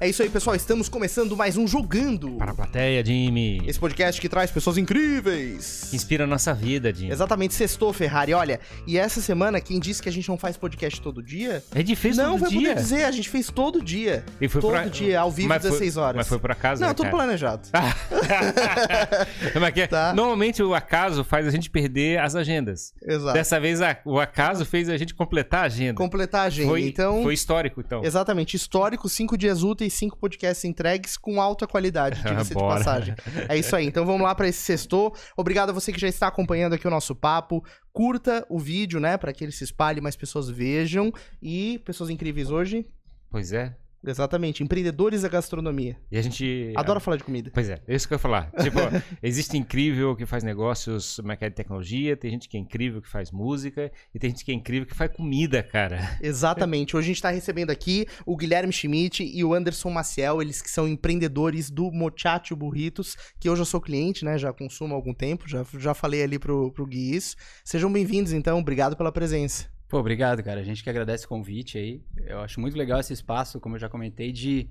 É 0.00 0.08
isso 0.08 0.22
aí, 0.22 0.30
pessoal. 0.30 0.54
Estamos 0.54 0.88
começando 0.88 1.36
mais 1.36 1.56
um 1.56 1.66
Jogando. 1.66 2.30
Para 2.36 2.52
a 2.52 2.54
plateia, 2.54 3.04
Jimmy. 3.04 3.60
Esse 3.66 3.80
podcast 3.80 4.20
que 4.20 4.28
traz 4.28 4.48
pessoas 4.48 4.78
incríveis. 4.78 5.88
Que 5.90 5.96
inspira 5.96 6.22
a 6.22 6.26
nossa 6.26 6.54
vida, 6.54 6.94
Jimmy. 6.94 7.10
Exatamente, 7.10 7.52
sextou, 7.52 7.92
Ferrari. 7.92 8.32
Olha, 8.32 8.60
e 8.86 8.96
essa 8.96 9.20
semana, 9.20 9.60
quem 9.60 9.80
disse 9.80 10.00
que 10.00 10.08
a 10.08 10.12
gente 10.12 10.28
não 10.28 10.38
faz 10.38 10.56
podcast 10.56 11.00
todo 11.00 11.20
dia? 11.20 11.64
É 11.74 11.82
difícil 11.82 12.22
não, 12.22 12.32
todo 12.38 12.42
vai 12.42 12.50
dia. 12.50 12.60
poder 12.60 12.74
dizer, 12.76 13.04
a 13.06 13.10
gente 13.10 13.28
fez 13.28 13.50
todo 13.50 13.82
dia. 13.82 14.24
E 14.40 14.46
foi 14.46 14.60
todo 14.60 14.70
por 14.70 14.78
a- 14.78 14.84
dia, 14.84 15.18
ao 15.18 15.32
vivo, 15.32 15.48
Mas 15.48 15.62
foi- 15.62 15.70
16 15.72 15.96
horas. 15.96 16.16
Mas 16.16 16.28
foi 16.28 16.38
por 16.38 16.52
acaso, 16.52 16.80
Não, 16.80 16.88
né, 16.88 16.94
tudo 16.94 17.06
cara? 17.10 17.16
planejado. 17.16 17.68
Como 19.52 19.64
é 19.64 19.72
que 19.72 19.80
é? 19.80 19.86
Tá. 19.88 20.12
Normalmente 20.14 20.62
o 20.62 20.76
acaso 20.76 21.24
faz 21.24 21.44
a 21.44 21.50
gente 21.50 21.68
perder 21.68 22.20
as 22.20 22.36
agendas. 22.36 22.94
Exato. 23.04 23.32
Dessa 23.32 23.58
vez 23.58 23.82
a- 23.82 23.98
o 24.04 24.20
acaso 24.20 24.64
fez 24.64 24.88
a 24.88 24.96
gente 24.96 25.12
completar 25.12 25.64
a 25.64 25.66
agenda. 25.66 25.94
Completar 25.94 26.42
a 26.42 26.44
agenda. 26.44 26.68
Foi, 26.68 26.82
então, 26.86 27.24
foi 27.24 27.34
histórico, 27.34 27.80
então. 27.80 28.04
exatamente, 28.04 28.54
histórico, 28.54 29.08
cinco 29.08 29.36
dias 29.36 29.64
úteis, 29.64 29.87
cinco 29.90 30.18
podcasts 30.18 30.64
entregues 30.64 31.16
com 31.16 31.40
alta 31.40 31.66
qualidade, 31.66 32.22
diga-se 32.22 32.50
de 32.50 32.54
passagem. 32.60 33.14
É 33.48 33.56
isso 33.56 33.74
aí. 33.74 33.86
Então 33.86 34.04
vamos 34.04 34.22
lá 34.22 34.34
para 34.34 34.48
esse 34.48 34.60
sextou. 34.60 35.14
Obrigado 35.36 35.70
a 35.70 35.72
você 35.72 35.92
que 35.92 36.00
já 36.00 36.08
está 36.08 36.28
acompanhando 36.28 36.74
aqui 36.74 36.86
o 36.86 36.90
nosso 36.90 37.14
papo. 37.14 37.64
Curta 37.92 38.46
o 38.48 38.58
vídeo, 38.58 39.00
né, 39.00 39.16
para 39.16 39.32
que 39.32 39.44
ele 39.44 39.52
se 39.52 39.64
espalhe, 39.64 40.00
mais 40.00 40.16
pessoas 40.16 40.48
vejam 40.48 41.12
e 41.42 41.80
pessoas 41.84 42.10
incríveis 42.10 42.50
hoje. 42.50 42.86
Pois 43.30 43.52
é. 43.52 43.76
Exatamente, 44.06 44.62
empreendedores 44.62 45.22
da 45.22 45.28
gastronomia. 45.28 45.96
E 46.10 46.16
a 46.16 46.22
gente. 46.22 46.72
Adoro 46.76 47.00
falar 47.00 47.16
de 47.16 47.24
comida. 47.24 47.50
Pois 47.52 47.68
é, 47.68 47.80
é 47.86 47.94
isso 47.94 48.06
que 48.06 48.14
eu 48.14 48.16
ia 48.16 48.20
falar. 48.20 48.50
Tipo, 48.62 48.78
existe 49.22 49.56
incrível 49.56 50.14
que 50.14 50.24
faz 50.24 50.44
negócios, 50.44 51.18
mercado 51.24 51.50
de 51.50 51.56
tecnologia, 51.56 52.16
tem 52.16 52.30
gente 52.30 52.48
que 52.48 52.56
é 52.56 52.60
incrível 52.60 53.02
que 53.02 53.08
faz 53.08 53.30
música, 53.30 53.90
e 54.14 54.18
tem 54.18 54.30
gente 54.30 54.44
que 54.44 54.52
é 54.52 54.54
incrível 54.54 54.86
que 54.86 54.94
faz 54.94 55.10
comida, 55.14 55.62
cara. 55.62 56.16
Exatamente. 56.22 56.96
Hoje 56.96 57.06
a 57.06 57.08
gente 57.08 57.22
tá 57.22 57.30
recebendo 57.30 57.70
aqui 57.70 58.06
o 58.24 58.36
Guilherme 58.36 58.72
Schmidt 58.72 59.24
e 59.24 59.44
o 59.44 59.52
Anderson 59.52 59.90
Maciel, 59.90 60.40
eles 60.40 60.62
que 60.62 60.70
são 60.70 60.86
empreendedores 60.86 61.70
do 61.70 61.90
Mochacho 61.90 62.54
Burritos, 62.54 63.16
que 63.40 63.50
hoje 63.50 63.62
eu 63.62 63.66
sou 63.66 63.80
cliente, 63.80 64.24
né? 64.24 64.38
Já 64.38 64.52
consumo 64.52 64.94
há 64.94 64.96
algum 64.96 65.14
tempo, 65.14 65.48
já, 65.48 65.64
já 65.78 65.94
falei 65.94 66.22
ali 66.22 66.38
pro, 66.38 66.70
pro 66.72 66.86
Gui 66.86 67.14
isso. 67.14 67.36
Sejam 67.64 67.92
bem-vindos, 67.92 68.32
então. 68.32 68.58
Obrigado 68.58 68.96
pela 68.96 69.10
presença. 69.10 69.77
Pô, 69.88 69.98
obrigado, 69.98 70.42
cara. 70.42 70.60
A 70.60 70.64
gente 70.64 70.82
que 70.82 70.90
agradece 70.90 71.24
o 71.24 71.28
convite 71.28 71.78
aí. 71.78 72.02
Eu 72.26 72.40
acho 72.40 72.60
muito 72.60 72.76
legal 72.76 73.00
esse 73.00 73.12
espaço, 73.12 73.58
como 73.60 73.76
eu 73.76 73.80
já 73.80 73.88
comentei, 73.88 74.32
de, 74.32 74.68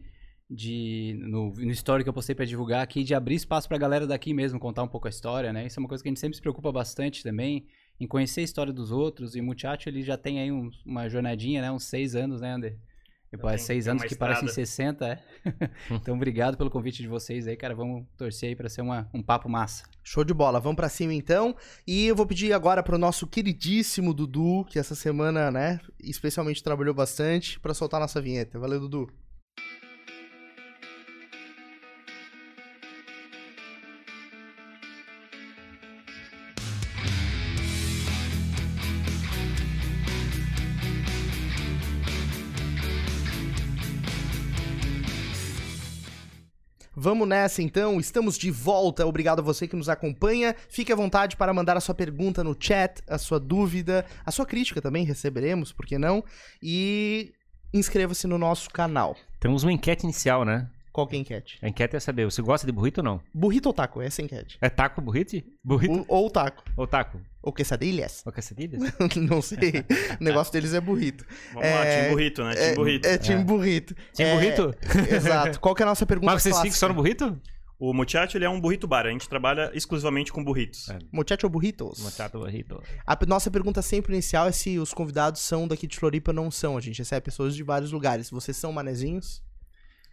de 0.49 1.15
no, 1.19 1.51
no 1.53 1.71
story 1.71 2.03
que 2.03 2.09
eu 2.09 2.13
postei 2.13 2.35
pra 2.35 2.45
divulgar 2.45 2.83
aqui, 2.83 3.03
de 3.03 3.15
abrir 3.15 3.35
espaço 3.35 3.67
pra 3.67 3.77
galera 3.77 4.05
daqui 4.05 4.33
mesmo 4.33 4.59
contar 4.59 4.83
um 4.83 4.87
pouco 4.87 5.07
a 5.07 5.09
história, 5.09 5.51
né? 5.51 5.65
Isso 5.65 5.79
é 5.79 5.81
uma 5.81 5.89
coisa 5.89 6.03
que 6.03 6.09
a 6.09 6.11
gente 6.11 6.19
sempre 6.19 6.35
se 6.35 6.41
preocupa 6.41 6.71
bastante 6.71 7.23
também, 7.23 7.65
em 7.99 8.05
conhecer 8.07 8.41
a 8.41 8.43
história 8.43 8.71
dos 8.71 8.91
outros. 8.91 9.35
E 9.35 9.41
o 9.41 9.43
Muchacho, 9.43 9.89
ele 9.89 10.03
já 10.03 10.17
tem 10.17 10.39
aí 10.39 10.51
um- 10.51 10.69
uma 10.85 11.09
jornadinha, 11.09 11.61
né? 11.61 11.71
Uns 11.71 11.85
seis 11.85 12.15
anos, 12.15 12.41
né, 12.41 12.51
Ander? 12.51 12.77
E, 13.31 13.35
é 13.35 13.39
tem- 13.39 13.57
seis 13.57 13.85
tem 13.85 13.91
anos 13.91 14.03
que 14.03 14.15
parecem 14.15 14.45
estrada. 14.47 14.65
60, 14.67 15.05
é. 15.07 15.23
então, 15.91 16.15
obrigado 16.15 16.57
pelo 16.57 16.69
convite 16.69 17.01
de 17.01 17.07
vocês 17.07 17.47
aí, 17.47 17.57
cara. 17.57 17.75
Vamos 17.75 18.05
torcer 18.17 18.49
aí 18.49 18.55
pra 18.55 18.69
ser 18.69 18.81
uma, 18.81 19.09
um 19.13 19.21
papo 19.21 19.49
massa. 19.49 19.83
Show 20.03 20.23
de 20.23 20.33
bola, 20.33 20.59
vamos 20.59 20.77
pra 20.77 20.87
cima 20.87 21.13
então. 21.13 21.55
E 21.85 22.05
eu 22.07 22.15
vou 22.15 22.25
pedir 22.25 22.53
agora 22.53 22.81
pro 22.81 22.97
nosso 22.97 23.27
queridíssimo 23.27 24.13
Dudu, 24.13 24.65
que 24.69 24.79
essa 24.79 24.95
semana, 24.95 25.51
né, 25.51 25.79
especialmente 25.99 26.63
trabalhou 26.63 26.93
bastante, 26.93 27.59
pra 27.59 27.73
soltar 27.73 27.99
nossa 27.99 28.21
vinheta. 28.21 28.57
Valeu, 28.57 28.79
Dudu. 28.79 29.09
Vamos 47.07 47.25
nessa 47.25 47.61
então, 47.61 48.01
estamos 48.01 48.37
de 48.37 48.51
volta. 48.51 49.07
Obrigado 49.07 49.39
a 49.39 49.41
você 49.41 49.65
que 49.65 49.77
nos 49.77 49.87
acompanha. 49.87 50.53
Fique 50.67 50.91
à 50.91 50.95
vontade 50.95 51.37
para 51.37 51.53
mandar 51.53 51.77
a 51.77 51.79
sua 51.79 51.95
pergunta 51.95 52.43
no 52.43 52.53
chat, 52.59 53.01
a 53.07 53.17
sua 53.17 53.39
dúvida, 53.39 54.05
a 54.25 54.29
sua 54.29 54.45
crítica 54.45 54.81
também 54.81 55.05
receberemos, 55.05 55.71
por 55.71 55.85
que 55.85 55.97
não? 55.97 56.21
E 56.61 57.31
inscreva-se 57.73 58.27
no 58.27 58.37
nosso 58.37 58.69
canal. 58.71 59.15
Temos 59.39 59.63
uma 59.63 59.71
enquete 59.71 60.03
inicial, 60.03 60.43
né? 60.43 60.69
Qual 60.97 61.05
que 61.05 61.15
é 61.15 61.19
a 61.19 61.21
enquete? 61.21 61.59
A 61.61 61.67
enquete 61.69 61.95
é 61.95 61.99
saber, 61.99 62.25
você 62.25 62.41
gosta 62.41 62.65
de 62.65 62.73
burrito 62.73 63.01
ou 63.01 63.03
não? 63.05 63.21
Burrito 63.31 63.69
ou 63.69 63.73
taco? 63.73 64.01
Essa 64.01 64.19
é 64.19 64.23
a 64.23 64.25
enquete. 64.25 64.57
É 64.59 64.67
taco 64.67 64.99
burrito? 64.99 65.35
Burrito 65.63 65.93
Bu- 65.93 66.05
ou 66.07 66.27
taco. 66.27 66.63
ou 66.75 66.87
taco? 66.87 67.21
Ou 67.43 67.53
quesadilhas? 67.53 68.23
Ou 68.25 68.31
quesadilhas? 68.31 68.81
não 69.15 69.39
sei. 69.39 69.85
O 70.19 70.23
negócio 70.23 70.51
deles 70.51 70.73
é 70.73 70.81
burrito. 70.81 71.23
Vamos 71.53 71.69
lá, 71.69 71.85
É- 71.85 71.99
time 71.99 72.09
burrito, 72.15 72.43
né? 72.43 72.53
Time 72.55 72.65
É, 72.65 72.73
burrito. 72.75 73.07
é 73.07 73.17
time 73.19 73.43
burrito. 73.43 73.95
Time 74.11 74.27
É, 74.29 74.33
burrito? 74.33 74.75
Exato. 75.15 75.59
Qual 75.59 75.75
que 75.75 75.83
é 75.83 75.85
a 75.85 75.89
nossa 75.89 76.03
pergunta 76.07 76.33
Mas 76.33 76.41
vocês 76.41 76.57
ficam 76.57 76.71
só 76.75 76.87
no 76.87 76.95
burrito? 76.95 77.39
O 77.79 77.93
Muchacho, 77.93 78.35
ele 78.35 78.45
é 78.45 78.49
um 78.49 78.59
burrito 78.59 78.87
bar. 78.87 79.05
A 79.05 79.11
gente 79.11 79.29
trabalha 79.29 79.69
exclusivamente 79.75 80.33
com 80.33 80.43
burritos. 80.43 80.89
É. 80.89 80.97
Muchacho 81.13 81.45
ou 81.45 81.49
burritos? 81.51 81.99
Mochato 82.01 82.39
burrito. 82.39 82.81
A 83.05 83.15
nossa 83.27 83.51
pergunta 83.51 83.83
sempre 83.83 84.13
inicial 84.13 84.47
é 84.47 84.51
se 84.51 84.79
os 84.79 84.95
convidados 84.95 85.41
são 85.41 85.67
daqui 85.67 85.85
de 85.85 85.95
Floripa 85.95 86.31
ou 86.31 86.35
não 86.35 86.49
são. 86.49 86.75
A 86.75 86.81
gente 86.81 86.97
recebe 86.97 87.25
pessoas 87.25 87.55
de 87.55 87.61
vários 87.61 87.91
lugares. 87.91 88.31
Vocês 88.31 88.57
são 88.57 88.73
manezinhos? 88.73 89.45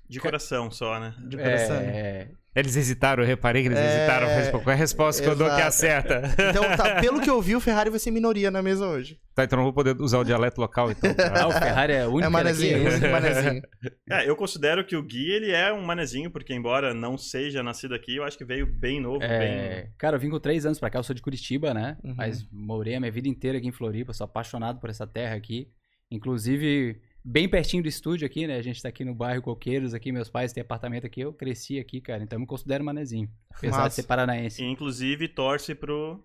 De 0.09 0.21
coração 0.21 0.71
só, 0.71 1.01
né? 1.01 1.15
De 1.27 1.37
coração? 1.37 1.77
É, 1.77 2.29
Eles 2.55 2.77
hesitaram, 2.77 3.23
eu 3.23 3.27
reparei 3.27 3.63
que 3.63 3.69
eles 3.69 3.79
É, 3.79 3.97
hesitaram. 3.99 4.27
mas 4.29 4.49
Qual 4.51 4.63
é 4.71 4.73
a 4.73 4.77
resposta 4.77 5.21
que 5.23 5.29
eu 5.29 5.35
dou 5.35 5.47
que 5.49 5.55
exato. 5.55 5.69
acerta? 5.69 6.23
Então, 6.51 6.63
tá, 6.77 7.01
pelo 7.03 7.21
que 7.21 7.29
eu 7.29 7.41
vi, 7.43 7.57
o 7.57 7.61
Ferrari 7.61 7.91
vai 7.91 7.99
ser 7.99 8.11
minoria 8.13 8.51
na 8.51 8.63
mesa 8.63 8.87
hoje. 8.87 9.19
Tá, 9.35 9.43
então 9.45 9.57
não 9.57 9.65
vou 9.65 9.73
poder 9.73 10.01
usar 10.01 10.19
o 10.19 10.25
dialeto 10.25 10.61
local, 10.61 10.91
então. 10.93 11.11
ah, 11.35 11.49
o 11.49 11.53
Ferrari 11.53 11.95
é 11.95 12.07
o 12.07 12.11
único 12.11 12.27
É 12.27 12.29
manezinho, 12.29 12.85
daqui, 12.85 13.05
é 13.07 13.11
manezinho. 13.11 13.63
É, 14.11 14.29
eu 14.29 14.37
considero 14.37 14.85
que 14.85 14.95
o 14.95 15.03
Gui, 15.03 15.31
ele 15.33 15.51
é 15.51 15.73
um 15.73 15.83
manezinho, 15.83 16.31
porque 16.31 16.55
embora 16.55 16.95
não 16.95 17.19
seja 17.19 17.63
nascido 17.63 17.95
aqui, 17.95 18.17
eu 18.17 18.23
acho 18.25 18.39
que 18.39 18.45
veio 18.45 18.67
bem 18.67 19.01
novo, 19.01 19.19
bem... 19.19 19.29
É, 19.31 19.89
cara, 19.99 20.17
eu 20.17 20.21
vim 20.21 20.31
com 20.31 20.39
três 20.39 20.65
anos 20.67 20.79
pra 20.79 20.91
cá, 20.91 20.99
eu 20.99 21.03
sou 21.03 21.15
de 21.17 21.23
Curitiba, 21.23 21.75
né? 21.75 21.97
Uhum. 22.05 22.15
Mas 22.17 22.47
morei 22.53 22.95
a 22.95 23.01
minha 23.01 23.11
vida 23.11 23.27
inteira 23.27 23.59
aqui 23.59 23.67
em 23.67 23.73
Floripa, 23.73 24.13
sou 24.13 24.27
apaixonado 24.27 24.79
por 24.79 24.91
essa 24.91 25.07
terra 25.07 25.35
aqui. 25.35 25.69
Inclusive, 26.11 27.01
bem 27.25 27.49
pertinho 27.49 27.83
do 27.83 27.89
estúdio 27.89 28.27
aqui, 28.27 28.47
né? 28.47 28.57
A 28.57 28.63
gente 28.63 28.83
tá 28.83 28.89
aqui 28.89 29.05
no 29.05 29.15
bairro 29.15 29.41
Coqueiros, 29.41 29.95
aqui, 29.95 30.13
meus 30.13 30.29
pais 30.29 30.53
têm 30.53 30.61
apartamento 30.61 31.07
aqui, 31.07 31.23
eu 31.23 31.33
cresci 31.33 31.79
aqui, 31.79 32.01
cara. 32.01 32.23
Então 32.23 32.37
eu 32.37 32.41
me 32.41 32.47
considero 32.47 32.85
manezinho. 32.85 33.31
Apesar 33.51 33.79
Massa. 33.79 33.89
de 33.89 33.95
ser 33.95 34.03
paranaense. 34.03 34.63
E, 34.63 34.67
inclusive, 34.67 35.29
torce 35.29 35.75
pro... 35.75 36.23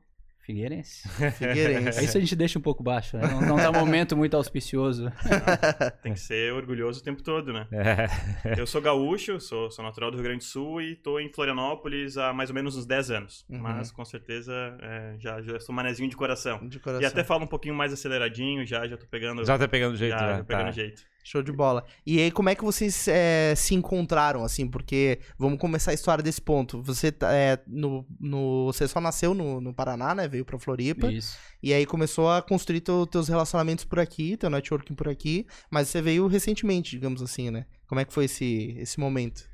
Figueirense. 0.50 1.08
Figueirense. 1.38 2.04
Isso 2.04 2.18
a 2.18 2.20
gente 2.20 2.36
deixa 2.36 2.58
um 2.58 2.62
pouco 2.62 2.82
baixo, 2.82 3.16
né? 3.16 3.28
Não, 3.28 3.56
não 3.56 3.70
um 3.70 3.74
momento 3.74 4.18
muito 4.18 4.36
auspicioso. 4.36 5.12
Tem 6.02 6.14
que 6.14 6.20
ser 6.20 6.52
orgulhoso 6.54 7.02
o 7.02 7.04
tempo 7.04 7.22
todo, 7.22 7.54
né? 7.54 7.68
É. 7.72 8.60
Eu 8.60 8.66
sou 8.66 8.82
gaúcho, 8.82 9.40
sou, 9.40 9.70
sou 9.70 9.86
natural 9.86 10.10
do 10.10 10.16
Rio 10.16 10.24
Grande 10.24 10.40
do 10.40 10.46
Sul 10.46 10.82
e 10.82 10.96
tô 10.96 11.20
em 11.20 11.32
Florianópolis 11.32 12.18
há 12.18 12.34
mais 12.34 12.50
ou 12.50 12.56
menos 12.56 12.76
uns 12.76 12.88
10 12.88 13.12
anos. 13.12 13.46
Uhum. 13.48 13.60
Mas, 13.60 13.92
com 13.92 14.04
certeza, 14.04 14.52
é, 14.82 15.16
já, 15.20 15.40
já 15.40 15.60
sou 15.60 15.76
manezinho 15.76 16.10
de 16.10 16.18
coração. 16.18 16.68
De 16.68 16.80
coração. 16.80 17.04
E 17.04 17.06
até 17.06 17.24
falo 17.24 17.44
um 17.44 17.48
pouquinho 17.48 17.76
mais 17.76 17.94
aceleradinho, 17.94 18.66
já, 18.66 18.88
já 18.88 18.98
tô 18.98 19.06
pegando... 19.06 19.46
Já 19.46 19.56
tá 19.56 19.68
pegando 19.68 19.96
jeito, 19.96 20.18
já, 20.18 20.18
já. 20.18 20.38
já 20.38 20.44
pegando 20.44 20.66
tá. 20.66 20.72
jeito. 20.72 21.04
Show 21.24 21.44
de 21.44 21.52
bola. 21.52 21.86
E 22.06 22.20
aí, 22.20 22.32
como 22.32 22.50
é 22.50 22.56
que 22.56 22.64
vocês 22.64 23.08
é, 23.08 23.54
se 23.56 23.76
encontraram, 23.76 24.44
assim? 24.44 24.68
Porque 24.68 25.20
vamos 25.38 25.60
começar 25.60 25.92
a 25.92 25.94
história 25.94 26.24
desse 26.24 26.42
ponto. 26.42 26.82
Você, 26.82 27.14
é, 27.24 27.60
no, 27.68 28.06
no, 28.20 28.66
você 28.66 28.88
só 28.88 29.00
nasceu 29.00 29.34
no, 29.34 29.62
no 29.62 29.74
Paraná, 29.74 30.16
né? 30.16 30.28
Veio 30.28 30.46
pra 30.46 30.58
Floripa. 30.58 31.12
Isso. 31.12 31.38
E 31.62 31.74
aí 31.74 31.86
começou 31.86 32.32
a 32.32 32.42
construir 32.42 32.82
teu, 32.82 33.06
teus 33.06 33.28
relacionamentos 33.28 33.86
por 33.86 34.00
aqui, 34.00 34.38
teu 34.38 34.50
networking 34.50 34.96
por 34.96 35.08
aqui. 35.08 35.46
Mas 35.70 35.90
você 35.90 36.02
veio 36.02 36.26
recentemente, 36.28 36.92
digamos 36.92 37.22
assim, 37.22 37.52
né? 37.52 37.66
Como 37.88 38.00
é 38.00 38.06
que 38.06 38.14
foi 38.14 38.26
esse, 38.26 38.76
esse 38.80 39.00
momento? 39.00 39.48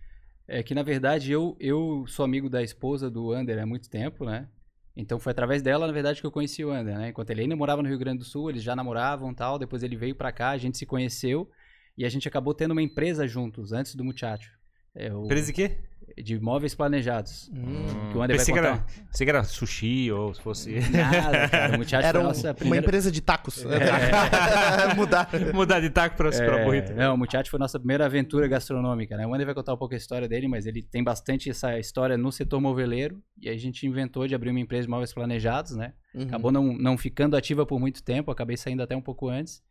É 0.48 0.62
que, 0.62 0.76
na 0.76 0.84
verdade, 0.84 1.32
eu, 1.32 1.58
eu 1.60 2.06
sou 2.08 2.24
amigo 2.24 2.50
da 2.50 2.62
esposa 2.62 3.10
do 3.10 3.32
Ander 3.32 3.62
há 3.62 3.66
muito 3.66 3.90
tempo, 3.90 4.26
né? 4.26 4.48
Então 4.96 5.20
foi 5.20 5.32
através 5.32 5.62
dela, 5.62 5.86
na 5.88 5.94
verdade, 5.94 6.22
que 6.22 6.26
eu 6.28 6.32
conheci 6.32 6.64
o 6.64 6.72
Ander, 6.72 6.98
né? 6.98 7.10
Enquanto 7.10 7.30
ele 7.32 7.42
ainda 7.42 7.56
morava 7.56 7.82
no 7.84 7.90
Rio 7.90 7.98
Grande 7.98 8.20
do 8.20 8.24
Sul, 8.24 8.50
eles 8.50 8.64
já 8.64 8.76
namoravam 8.76 9.34
tal. 9.34 9.60
Depois 9.60 9.84
ele 9.84 9.96
veio 9.98 10.16
pra 10.16 10.32
cá, 10.32 10.52
a 10.52 10.58
gente 10.58 10.78
se 10.78 10.86
conheceu 10.86 11.50
e 11.98 12.06
a 12.06 12.10
gente 12.10 12.28
acabou 12.28 12.54
tendo 12.54 12.72
uma 12.72 12.82
empresa 12.82 13.28
juntos, 13.28 13.74
antes 13.74 13.96
do 13.96 14.04
Muchacho. 14.06 14.52
É, 14.94 15.14
o- 15.14 15.26
Empresa 15.26 15.48
de 15.48 15.54
quê? 15.54 15.78
De 16.18 16.40
móveis 16.40 16.74
planejados. 16.74 17.50
Hum. 17.54 18.10
Que 18.12 18.18
o 18.18 18.22
Ander 18.22 18.38
vai 18.38 18.38
Pensei 18.38 18.54
que, 18.54 18.60
era, 18.60 18.72
contar. 18.78 18.86
pensei 19.12 19.26
que 19.26 19.30
era 19.30 19.44
sushi 19.44 20.12
ou 20.12 20.34
se 20.34 20.42
fosse. 20.42 20.80
Nada, 20.92 21.50
cara. 21.50 21.78
Muchacho 21.78 21.96
Era 22.08 22.12
foi 22.12 22.22
a 22.22 22.24
um- 22.24 22.28
nossa 22.28 22.48
uma 22.48 22.54
primeira... 22.54 22.86
empresa 22.86 23.12
de 23.12 23.22
tacos. 23.22 23.66
É. 23.66 24.94
Mudar. 24.96 25.30
Mudar 25.54 25.80
de 25.80 25.90
taco 25.90 26.16
pra, 26.16 26.30
pra 26.32 26.64
burrito. 26.64 26.92
É, 26.92 26.96
não, 26.96 27.16
o 27.16 27.18
Muchacho 27.18 27.50
foi 27.50 27.58
a 27.58 27.60
nossa 27.60 27.78
primeira 27.80 28.06
aventura 28.06 28.48
gastronômica, 28.48 29.18
né? 29.18 29.26
O 29.26 29.32
Wander 29.32 29.46
vai 29.46 29.56
contar 29.56 29.74
um 29.74 29.78
pouco 29.78 29.94
a 29.94 29.98
história 29.98 30.28
dele, 30.28 30.48
mas 30.48 30.66
ele 30.66 30.82
tem 30.82 31.04
bastante 31.04 31.50
essa 31.50 31.78
história 31.78 32.18
no 32.18 32.32
setor 32.32 32.62
moveleiro. 32.62 33.22
E 33.42 33.50
a 33.50 33.58
gente 33.58 33.86
inventou 33.86 34.28
de 34.28 34.34
abrir 34.36 34.52
uma 34.52 34.60
empresa 34.60 34.84
de 34.84 34.90
móveis 34.90 35.14
planejados, 35.14 35.76
né? 35.76 35.94
Uhum. 36.14 36.24
Acabou 36.24 36.52
não, 36.52 36.64
não 36.78 36.98
ficando 36.98 37.36
ativa 37.36 37.66
por 37.66 37.80
muito 37.80 38.02
tempo, 38.04 38.32
acabei 38.32 38.56
saindo 38.58 38.82
até 38.82 38.96
um 38.96 39.02
pouco 39.02 39.28
antes. 39.30 39.62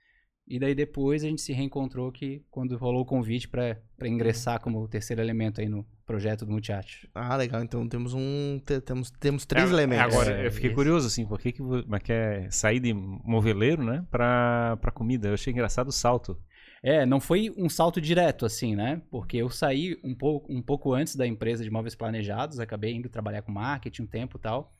E 0.47 0.59
daí 0.59 0.75
depois 0.75 1.25
a 1.25 1.27
gente 1.29 1.41
se 1.41 1.55
reencontrou 1.55 2.13
que 2.13 2.43
quando 2.51 2.77
rolou 2.77 3.01
o 3.01 3.07
convite 3.07 3.49
pra 3.49 3.79
ingressar 4.05 4.61
como 4.61 4.87
terceiro 4.87 5.23
elemento 5.23 5.61
aí 5.63 5.69
no 5.71 5.87
projeto 6.07 6.45
do 6.45 6.53
Muchacho. 6.53 7.09
Ah, 7.15 7.37
legal. 7.37 7.63
Então 7.63 7.89
temos 7.89 8.13
um. 8.15 8.61
te- 8.65 8.81
temos, 8.81 9.11
temos 9.11 9.45
três 9.47 9.71
É, 9.71 9.73
elementos. 9.73 10.15
Agora, 10.15 10.43
eu 10.43 10.51
fiquei 10.53 10.71
isso. 10.71 10.75
curioso, 10.77 11.07
assim, 11.07 11.27
por 11.27 11.39
que, 11.41 11.53
que 11.53 11.63
quer 12.03 12.51
sair 12.53 12.81
de 12.81 12.93
moveleiro, 12.93 13.83
né, 13.83 14.05
pra, 14.11 14.77
pra 14.81 14.91
comida? 14.91 15.29
Eu 15.29 15.35
achei 15.35 15.53
engraçado 15.53 15.89
o 15.89 15.93
salto. 15.93 16.39
É, 16.83 17.07
não 17.07 17.19
foi 17.19 17.51
um 17.57 17.69
salto 17.69 17.99
direto, 18.01 18.45
assim, 18.45 18.77
né? 18.77 19.01
Porque 19.11 19.39
eu 19.39 19.49
saí 19.49 19.99
um 20.05 20.15
pouco, 20.15 20.53
um 20.53 20.61
pouco 20.61 20.93
antes 20.93 21.17
da 21.17 21.27
empresa 21.27 21.65
de 21.65 21.71
móveis 21.71 21.95
planejados, 21.95 22.61
acabei 22.61 22.93
indo 22.95 23.09
trabalhar 23.09 23.41
com 23.41 23.51
marketing 23.53 24.03
um 24.03 24.07
tempo 24.07 24.37
e 24.37 24.41
tal. 24.41 24.71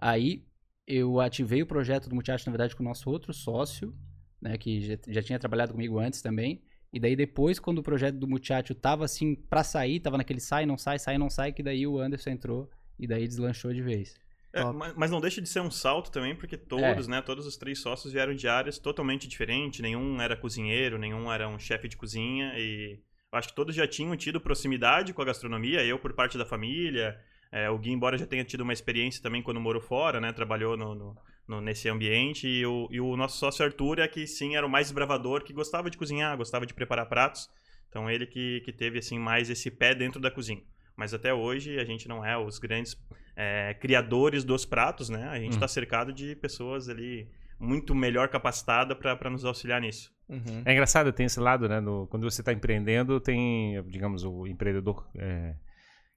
Aí 0.00 0.44
eu 0.86 1.20
ativei 1.20 1.62
o 1.62 1.66
projeto 1.66 2.08
do 2.08 2.14
Multiarte, 2.14 2.46
na 2.46 2.52
verdade, 2.52 2.74
com 2.74 2.82
o 2.82 2.86
nosso 2.86 3.10
outro 3.10 3.34
sócio, 3.34 3.94
né? 4.40 4.56
Que 4.56 4.80
já, 4.80 4.96
já 5.08 5.22
tinha 5.22 5.38
trabalhado 5.38 5.72
comigo 5.72 5.98
antes 5.98 6.22
também. 6.22 6.62
E 6.92 7.00
daí 7.00 7.16
depois, 7.16 7.58
quando 7.58 7.78
o 7.78 7.82
projeto 7.82 8.16
do 8.16 8.28
Multiátio 8.28 8.74
tava 8.74 9.04
assim 9.04 9.34
pra 9.34 9.64
sair, 9.64 9.98
tava 9.98 10.18
naquele 10.18 10.40
sai, 10.40 10.66
não 10.66 10.76
sai, 10.76 10.98
sai, 10.98 11.16
não 11.16 11.30
sai, 11.30 11.52
que 11.52 11.62
daí 11.62 11.86
o 11.86 11.98
Anderson 11.98 12.30
entrou 12.30 12.70
e 12.98 13.06
daí 13.06 13.26
deslanchou 13.26 13.72
de 13.72 13.80
vez. 13.80 14.14
É, 14.52 14.62
mas, 14.64 14.92
mas 14.94 15.10
não 15.10 15.20
deixa 15.20 15.40
de 15.40 15.48
ser 15.48 15.60
um 15.60 15.70
salto 15.70 16.10
também, 16.10 16.36
porque 16.36 16.58
todos, 16.58 17.08
né, 17.08 17.22
todos 17.22 17.46
os 17.46 17.56
três 17.56 17.78
sócios 17.78 18.12
vieram 18.12 18.34
de 18.34 18.46
áreas 18.46 18.78
totalmente 18.78 19.26
diferentes. 19.26 19.80
Nenhum 19.80 20.20
era 20.20 20.36
cozinheiro, 20.36 20.98
nenhum 20.98 21.32
era 21.32 21.48
um 21.48 21.58
chefe 21.58 21.88
de 21.88 21.96
cozinha. 21.96 22.52
E 22.58 23.00
eu 23.32 23.38
acho 23.38 23.48
que 23.48 23.54
todos 23.54 23.74
já 23.74 23.86
tinham 23.86 24.14
tido 24.14 24.38
proximidade 24.38 25.14
com 25.14 25.22
a 25.22 25.24
gastronomia. 25.24 25.82
Eu, 25.82 25.98
por 25.98 26.12
parte 26.12 26.36
da 26.36 26.44
família. 26.44 27.18
É, 27.52 27.68
o 27.70 27.78
Gui, 27.78 27.92
embora 27.92 28.16
já 28.18 28.26
tenha 28.26 28.42
tido 28.44 28.62
uma 28.62 28.72
experiência 28.72 29.22
também 29.22 29.42
quando 29.42 29.60
morou 29.60 29.80
fora, 29.82 30.20
né? 30.20 30.32
Trabalhou 30.32 30.76
no, 30.76 30.94
no- 30.94 31.16
no- 31.46 31.60
nesse 31.60 31.88
ambiente. 31.88 32.48
E 32.48 32.64
o, 32.66 32.88
e 32.90 33.00
o 33.00 33.14
nosso 33.16 33.36
sócio 33.38 33.64
Arthur 33.64 33.98
é 34.00 34.08
que 34.08 34.26
sim 34.26 34.56
era 34.56 34.66
o 34.66 34.70
mais 34.70 34.90
bravador, 34.90 35.44
que 35.44 35.52
gostava 35.52 35.90
de 35.90 35.98
cozinhar, 35.98 36.36
gostava 36.36 36.64
de 36.66 36.72
preparar 36.74 37.06
pratos. 37.06 37.48
Então 37.88 38.10
ele 38.10 38.26
que, 38.26 38.62
que 38.64 38.72
teve 38.72 38.98
assim 38.98 39.18
mais 39.18 39.50
esse 39.50 39.70
pé 39.70 39.94
dentro 39.94 40.18
da 40.18 40.30
cozinha. 40.30 40.62
Mas 40.96 41.12
até 41.14 41.32
hoje 41.34 41.78
a 41.78 41.84
gente 41.84 42.08
não 42.08 42.24
é 42.24 42.36
os 42.38 42.58
grandes 42.58 42.96
é, 43.36 43.74
criadores 43.80 44.44
dos 44.44 44.64
pratos, 44.64 45.08
né? 45.10 45.28
A 45.28 45.38
gente 45.38 45.52
está 45.52 45.68
cercado 45.68 46.12
de 46.12 46.34
pessoas 46.36 46.88
ali 46.88 47.28
muito 47.58 47.94
melhor 47.94 48.28
capacitadas 48.28 48.96
para 48.98 49.30
nos 49.30 49.44
auxiliar 49.44 49.80
nisso. 49.80 50.10
Uhum. 50.28 50.62
É 50.64 50.72
engraçado, 50.72 51.12
tem 51.12 51.26
esse 51.26 51.38
lado, 51.38 51.68
né? 51.68 51.80
no- 51.80 52.06
quando 52.08 52.28
você 52.30 52.40
está 52.40 52.52
empreendendo, 52.52 53.20
tem, 53.20 53.82
digamos, 53.84 54.24
o 54.24 54.46
empreendedor 54.46 55.06
é, 55.16 55.54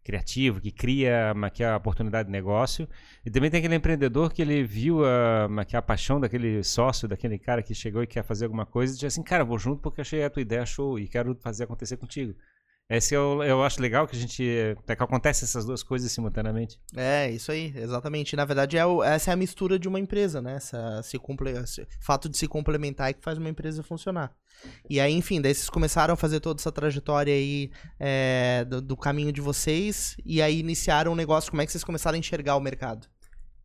criativo 0.06 0.62
que 0.62 0.72
cria 0.72 1.34
que 1.52 1.64
é 1.64 1.68
a 1.68 1.76
oportunidade 1.76 2.28
de 2.28 2.32
negócio. 2.32 2.88
E 3.26 3.32
também 3.32 3.50
tem 3.50 3.58
aquele 3.58 3.76
empreendedor 3.76 4.32
que 4.32 4.42
ele 4.42 4.64
viu 4.64 5.04
a, 5.04 5.66
que 5.66 5.76
é 5.76 5.80
a 5.80 5.82
paixão 5.82 6.20
daquele 6.20 6.64
sócio, 6.64 7.08
daquele 7.08 7.40
cara 7.40 7.64
que 7.64 7.74
chegou 7.74 8.04
e 8.04 8.08
quer 8.08 8.24
fazer 8.24 8.46
alguma 8.46 8.66
coisa 8.68 8.94
e 8.94 8.98
diz 8.98 9.06
assim, 9.06 9.24
cara, 9.24 9.44
vou 9.44 9.58
junto 9.58 9.82
porque 9.82 10.02
achei 10.02 10.24
a 10.24 10.30
tua 10.30 10.44
ideia 10.44 10.66
show 10.66 11.00
e 11.00 11.08
quero 11.08 11.36
fazer 11.42 11.64
acontecer 11.64 11.98
contigo. 11.98 12.36
Esse 12.88 13.16
eu, 13.16 13.42
eu 13.42 13.64
acho 13.64 13.82
legal 13.82 14.08
que 14.08 14.16
a 14.16 14.20
gente. 14.20 14.48
É 14.88 14.96
que 14.96 15.02
acontece 15.04 15.44
essas 15.44 15.66
duas 15.66 15.82
coisas 15.82 16.12
simultaneamente. 16.12 16.80
É, 16.96 17.32
isso 17.32 17.52
aí, 17.52 17.74
exatamente. 17.76 18.36
Na 18.36 18.46
verdade, 18.46 18.78
é 18.78 18.86
o- 18.86 19.04
essa 19.04 19.32
é 19.32 19.34
a 19.34 19.38
mistura 19.38 19.80
de 19.80 19.88
uma 19.88 20.00
empresa, 20.00 20.40
né? 20.40 20.58
Essa 20.58 21.02
se 21.02 21.18
comple... 21.18 21.50
esse 21.50 21.88
fato 22.00 22.30
de 22.30 22.38
se 22.38 22.48
complementar 22.48 23.10
é 23.10 23.14
que 23.14 23.24
faz 23.24 23.40
uma 23.40 23.50
empresa 23.50 23.82
funcionar. 23.82 24.36
E 24.88 25.00
aí, 25.00 25.14
enfim, 25.14 25.42
daí 25.42 25.56
vocês 25.56 25.70
começaram 25.70 26.14
a 26.14 26.18
fazer 26.18 26.40
toda 26.40 26.62
essa 26.62 26.72
trajetória 26.72 27.34
aí 27.34 27.72
é, 28.00 28.64
do, 28.66 28.80
do 28.82 28.96
caminho 28.96 29.32
de 29.32 29.42
vocês, 29.42 30.16
e 30.24 30.40
aí 30.40 30.60
iniciaram 30.60 31.12
o 31.12 31.16
negócio. 31.16 31.50
Como 31.50 31.64
é 31.64 31.66
que 31.66 31.72
vocês 31.72 31.84
começaram 31.84 32.16
a 32.16 32.20
enxergar 32.20 32.56
o 32.56 32.62
mercado? 32.62 33.08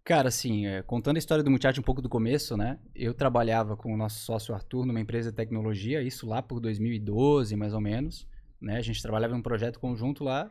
Cara, 0.02 0.28
assim, 0.28 0.66
é, 0.66 0.82
contando 0.82 1.16
a 1.16 1.18
história 1.18 1.44
do 1.44 1.50
Multiarte 1.50 1.78
um 1.78 1.82
pouco 1.82 2.00
do 2.00 2.08
começo, 2.08 2.56
né? 2.56 2.78
Eu 2.94 3.12
trabalhava 3.12 3.76
com 3.76 3.92
o 3.92 3.98
nosso 3.98 4.20
sócio 4.24 4.54
Arthur 4.54 4.86
numa 4.86 4.98
empresa 4.98 5.30
de 5.30 5.36
tecnologia, 5.36 6.02
isso 6.02 6.26
lá 6.26 6.40
por 6.40 6.58
2012, 6.58 7.54
mais 7.54 7.74
ou 7.74 7.82
menos. 7.82 8.26
Né? 8.60 8.76
A 8.76 8.82
gente 8.82 9.00
trabalhava 9.02 9.34
em 9.34 9.38
um 9.38 9.42
projeto 9.42 9.78
conjunto 9.80 10.22
lá. 10.24 10.50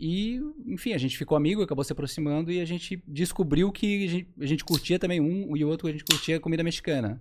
E, 0.00 0.40
enfim, 0.66 0.92
a 0.92 0.98
gente 0.98 1.18
ficou 1.18 1.36
amigo, 1.36 1.60
acabou 1.62 1.82
se 1.82 1.92
aproximando 1.92 2.52
e 2.52 2.60
a 2.60 2.64
gente 2.64 3.02
descobriu 3.06 3.72
que 3.72 4.04
a 4.04 4.08
gente, 4.08 4.28
a 4.40 4.46
gente 4.46 4.64
curtia 4.64 4.98
também 4.98 5.20
um 5.20 5.56
e 5.56 5.64
o 5.64 5.68
outro 5.68 5.88
a 5.88 5.90
gente 5.90 6.04
curtia 6.04 6.38
comida 6.38 6.62
mexicana. 6.62 7.20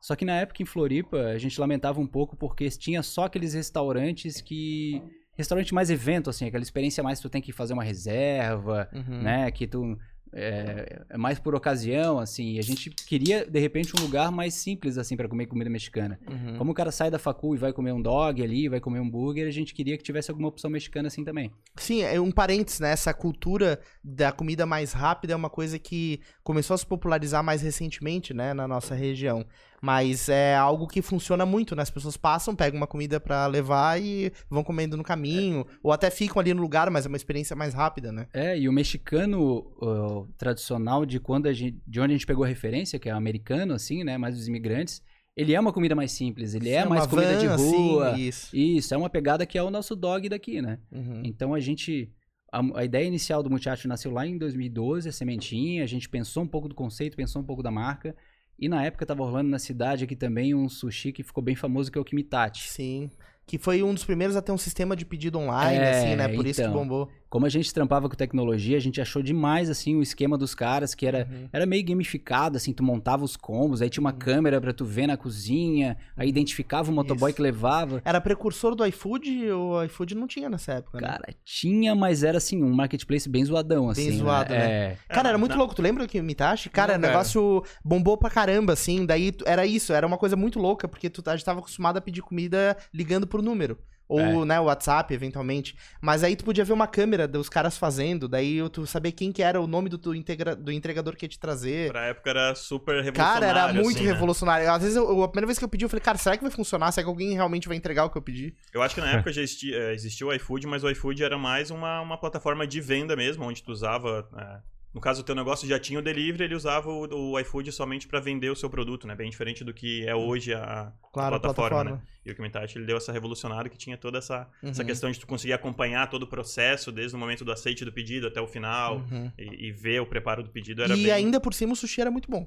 Só 0.00 0.16
que 0.16 0.24
na 0.24 0.36
época 0.36 0.62
em 0.62 0.66
Floripa, 0.66 1.18
a 1.18 1.36
gente 1.38 1.60
lamentava 1.60 2.00
um 2.00 2.06
pouco 2.06 2.34
porque 2.36 2.70
tinha 2.70 3.02
só 3.02 3.24
aqueles 3.24 3.52
restaurantes 3.54 4.40
que. 4.40 5.02
Restaurante 5.36 5.72
mais 5.72 5.88
evento, 5.90 6.28
assim, 6.28 6.46
aquela 6.46 6.62
experiência 6.62 7.02
mais 7.02 7.18
que 7.18 7.22
tu 7.22 7.30
tem 7.30 7.40
que 7.40 7.52
fazer 7.52 7.72
uma 7.72 7.84
reserva, 7.84 8.88
Uhum. 8.92 9.22
né? 9.22 9.50
Que 9.50 9.66
tu. 9.66 9.98
É, 10.32 11.02
é 11.08 11.16
mais 11.16 11.38
por 11.38 11.54
ocasião, 11.54 12.18
assim. 12.18 12.52
E 12.52 12.58
a 12.58 12.62
gente 12.62 12.90
queria, 12.90 13.44
de 13.44 13.58
repente, 13.58 13.92
um 13.98 14.02
lugar 14.02 14.30
mais 14.30 14.54
simples, 14.54 14.96
assim, 14.96 15.16
para 15.16 15.28
comer 15.28 15.46
comida 15.46 15.68
mexicana. 15.68 16.18
Uhum. 16.28 16.56
Como 16.56 16.72
o 16.72 16.74
cara 16.74 16.92
sai 16.92 17.10
da 17.10 17.18
facul 17.18 17.54
e 17.54 17.58
vai 17.58 17.72
comer 17.72 17.92
um 17.92 18.00
dog 18.00 18.42
ali, 18.42 18.68
vai 18.68 18.80
comer 18.80 19.00
um 19.00 19.04
hambúrguer, 19.04 19.46
a 19.46 19.50
gente 19.50 19.74
queria 19.74 19.96
que 19.96 20.04
tivesse 20.04 20.30
alguma 20.30 20.48
opção 20.48 20.70
mexicana 20.70 21.08
assim 21.08 21.24
também. 21.24 21.50
Sim, 21.76 22.02
é 22.02 22.20
um 22.20 22.30
parênteses, 22.30 22.80
né? 22.80 22.92
Essa 22.92 23.12
cultura 23.12 23.80
da 24.02 24.30
comida 24.30 24.64
mais 24.64 24.92
rápida 24.92 25.32
é 25.32 25.36
uma 25.36 25.50
coisa 25.50 25.78
que 25.78 26.20
começou 26.42 26.74
a 26.74 26.78
se 26.78 26.86
popularizar 26.86 27.42
mais 27.42 27.62
recentemente, 27.62 28.32
né, 28.32 28.54
na 28.54 28.68
nossa 28.68 28.94
região. 28.94 29.44
Mas 29.80 30.28
é 30.28 30.54
algo 30.54 30.86
que 30.86 31.00
funciona 31.00 31.46
muito, 31.46 31.74
né? 31.74 31.82
As 31.82 31.90
pessoas 31.90 32.16
passam, 32.16 32.54
pegam 32.54 32.78
uma 32.78 32.86
comida 32.86 33.18
pra 33.18 33.46
levar 33.46 34.00
e 34.00 34.30
vão 34.48 34.62
comendo 34.62 34.96
no 34.96 35.02
caminho, 35.02 35.66
ou 35.82 35.90
até 35.90 36.10
ficam 36.10 36.38
ali 36.38 36.52
no 36.52 36.60
lugar, 36.60 36.90
mas 36.90 37.06
é 37.06 37.08
uma 37.08 37.16
experiência 37.16 37.56
mais 37.56 37.72
rápida, 37.72 38.12
né? 38.12 38.26
É, 38.34 38.58
e 38.58 38.68
o 38.68 38.72
mexicano 38.72 39.72
ó, 39.80 40.26
tradicional 40.36 41.06
de 41.06 41.18
quando 41.18 41.46
a 41.46 41.52
gente, 41.52 41.80
de 41.86 42.00
onde 42.00 42.12
a 42.12 42.16
gente 42.16 42.26
pegou 42.26 42.44
a 42.44 42.48
referência, 42.48 42.98
que 42.98 43.08
é 43.08 43.14
o 43.14 43.16
americano, 43.16 43.72
assim, 43.72 44.04
né? 44.04 44.18
Mais 44.18 44.36
dos 44.36 44.46
imigrantes, 44.46 45.02
ele 45.36 45.54
é 45.54 45.60
uma 45.60 45.72
comida 45.72 45.94
mais 45.94 46.12
simples, 46.12 46.54
ele 46.54 46.68
é 46.68 46.82
Sim, 46.82 46.88
mais 46.88 47.06
comida 47.06 47.36
de 47.38 47.46
van, 47.46 47.56
rua. 47.56 48.10
assim, 48.10 48.22
isso. 48.22 48.56
Isso, 48.56 48.94
é 48.94 48.96
uma 48.96 49.08
pegada 49.08 49.46
que 49.46 49.56
é 49.56 49.62
o 49.62 49.70
nosso 49.70 49.96
dog 49.96 50.28
daqui, 50.28 50.60
né? 50.60 50.78
Uhum. 50.92 51.22
Então 51.24 51.54
a 51.54 51.60
gente. 51.60 52.12
A, 52.52 52.60
a 52.80 52.84
ideia 52.84 53.06
inicial 53.06 53.42
do 53.42 53.48
Multiarte 53.48 53.86
nasceu 53.86 54.10
lá 54.10 54.26
em 54.26 54.36
2012, 54.36 55.08
a 55.08 55.12
sementinha. 55.12 55.84
A 55.84 55.86
gente 55.86 56.08
pensou 56.08 56.42
um 56.42 56.48
pouco 56.48 56.68
do 56.68 56.74
conceito, 56.74 57.16
pensou 57.16 57.40
um 57.40 57.44
pouco 57.44 57.62
da 57.62 57.70
marca. 57.70 58.14
E 58.60 58.68
na 58.68 58.84
época 58.84 59.06
tava 59.06 59.24
rolando 59.24 59.48
na 59.48 59.58
cidade 59.58 60.04
aqui 60.04 60.14
também 60.14 60.54
um 60.54 60.68
sushi 60.68 61.12
que 61.12 61.22
ficou 61.22 61.42
bem 61.42 61.54
famoso, 61.56 61.90
que 61.90 61.96
é 61.96 62.00
o 62.00 62.04
Kimitachi. 62.04 62.68
Sim. 62.68 63.10
Que 63.46 63.56
foi 63.58 63.82
um 63.82 63.94
dos 63.94 64.04
primeiros 64.04 64.36
a 64.36 64.42
ter 64.42 64.52
um 64.52 64.58
sistema 64.58 64.94
de 64.94 65.04
pedido 65.06 65.38
online, 65.38 65.78
É, 65.78 65.90
assim, 65.90 66.14
né? 66.14 66.28
Por 66.28 66.46
isso 66.46 66.60
que 66.60 66.66
então. 66.68 66.78
bombou. 66.78 67.10
Como 67.30 67.46
a 67.46 67.48
gente 67.48 67.72
trampava 67.72 68.08
com 68.08 68.16
tecnologia, 68.16 68.76
a 68.76 68.80
gente 68.80 69.00
achou 69.00 69.22
demais, 69.22 69.70
assim, 69.70 69.94
o 69.94 70.02
esquema 70.02 70.36
dos 70.36 70.52
caras, 70.52 70.96
que 70.96 71.06
era, 71.06 71.28
Uhum. 71.30 71.48
era 71.52 71.64
meio 71.64 71.84
gamificado, 71.86 72.56
assim, 72.56 72.72
tu 72.72 72.82
montava 72.82 73.24
os 73.24 73.36
combos, 73.36 73.80
aí 73.80 73.88
tinha 73.88 74.00
uma 74.00 74.12
câmera 74.12 74.60
pra 74.60 74.72
tu 74.72 74.84
ver 74.84 75.06
na 75.06 75.16
cozinha, 75.16 75.96
aí 76.16 76.28
identificava 76.28 76.90
o 76.90 76.94
motoboy 76.94 77.30
Isso. 77.30 77.36
que 77.36 77.42
levava. 77.42 78.02
Era 78.04 78.20
precursor 78.20 78.74
do 78.74 78.84
iFood, 78.84 79.48
o 79.52 79.82
iFood 79.84 80.16
não 80.16 80.26
tinha 80.26 80.50
nessa 80.50 80.72
época, 80.72 81.00
né? 81.00 81.06
Cara, 81.06 81.24
tinha, 81.44 81.94
mas 81.94 82.24
era, 82.24 82.38
assim, 82.38 82.60
um 82.64 82.72
marketplace 82.74 83.28
bem 83.28 83.44
zoadão, 83.44 83.88
assim. 83.88 84.10
zoado, 84.10 84.52
né? 84.52 84.70
É. 84.70 84.96
Cara, 85.08 85.28
era 85.28 85.38
muito 85.38 85.52
na- 85.52 85.58
louco. 85.58 85.72
Tu 85.74 85.82
lembra 85.82 86.08
que 86.08 86.20
Mitachi? 86.20 86.68
Cara, 86.68 86.94
o 86.94 86.96
Não, 86.96 87.02
cara. 87.02 87.12
negócio 87.12 87.62
bombou 87.84 88.16
pra 88.18 88.28
caramba, 88.28 88.72
assim. 88.72 89.06
Daí 89.06 89.32
era 89.46 89.64
isso, 89.64 89.92
era 89.92 90.04
uma 90.04 90.18
coisa 90.18 90.34
muito 90.34 90.58
louca, 90.58 90.88
porque 90.88 91.08
tu 91.08 91.22
a 91.26 91.36
gente 91.36 91.44
tava 91.44 91.60
acostumado 91.60 91.96
a 91.96 92.00
pedir 92.00 92.22
comida 92.22 92.76
ligando 92.92 93.24
pro 93.24 93.40
número. 93.40 93.78
Ou, 94.10 94.42
É. 94.42 94.44
né, 94.44 94.58
o 94.60 94.64
WhatsApp, 94.64 95.14
eventualmente. 95.14 95.76
Mas 96.00 96.24
aí 96.24 96.34
tu 96.34 96.44
podia 96.44 96.64
ver 96.64 96.72
uma 96.72 96.88
câmera 96.88 97.28
dos 97.28 97.48
caras 97.48 97.78
fazendo, 97.78 98.28
daí 98.28 98.58
tu 98.70 98.84
saber 98.84 99.12
quem 99.12 99.30
que 99.30 99.40
era 99.40 99.60
o 99.60 99.68
nome 99.68 99.88
do, 99.88 99.96
tu 99.96 100.12
integra- 100.16 100.56
do 100.56 100.72
entregador 100.72 101.14
que 101.14 101.24
ia 101.26 101.28
te 101.28 101.38
trazer. 101.38 101.92
Pra 101.92 102.06
época 102.06 102.28
era 102.30 102.54
super 102.56 102.96
revolucionário. 103.04 103.40
Cara, 103.46 103.46
era 103.46 103.72
muito 103.72 103.96
assim, 103.98 104.06
né? 104.06 104.12
revolucionário. 104.12 104.68
Às 104.72 104.82
vezes, 104.82 104.96
eu- 104.96 105.22
a 105.22 105.28
primeira 105.28 105.46
vez 105.46 105.58
que 105.60 105.64
eu 105.64 105.68
pedi, 105.68 105.84
eu 105.84 105.88
falei, 105.88 106.02
cara, 106.02 106.18
será 106.18 106.36
que 106.36 106.42
vai 106.42 106.50
funcionar? 106.50 106.90
Será 106.90 107.04
que 107.04 107.08
alguém 107.08 107.32
realmente 107.34 107.68
vai 107.68 107.76
entregar 107.76 108.04
o 108.04 108.10
que 108.10 108.18
eu 108.18 108.22
pedi? 108.22 108.52
Eu 108.74 108.82
acho 108.82 108.96
que 108.96 109.00
na 109.00 109.10
época 109.28 109.32
já 109.32 109.42
existia, 109.42 109.76
eh, 109.76 109.94
existia 109.94 110.26
o 110.26 110.32
iFood, 110.34 110.66
mas 110.66 110.82
o 110.82 110.90
iFood 110.90 111.22
era 111.22 111.38
mais 111.38 111.70
uma, 111.70 112.00
uma 112.00 112.18
plataforma 112.18 112.66
de 112.66 112.80
venda 112.80 113.14
mesmo, 113.14 113.44
onde 113.44 113.62
tu 113.62 113.70
usava. 113.70 114.28
eh, 114.36 114.58
no 114.94 115.00
caso, 115.00 115.20
o 115.22 115.24
teu 115.24 115.34
negócio 115.34 115.68
já 115.68 115.78
tinha 115.78 115.98
o 115.98 116.02
delivery, 116.02 116.44
ele 116.44 116.54
usava 116.54 116.88
o, 116.90 117.32
o 117.32 117.38
iFood 117.40 117.70
somente 117.72 118.08
para 118.08 118.18
vender 118.20 118.50
o 118.50 118.56
seu 118.56 118.68
produto, 118.68 119.06
né? 119.06 119.14
Bem 119.14 119.30
diferente 119.30 119.62
do 119.64 119.72
que 119.72 120.04
é 120.06 120.14
hoje 120.14 120.52
a, 120.52 120.92
Claro, 121.12 121.36
a 121.36 121.40
plataforma, 121.40 121.68
plataforma. 121.84 121.90
né? 121.96 122.02
E 122.26 122.30
o 122.30 122.34
Kimitachi, 122.34 122.76
ele 122.78 122.86
deu 122.86 122.96
essa 122.96 123.12
revolucionária 123.12 123.70
que 123.70 123.78
tinha 123.78 123.96
toda 123.96 124.18
essa, 124.18 124.48
essa 124.62 124.82
Uhum. 124.82 124.86
questão 124.86 125.10
de 125.10 125.18
tu 125.20 125.26
conseguir 125.26 125.52
acompanhar 125.52 126.08
todo 126.10 126.24
o 126.24 126.26
processo, 126.26 126.90
desde 126.92 127.16
o 127.16 127.18
momento 127.18 127.44
do 127.44 127.52
aceite 127.52 127.84
do 127.84 127.92
pedido 127.92 128.26
até 128.26 128.40
o 128.40 128.46
final, 128.46 128.96
Uhum. 129.10 129.30
e, 129.38 129.68
e 129.68 129.72
ver 129.72 130.00
o 130.00 130.06
preparo 130.06 130.42
do 130.42 130.50
pedido. 130.50 130.82
Era 130.82 130.94
E 130.96 131.02
bem... 131.04 131.12
ainda 131.12 131.40
por 131.40 131.54
cima 131.54 131.72
o 131.72 131.76
sushi 131.76 132.00
era 132.00 132.10
muito 132.10 132.30
bom. 132.30 132.46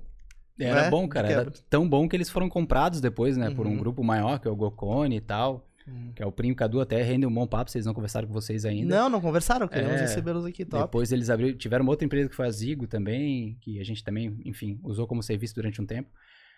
Era 0.59 0.83
né? 0.83 0.89
bom, 0.89 1.07
cara. 1.07 1.27
Era 1.31 1.51
tão 1.69 1.89
bom 1.89 2.07
que 2.07 2.15
eles 2.15 2.29
foram 2.29 2.47
comprados 2.47 3.01
depois, 3.01 3.35
né? 3.35 3.49
Por 3.49 3.65
um 3.65 3.71
Uhum. 3.71 3.77
grupo 3.79 4.03
maior, 4.03 4.39
que 4.39 4.47
é 4.47 4.51
o 4.51 4.55
Gocone 4.55 5.15
e 5.17 5.21
tal. 5.21 5.67
Que 6.15 6.23
é 6.23 6.25
o 6.25 6.31
Primo 6.31 6.55
Cadu, 6.55 6.79
até 6.79 7.01
rende 7.01 7.25
um 7.25 7.33
bom 7.33 7.45
papo, 7.45 7.69
vocês 7.71 7.85
não 7.85 7.93
conversaram 7.93 8.27
com 8.27 8.33
vocês 8.33 8.65
ainda. 8.65 8.95
Não, 8.95 9.09
não 9.09 9.19
conversaram, 9.21 9.67
queremos 9.67 9.93
É. 9.95 10.01
recebê-los 10.01 10.45
aqui, 10.45 10.63
top. 10.65 10.83
Depois 10.83 11.11
eles 11.11 11.29
abriram, 11.29 11.57
tiveram 11.57 11.83
uma 11.83 11.91
outra 11.91 12.05
empresa 12.05 12.29
que 12.29 12.35
foi 12.35 12.47
a 12.47 12.51
Zigo 12.51 12.87
também, 12.87 13.57
que 13.61 13.79
a 13.79 13.83
gente 13.83 14.03
também, 14.03 14.39
enfim, 14.45 14.79
usou 14.83 15.05
como 15.07 15.21
serviço 15.21 15.55
durante 15.55 15.81
um 15.81 15.85
tempo. 15.85 16.09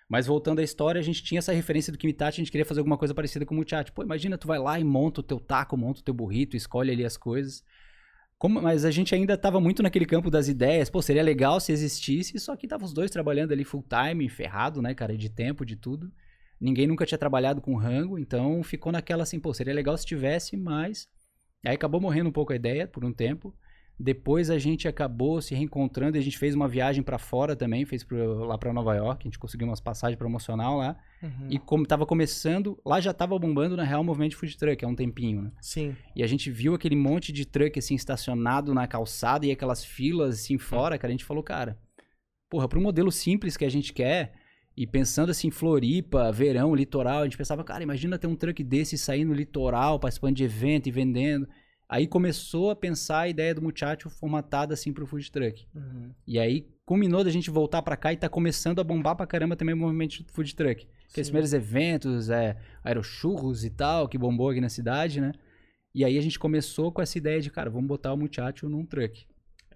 Mas 0.08 0.27
voltando 0.27 0.60
à 0.60 0.63
história, 0.63 1.00
a 1.00 1.03
gente 1.03 1.24
tinha 1.24 1.39
essa 1.39 1.51
referência 1.51 1.91
do 1.91 1.98
Kimitachi, 1.98 2.39
a 2.39 2.44
gente 2.44 2.51
queria 2.51 2.65
fazer 2.65 2.79
alguma 2.79 2.98
coisa 2.98 3.13
parecida 3.13 3.44
com 3.46 3.55
o 3.55 3.58
Multiati. 3.58 3.91
Pô, 3.91 4.03
imagina, 4.03 4.38
tu 4.38 4.46
vai 4.48 4.60
lá 4.60 4.79
e 4.79 4.84
monta 4.84 5.22
o 5.22 5.24
teu 5.24 5.39
taco, 5.39 5.75
monta 5.75 6.01
o 6.01 6.03
teu 6.03 6.13
burrito, 6.13 6.55
escolhe 6.55 6.91
ali 6.91 7.03
as 7.03 7.17
coisas. 7.17 7.63
Como- 8.38 8.62
mas 8.62 8.86
a 8.86 8.91
gente 8.91 9.15
ainda 9.15 9.36
tava 9.38 9.60
muito 9.60 9.82
naquele 9.82 10.05
campo 10.05 10.29
das 10.29 10.48
ideias. 10.48 10.89
Pô, 10.89 11.01
seria 11.01 11.24
legal 11.24 11.60
se 11.60 11.72
existisse, 11.72 12.38
só 12.38 12.55
que 12.55 12.67
tava 12.67 12.86
os 12.86 12.94
dois 12.94 13.10
trabalhando 13.10 13.51
ali 13.53 13.63
full 13.63 13.84
time, 13.89 14.29
ferrado, 14.29 14.82
né, 14.82 14.94
cara, 14.94 15.17
de 15.17 15.29
tempo, 15.29 15.65
de 15.65 15.75
tudo. 15.75 16.12
Ninguém 16.59 16.88
nunca 16.88 17.05
tinha 17.05 17.17
trabalhado 17.17 17.62
com 17.62 17.75
rango, 17.75 18.17
então 18.17 18.63
ficou 18.63 18.91
naquela 18.91 19.24
assim, 19.24 19.39
pô, 19.39 19.53
seria 19.53 19.74
legal 19.74 19.97
se 19.97 20.05
tivesse, 20.05 20.55
mas... 20.55 21.07
Aí 21.65 21.74
acabou 21.74 22.00
morrendo 22.00 22.29
um 22.29 22.33
pouco 22.33 22.53
a 22.53 22.55
ideia 22.55 22.88
por 22.88 23.03
um 23.03 23.12
tempo. 23.12 23.53
Depois 23.97 24.50
a 24.50 24.59
gente 24.59 24.89
acabou 24.89 25.41
se 25.41 25.55
reencontrando 25.55 26.17
e 26.17 26.19
a 26.19 26.21
gente 26.21 26.38
fez 26.38 26.53
uma 26.53 26.67
viagem 26.67 27.01
para 27.01 27.17
fora 27.17 27.55
também, 27.55 27.85
fez 27.85 28.03
pro, 28.03 28.43
lá 28.43 28.57
para 28.57 28.74
Nova 28.74 28.93
York, 28.93 29.24
a 29.24 29.27
gente 29.29 29.39
conseguiu 29.39 29.67
umas 29.67 29.79
passagens 29.79 30.17
promocional 30.17 30.77
lá. 30.77 30.97
Uhum. 31.24 31.47
E 31.50 31.57
como 31.57 31.85
tava 31.85 32.05
começando, 32.05 32.77
lá 32.85 33.00
já 33.00 33.13
tava 33.13 33.39
bombando 33.39 33.77
na 33.77 33.83
real 33.83 34.01
o 34.01 34.03
movimento 34.03 34.31
de 34.31 34.35
food 34.35 34.57
truck 34.57 34.83
há 34.83 34.88
um 34.88 34.95
tempinho, 34.95 35.43
né? 35.43 35.51
Sim. 35.62 35.95
E 36.13 36.21
a 36.21 36.27
gente 36.27 36.51
viu 36.51 36.75
aquele 36.75 36.95
monte 36.95 37.31
de 37.31 37.45
truck 37.45 37.79
assim 37.79 37.95
estacionado 37.95 38.74
na 38.74 38.85
calçada 38.85 39.45
e 39.45 39.51
aquelas 39.51 39.83
filas 39.83 40.41
assim 40.41 40.57
fora, 40.57 40.97
cara, 40.97 41.12
a 41.12 41.15
gente 41.15 41.25
falou, 41.25 41.41
cara, 41.41 41.79
porra, 42.50 42.67
pro 42.67 42.81
modelo 42.81 43.12
simples 43.13 43.55
que 43.55 43.63
a 43.63 43.69
gente 43.69 43.93
quer, 43.93 44.33
e 44.77 44.86
pensando 44.86 45.29
assim, 45.29 45.50
Floripa, 45.50 46.32
verão, 46.32 46.75
litoral, 46.75 47.22
a 47.22 47.24
gente 47.24 47.38
pensava, 47.38 47.63
cara, 47.63 47.84
imagina 47.84 48.17
ter 48.17 48.27
um 48.27 48.36
truck 48.36 48.62
desse 48.63 48.98
saindo 48.98 49.29
no 49.29 49.34
litoral, 49.34 50.00
participando 50.00 50.36
de 50.36 50.44
evento 50.44 50.88
e 50.88 50.91
vendendo. 50.91 51.48
Aí 51.88 52.08
começou 52.08 52.72
a 52.72 52.75
pensar 52.75 53.22
a 53.22 53.27
ideia 53.29 53.53
do 53.53 53.62
muchacho 53.62 54.10
formatada 54.10 54.74
assim 54.74 54.91
pro 54.91 55.05
food 55.05 55.32
truck. 55.32 55.65
Uhum. 55.74 56.12
E 56.27 56.39
aí 56.39 56.67
culminou 56.84 57.24
da 57.24 57.29
gente 57.29 57.50
voltar 57.50 57.82
pra 57.84 57.96
cá 57.96 58.12
e 58.12 58.17
tá 58.17 58.27
começando 58.27 58.79
a 58.79 58.84
bombar 58.84 59.15
pra 59.15 59.27
caramba 59.27 59.55
também 59.55 59.74
o 59.74 59.77
movimento 59.77 60.24
de 60.24 60.25
food 60.32 60.55
truck. 60.55 60.88
Aqueles 61.10 61.27
Sim. 61.27 61.32
primeiros 61.32 61.53
eventos, 61.53 62.29
é, 62.29 62.58
aerochurros 62.84 63.63
e 63.63 63.70
tal, 63.70 64.10
que 64.10 64.17
bombou 64.17 64.50
aqui 64.50 64.60
na 64.60 64.70
cidade, 64.70 65.22
né? 65.22 65.32
E 65.94 66.03
aí 66.03 66.17
a 66.17 66.22
gente 66.22 66.38
começou 66.38 66.91
com 66.91 67.01
essa 67.01 67.17
ideia 67.17 67.39
de, 67.39 67.50
cara, 67.50 67.70
vamos 67.70 67.88
botar 67.88 68.12
o 68.12 68.17
muchacho 68.17 68.67
num 68.67 68.86
truck. 68.86 69.25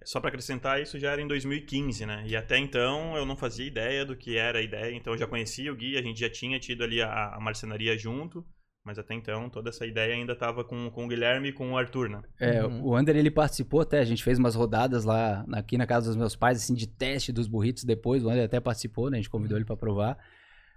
Só 0.03 0.19
para 0.19 0.29
acrescentar, 0.29 0.81
isso 0.81 0.97
já 0.99 1.11
era 1.11 1.21
em 1.21 1.27
2015, 1.27 2.05
né? 2.05 2.23
E 2.25 2.35
até 2.35 2.57
então 2.57 3.15
eu 3.17 3.25
não 3.25 3.35
fazia 3.37 3.65
ideia 3.65 4.05
do 4.05 4.15
que 4.15 4.37
era 4.37 4.59
a 4.59 4.61
ideia, 4.61 4.95
então 4.95 5.13
eu 5.13 5.17
já 5.19 5.27
conhecia 5.27 5.71
o 5.71 5.75
Gui, 5.75 5.97
a 5.97 6.01
gente 6.01 6.19
já 6.19 6.29
tinha 6.29 6.59
tido 6.59 6.83
ali 6.83 7.01
a, 7.01 7.35
a 7.35 7.39
marcenaria 7.39 7.97
junto, 7.97 8.45
mas 8.83 8.97
até 8.97 9.13
então 9.13 9.49
toda 9.49 9.69
essa 9.69 9.85
ideia 9.85 10.15
ainda 10.15 10.33
estava 10.33 10.63
com, 10.63 10.89
com 10.89 11.05
o 11.05 11.07
Guilherme 11.07 11.49
e 11.49 11.53
com 11.53 11.71
o 11.73 11.77
Arthur, 11.77 12.09
né? 12.09 12.21
É, 12.39 12.65
Uhum. 12.65 12.83
o 12.85 12.95
Ander, 12.95 13.15
ele 13.17 13.29
participou 13.29 13.81
até, 13.81 13.99
a 13.99 14.05
gente 14.05 14.23
fez 14.23 14.39
umas 14.39 14.55
rodadas 14.55 15.03
lá 15.03 15.43
na- 15.47 15.59
aqui 15.59 15.77
na 15.77 15.85
casa 15.85 16.07
dos 16.07 16.15
meus 16.15 16.35
pais, 16.35 16.57
assim, 16.57 16.73
de 16.73 16.87
teste 16.87 17.31
dos 17.33 17.47
burritos 17.47 17.83
depois, 17.83 18.23
o 18.23 18.29
Ander 18.29 18.45
até 18.45 18.59
participou, 18.61 19.09
né, 19.09 19.17
a 19.17 19.21
gente 19.21 19.29
convidou 19.29 19.57
ele 19.57 19.65
pra 19.65 19.75
provar. 19.75 20.17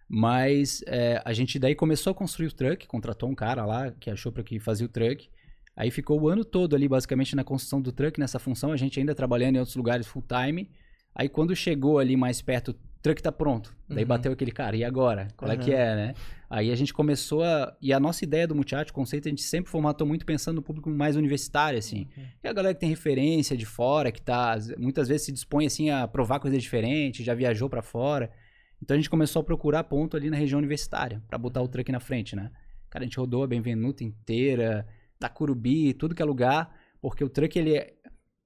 Mas 0.08 0.82
é, 0.86 1.22
a 1.24 1.32
gente 1.32 1.58
daí 1.58 1.74
começou 1.74 2.10
a 2.10 2.14
construir 2.14 2.48
o 2.48 2.52
truck, 2.52 2.86
contratou 2.86 3.28
um 3.30 3.34
cara 3.34 3.64
lá 3.64 3.90
que 3.92 4.10
achou 4.10 4.30
para 4.32 4.42
que 4.42 4.60
fazia 4.60 4.86
o 4.86 4.88
truck. 4.90 5.30
Aí 5.76 5.90
ficou 5.90 6.20
o 6.20 6.28
ano 6.28 6.44
todo 6.44 6.76
ali, 6.76 6.86
basicamente, 6.88 7.34
na 7.34 7.42
construção 7.44 7.80
do 7.80 7.90
truck, 7.92 8.18
nessa 8.20 8.38
função, 8.38 8.72
a 8.72 8.76
gente 8.76 8.98
ainda 9.00 9.14
trabalhando 9.14 9.56
em 9.56 9.58
outros 9.58 9.76
lugares 9.76 10.06
full 10.06 10.22
time. 10.22 10.70
Aí 11.14 11.28
quando 11.28 11.54
chegou 11.56 11.98
ali 11.98 12.16
mais 12.16 12.42
perto, 12.42 12.72
o 12.72 12.74
truck 13.02 13.22
tá 13.22 13.32
pronto. 13.32 13.74
Daí 13.88 14.02
Uhum. 14.02 14.08
bateu 14.08 14.32
aquele 14.32 14.52
cara, 14.52 14.76
e 14.76 14.84
agora? 14.84 15.28
Qual 15.36 15.50
é 15.50 15.56
que 15.56 15.70
Uhum. 15.70 15.76
é, 15.76 15.96
né? 15.96 16.14
Aí 16.48 16.70
a 16.70 16.74
gente 16.76 16.92
começou 16.92 17.42
a. 17.42 17.74
E 17.80 17.92
a 17.94 17.98
nossa 17.98 18.22
ideia 18.24 18.46
do 18.46 18.54
Muchacho, 18.54 18.90
o 18.90 18.94
conceito, 18.94 19.26
a 19.26 19.30
gente 19.30 19.42
sempre 19.42 19.70
formatou 19.70 20.06
muito 20.06 20.26
pensando 20.26 20.56
no 20.56 20.62
público 20.62 20.90
mais 20.90 21.16
universitário, 21.16 21.78
assim. 21.78 22.06
E 22.44 22.46
a 22.46 22.52
galera 22.52 22.74
que 22.74 22.80
tem 22.80 22.90
referência 22.90 23.56
de 23.56 23.64
fora, 23.64 24.12
que 24.12 24.20
tá. 24.20 24.56
Muitas 24.78 25.08
vezes 25.08 25.24
se 25.24 25.32
dispõe, 25.32 25.64
assim, 25.66 25.88
a 25.88 26.06
provar 26.06 26.38
coisas 26.40 26.62
diferentes, 26.62 27.24
já 27.24 27.32
viajou 27.34 27.70
pra 27.70 27.80
fora. 27.80 28.30
Então 28.82 28.94
a 28.94 28.98
gente 28.98 29.08
começou 29.08 29.40
a 29.40 29.44
procurar 29.44 29.84
ponto 29.84 30.14
ali 30.16 30.28
na 30.28 30.36
região 30.36 30.58
universitária, 30.58 31.22
pra 31.26 31.38
botar 31.38 31.62
o 31.62 31.68
truck 31.68 31.90
na 31.90 32.00
frente, 32.00 32.36
né? 32.36 32.50
Cara, 32.90 33.04
a 33.04 33.06
gente 33.06 33.18
rodou 33.18 33.42
a 33.42 33.46
Benvenuta 33.46 34.04
inteira, 34.04 34.86
Tacurubi, 35.22 35.94
tudo 35.94 36.14
que 36.14 36.22
é 36.22 36.24
lugar, 36.24 36.74
porque 37.00 37.22
o 37.24 37.28
truck, 37.28 37.58
ele 37.58 37.76
é- 37.76 37.94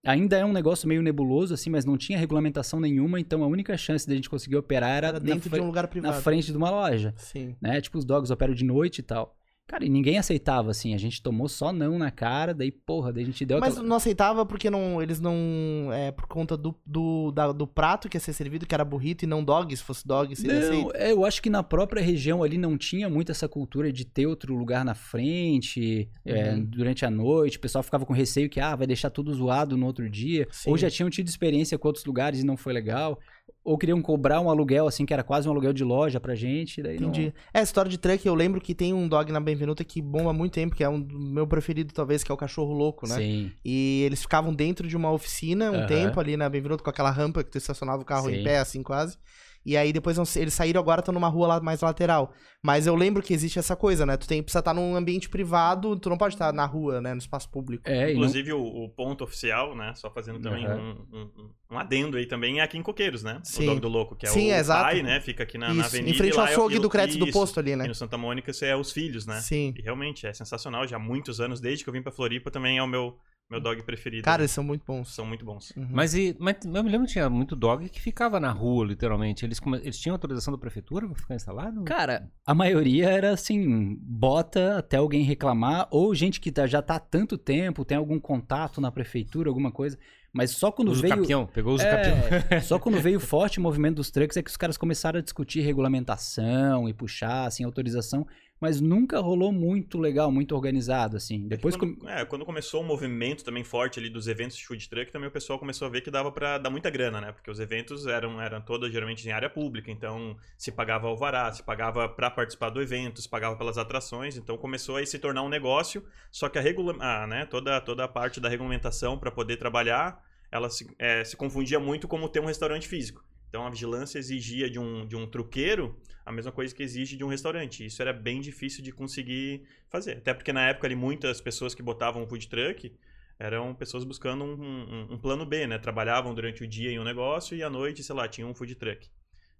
ainda 0.04 0.37
é 0.37 0.45
um 0.45 0.52
negócio 0.52 0.88
meio 0.88 1.02
nebuloso, 1.02 1.52
assim, 1.54 1.68
mas 1.71 1.85
não 1.85 1.97
tinha 1.97 2.18
regulamentação 2.18 2.78
nenhuma, 2.78 3.18
então 3.18 3.42
a 3.42 3.47
única 3.47 3.76
chance 3.76 4.06
da 4.06 4.14
gente 4.14 4.30
conseguir 4.30 4.56
operar 4.56 4.90
era, 4.90 5.06
Era 5.09 5.18
na, 5.21 5.25
dentro 5.25 5.50
de 5.50 5.61
um 5.61 5.66
lugar 5.66 5.83
na 5.85 5.88
privado. 5.88 6.23
frente 6.23 6.50
de 6.52 6.56
uma 6.56 6.71
loja 6.71 7.12
Sim. 7.16 7.56
né? 7.61 7.80
Tipo, 7.80 7.99
os 7.99 8.04
dogs 8.04 8.30
operam 8.30 8.54
de 8.54 8.64
noite 8.64 8.99
e 9.00 9.02
tal. 9.02 9.36
Cara, 9.68 9.85
e 9.85 9.88
ninguém 9.88 10.16
aceitava, 10.16 10.70
assim. 10.70 10.94
A 10.94 10.96
gente 10.99 11.20
tomou 11.20 11.49
só 11.49 11.73
não 11.73 11.99
na 11.99 12.08
cara, 12.11 12.54
daí, 12.54 12.70
porra, 12.70 13.12
daí 13.12 13.25
a 13.25 13.26
gente 13.26 13.44
deu 13.44 13.58
Mas 13.58 13.73
aquela... 13.75 13.88
não 13.88 13.96
aceitava 13.96 14.46
porque 14.46 14.70
não, 14.70 15.02
eles 15.02 15.20
não. 15.20 15.90
É 15.92 16.12
por 16.12 16.26
conta 16.28 16.56
do, 16.56 16.73
do, 16.87 17.32
da- 17.32 17.50
do 17.50 17.66
prato 17.66 18.08
que 18.08 18.16
ia 18.16 18.20
ser 18.20 18.32
servido, 18.32 18.64
que 18.64 18.73
era 18.75 18.85
burrito 18.85 19.25
e 19.25 19.26
não 19.26 19.42
dog. 19.42 19.76
Se 19.76 19.82
fosse 19.82 20.06
dog, 20.06 20.37
seria 20.37 20.61
Não, 20.61 20.68
aceito. 20.68 20.92
é, 20.94 21.11
eu 21.12 21.25
acho 21.25 21.42
que 21.42 21.50
na 21.50 21.64
própria 21.64 22.00
região 22.00 22.44
ali 22.44 22.56
não 22.56 22.78
tinha 22.78 23.08
muito 23.08 23.32
essa 23.32 23.49
cultura 23.49 23.92
de 23.92 24.04
ter 24.04 24.26
outro 24.26 24.54
lugar 24.54 24.85
na 24.85 24.94
frente, 24.94 26.08
é, 26.25 26.52
Uhum. 26.52 26.64
durante 26.64 27.04
a 27.04 27.11
noite. 27.11 27.56
O 27.56 27.61
pessoal 27.61 27.82
ficava 27.82 28.06
com 28.06 28.12
receio 28.12 28.49
que, 28.49 28.61
ah, 28.61 28.76
vai 28.76 28.87
deixar 28.87 29.11
tudo 29.11 29.32
zoado 29.35 29.76
no 29.76 29.87
outro 29.87 30.08
dia. 30.08 30.46
Sim. 30.50 30.70
Ou 30.70 30.78
já 30.78 30.88
tinham 30.88 31.11
tido 31.11 31.26
experiência 31.28 31.76
com 31.76 31.88
outros 31.88 32.04
lugares 32.04 32.40
e 32.40 32.46
não 32.46 32.56
foi 32.56 32.73
legal. 32.73 33.18
Ou 33.65 33.76
queriam 33.76 34.00
cobrar 34.00 34.41
um 34.41 34.49
aluguel, 34.49 34.87
assim, 34.87 35.05
que 35.05 35.12
era 35.12 35.25
quase 35.25 35.49
um 35.49 35.50
aluguel 35.50 35.73
de 35.73 35.83
loja 35.83 36.21
pra 36.21 36.37
gente. 36.37 36.81
Daí 36.81 37.00
não- 37.00 37.09
Entendi. 37.09 37.35
É, 37.53 37.61
história 37.62 37.91
de 37.91 37.99
truck, 37.99 38.25
eu 38.25 38.35
lembro 38.35 38.61
que 38.61 38.75
tem 38.75 38.95
um 38.95 39.09
dog 39.09 39.33
na 39.33 39.41
Benvenuta 39.41 39.83
que 39.83 40.00
bomba 40.00 40.31
há 40.31 40.33
muito 40.33 40.53
tempo, 40.53 40.75
que 40.76 40.85
é 40.85 40.88
um 40.88 41.00
do 41.00 41.19
meu 41.19 41.47
preferido, 41.49 41.93
talvez, 41.93 42.23
que 42.23 42.31
é 42.31 42.35
o 42.35 42.38
cachorro 42.38 42.73
louco, 42.73 43.09
né? 43.09 43.17
Sim. 43.17 43.53
E 43.65 44.03
eles 44.07 44.23
ficavam 44.23 44.55
dentro 44.55 44.87
de 44.87 44.97
uma 44.97 45.11
oficina 45.11 45.73
um 45.73 45.85
tempo 45.87 46.21
ali 46.21 46.37
na 46.37 46.49
Benvenuta, 46.49 46.85
com 46.85 46.91
aquela 46.91 47.11
rampa 47.11 47.43
que 47.43 47.50
tu 47.50 47.59
estacionava 47.59 48.03
o 48.03 48.05
carro 48.05 48.31
em 48.31 48.37
Sim. 48.37 48.45
pé, 48.45 48.59
assim, 48.59 48.83
quase. 48.85 49.19
E 49.66 49.76
aí 49.76 49.92
depois 49.92 50.16
eles 50.37 50.54
saíram 50.54 50.80
agora, 50.80 51.00
estão 51.00 51.12
numa 51.12 51.26
rua 51.28 51.49
lá 51.49 51.61
mais 51.61 51.80
lateral. 51.80 52.32
Mas 52.62 52.87
eu 52.87 52.94
lembro 52.94 53.20
que 53.23 53.35
existe 53.35 53.58
essa 53.58 53.75
coisa, 53.75 54.06
né? 54.06 54.16
Tu 54.16 54.26
tem, 54.28 54.40
precisa 54.40 54.61
estar 54.61 54.73
num 54.73 54.94
ambiente 54.94 55.28
privado, 55.28 55.96
tu 55.99 56.08
não 56.08 56.16
pode 56.16 56.35
estar 56.37 56.52
na 56.52 56.64
rua, 56.64 57.00
né? 57.00 57.12
No 57.12 57.18
espaço 57.18 57.50
público. 57.50 57.82
É, 57.88 58.02
e 58.11 58.14
não- 58.14 58.20
Inclusive 58.20 58.52
o, 58.52 58.62
o 58.62 58.88
ponto 58.88 59.25
oficial, 59.25 59.75
né? 59.75 59.92
Só 59.96 60.08
fazendo 60.08 60.38
também 60.40 60.64
Aham. 60.64 60.96
um, 61.12 61.16
um- 61.18 61.50
um 61.73 61.78
adendo 61.78 62.16
aí 62.16 62.26
também, 62.26 62.61
é 62.61 62.62
aqui 62.62 62.78
em 62.78 62.82
Coqueiros, 62.82 63.25
né? 63.25 63.40
Sim. 63.42 63.64
O 63.64 63.66
Dog 63.66 63.80
do 63.80 63.88
Louco, 63.88 64.14
que 64.14 64.25
é 64.25 64.28
Sim, 64.28 64.50
o 64.50 64.52
é, 64.54 64.58
exato. 64.61 64.82
pai, 64.85 65.02
né? 65.02 65.20
Fica 65.20 65.42
aqui 65.42 65.58
na, 65.58 65.75
na 65.75 65.80
Isso, 65.85 65.96
avenida. 65.96 66.11
em 66.11 66.14
frente 66.14 66.38
ao 66.38 66.46
é 66.46 66.52
açougue 66.52 66.76
o- 66.78 66.80
do 66.80 66.88
crédito 66.88 67.18
do 67.18 67.25
isso. 67.28 67.37
posto 67.38 67.58
ali, 67.58 67.75
né? 67.75 67.85
E 67.87 67.88
no 67.88 67.94
Santa 67.94 68.16
Mônica, 68.16 68.50
isso 68.52 68.64
é 68.64 68.76
os 68.76 68.92
filhos, 68.92 69.26
né? 69.26 69.40
Sim. 69.40 69.75
E 69.76 69.82
realmente 69.82 70.26
é 70.28 70.32
sensacional, 70.32 70.87
já 70.87 70.94
há 70.96 71.00
muitos 71.00 71.40
anos, 71.40 71.61
desde 71.61 71.82
que 71.82 71.90
eu 71.90 71.92
vim 71.94 72.02
pra 72.02 72.12
Floripa, 72.12 72.50
também 72.52 72.78
é 72.78 72.82
o 72.82 72.87
meu, 72.87 73.16
meu 73.49 73.61
dog 73.61 73.83
preferido. 73.85 74.25
Cara, 74.25 74.43
eles 74.43 74.50
são 74.50 74.65
muito 74.65 74.85
bons. 74.85 75.15
São 75.15 75.25
muito 75.25 75.45
bons. 75.45 75.73
Uhum. 75.76 75.88
Mas, 75.93 76.15
e, 76.15 76.37
mas 76.38 76.57
eu 76.65 76.83
me 76.83 76.91
lembro 76.91 77.07
que 77.07 77.12
tinha 77.12 77.31
muito 77.31 77.55
dog 77.55 77.88
que 77.88 78.00
ficava 78.00 78.41
na 78.41 78.50
rua, 78.50 78.85
literalmente. 78.85 79.45
Eles, 79.45 79.61
eles 79.83 79.99
tinham 79.99 80.15
autorização 80.15 80.53
da 80.53 80.59
prefeitura 80.59 81.07
pra 81.07 81.15
ficar 81.15 81.35
instalado? 81.37 81.85
Cara, 81.85 82.29
a 82.45 82.53
maioria 82.55 83.09
era 83.09 83.31
assim, 83.31 83.97
bota 84.00 84.79
até 84.79 84.97
alguém 84.97 85.23
reclamar, 85.23 85.87
ou 85.91 86.15
gente 86.15 86.41
que 86.41 86.50
tá- 86.50 86.67
já 86.67 86.83
tá 86.83 86.97
há 86.97 87.00
tanto 87.00 87.38
tempo, 87.38 87.85
tem 87.85 87.97
algum 87.97 88.19
contato 88.19 88.81
na 88.81 88.91
prefeitura, 88.91 89.49
alguma 89.49 89.71
coisa. 89.71 89.97
Mas 90.33 90.50
só 90.50 90.71
quando 90.71 90.88
Usa 90.91 90.99
o 90.99 91.03
veio. 91.03 91.17
capião, 91.17 91.47
pegou 91.47 91.75
os 91.75 91.83
capião. 91.83 92.17
É, 92.50 92.61
só 92.61 92.79
quando 92.79 93.00
veio 93.00 93.19
forte 93.19 93.59
o 93.59 93.62
movimento 93.62 93.97
dos 93.97 94.11
trucks 94.11 94.37
é 94.37 94.43
que 94.43 94.50
os 94.50 94.57
caras 94.57 94.76
começaram 94.76 95.19
a 95.19 95.23
discutir 95.23 95.61
regulamentação 95.62 96.88
e 96.88 96.93
puxar, 96.93 97.47
assim, 97.47 97.65
autorização. 97.65 98.26
Mas 98.60 98.80
nunca 98.80 99.20
rolou 99.20 99.52
muito 99.52 99.98
legal, 99.98 100.32
muito 100.32 100.54
organizado, 100.54 101.16
assim. 101.16 101.46
Depois. 101.46 101.76
quando, 101.76 101.96
com- 101.96 102.08
é, 102.08 102.25
quando 102.25 102.44
começou 102.44 102.80
o 102.80 102.84
movimento 102.84 103.44
também 103.44 103.62
forte 103.62 103.98
ali 104.00 104.08
dos 104.08 104.26
eventos 104.28 104.56
de 104.56 104.66
food 104.66 104.88
truck, 104.88 105.12
também 105.12 105.28
o 105.28 105.32
pessoal 105.32 105.58
começou 105.58 105.86
a 105.86 105.90
ver 105.90 106.00
que 106.00 106.10
dava 106.10 106.32
pra 106.32 106.56
dar 106.56 106.70
muita 106.70 106.88
grana, 106.88 107.20
né? 107.20 107.32
Porque 107.32 107.50
os 107.50 107.60
eventos 107.60 108.06
eram, 108.06 108.40
eram 108.40 108.60
todos 108.62 108.90
geralmente 108.90 109.26
em 109.28 109.32
área 109.32 109.50
pública, 109.50 109.90
então 109.90 110.36
se 110.56 110.72
pagava 110.72 111.06
alvará, 111.06 111.52
se 111.52 111.62
pagava 111.62 112.08
pra 112.08 112.30
participar 112.30 112.70
do 112.70 112.80
evento, 112.80 113.20
se 113.20 113.28
pagava 113.28 113.56
pelas 113.56 113.76
atrações, 113.76 114.36
então 114.38 114.56
começou 114.56 114.96
a 114.96 115.04
se 115.04 115.18
tornar 115.18 115.42
um 115.42 115.48
negócio, 115.50 116.02
só 116.30 116.48
que 116.48 116.58
a 116.58 116.62
regula 116.62 116.96
ah, 116.98 117.26
né, 117.26 117.44
toda, 117.44 117.78
toda 117.82 118.04
a 118.04 118.08
parte 118.08 118.40
da 118.40 118.48
regulamentação 118.48 119.18
pra 119.18 119.30
poder 119.30 119.58
trabalhar, 119.58 120.25
ela 120.50 120.70
se, 120.70 120.88
é, 120.98 121.22
se 121.25 121.36
confundia 121.36 121.78
muito 121.78 122.08
como 122.08 122.26
ter 122.28 122.40
um 122.40 122.46
restaurante 122.46 122.88
físico. 122.88 123.22
Então 123.49 123.67
a 123.67 123.71
vigilância 123.71 124.19
exigia 124.19 124.69
de 124.71 124.79
um, 124.79 125.07
de 125.07 125.17
um 125.17 125.26
truqueiro 125.26 125.97
a 126.25 126.33
mesma 126.33 126.50
coisa 126.50 126.75
que 126.75 126.83
exige 126.83 127.17
de 127.17 127.23
um 127.25 127.29
restaurante. 127.29 127.87
Isso 127.87 128.03
era 128.03 128.12
bem 128.12 128.41
difícil 128.41 128.83
de 128.83 128.91
conseguir 128.93 129.62
fazer. 129.88 130.19
Até 130.19 130.35
porque 130.35 130.53
na 130.53 130.69
época 130.69 130.87
ali 130.88 130.97
muitas 130.97 131.41
pessoas 131.41 131.75
que 131.75 131.83
botavam 131.83 132.23
um 132.23 132.26
food 132.26 132.49
truck 132.49 132.93
eram 133.38 133.75
pessoas 133.75 134.03
buscando 134.05 134.45
um, 134.45 134.53
um- 134.62 135.12
um 135.15 135.19
plano 135.19 135.47
B, 135.47 135.67
né? 135.67 135.79
Trabalhavam 135.79 136.35
durante 136.35 136.65
o 136.65 136.67
dia 136.67 136.91
em 136.91 136.99
um 136.99 137.05
negócio 137.05 137.57
e 137.57 137.62
à 137.62 137.71
noite, 137.71 138.03
sei 138.03 138.15
lá, 138.15 138.26
tinham 138.26 138.50
um 138.50 138.55
food 138.55 138.75
truck. 138.75 139.09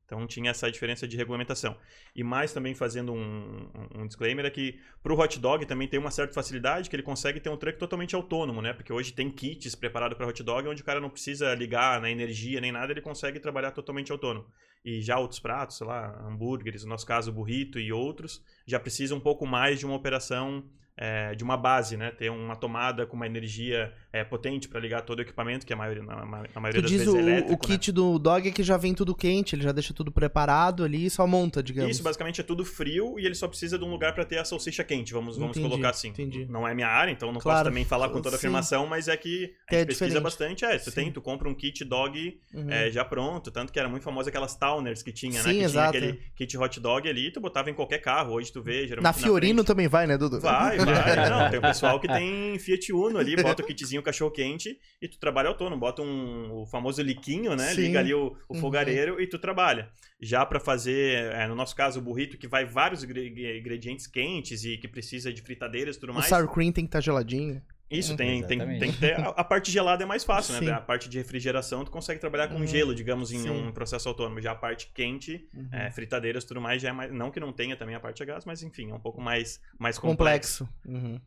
Então 0.07 0.25
tinha 0.27 0.51
essa 0.53 0.71
diferença 0.71 1.07
de 1.07 1.17
regulamentação. 1.17 1.77
E 2.15 2.23
mais 2.23 2.53
também 2.53 2.75
fazendo 2.75 3.13
um, 3.13 3.69
um- 3.95 4.07
disclaimer 4.07 4.47
é 4.47 4.51
que 4.51 4.79
para 5.03 5.13
o 5.13 5.19
hot 5.19 5.39
dog 5.39 5.67
também 5.67 5.89
tem 5.89 5.99
uma 5.99 6.13
certa 6.13 6.33
facilidade 6.33 6.89
que 6.89 6.95
ele 6.97 7.03
consegue 7.03 7.41
ter 7.41 7.51
um 7.51 7.57
truck 7.57 7.77
totalmente 7.77 8.15
autônomo, 8.15 8.63
né? 8.63 8.73
Porque 8.73 8.93
hoje 8.93 9.13
tem 9.13 9.29
kits 9.31 9.75
preparados 9.75 10.17
para 10.17 10.27
hot 10.27 10.43
dog 10.45 10.69
onde 10.69 10.81
o 10.81 10.85
cara 10.85 11.01
não 11.01 11.11
precisa 11.11 11.53
ligar 11.55 12.01
na 12.01 12.09
energia 12.11 12.61
nem 12.61 12.71
nada, 12.73 12.93
ele 12.93 13.01
consegue 13.01 13.41
trabalhar 13.41 13.73
totalmente 13.73 14.13
autônomo. 14.13 14.47
E 14.85 15.03
já 15.03 15.19
outros 15.19 15.41
pratos, 15.41 15.79
sei 15.79 15.87
lá, 15.87 16.17
hambúrgueres, 16.25 16.85
no 16.85 16.91
nosso 16.91 17.05
caso, 17.05 17.33
burrito 17.33 17.79
e 17.81 17.93
outros, 17.93 18.41
já 18.65 18.79
precisa 18.79 19.15
um 19.17 19.21
pouco 19.21 19.45
mais 19.45 19.81
de 19.81 19.85
uma 19.87 19.97
operação, 19.97 20.65
é, 20.97 21.35
de 21.35 21.43
uma 21.43 21.57
base, 21.57 21.97
né? 21.97 22.13
Ter 22.13 22.31
uma 22.31 22.55
tomada 22.55 23.05
com 23.05 23.17
uma 23.17 23.27
energia 23.27 23.93
é, 24.21 24.25
potente 24.25 24.69
para 24.69 24.81
ligar 24.81 25.03
todo 25.03 25.19
o 25.19 25.23
equipamento, 25.23 25.67
que 25.67 25.73
a 25.73 25.77
maioria, 25.77 26.03
na, 26.03 26.25
na 26.25 26.43
Tu 26.45 26.61
maioria 26.61 26.83
das 26.83 26.91
vezes 26.91 27.07
o, 27.09 27.17
é 27.17 27.21
elétrico, 27.21 27.49
o 27.49 27.53
né? 27.53 27.59
kit 27.61 27.93
do 27.93 28.19
dog 28.19 28.49
é 28.49 28.51
que 28.53 28.63
já 28.63 28.77
vem 28.77 28.95
tudo 28.95 29.15
quente, 29.15 29.55
ele 29.55 29.63
já 29.63 29.73
deixa 29.73 29.93
tudo 29.95 30.11
preparado 30.11 30.85
ali 30.85 31.07
e 31.07 31.11
só 31.11 31.27
monta, 31.27 31.63
digamos. 31.63 31.91
Isso, 31.93 32.03
basicamente 32.03 32.41
é 32.41 32.45
tudo 32.45 32.65
frio 32.65 33.19
e 33.19 33.27
ele 33.27 33.35
só 33.35 33.47
precisa 33.49 33.79
de 33.79 33.85
um 33.85 33.91
lugar 33.91 34.15
para 34.15 34.25
ter 34.25 34.39
a 34.39 34.45
salsicha 34.45 34.83
quente, 34.85 35.13
vamos, 35.13 35.37
vamos 35.37 35.57
Entendi, 35.57 35.69
colocar 35.71 35.91
assim. 35.91 36.09
entendi. 36.09 36.47
Não 36.49 36.67
é 36.67 36.75
minha 36.75 36.89
área, 36.89 37.11
então 37.13 37.33
não 37.33 37.41
Claro, 37.41 37.59
posso 37.61 37.71
também 37.71 37.85
falar 37.85 38.09
com 38.09 38.17
toda 38.21 38.29
a 38.29 38.31
sim. 38.33 38.37
afirmação, 38.47 38.87
mas 38.87 39.09
é 39.09 39.17
que 39.17 39.53
a 39.71 39.75
É 39.75 39.79
gente 39.79 39.89
pesquisa 39.89 40.07
diferente. 40.07 40.23
bastante. 40.23 40.65
É, 40.65 40.79
tu 40.79 40.91
Sim. 40.91 40.91
tem, 40.97 41.13
tu 41.13 41.21
compra 41.21 41.49
um 41.49 41.55
kit 41.55 41.85
dog 41.85 42.41
Uhum. 42.55 42.71
é, 42.71 42.91
já 42.91 43.05
pronto, 43.05 43.51
tanto 43.51 43.73
que 43.73 43.79
era 43.79 43.89
muito 43.89 44.03
famosa 44.03 44.29
aquelas 44.31 44.55
Towners 44.57 45.03
que 45.03 45.13
tinha, 45.13 45.41
Sim, 45.43 45.49
né? 45.49 45.55
Que 45.55 45.61
exato. 45.65 45.93
tinha 45.99 46.09
aquele 46.11 46.23
kit 46.35 46.57
hot 46.59 46.81
dog 46.81 47.09
ali, 47.09 47.31
tu 47.31 47.41
botava 47.41 47.71
em 47.71 47.75
qualquer 47.75 47.99
carro. 47.99 48.33
Hoje 48.33 48.51
tu 48.53 48.63
vê, 48.63 48.83
geralmente 48.87 49.03
Na 49.03 49.13
Fiorino 49.13 49.55
frente. 49.59 49.67
também 49.67 49.89
vai, 49.89 50.07
né, 50.07 50.17
Dudu? 50.17 50.41
Vai, 50.41 50.79
vai. 50.79 50.87
Não, 51.31 51.51
tem 51.51 51.59
o 51.59 51.63
pessoal 51.63 52.01
que 52.01 52.09
tem 52.09 52.59
Fiat 52.59 52.93
Uno 52.93 53.19
ali, 53.19 53.37
bota 53.37 53.63
o 53.63 53.67
kitzinho 53.67 54.03
cachorro 54.07 54.31
quente 54.31 54.79
e 55.03 55.07
tu 55.09 55.19
trabalha 55.19 55.49
autônomo. 55.49 55.79
Bota 55.81 56.01
um, 56.03 56.63
o 56.63 56.67
famoso 56.67 57.03
liquinho, 57.03 57.55
né? 57.55 57.75
Sim. 57.75 57.83
Liga 57.83 57.99
ali 58.01 58.15
o, 58.15 58.37
o 58.49 58.55
Uhum. 58.55 58.61
fogareiro 58.61 59.21
e 59.21 59.27
tu 59.27 59.39
trabalha. 59.39 59.91
Já 60.21 60.47
pra 60.47 60.59
fazer, 60.59 61.33
é, 61.35 61.47
no 61.47 61.55
nosso 61.55 61.77
caso, 61.77 61.99
o 61.99 62.03
burrito, 62.03 62.39
que 62.39 62.49
vai 62.49 62.65
vários 62.65 63.05
ingre- 63.05 63.59
ingredientes 63.59 64.07
quentes 64.07 64.65
e 64.65 64.79
que 64.79 64.89
precisa 64.89 65.33
de 65.33 65.43
fritadeiras 65.43 65.97
e 65.97 66.01
tudo 66.01 66.13
O 66.13 66.15
mais. 66.15 66.27
sour 66.27 66.49
cream 66.53 66.73
tem 66.73 66.85
que 66.85 66.89
estar 66.89 67.01
geladinho. 67.01 67.61
Isso, 67.89 68.11
Uhum. 68.11 68.17
tem, 68.17 68.43
tem, 68.45 68.59
tem 68.81 68.91
que 68.93 68.99
ter. 68.99 69.15
A, 69.15 69.29
a 69.29 69.45
parte 69.45 69.71
gelada 69.71 70.03
é 70.03 70.07
mais 70.07 70.25
fácil, 70.25 70.55
Sim. 70.59 70.65
né? 70.65 70.73
A 70.73 70.81
parte 70.81 71.09
de 71.09 71.19
refrigeração 71.19 71.85
tu 71.85 71.91
consegue 71.93 72.19
trabalhar 72.21 72.49
com 72.49 72.57
Uhum. 72.57 72.67
gelo, 72.67 72.93
digamos, 72.93 73.31
em 73.31 73.39
Sim. 73.39 73.49
um 73.51 73.71
processo 73.71 74.09
autônomo. 74.09 74.41
Já 74.41 74.51
a 74.53 74.55
parte 74.57 74.91
quente, 74.93 75.47
Uhum. 75.55 75.69
é, 75.71 75.89
fritadeiras 75.93 76.43
e 76.43 76.49
tudo 76.49 76.61
mais, 76.61 76.83
já 76.83 76.89
é 76.89 76.93
mais. 76.93 77.13
Não 77.13 77.31
que 77.31 77.39
não 77.39 77.53
tenha 77.53 77.77
também 77.77 77.95
a 77.95 78.01
parte 78.01 78.21
a 78.25 78.27
gás, 78.27 78.45
mas 78.45 78.61
enfim, 78.65 78.91
é 78.91 78.95
um 78.95 78.99
pouco 78.99 79.21
mais, 79.21 79.61
mais 79.79 79.99
complexo. 80.01 80.65
Complexo. 80.85 81.07
Uhum. 81.07 81.21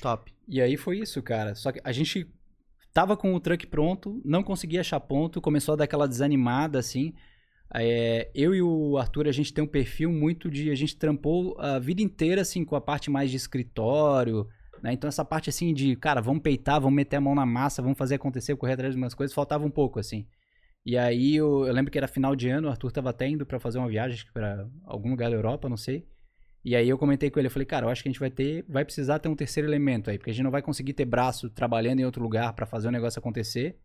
Top. 0.00 0.32
E 0.46 0.60
aí 0.60 0.76
foi 0.76 0.98
isso, 0.98 1.22
cara. 1.22 1.54
Só 1.54 1.72
que 1.72 1.80
a 1.82 1.92
gente 1.92 2.26
tava 2.92 3.16
com 3.16 3.34
o 3.34 3.40
truck 3.40 3.66
pronto, 3.66 4.20
não 4.24 4.42
conseguia 4.42 4.80
achar 4.80 5.00
ponto, 5.00 5.40
começou 5.40 5.72
a 5.72 5.76
dar 5.76 5.84
aquela 5.84 6.06
desanimada, 6.06 6.78
assim. 6.78 7.12
É, 7.74 8.30
eu 8.34 8.54
e 8.54 8.62
o 8.62 8.96
Arthur, 8.98 9.26
a 9.26 9.32
gente 9.32 9.52
tem 9.52 9.64
um 9.64 9.68
perfil 9.68 10.12
muito 10.12 10.50
de... 10.50 10.70
A 10.70 10.74
gente 10.74 10.96
trampou 10.96 11.58
a 11.58 11.78
vida 11.78 12.02
inteira, 12.02 12.42
assim, 12.42 12.64
com 12.64 12.76
a 12.76 12.80
parte 12.80 13.10
mais 13.10 13.30
de 13.30 13.36
escritório, 13.36 14.46
né? 14.82 14.92
Então 14.92 15.08
essa 15.08 15.24
parte, 15.24 15.50
assim, 15.50 15.72
de, 15.72 15.96
cara, 15.96 16.20
vamos 16.20 16.42
peitar, 16.42 16.80
vamos 16.80 16.94
meter 16.94 17.16
a 17.16 17.20
mão 17.20 17.34
na 17.34 17.46
massa, 17.46 17.82
vamos 17.82 17.98
fazer 17.98 18.16
acontecer, 18.16 18.54
correr 18.56 18.74
atrás 18.74 18.94
de 18.94 19.00
umas 19.00 19.14
coisas, 19.14 19.34
faltava 19.34 19.64
um 19.64 19.70
pouco, 19.70 19.98
assim. 19.98 20.26
E 20.84 20.98
aí 20.98 21.36
eu, 21.36 21.66
eu 21.66 21.72
lembro 21.72 21.90
que 21.90 21.96
era 21.96 22.06
final 22.06 22.36
de 22.36 22.48
ano, 22.50 22.68
o 22.68 22.70
Arthur 22.70 22.92
tava 22.92 23.10
até 23.10 23.26
indo 23.26 23.46
pra 23.46 23.58
fazer 23.58 23.78
uma 23.78 23.88
viagem, 23.88 24.24
pra 24.32 24.68
algum 24.84 25.10
lugar 25.10 25.30
da 25.30 25.36
Europa, 25.36 25.68
não 25.68 25.78
sei. 25.78 26.06
E 26.64 26.74
aí 26.74 26.88
eu 26.88 26.96
comentei 26.96 27.30
com 27.30 27.38
ele, 27.38 27.48
eu 27.48 27.50
falei, 27.50 27.66
cara, 27.66 27.84
eu 27.86 27.90
acho 27.90 28.02
que 28.02 28.08
a 28.08 28.12
gente 28.12 28.20
vai 28.20 28.30
ter, 28.30 28.64
vai 28.68 28.84
precisar 28.84 29.18
ter 29.18 29.28
um 29.28 29.36
terceiro 29.36 29.68
elemento 29.68 30.08
aí, 30.08 30.16
porque 30.16 30.30
a 30.30 30.32
gente 30.32 30.44
não 30.44 30.50
vai 30.50 30.62
conseguir 30.62 30.94
ter 30.94 31.04
braço 31.04 31.50
trabalhando 31.50 32.00
em 32.00 32.04
outro 32.06 32.22
lugar 32.22 32.54
pra 32.54 32.64
fazer 32.64 32.88
o 32.88 32.90
negócio 32.90 33.18
acontecer. 33.18 33.76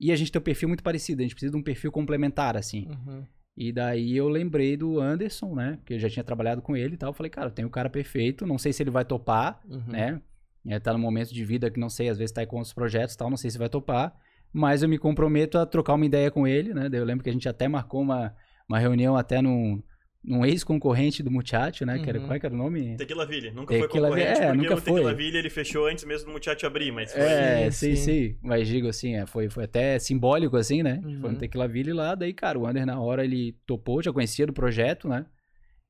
E 0.00 0.12
a 0.12 0.16
gente 0.16 0.30
tem 0.30 0.38
um 0.40 0.42
perfil 0.42 0.68
muito 0.68 0.82
parecido, 0.82 1.20
a 1.20 1.24
gente 1.24 1.34
precisa 1.34 1.50
de 1.52 1.58
um 1.58 1.62
perfil 1.62 1.90
complementar, 1.90 2.56
assim. 2.56 2.86
Uhum. 2.88 3.24
E 3.56 3.72
daí 3.72 4.16
eu 4.16 4.28
lembrei 4.28 4.76
do 4.76 5.00
Anderson, 5.00 5.54
né? 5.54 5.78
Que 5.84 5.94
eu 5.94 5.98
já 5.98 6.08
tinha 6.08 6.24
trabalhado 6.24 6.62
com 6.62 6.76
ele 6.76 6.94
e 6.94 6.96
tal. 6.96 7.10
Eu 7.10 7.14
falei, 7.14 7.28
cara, 7.28 7.50
tenho 7.50 7.66
o 7.68 7.70
cara 7.70 7.90
perfeito, 7.90 8.46
não 8.46 8.56
sei 8.56 8.72
se 8.72 8.82
ele 8.82 8.90
vai 8.90 9.04
topar, 9.04 9.60
Uhum. 9.68 9.82
né? 9.88 10.22
É, 10.68 10.78
tá 10.78 10.92
num 10.92 10.98
momento 10.98 11.34
de 11.34 11.44
vida 11.44 11.70
que 11.70 11.80
não 11.80 11.88
sei, 11.90 12.08
às 12.08 12.16
vezes 12.18 12.32
tá 12.32 12.42
aí 12.42 12.46
com 12.46 12.56
outros 12.56 12.72
projetos 12.72 13.14
e 13.14 13.18
tal, 13.18 13.28
não 13.28 13.36
sei 13.36 13.50
se 13.50 13.58
vai 13.58 13.68
topar. 13.68 14.14
Mas 14.52 14.82
eu 14.82 14.88
me 14.88 14.98
comprometo 14.98 15.58
a 15.58 15.66
trocar 15.66 15.94
uma 15.94 16.06
ideia 16.06 16.30
com 16.30 16.46
ele, 16.46 16.72
né? 16.72 16.88
Daí 16.88 17.00
eu 17.00 17.04
lembro 17.04 17.24
que 17.24 17.30
a 17.30 17.32
gente 17.32 17.48
até 17.48 17.66
marcou 17.66 18.02
uma, 18.02 18.34
uma 18.68 18.78
reunião 18.78 19.16
até 19.16 19.42
num, 19.42 19.82
num 20.22 20.44
ex-concorrente 20.44 21.22
do 21.22 21.30
Muchacho, 21.30 21.86
né? 21.86 21.98
Que 21.98 22.08
era, 22.08 22.18
Uhum. 22.18 22.26
qual 22.26 22.36
é 22.36 22.40
que 22.40 22.46
era 22.46 22.54
o 22.54 22.58
nome? 22.58 22.96
Tequila 22.96 23.24
Ville. 23.26 23.50
Nunca 23.52 23.74
Tequila 23.74 23.88
foi 24.08 24.18
concorrente, 24.18 24.40
é, 24.40 24.46
porque 24.46 24.56
nunca 24.58 24.74
o 24.74 24.80
Tequila 24.80 25.02
foi. 25.02 25.14
Ville 25.14 25.38
ele 25.38 25.50
fechou 25.50 25.86
antes 25.86 26.04
mesmo 26.04 26.26
do 26.26 26.32
Muchacho 26.32 26.66
abrir, 26.66 26.92
mas 26.92 27.12
foi... 27.12 27.22
É, 27.22 27.70
Sim, 27.70 27.96
sim, 27.96 27.96
sim. 27.96 28.36
Mas 28.42 28.68
digo 28.68 28.88
assim, 28.88 29.16
é, 29.16 29.24
foi, 29.26 29.48
foi 29.48 29.64
até 29.64 29.98
simbólico, 29.98 30.56
assim, 30.56 30.82
né? 30.82 31.00
Uhum. 31.02 31.20
Foi 31.20 31.30
no 31.32 31.38
Tequila 31.38 31.66
Ville 31.66 31.92
lá, 31.92 32.14
daí, 32.14 32.32
cara, 32.34 32.58
o 32.58 32.68
Under 32.68 32.84
na 32.84 33.00
hora 33.00 33.24
ele 33.24 33.56
topou, 33.66 34.02
já 34.02 34.12
conhecia 34.12 34.46
do 34.46 34.52
projeto, 34.52 35.08
né? 35.08 35.24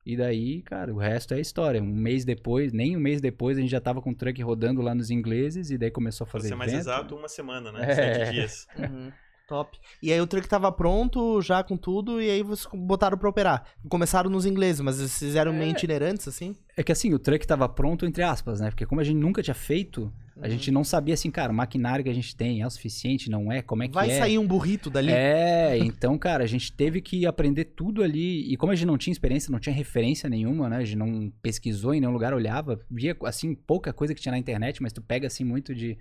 E 0.05 0.17
daí, 0.17 0.61
cara, 0.63 0.91
o 0.91 0.97
resto 0.97 1.33
é 1.35 1.39
história. 1.39 1.79
Um 1.79 1.85
mês 1.85 2.25
depois, 2.25 2.73
nem 2.73 2.97
um 2.97 2.99
mês 2.99 3.21
depois, 3.21 3.55
a 3.57 3.61
gente 3.61 3.69
já 3.69 3.79
tava 3.79 4.01
com 4.01 4.09
o 4.09 4.15
truck 4.15 4.41
rodando 4.41 4.81
lá 4.81 4.95
nos 4.95 5.11
ingleses 5.11 5.69
e 5.69 5.77
daí 5.77 5.91
começou 5.91 6.25
a 6.25 6.27
Pra 6.27 6.39
fazer 6.39 6.47
ser 6.49 6.55
mais 6.55 6.71
evento. 6.71 6.81
exato, 6.83 7.15
uma 7.15 7.27
semana, 7.27 7.71
né? 7.71 7.85
É. 7.91 7.93
Sete 7.95 8.31
dias. 8.31 8.65
Uhum. 8.79 9.11
Top. 9.51 9.77
E 10.01 10.13
aí 10.13 10.21
o 10.21 10.25
truck 10.25 10.47
tava 10.47 10.71
pronto, 10.71 11.41
já 11.41 11.61
com 11.61 11.75
tudo, 11.75 12.21
e 12.21 12.29
aí 12.29 12.41
vocês 12.41 12.65
botaram 12.73 13.17
pra 13.17 13.27
operar. 13.29 13.65
Começaram 13.89 14.29
nos 14.29 14.45
ingleses, 14.45 14.79
mas 14.79 14.95
vocês 14.95 15.19
fizeram 15.19 15.51
meio 15.51 15.71
É. 15.71 15.71
itinerantes, 15.71 16.25
assim? 16.25 16.55
É 16.77 16.81
que 16.81 16.89
assim, 16.91 17.13
o 17.13 17.19
truck 17.19 17.45
tava 17.45 17.67
pronto, 17.67 18.05
entre 18.05 18.23
aspas, 18.23 18.61
né? 18.61 18.69
Porque 18.69 18.85
como 18.85 19.01
a 19.01 19.03
gente 19.03 19.17
nunca 19.17 19.43
tinha 19.43 19.53
feito, 19.53 20.09
a 20.37 20.45
Uhum. 20.45 20.49
gente 20.51 20.71
não 20.71 20.85
sabia 20.85 21.15
assim, 21.15 21.29
cara, 21.29 21.51
o 21.51 21.55
maquinário 21.55 22.01
que 22.01 22.09
a 22.09 22.13
gente 22.13 22.33
tem 22.33 22.61
é 22.61 22.65
o 22.65 22.69
suficiente, 22.69 23.29
não 23.29 23.51
é? 23.51 23.61
Como 23.61 23.83
é 23.83 23.89
que 23.89 23.93
Vai 23.93 24.09
é? 24.09 24.17
sair 24.19 24.37
um 24.37 24.47
burrito 24.47 24.89
dali? 24.89 25.11
É, 25.11 25.77
então, 25.79 26.17
cara, 26.17 26.45
a 26.45 26.47
gente 26.47 26.71
teve 26.71 27.01
que 27.01 27.25
aprender 27.25 27.65
tudo 27.65 28.01
ali. 28.01 28.49
E 28.51 28.55
como 28.55 28.71
a 28.71 28.75
gente 28.75 28.87
não 28.87 28.97
tinha 28.97 29.11
experiência, 29.11 29.51
não 29.51 29.59
tinha 29.59 29.75
referência 29.75 30.29
nenhuma, 30.29 30.69
né? 30.69 30.77
A 30.77 30.85
gente 30.85 30.97
não 30.97 31.29
pesquisou 31.41 31.93
em 31.93 31.99
nenhum 31.99 32.13
lugar, 32.13 32.33
olhava, 32.33 32.79
via, 32.89 33.17
assim, 33.25 33.53
pouca 33.53 33.91
coisa 33.91 34.15
que 34.15 34.21
tinha 34.21 34.31
na 34.31 34.39
internet, 34.39 34.81
mas 34.81 34.93
tu 34.93 35.01
pega, 35.01 35.27
assim, 35.27 35.43
muito 35.43 35.75
de. 35.75 35.97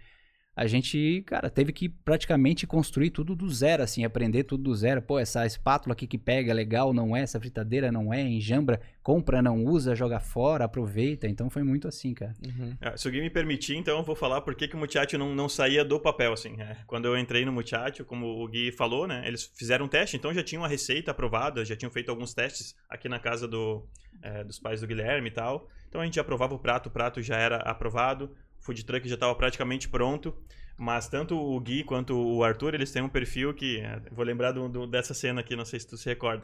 A 0.57 0.67
gente, 0.67 1.23
cara, 1.27 1.49
teve 1.49 1.73
que 1.73 1.89
praticamente 1.89 2.67
construir 2.67 3.11
tudo 3.11 3.37
do 3.37 3.49
zero, 3.49 3.83
assim, 3.83 4.05
aprender 4.05 4.45
tudo 4.45 4.65
do 4.65 4.75
zero. 4.75 5.01
Pô, 5.01 5.19
essa 5.19 5.47
espátula 5.47 5.93
aqui 5.93 6.07
que 6.07 6.19
pega 6.19 6.51
é 6.51 6.55
legal, 6.55 6.93
não 6.93 7.17
é? 7.17 7.21
Essa 7.23 7.39
fritadeira 7.39 7.93
não 7.93 8.13
é? 8.13 8.21
Enjambra, 8.21 8.81
compra, 9.03 9.41
não 9.41 9.65
usa, 9.65 9.95
joga 9.95 10.19
fora, 10.19 10.65
aproveita. 10.65 11.29
Então 11.29 11.49
foi 11.49 11.63
muito 11.63 11.87
assim, 11.87 12.13
cara. 12.13 12.35
Uhum. 12.45 12.77
É, 12.81 12.97
Se 12.97 13.09
o 13.09 13.13
Gui 13.13 13.21
me 13.21 13.31
permitir, 13.31 13.77
então 13.77 13.99
eu 13.99 14.05
vou 14.05 14.17
falar 14.17 14.41
por 14.41 14.55
que, 14.55 14.67
que 14.67 14.75
o 14.75 14.79
Muchacho 14.79 15.17
não, 15.17 15.35
não 15.35 15.49
saía 15.49 15.85
do 15.85 16.01
papel, 16.01 16.33
assim. 16.33 16.61
É, 16.61 16.79
quando 16.87 17.07
eu 17.07 17.17
entrei 17.17 17.45
no 17.45 17.53
Muchacho, 17.53 18.05
como 18.05 18.27
o 18.43 18.49
Gui 18.49 18.73
falou, 18.73 19.07
né? 19.07 19.23
Eles 19.27 19.51
fizeram 19.55 19.87
um 19.87 19.89
teste, 19.89 20.17
então 20.17 20.35
já 20.35 20.43
tinham 20.43 20.65
a 20.65 20.69
receita 20.69 21.13
aprovada, 21.13 21.65
já 21.65 21.77
tinham 21.77 21.93
feito 21.93 22.11
alguns 22.11 22.35
testes 22.35 22.75
aqui 22.89 23.09
na 23.09 23.21
casa 23.21 23.47
do, 23.47 23.87
é, 24.21 24.43
dos 24.43 24.59
pais 24.59 24.81
do 24.81 24.87
Guilherme 24.87 25.29
e 25.29 25.33
tal. 25.33 25.69
Então 25.89 26.01
a 26.01 26.05
gente 26.05 26.17
já 26.17 26.23
aprovava 26.23 26.55
o 26.55 26.59
prato, 26.59 26.89
o 26.89 26.93
prato 26.93 27.23
já 27.23 27.37
era 27.37 27.57
aprovado, 27.59 28.35
food 28.61 28.85
truck 28.85 29.09
já 29.09 29.15
estava 29.15 29.35
praticamente 29.35 29.89
pronto. 29.89 30.37
Mas 30.77 31.09
tanto 31.09 31.37
o 31.39 31.61
Gui 31.61 31.85
quanto 31.85 32.17
o 32.17 32.43
Arthur, 32.43 32.75
eles 32.75 32.91
têm 32.91 33.03
um 33.03 33.09
perfil 33.09 33.53
que... 33.53 33.81
é, 33.81 34.01
vou 34.13 34.25
lembrar 34.25 34.53
do- 34.53 34.67
do- 34.69 34.87
dessa 34.87 35.13
cena 35.13 35.41
aqui, 35.43 35.55
não 35.55 35.65
sei 35.67 35.79
se 35.79 35.87
tu 35.87 35.97
se 35.99 36.09
recorda. 36.09 36.43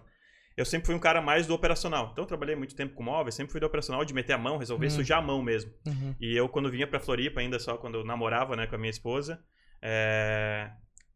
Eu 0.54 0.64
sempre 0.66 0.86
fui 0.86 0.94
um 0.94 0.98
cara 0.98 1.22
mais 1.22 1.46
do 1.46 1.54
operacional. 1.54 2.10
Então 2.12 2.24
eu 2.24 2.28
trabalhei 2.28 2.54
muito 2.54 2.74
tempo 2.74 2.94
com 2.94 3.02
móveis, 3.02 3.34
sempre 3.34 3.52
fui 3.52 3.60
do 3.60 3.66
operacional, 3.66 4.04
de 4.04 4.12
meter 4.12 4.34
a 4.34 4.38
mão, 4.38 4.58
resolver 4.58 4.86
Hum. 4.88 4.90
sujar 4.90 5.18
a 5.18 5.22
mão 5.22 5.42
mesmo. 5.42 5.72
Uhum. 5.86 6.14
E 6.20 6.36
eu, 6.36 6.48
quando 6.50 6.70
vinha 6.70 6.86
pra 6.86 7.00
Floripa, 7.00 7.40
ainda 7.40 7.58
só 7.58 7.78
quando 7.78 7.94
eu 7.96 8.04
namorava 8.04 8.54
né, 8.56 8.66
com 8.66 8.74
a 8.74 8.78
minha 8.78 8.90
esposa, 8.90 9.42
é, 9.80 10.70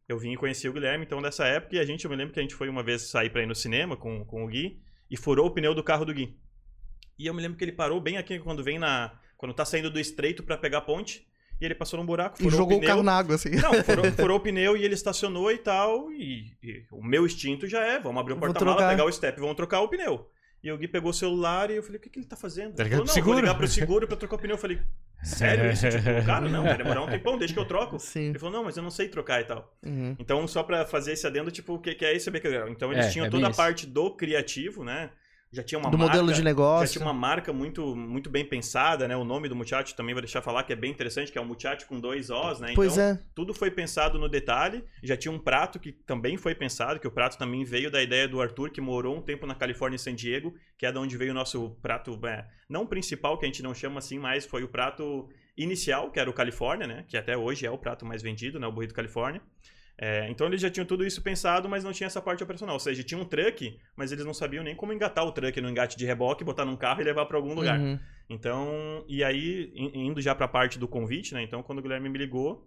eu 0.08 0.18
vim 0.18 0.32
e 0.32 0.36
conheci 0.36 0.68
o 0.68 0.72
Guilherme. 0.72 1.04
Então, 1.04 1.20
dessa 1.20 1.46
época, 1.46 1.76
e 1.76 1.78
a 1.78 1.84
gente, 1.84 2.04
eu 2.04 2.10
me 2.10 2.16
lembro 2.16 2.32
que 2.32 2.38
a 2.40 2.42
gente 2.42 2.54
foi 2.54 2.68
uma 2.68 2.82
vez 2.82 3.02
sair 3.02 3.30
pra 3.30 3.42
ir 3.42 3.46
no 3.46 3.54
cinema 3.54 3.96
com, 3.96 4.24
com 4.24 4.44
o 4.44 4.48
Gui 4.48 4.80
e 5.10 5.16
furou 5.16 5.46
o 5.46 5.50
pneu 5.50 5.74
do 5.74 5.82
carro 5.82 6.04
do 6.04 6.14
Gui. 6.14 6.36
E 7.18 7.26
eu 7.26 7.34
me 7.34 7.42
lembro 7.42 7.58
que 7.58 7.64
ele 7.64 7.72
parou 7.72 8.00
bem 8.00 8.16
aqui 8.16 8.38
quando 8.38 8.62
vem 8.64 8.78
na. 8.78 9.12
Quando 9.40 9.54
tá 9.54 9.64
saindo 9.64 9.90
do 9.90 9.98
estreito 9.98 10.42
pra 10.42 10.58
pegar 10.58 10.78
a 10.78 10.82
ponte. 10.82 11.26
E 11.58 11.64
ele 11.64 11.74
passou 11.74 11.98
num 11.98 12.04
buraco, 12.04 12.36
E 12.38 12.42
furou 12.44 12.58
jogou 12.58 12.74
o 12.74 12.76
o 12.76 12.80
pneu. 12.80 12.88
carro 12.94 13.02
na 13.02 13.12
água, 13.18 13.34
assim. 13.36 13.50
Não, 13.50 13.72
furou, 13.82 14.04
furou 14.12 14.36
o 14.36 14.40
pneu 14.40 14.76
e 14.76 14.84
ele 14.84 14.92
estacionou 14.94 15.50
e 15.50 15.56
tal. 15.56 16.12
E, 16.12 16.52
e 16.62 16.84
o 16.90 17.02
meu 17.02 17.24
instinto 17.24 17.66
já 17.66 17.80
é: 17.82 17.98
vamos 17.98 18.20
abrir 18.20 18.32
o 18.34 18.36
Vou 18.36 18.46
porta-mala, 18.48 18.86
pegar 18.88 19.04
o 19.06 19.10
step 19.12 19.38
e 19.38 19.40
vamos 19.40 19.56
trocar 19.56 19.80
o 19.80 19.88
pneu. 19.88 20.28
E 20.62 20.70
o 20.70 20.76
Gui 20.76 20.88
pegou 20.88 21.10
o 21.10 21.14
celular 21.14 21.70
e 21.70 21.76
eu 21.76 21.82
falei: 21.82 21.96
o 21.98 22.00
que, 22.02 22.10
que 22.10 22.18
ele 22.18 22.26
tá 22.26 22.36
fazendo? 22.36 22.74
Tá 22.74 22.82
Ele 22.82 22.90
falou, 22.90 23.06
não, 23.06 23.06
vou 23.06 23.14
seguro?" 23.14 23.40
ligar 23.40 23.54
pro 23.54 23.66
seguro 23.66 24.06
pra 24.06 24.16
trocar 24.16 24.36
o 24.36 24.38
pneu. 24.38 24.54
Eu 24.56 24.58
falei: 24.60 24.78
sério 25.22 25.70
isso? 25.70 25.88
Tipo, 25.90 26.24
cara, 26.26 26.48
não, 26.48 26.62
vai 26.64 26.76
demorar 26.78 27.02
um 27.02 27.08
tempão, 27.08 27.36
deixa 27.38 27.52
que 27.54 27.60
eu 27.60 27.64
troco. 27.66 27.98
Sim. 27.98 28.28
Ele 28.30 28.38
falou: 28.38 28.54
não, 28.54 28.64
mas 28.64 28.76
eu 28.76 28.82
não 28.82 28.90
sei 28.90 29.08
trocar 29.08 29.40
e 29.40 29.44
tal. 29.44 29.74
Uhum. 29.84 30.16
Então, 30.18 30.46
só 30.48 30.62
pra 30.62 30.86
fazer 30.86 31.12
esse 31.12 31.26
adendo, 31.26 31.50
tipo, 31.50 31.74
o 31.74 31.78
que, 31.78 31.94
que 31.94 32.04
é 32.06 32.14
esse 32.16 32.30
BK? 32.30 32.48
Então, 32.70 32.92
eles 32.92 33.06
É, 33.06 33.10
tinham 33.10 33.26
é 33.26 33.30
toda 33.30 33.46
a 33.46 33.50
isso. 33.50 33.56
parte 33.56 33.86
do 33.86 34.10
criativo, 34.16 34.82
né? 34.84 35.10
Já 35.52 35.64
tinha 35.64 35.80
uma 35.80 35.90
Do 35.90 35.98
marca, 35.98 36.12
modelo 36.12 36.30
de 36.30 36.38
já 36.38 36.44
negócio. 36.44 36.92
tinha 36.92 37.04
uma 37.04 37.12
marca 37.12 37.52
muito, 37.52 37.96
muito 37.96 38.30
bem 38.30 38.44
pensada, 38.44 39.08
né? 39.08 39.16
O 39.16 39.24
nome 39.24 39.48
do 39.48 39.56
Muchacho 39.56 39.96
também 39.96 40.14
vou 40.14 40.22
deixar 40.22 40.40
falar 40.40 40.62
que 40.62 40.72
é 40.72 40.76
bem 40.76 40.92
interessante, 40.92 41.32
que 41.32 41.38
é 41.38 41.40
o 41.40 41.44
Muchacho 41.44 41.88
com 41.88 41.98
dois 41.98 42.30
Os, 42.30 42.60
né? 42.60 42.72
Pois 42.72 42.92
então, 42.92 43.04
é. 43.04 43.18
tudo 43.34 43.52
foi 43.52 43.68
pensado 43.68 44.16
no 44.16 44.28
detalhe. 44.28 44.84
Já 45.02 45.16
tinha 45.16 45.32
um 45.32 45.40
prato 45.40 45.80
que 45.80 45.90
também 45.90 46.36
foi 46.36 46.54
pensado, 46.54 47.00
que 47.00 47.08
o 47.08 47.10
prato 47.10 47.36
também 47.36 47.64
veio 47.64 47.90
da 47.90 48.00
ideia 48.00 48.28
do 48.28 48.40
Arthur, 48.40 48.70
que 48.70 48.80
morou 48.80 49.16
um 49.16 49.20
tempo 49.20 49.44
na 49.44 49.56
Califórnia 49.56 49.96
e 49.96 49.98
San 49.98 50.14
Diego, 50.14 50.54
que 50.78 50.86
é 50.86 50.92
da 50.92 51.00
onde 51.00 51.16
veio 51.16 51.32
o 51.32 51.34
nosso 51.34 51.70
prato, 51.82 52.16
é, 52.28 52.46
não 52.68 52.86
principal, 52.86 53.36
que 53.36 53.44
a 53.44 53.48
gente 53.48 53.62
não 53.62 53.74
chama 53.74 53.98
assim, 53.98 54.20
mas 54.20 54.46
foi 54.46 54.62
o 54.62 54.68
prato 54.68 55.28
inicial, 55.56 56.12
que 56.12 56.20
era 56.20 56.30
o 56.30 56.32
Califórnia, 56.32 56.86
né? 56.86 57.04
Que 57.08 57.16
até 57.16 57.36
hoje 57.36 57.66
é 57.66 57.70
o 57.72 57.76
prato 57.76 58.06
mais 58.06 58.22
vendido, 58.22 58.60
né? 58.60 58.68
O 58.68 58.72
burrito 58.72 58.94
Califórnia. 58.94 59.42
É, 60.02 60.26
então 60.30 60.46
eles 60.46 60.62
já 60.62 60.70
tinham 60.70 60.86
tudo 60.86 61.04
isso 61.04 61.20
pensado, 61.22 61.68
mas 61.68 61.84
não 61.84 61.92
tinha 61.92 62.06
essa 62.06 62.22
parte 62.22 62.42
operacional. 62.42 62.74
Ou 62.74 62.80
seja, 62.80 63.04
tinha 63.04 63.20
um 63.20 63.24
truck, 63.24 63.78
mas 63.94 64.10
eles 64.10 64.24
não 64.24 64.32
sabiam 64.32 64.64
nem 64.64 64.74
como 64.74 64.94
engatar 64.94 65.26
o 65.26 65.30
truck 65.32 65.60
no 65.60 65.68
engate 65.68 65.94
de 65.98 66.06
reboque, 66.06 66.42
botar 66.42 66.64
num 66.64 66.74
carro 66.76 67.02
e 67.02 67.04
levar 67.04 67.26
para 67.26 67.36
algum 67.36 67.52
lugar. 67.52 67.78
Uhum. 67.78 67.98
Então, 68.28 69.04
e 69.06 69.22
aí, 69.22 69.70
in- 69.74 70.06
indo 70.06 70.20
já 70.22 70.34
pra 70.34 70.48
parte 70.48 70.78
do 70.78 70.88
convite, 70.88 71.34
né? 71.34 71.42
Então, 71.42 71.62
quando 71.62 71.80
o 71.80 71.82
Guilherme 71.82 72.08
me 72.08 72.16
ligou, 72.18 72.66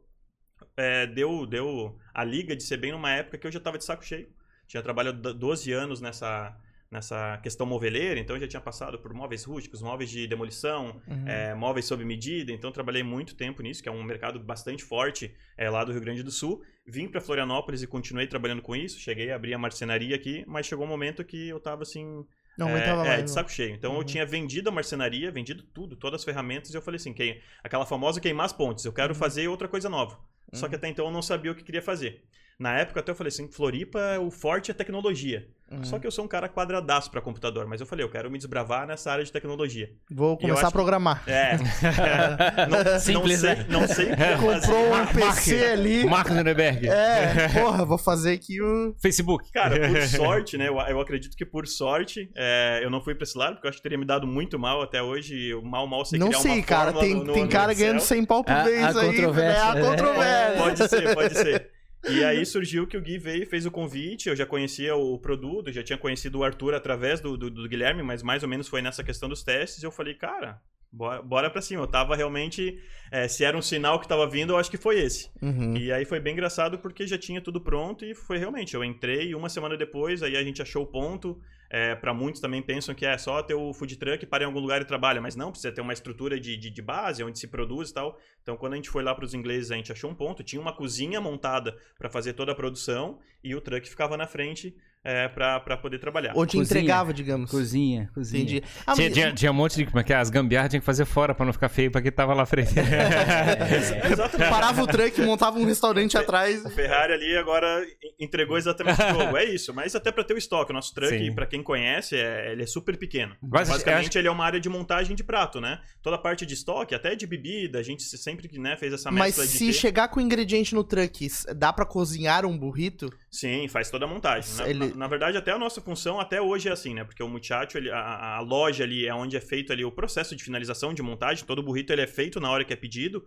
é, 0.78 1.08
deu, 1.08 1.46
deu 1.48 1.98
a 2.14 2.24
liga 2.24 2.56
de 2.56 2.62
ser 2.62 2.78
bem 2.78 2.92
numa 2.92 3.10
época 3.12 3.38
que 3.40 3.48
eu 3.48 3.52
já 3.52 3.60
tava 3.60 3.80
de 3.80 3.84
saco 3.86 4.06
cheio. 4.06 4.28
Tinha 4.68 4.84
trabalhado 4.84 5.20
do- 5.20 5.34
12 5.34 5.72
anos 5.72 6.00
nessa, 6.02 6.56
nessa 6.94 7.38
questão 7.44 7.66
moveleira, 7.66 8.20
então 8.20 8.36
eu 8.36 8.40
já 8.42 8.48
tinha 8.48 8.62
passado 8.62 8.98
por 9.00 9.14
móveis 9.14 9.44
rústicos, 9.44 9.82
móveis 9.82 10.10
de 10.10 10.26
demolição, 10.28 11.02
Uhum. 11.08 11.28
é, 11.28 11.54
móveis 11.54 11.86
sob 11.86 12.06
medida, 12.06 12.52
então 12.52 12.72
trabalhei 12.72 13.04
muito 13.04 13.36
tempo 13.36 13.62
nisso, 13.62 13.84
que 13.84 13.90
é 13.90 13.92
um 13.92 14.02
mercado 14.04 14.40
bastante 14.40 14.84
forte 14.84 15.34
é, 15.58 15.70
lá 15.70 15.84
do 15.84 15.92
Rio 15.92 16.00
Grande 16.02 16.24
do 16.24 16.32
Sul. 16.32 16.62
Vim 16.88 17.08
para 17.08 17.20
Florianópolis 17.20 17.82
e 17.82 17.88
continuei 17.88 18.28
trabalhando 18.28 18.62
com 18.62 18.76
isso, 18.76 19.00
cheguei 19.00 19.32
a 19.32 19.36
abrir 19.36 19.54
a 19.54 19.58
marcenaria 19.58 20.16
aqui, 20.16 20.44
mas 20.48 20.66
chegou 20.66 20.86
um 20.86 20.90
momento 20.90 21.24
que 21.26 21.50
eu 21.50 21.60
tava 21.60 21.82
assim, 21.84 22.26
Não 22.58 22.70
é, 22.70 22.88
é, 23.08 23.16
de 23.16 23.22
não. 23.22 23.28
saco 23.28 23.52
cheio. 23.52 23.74
Então 23.74 23.94
eu 23.94 24.00
Uhum. 24.00 24.06
tinha 24.06 24.26
vendido 24.26 24.70
a 24.70 24.72
marcenaria, 24.72 25.32
vendido 25.32 25.64
tudo, 25.64 25.96
todas 25.96 26.22
as 26.22 26.26
ferramentas, 26.26 26.74
e 26.74 26.78
eu 26.78 26.82
falei 26.82 26.98
assim, 26.98 27.14
que, 27.14 27.42
aquela 27.64 27.86
famosa 27.86 28.22
queimar 28.22 28.46
as 28.46 28.54
pontes, 28.54 28.86
eu 28.86 28.94
quero 28.94 29.16
fazer 29.16 29.48
outra 29.48 29.68
coisa 29.68 29.90
nova. 29.90 30.18
Só 30.54 30.68
que 30.70 30.76
até 30.76 30.88
então 30.88 31.06
eu 31.06 31.12
não 31.12 31.24
sabia 31.24 31.52
o 31.52 31.56
que 31.56 31.64
queria 31.64 31.82
fazer. 31.82 32.22
Na 32.60 32.78
época 32.80 33.00
até 33.00 33.12
eu 33.12 33.16
falei 33.16 33.30
assim, 33.30 33.50
Floripa, 33.52 34.00
o 34.20 34.30
forte 34.32 34.72
é 34.72 34.74
tecnologia. 34.74 35.48
Uhum. 35.72 35.84
Só 35.84 35.98
que 35.98 36.06
eu 36.06 36.12
sou 36.12 36.24
um 36.24 36.28
cara 36.28 36.48
quadradaço 36.48 37.10
para 37.10 37.20
computador, 37.20 37.66
mas 37.66 37.82
eu 37.82 37.88
falei, 37.88 38.06
eu 38.06 38.10
quero 38.10 38.30
me 38.30 38.38
desbravar 38.38 38.86
nessa 38.86 39.12
área 39.12 39.24
de 39.24 39.32
tecnologia. 39.32 39.90
Vou 40.12 40.38
começar 40.38 40.60
acho 40.60 40.68
a 40.68 40.72
programar. 40.72 41.24
É. 41.26 41.54
é 41.56 42.68
não, 42.94 43.00
Simples, 43.00 43.42
não 43.42 43.50
sei, 43.50 43.56
né? 43.56 43.66
não 43.70 43.88
sei. 43.88 44.06
Comprou 44.40 44.94
um 44.94 45.08
PC 45.08 45.66
ali. 45.66 46.06
Mark 46.06 46.28
Zuckerberg. 46.30 46.88
É, 46.88 47.48
porra, 47.60 47.86
vou 47.86 47.98
fazer 47.98 48.34
aqui 48.34 48.62
o. 48.62 48.94
Facebook. 49.02 49.52
Cara, 49.52 49.76
por 49.90 50.02
sorte, 50.08 50.58
né? 50.58 50.68
Eu, 50.68 50.78
eu 50.80 51.00
acredito 51.02 51.36
que 51.36 51.46
por 51.46 51.66
sorte 51.68 52.30
é, 52.36 52.82
eu 52.84 52.92
não 52.92 53.02
fui 53.02 53.16
pra 53.16 53.24
esse 53.24 53.38
lado, 53.38 53.56
porque 53.56 53.66
eu 53.66 53.70
acho 53.70 53.80
que 53.80 53.84
teria 53.84 53.98
me 53.98 54.06
dado 54.06 54.28
muito 54.28 54.60
mal 54.60 54.82
até 54.84 55.02
hoje. 55.02 55.50
Eu 55.50 55.64
mal, 55.64 55.88
mal 55.88 56.06
sei 56.06 56.20
Não 56.20 56.28
criar 56.28 56.40
sei, 56.42 56.52
uma 56.60 56.64
cara. 56.64 56.94
Tem, 56.94 57.16
no, 57.16 57.24
no, 57.24 57.34
tem 57.34 57.44
no 57.46 57.50
cara 57.50 57.72
Excel. 57.72 57.88
ganhando 57.88 58.02
100 58.02 58.26
pau 58.26 58.44
por 58.44 58.54
A- 58.54 58.64
vez 58.64 58.96
a 58.96 59.02
aí. 59.02 59.08
controvérsia. 59.08 59.60
É 59.60 59.62
a 59.64 59.76
É. 59.78 59.82
controvérsia. 59.82 60.62
Pode 60.62 60.88
ser, 60.90 61.16
pode 61.16 61.34
ser. 61.36 61.73
E 62.10 62.24
aí 62.24 62.46
surgiu 62.46 62.86
que 62.86 62.98
o 62.98 63.02
Gui 63.02 63.18
veio 63.18 63.44
e 63.44 63.46
fez 63.46 63.66
o 63.66 63.72
convite. 63.72 64.30
Eu 64.30 64.36
já 64.36 64.46
conhecia 64.46 64.96
o 64.96 65.18
produto, 65.18 65.72
já 65.72 65.84
tinha 65.84 65.98
conhecido 65.98 66.40
o 66.40 66.44
Arthur 66.44 66.74
através 66.74 67.22
do, 67.22 67.38
do, 67.38 67.50
do 67.50 67.68
Guilherme, 67.68 68.04
mas 68.04 68.22
mais 68.22 68.44
ou 68.44 68.50
menos 68.50 68.68
foi 68.68 68.82
nessa 68.82 69.04
questão 69.04 69.30
dos 69.30 69.44
testes. 69.44 69.82
E 69.82 69.86
eu 69.86 69.92
falei, 69.92 70.14
cara, 70.14 70.62
bora, 70.92 71.22
bora 71.22 71.50
pra 71.50 71.62
cima. 71.62 71.84
Eu 71.84 71.88
tava 71.88 72.16
realmente. 72.16 72.80
é, 73.12 73.28
se 73.28 73.44
era 73.44 73.58
um 73.58 73.62
sinal 73.62 74.00
que 74.00 74.08
tava 74.08 74.28
vindo, 74.30 74.54
eu 74.54 74.58
acho 74.58 74.70
que 74.70 74.78
foi 74.78 75.00
esse. 75.00 75.30
Uhum. 75.42 75.76
E 75.78 75.92
aí 75.92 76.06
foi 76.06 76.20
bem 76.20 76.34
engraçado 76.34 76.78
porque 76.78 77.08
já 77.08 77.18
tinha 77.18 77.42
tudo 77.42 77.62
pronto 77.62 78.06
e 78.06 78.14
foi 78.14 78.38
realmente. 78.38 78.76
Eu 78.76 78.84
entrei 78.84 79.30
e 79.30 79.36
uma 79.36 79.50
semana 79.50 79.78
depois, 79.78 80.22
aí 80.22 80.36
a 80.36 80.44
gente 80.44 80.62
achou 80.62 80.84
o 80.84 80.88
ponto. 80.88 81.40
É, 81.76 81.96
para 81.96 82.14
muitos 82.14 82.40
também 82.40 82.62
pensam 82.62 82.94
que 82.94 83.04
é 83.04 83.18
só 83.18 83.42
ter 83.42 83.56
o 83.56 83.74
food 83.74 83.98
truck, 83.98 84.24
para 84.28 84.44
em 84.44 84.46
algum 84.46 84.60
lugar 84.60 84.80
e 84.80 84.86
trabalha, 84.86 85.20
mas 85.20 85.36
não, 85.36 85.50
precisa 85.50 85.74
ter 85.74 85.82
uma 85.82 85.92
estrutura 85.92 86.40
de, 86.40 86.56
de, 86.56 86.70
de 86.70 86.82
base, 86.84 87.24
onde 87.24 87.40
se 87.40 87.48
produz 87.48 87.90
e 87.90 87.96
tal. 87.96 88.16
Então, 88.44 88.56
quando 88.56 88.74
a 88.74 88.76
gente 88.76 88.92
foi 88.92 89.02
lá 89.02 89.16
para 89.16 89.26
os 89.26 89.34
ingleses, 89.34 89.72
a 89.72 89.76
gente 89.76 89.92
achou 89.92 90.12
um 90.12 90.14
ponto, 90.14 90.44
tinha 90.44 90.62
uma 90.62 90.72
cozinha 90.72 91.20
montada 91.20 91.76
para 91.98 92.12
fazer 92.12 92.34
toda 92.34 92.52
a 92.52 92.56
produção 92.56 93.20
e 93.44 93.56
o 93.56 93.60
truck 93.60 93.90
ficava 93.90 94.16
na 94.16 94.28
frente 94.28 94.76
é, 95.04 95.28
para 95.28 95.78
poder 95.78 96.00
trabalhar. 96.00 96.32
Ou 96.36 96.46
te 96.46 96.58
Cozinha. 96.58 96.64
entregava, 96.64 97.14
digamos. 97.14 97.52
Cozinha, 97.52 98.10
cozinha. 98.14 98.42
Entendi. 98.44 98.64
Ah, 98.88 98.94
Tinha, 98.94 99.08
mas- 99.10 99.14
tinha, 99.14 99.34
tinha 99.34 99.52
um 99.52 99.54
monte 99.56 99.76
de. 99.76 99.86
Como 99.86 100.00
é 100.00 100.04
que 100.04 100.14
é? 100.14 100.16
As 100.16 100.30
gambiarras 100.30 100.70
tinha 100.70 100.80
que 100.80 100.86
fazer 100.86 101.06
fora 101.06 101.36
pra 101.36 101.46
não 101.46 101.52
ficar 101.54 101.70
feio 101.70 101.92
pra 101.92 102.02
quem 102.02 102.12
tava 102.12 102.34
lá 102.34 102.44
à 102.44 102.46
frente. 102.46 102.72
É, 102.80 104.12
Exatamente. 104.12 104.50
Parava 104.50 104.82
o 104.84 104.88
truck, 104.88 105.22
montava 105.22 105.58
um 105.60 105.66
restaurante 105.66 106.18
atrás. 106.18 106.64
O 106.66 106.70
Ferrari 106.70 107.14
ali 107.14 107.38
agora 107.38 107.84
en- 108.20 108.26
entregou 108.26 108.58
exatamente 108.58 109.02
o 109.02 109.10
jogo. 109.20 109.38
É 109.38 109.46
isso, 109.46 109.74
mas 109.74 109.96
até 109.96 110.12
para 110.12 110.24
ter 110.24 110.34
o 110.34 110.38
estoque. 110.38 110.72
O 110.72 110.74
nosso 110.76 110.94
truck, 110.94 111.32
para 111.36 111.46
quem 111.46 111.62
conhece, 111.64 112.16
é, 112.16 112.52
ele 112.52 112.64
é 112.64 112.68
super 112.68 112.98
pequeno. 112.98 113.36
Mas 113.42 113.70
Basicamente, 113.70 114.10
acho- 114.10 114.18
ele 114.18 114.28
é 114.28 114.32
uma 114.32 114.46
área 114.46 114.60
de 114.60 114.70
montagem 114.70 115.16
de 115.16 115.24
prato, 115.24 115.60
né? 115.60 115.80
Toda 116.02 116.16
a 116.16 116.20
parte 116.20 116.46
de 116.46 116.54
estoque, 116.54 116.94
até 116.96 117.16
de 117.16 117.26
bebida, 117.28 117.80
a 117.80 117.84
gente 117.84 118.04
sempre 118.04 118.50
né, 118.60 118.76
fez 118.78 118.94
essa 118.94 119.12
Mas 119.12 119.38
mescla 119.38 119.46
de 119.46 119.52
se 119.52 119.66
ter. 119.68 119.74
chegar 119.74 120.08
com 120.08 120.22
ingrediente 120.22 120.74
no 120.76 120.84
truck, 120.84 121.28
dá 121.56 121.72
pra 121.74 121.86
cozinhar 121.86 122.46
um 122.46 122.58
burrito? 122.58 123.10
Sim, 123.36 123.68
faz 123.68 123.90
toda 123.90 124.06
a 124.06 124.08
montagem. 124.08 124.56
Na, 124.58 124.70
Ele- 124.70 124.90
na- 124.90 124.96
na 124.96 125.08
verdade, 125.08 125.36
até 125.38 125.52
a 125.52 125.58
nossa 125.58 125.82
função 125.82 126.20
até 126.20 126.40
hoje 126.40 126.70
é 126.70 126.72
assim, 126.72 126.94
né? 126.94 127.04
Porque 127.04 127.24
o 127.24 127.28
muchacho, 127.28 127.80
ele- 127.80 127.90
a, 127.90 128.36
a 128.38 128.40
loja 128.42 128.84
ali 128.84 129.08
é 129.08 129.14
onde 129.16 129.36
é 129.36 129.42
feito 129.42 129.74
ali 129.74 129.84
o 129.84 129.92
processo 129.92 130.36
de 130.36 130.44
finalização 130.44 130.94
de 130.94 131.02
montagem. 131.02 131.44
Todo 131.44 131.64
burrito 131.64 131.92
ele 131.92 132.04
é 132.04 132.08
feito 132.08 132.40
na 132.40 132.52
hora 132.52 132.64
que 132.64 132.72
é 132.72 132.76
pedido. 132.76 133.26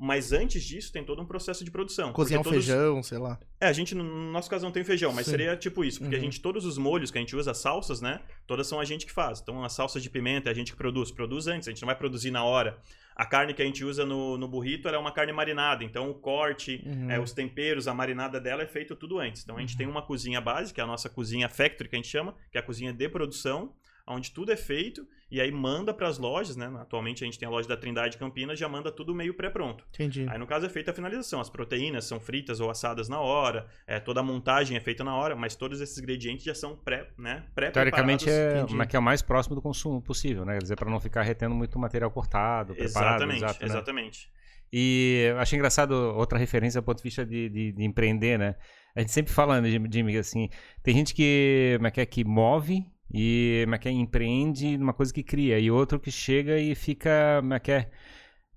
Mas 0.00 0.32
antes 0.32 0.62
disso, 0.62 0.92
tem 0.92 1.02
todo 1.02 1.20
um 1.20 1.26
processo 1.26 1.64
de 1.64 1.72
produção. 1.72 2.12
Cozinhar 2.12 2.40
um 2.40 2.44
todos- 2.44 2.64
feijão, 2.64 3.02
sei 3.02 3.18
lá. 3.18 3.36
É, 3.60 3.66
a 3.66 3.72
gente, 3.72 3.96
no 3.96 4.04
nosso 4.30 4.48
caso, 4.48 4.64
não 4.64 4.70
tem 4.70 4.84
feijão, 4.84 5.12
mas 5.12 5.24
Sim. 5.24 5.32
seria 5.32 5.56
tipo 5.56 5.84
isso. 5.84 5.98
Porque 5.98 6.14
Uhum. 6.14 6.20
a 6.22 6.24
gente, 6.24 6.40
todos 6.40 6.64
os 6.64 6.78
molhos 6.78 7.10
que 7.10 7.18
a 7.18 7.20
gente 7.20 7.34
usa, 7.34 7.50
as 7.50 7.58
salsas, 7.58 8.00
né? 8.00 8.20
Todas 8.46 8.68
são 8.68 8.78
a 8.78 8.84
gente 8.84 9.04
que 9.04 9.10
faz. 9.10 9.40
Então, 9.40 9.64
as 9.64 9.72
salsas 9.72 10.00
de 10.00 10.08
pimenta 10.08 10.48
é 10.48 10.52
a 10.52 10.54
gente 10.54 10.70
que 10.70 10.78
produz. 10.78 11.10
Produz 11.10 11.48
antes, 11.48 11.66
a 11.66 11.72
gente 11.72 11.82
não 11.82 11.86
vai 11.88 11.96
produzir 11.96 12.30
na 12.30 12.44
hora. 12.44 12.78
A 13.18 13.26
carne 13.26 13.52
que 13.52 13.60
a 13.60 13.64
gente 13.64 13.84
usa 13.84 14.06
no, 14.06 14.38
no 14.38 14.46
burrito, 14.46 14.88
é 14.88 14.96
uma 14.96 15.10
carne 15.10 15.32
marinada. 15.32 15.82
Então, 15.82 16.08
o 16.08 16.14
corte, 16.14 16.80
Uhum. 16.86 17.10
é, 17.10 17.18
os 17.18 17.32
temperos, 17.32 17.88
a 17.88 17.92
marinada 17.92 18.40
dela 18.40 18.62
é 18.62 18.66
feito 18.66 18.94
tudo 18.94 19.18
antes. 19.18 19.42
Então, 19.42 19.56
a 19.56 19.60
gente 19.60 19.76
tem 19.76 19.88
uma 19.88 20.00
cozinha 20.02 20.40
base, 20.40 20.72
que 20.72 20.80
é 20.80 20.84
a 20.84 20.86
nossa 20.86 21.08
cozinha 21.10 21.48
factory, 21.48 21.88
que 21.88 21.96
a 21.96 21.98
gente 21.98 22.06
chama, 22.08 22.34
que 22.52 22.56
é 22.56 22.60
a 22.60 22.64
cozinha 22.64 22.92
de 22.92 23.08
produção, 23.08 23.74
onde 24.08 24.30
tudo 24.30 24.52
é 24.52 24.56
feito 24.56 25.06
e 25.30 25.40
aí 25.40 25.50
manda 25.52 25.92
para 25.92 26.08
as 26.08 26.18
lojas, 26.18 26.56
né? 26.56 26.66
Atualmente 26.80 27.22
a 27.22 27.26
gente 27.26 27.38
tem 27.38 27.46
a 27.46 27.50
loja 27.50 27.68
da 27.68 27.76
Trindade 27.76 28.16
Campinas, 28.16 28.58
já 28.58 28.68
manda 28.68 28.90
tudo 28.90 29.14
meio 29.14 29.34
pré-pronto. 29.34 29.84
Entendi. 29.94 30.26
Aí 30.28 30.38
no 30.38 30.46
caso 30.46 30.66
é 30.66 30.68
feita 30.68 30.90
a 30.90 30.94
finalização, 30.94 31.40
as 31.40 31.50
proteínas 31.50 32.04
são 32.04 32.18
fritas 32.18 32.60
ou 32.60 32.70
assadas 32.70 33.08
na 33.08 33.20
hora, 33.20 33.66
é, 33.86 34.00
toda 34.00 34.20
a 34.20 34.22
montagem 34.22 34.76
é 34.76 34.80
feita 34.80 35.04
na 35.04 35.14
hora, 35.14 35.36
mas 35.36 35.54
todos 35.54 35.80
esses 35.80 35.98
ingredientes 35.98 36.44
já 36.44 36.54
são 36.54 36.74
pré, 36.74 37.08
né, 37.18 37.44
pré 37.54 37.70
Teoricamente 37.70 38.28
é, 38.28 38.60
entendi. 38.60 38.86
que 38.86 38.96
é 38.96 38.98
o 38.98 39.02
mais 39.02 39.20
próximo 39.20 39.54
do 39.54 39.62
consumo 39.62 40.00
possível, 40.00 40.44
né? 40.44 40.54
Quer 40.54 40.62
dizer, 40.62 40.76
pra 40.76 40.90
não 40.90 41.00
ficar 41.00 41.22
retendo 41.22 41.54
muito 41.54 41.78
material 41.78 42.10
cortado, 42.10 42.74
preparado. 42.74 43.22
Exatamente, 43.22 43.44
exato, 43.44 43.60
né? 43.60 43.66
exatamente. 43.66 44.30
E 44.72 45.28
eu 45.30 45.38
achei 45.38 45.56
engraçado 45.56 45.92
outra 45.92 46.38
referência 46.38 46.80
do 46.80 46.84
ponto 46.84 46.98
de 46.98 47.02
vista 47.02 47.24
de, 47.24 47.48
de, 47.48 47.72
de 47.72 47.84
empreender, 47.84 48.38
né? 48.38 48.54
A 48.94 49.00
gente 49.00 49.12
sempre 49.12 49.32
fala, 49.32 49.60
né, 49.60 49.68
Jimmy, 49.70 50.16
assim, 50.16 50.48
tem 50.82 50.94
gente 50.94 51.14
que, 51.14 51.78
é 51.82 51.90
que, 51.90 52.00
é, 52.00 52.06
que 52.06 52.24
move 52.24 52.84
e 53.12 53.66
é 53.70 53.78
que 53.78 53.88
é, 53.88 53.92
empreende 53.92 54.76
numa 54.76 54.92
coisa 54.92 55.12
que 55.12 55.22
cria, 55.22 55.58
e 55.58 55.70
outro 55.70 55.98
que 55.98 56.10
chega 56.10 56.58
e 56.58 56.74
fica, 56.74 57.42
é 57.52 57.58
que 57.58 57.72
é, 57.72 57.90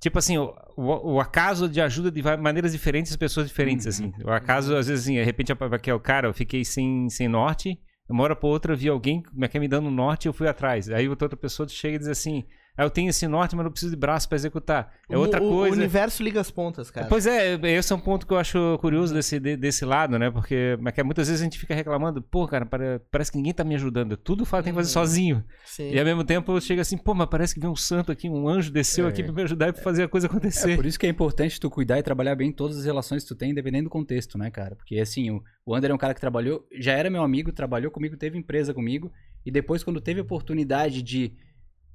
Tipo 0.01 0.17
assim, 0.17 0.35
o, 0.35 0.51
o, 0.75 1.13
o 1.13 1.19
acaso 1.19 1.69
de 1.69 1.79
ajuda 1.79 2.09
de 2.09 2.23
maneiras 2.23 2.71
diferentes, 2.71 3.15
pessoas 3.15 3.47
diferentes, 3.47 3.85
assim. 3.85 4.11
O 4.25 4.31
acaso, 4.31 4.75
às 4.75 4.87
vezes, 4.87 5.03
assim, 5.03 5.13
de 5.13 5.23
repente, 5.23 5.53
que 5.79 5.91
é 5.91 5.93
o 5.93 5.99
cara, 5.99 6.27
eu 6.27 6.33
fiquei 6.33 6.65
sem, 6.65 7.07
sem 7.07 7.27
norte, 7.27 7.79
uma 8.09 8.23
hora 8.23 8.35
pra 8.35 8.49
outra 8.49 8.73
eu 8.73 8.77
vi 8.77 8.89
alguém 8.89 9.21
como 9.21 9.45
é 9.45 9.47
que 9.47 9.55
é, 9.55 9.59
me 9.59 9.67
dando 9.67 9.91
norte 9.91 10.25
e 10.25 10.27
eu 10.27 10.33
fui 10.33 10.47
atrás. 10.47 10.89
Aí 10.89 11.07
outra 11.07 11.29
pessoa 11.37 11.69
chega 11.69 11.97
e 11.97 11.99
diz 11.99 12.07
assim, 12.07 12.43
eu 12.77 12.89
tenho 12.89 13.09
esse 13.09 13.27
norte, 13.27 13.55
mas 13.55 13.63
não 13.65 13.71
preciso 13.71 13.91
de 13.91 13.97
braço 13.99 14.27
pra 14.27 14.35
executar. 14.35 14.93
É 15.09 15.17
outra 15.17 15.41
o, 15.43 15.47
coisa. 15.49 15.75
O 15.75 15.79
universo 15.79 16.23
liga 16.23 16.39
as 16.41 16.49
pontas, 16.49 16.89
cara. 16.89 17.07
Pois 17.07 17.27
é, 17.27 17.53
esse 17.69 17.91
é 17.93 17.95
um 17.95 17.99
ponto 17.99 18.25
que 18.25 18.33
eu 18.33 18.37
acho 18.37 18.77
curioso 18.79 19.13
desse, 19.13 19.39
de- 19.39 19.55
desse 19.57 19.85
lado, 19.85 20.17
né? 20.17 20.31
Porque 20.31 20.77
mas 20.81 20.93
que 20.93 21.03
muitas 21.03 21.27
vezes 21.27 21.41
a 21.41 21.43
gente 21.43 21.59
fica 21.59 21.75
reclamando, 21.75 22.21
pô, 22.21 22.47
cara, 22.47 22.65
pare- 22.65 22.99
parece 23.11 23.31
que 23.31 23.37
ninguém 23.37 23.53
tá 23.53 23.63
me 23.63 23.75
ajudando. 23.75 24.15
Tudo 24.17 24.45
fala, 24.45 24.63
tem 24.63 24.71
que 24.73 24.77
fazer 24.77 24.89
Uhum. 24.89 24.93
sozinho. 25.05 25.43
Sim. 25.65 25.91
E 25.91 25.99
ao 25.99 26.05
mesmo 26.05 26.23
tempo 26.23 26.59
chega 26.61 26.81
assim, 26.81 26.97
pô, 26.97 27.13
mas 27.13 27.27
parece 27.29 27.53
que 27.53 27.59
vem 27.59 27.69
um 27.69 27.75
santo 27.75 28.11
aqui, 28.11 28.29
um 28.29 28.47
anjo 28.47 28.71
desceu 28.71 29.05
É. 29.05 29.09
aqui 29.09 29.23
pra 29.23 29.33
me 29.33 29.41
ajudar 29.43 29.69
e 29.69 29.73
pra 29.73 29.81
fazer 29.83 30.03
a 30.03 30.07
coisa 30.07 30.27
É 30.27 30.29
acontecer. 30.29 30.75
por 30.75 30.85
isso 30.85 30.97
que 30.99 31.05
é 31.05 31.09
importante 31.09 31.59
tu 31.59 31.69
cuidar 31.69 31.99
e 31.99 32.03
trabalhar 32.03 32.35
bem 32.35 32.51
todas 32.51 32.77
as 32.77 32.85
relações 32.85 33.23
que 33.23 33.27
tu 33.29 33.35
tem, 33.35 33.53
dependendo 33.53 33.85
do 33.85 33.89
contexto, 33.89 34.37
né, 34.37 34.49
cara? 34.49 34.75
Porque 34.75 34.97
assim, 34.99 35.29
o, 35.29 35.43
o 35.65 35.75
Ander 35.75 35.91
é 35.91 35.93
um 35.93 35.97
cara 35.97 36.13
que 36.13 36.21
trabalhou, 36.21 36.65
já 36.79 36.93
era 36.93 37.09
meu 37.09 37.21
amigo, 37.23 37.51
trabalhou 37.51 37.91
comigo, 37.91 38.17
teve 38.17 38.37
empresa 38.37 38.73
comigo, 38.73 39.11
e 39.45 39.51
depois 39.51 39.83
quando 39.83 39.99
teve 40.01 40.19
a 40.19 40.23
oportunidade 40.23 41.01
de 41.01 41.33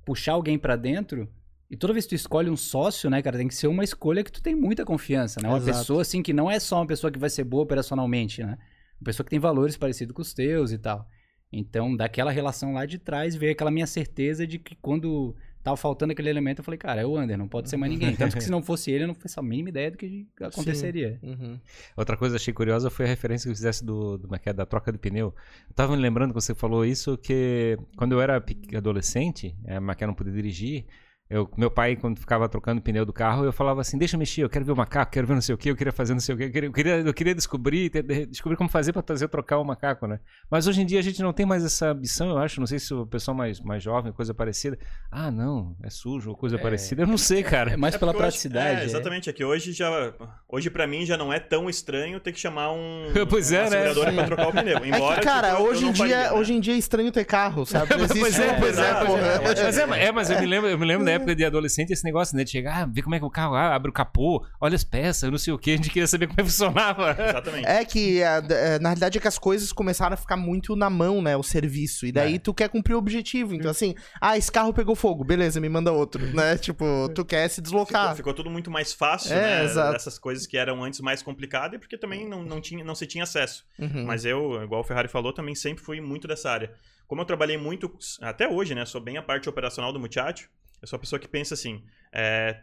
puxar 0.06 0.32
alguém 0.32 0.56
pra 0.56 0.76
dentro, 0.76 1.28
e 1.68 1.76
toda 1.76 1.92
vez 1.92 2.04
que 2.06 2.10
tu 2.10 2.14
escolhe 2.14 2.48
um 2.48 2.56
sócio, 2.56 3.10
né, 3.10 3.20
cara, 3.20 3.36
tem 3.36 3.48
que 3.48 3.54
ser 3.54 3.66
uma 3.66 3.82
escolha 3.82 4.22
que 4.22 4.30
tu 4.30 4.40
tem 4.40 4.54
muita 4.54 4.84
confiança, 4.84 5.40
né? 5.42 5.48
Uma 5.48 5.58
Exato. 5.58 5.78
pessoa 5.78 6.02
assim 6.02 6.22
que 6.22 6.32
não 6.32 6.48
é 6.48 6.60
só 6.60 6.76
uma 6.76 6.86
pessoa 6.86 7.10
que 7.10 7.18
vai 7.18 7.28
ser 7.28 7.42
boa 7.42 7.64
operacionalmente, 7.64 8.42
né? 8.42 8.56
Uma 9.00 9.04
pessoa 9.04 9.24
que 9.24 9.30
tem 9.30 9.40
valores 9.40 9.76
parecidos 9.76 10.14
com 10.14 10.22
os 10.22 10.32
teus 10.32 10.70
e 10.70 10.78
tal. 10.78 11.06
Então, 11.52 11.96
daquela 11.96 12.30
relação 12.30 12.72
lá 12.72 12.86
de 12.86 12.98
trás, 12.98 13.34
veio 13.34 13.52
aquela 13.52 13.70
minha 13.70 13.86
certeza 13.86 14.46
de 14.46 14.58
que 14.58 14.76
quando 14.76 15.34
tava 15.66 15.76
faltando 15.76 16.12
aquele 16.12 16.30
elemento, 16.30 16.60
eu 16.60 16.64
falei, 16.64 16.78
cara, 16.78 17.00
é 17.00 17.04
o 17.04 17.16
Ander, 17.16 17.36
não 17.36 17.48
pode 17.48 17.68
ser 17.68 17.76
mais 17.76 17.90
ninguém. 17.90 18.14
Tanto 18.14 18.36
que 18.36 18.44
se 18.44 18.50
não 18.52 18.62
fosse 18.62 18.92
ele, 18.92 19.02
eu 19.02 19.08
não 19.08 19.16
faço 19.16 19.40
a 19.40 19.42
mínima 19.42 19.68
ideia 19.68 19.90
do 19.90 19.98
que 19.98 20.24
aconteceria. 20.40 21.18
Uhum. 21.20 21.58
Outra 21.96 22.16
coisa 22.16 22.34
que 22.34 22.36
eu 22.38 22.42
achei 22.42 22.54
curiosa 22.54 22.88
foi 22.88 23.04
a 23.04 23.08
referência 23.08 23.50
que 23.50 23.54
fizesse 23.56 23.84
do, 23.84 24.16
do, 24.16 24.32
é 24.32 24.40
é, 24.44 24.52
da 24.52 24.64
troca 24.64 24.92
de 24.92 24.98
pneu. 24.98 25.34
Eu 25.68 25.74
tava 25.74 25.96
me 25.96 26.00
lembrando 26.00 26.32
que 26.32 26.40
você 26.40 26.54
falou 26.54 26.84
isso, 26.84 27.18
que 27.18 27.76
quando 27.96 28.12
eu 28.12 28.20
era 28.20 28.40
adolescente, 28.76 29.56
é, 29.64 29.80
mas 29.80 29.96
que 29.96 30.04
eu 30.04 30.06
não 30.06 30.14
podia 30.14 30.32
dirigir, 30.32 30.86
eu, 31.28 31.50
meu 31.56 31.70
pai, 31.70 31.96
quando 31.96 32.18
ficava 32.18 32.48
trocando 32.48 32.80
pneu 32.80 33.04
do 33.04 33.12
carro, 33.12 33.44
eu 33.44 33.52
falava 33.52 33.80
assim, 33.80 33.98
deixa 33.98 34.14
eu 34.14 34.18
mexer, 34.18 34.42
eu 34.44 34.48
quero 34.48 34.64
ver 34.64 34.72
o 34.72 34.76
macaco, 34.76 35.10
quero 35.12 35.26
ver 35.26 35.34
não 35.34 35.40
sei 35.40 35.54
o 35.54 35.58
que, 35.58 35.68
eu 35.70 35.76
queria 35.76 35.92
fazer 35.92 36.12
não 36.12 36.20
sei 36.20 36.34
o 36.34 36.38
que, 36.38 36.44
eu 36.44 36.50
queria, 36.52 36.68
eu 36.68 36.72
queria, 36.72 36.96
eu 37.00 37.14
queria 37.14 37.34
descobrir, 37.34 37.90
descobrir 38.28 38.56
como 38.56 38.70
fazer 38.70 38.92
para 38.92 39.02
trazer 39.02 39.28
trocar 39.28 39.58
o 39.58 39.64
macaco, 39.64 40.06
né? 40.06 40.20
Mas 40.50 40.66
hoje 40.66 40.82
em 40.82 40.86
dia 40.86 41.00
a 41.00 41.02
gente 41.02 41.20
não 41.22 41.32
tem 41.32 41.44
mais 41.44 41.64
essa 41.64 41.88
ambição, 41.90 42.30
eu 42.30 42.38
acho, 42.38 42.60
não 42.60 42.66
sei 42.66 42.78
se 42.78 42.94
o 42.94 43.04
pessoal 43.06 43.36
mais, 43.36 43.60
mais 43.60 43.82
jovem, 43.82 44.12
coisa 44.12 44.32
parecida, 44.32 44.78
ah, 45.10 45.30
não, 45.30 45.76
é 45.82 45.90
sujo 45.90 46.30
ou 46.30 46.36
coisa 46.36 46.56
É. 46.56 46.58
parecida, 46.58 47.02
eu 47.02 47.06
não 47.06 47.18
sei, 47.18 47.42
cara. 47.42 47.72
É 47.72 47.76
mais 47.76 47.94
É 47.94 47.98
pela 47.98 48.14
praticidade. 48.14 48.82
É, 48.82 48.84
exatamente, 48.84 49.28
é 49.28 49.32
que 49.32 49.44
hoje 49.44 49.72
já. 49.72 50.12
Hoje 50.48 50.70
pra 50.70 50.86
mim 50.86 51.04
já 51.04 51.16
não 51.16 51.32
é 51.32 51.40
tão 51.40 51.68
estranho 51.68 52.20
ter 52.20 52.32
que 52.32 52.38
chamar 52.38 52.72
um. 52.72 53.06
Pois 53.28 53.50
é, 53.50 53.68
né? 53.68 53.92
pra 54.14 54.24
trocar 54.24 54.48
o 54.48 54.52
pneu. 54.52 54.78
É 54.78 54.88
Embora. 54.88 55.16
que, 55.16 55.22
cara, 55.26 55.48
tipo, 55.50 55.60
eu- 55.62 55.66
eu 55.66 55.70
hoje, 55.72 55.86
em 55.86 55.92
dia, 55.92 55.96
faria, 56.06 56.16
né? 56.18 56.32
hoje 56.32 56.52
em 56.52 56.60
dia 56.60 56.74
é 56.74 56.76
estranho 56.78 57.10
ter 57.10 57.24
carro, 57.24 57.66
sabe? 57.66 57.92
Existe 57.96 58.18
Pois 58.20 58.38
é, 58.38 58.46
pois 58.50 58.60
coisa, 58.60 58.82
é, 58.84 59.04
porra. 59.04 59.40
Mas 59.42 59.78
é, 59.78 60.04
é, 60.06 60.12
mas 60.12 60.30
eu 60.30 60.38
me 60.40 60.46
lembro, 60.46 60.68
eu 60.70 60.78
me 60.78 60.86
lembro 60.86 61.04
da 61.04 61.15
época 61.16 61.34
de 61.34 61.44
adolescente 61.44 61.90
esse 61.92 62.04
negócio, 62.04 62.36
né? 62.36 62.44
De 62.44 62.50
chegar, 62.50 62.82
ah, 62.82 62.86
ver 62.86 63.02
como 63.02 63.14
é 63.14 63.18
que 63.18 63.24
o 63.24 63.30
carro 63.30 63.54
ah, 63.54 63.74
abre 63.74 63.90
o 63.90 63.92
capô, 63.92 64.44
olha 64.60 64.74
as 64.76 64.84
peças, 64.84 65.30
não 65.30 65.38
sei 65.38 65.52
o 65.52 65.58
que, 65.58 65.72
a 65.72 65.76
gente 65.76 65.90
queria 65.90 66.06
saber 66.06 66.26
como 66.28 66.40
é 66.40 66.44
que 66.44 66.48
funcionava. 66.50 67.10
Exatamente. 67.18 67.66
É 67.66 67.84
que, 67.84 68.22
a- 68.22 68.42
é, 68.48 68.78
na 68.78 68.90
realidade, 68.90 69.18
é 69.18 69.20
que 69.20 69.28
as 69.28 69.38
coisas 69.38 69.72
começaram 69.72 70.14
a 70.14 70.16
ficar 70.16 70.36
muito 70.36 70.74
na 70.76 70.88
mão, 70.88 71.20
né? 71.20 71.36
O 71.36 71.42
serviço. 71.42 72.06
E 72.06 72.12
daí 72.12 72.36
É. 72.36 72.38
tu 72.38 72.54
quer 72.54 72.68
cumprir 72.68 72.94
o 72.94 72.98
objetivo. 72.98 73.54
Então, 73.54 73.70
assim, 73.70 73.94
ah, 74.20 74.36
esse 74.38 74.50
carro 74.52 74.72
pegou 74.72 74.94
fogo, 74.94 75.24
beleza, 75.24 75.60
me 75.60 75.68
manda 75.68 75.92
outro, 75.92 76.24
né? 76.34 76.56
Tipo, 76.58 77.08
tu 77.14 77.24
quer 77.24 77.48
se 77.48 77.56
Ficou, 77.56 77.62
deslocar. 77.84 78.14
ficou 78.16 78.32
tudo 78.34 78.50
muito 78.50 78.70
mais 78.70 78.92
fácil, 78.92 79.32
É, 79.34 79.58
né? 79.58 79.64
exato. 79.64 79.92
Dessas 79.92 80.18
coisas 80.18 80.46
que 80.46 80.56
eram 80.56 80.82
antes 80.84 81.00
mais 81.00 81.22
complicadas 81.22 81.76
e 81.76 81.78
porque 81.78 81.96
também 81.98 82.28
não, 82.28 82.42
não, 82.42 82.60
tinha, 82.60 82.84
não 82.84 82.94
se 82.94 83.06
tinha 83.06 83.24
acesso. 83.24 83.64
Uhum. 83.78 84.04
Mas 84.04 84.24
eu, 84.24 84.62
igual 84.62 84.80
o 84.80 84.84
Ferrari 84.84 85.08
falou, 85.08 85.32
também 85.32 85.54
sempre 85.54 85.82
fui 85.84 86.00
muito 86.00 86.26
dessa 86.28 86.50
área. 86.50 86.72
Como 87.06 87.20
eu 87.20 87.24
trabalhei 87.24 87.56
muito, 87.56 87.88
até 88.20 88.48
hoje, 88.48 88.74
né? 88.74 88.84
Sou 88.84 89.00
bem 89.00 89.16
a 89.16 89.22
parte 89.22 89.48
operacional 89.48 89.92
do 89.92 90.00
Muchacho. 90.00 90.48
Eu 90.80 90.88
sou 90.88 90.96
a 90.96 91.00
pessoa 91.00 91.18
que 91.18 91.28
pensa 91.28 91.54
assim: 91.54 91.84
é, 92.12 92.60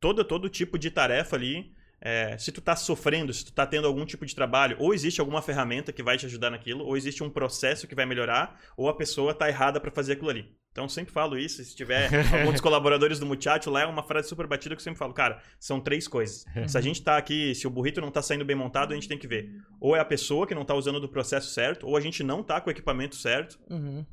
todo, 0.00 0.24
todo 0.24 0.48
tipo 0.48 0.78
de 0.78 0.90
tarefa 0.90 1.36
ali 1.36 1.74
é, 2.00 2.36
se 2.36 2.52
tu 2.52 2.60
tá 2.60 2.76
sofrendo, 2.76 3.32
se 3.32 3.44
tu 3.44 3.52
tá 3.52 3.66
tendo 3.66 3.86
algum 3.86 4.04
tipo 4.04 4.26
de 4.26 4.34
trabalho, 4.34 4.76
ou 4.78 4.92
existe 4.92 5.20
alguma 5.20 5.40
ferramenta 5.40 5.92
que 5.92 6.02
vai 6.02 6.16
te 6.16 6.26
ajudar 6.26 6.50
naquilo, 6.50 6.84
ou 6.84 6.96
existe 6.96 7.22
um 7.24 7.30
processo 7.30 7.86
que 7.86 7.94
vai 7.94 8.04
melhorar, 8.06 8.60
ou 8.76 8.88
a 8.88 8.94
pessoa 8.94 9.34
tá 9.34 9.48
errada 9.48 9.80
para 9.80 9.90
fazer 9.90 10.12
aquilo 10.12 10.30
ali. 10.30 10.54
Então 10.72 10.88
sempre 10.90 11.10
falo 11.10 11.38
isso, 11.38 11.64
se 11.64 11.74
tiver 11.74 12.10
alguns 12.38 12.60
colaboradores 12.60 13.18
do 13.18 13.24
Muchacho, 13.24 13.70
lá 13.70 13.80
é 13.80 13.86
uma 13.86 14.02
frase 14.02 14.28
super 14.28 14.46
batida 14.46 14.76
que 14.76 14.80
eu 14.80 14.84
sempre 14.84 14.98
falo, 14.98 15.14
cara, 15.14 15.42
são 15.58 15.80
três 15.80 16.06
coisas. 16.06 16.44
Se 16.68 16.76
a 16.76 16.80
gente 16.82 17.02
tá 17.02 17.16
aqui, 17.16 17.54
se 17.54 17.66
o 17.66 17.70
burrito 17.70 18.00
não 18.00 18.10
tá 18.10 18.20
saindo 18.20 18.44
bem 18.44 18.54
montado, 18.54 18.92
a 18.92 18.94
gente 18.94 19.08
tem 19.08 19.18
que 19.18 19.26
ver. 19.26 19.50
Ou 19.80 19.96
é 19.96 20.00
a 20.00 20.04
pessoa 20.04 20.46
que 20.46 20.54
não 20.54 20.64
tá 20.64 20.74
usando 20.74 21.00
do 21.00 21.08
processo 21.08 21.48
certo, 21.50 21.86
ou 21.86 21.96
a 21.96 22.00
gente 22.00 22.22
não 22.22 22.42
tá 22.42 22.60
com 22.60 22.68
o 22.68 22.70
equipamento 22.70 23.16
certo, 23.16 23.58
Uhum. 23.70 24.04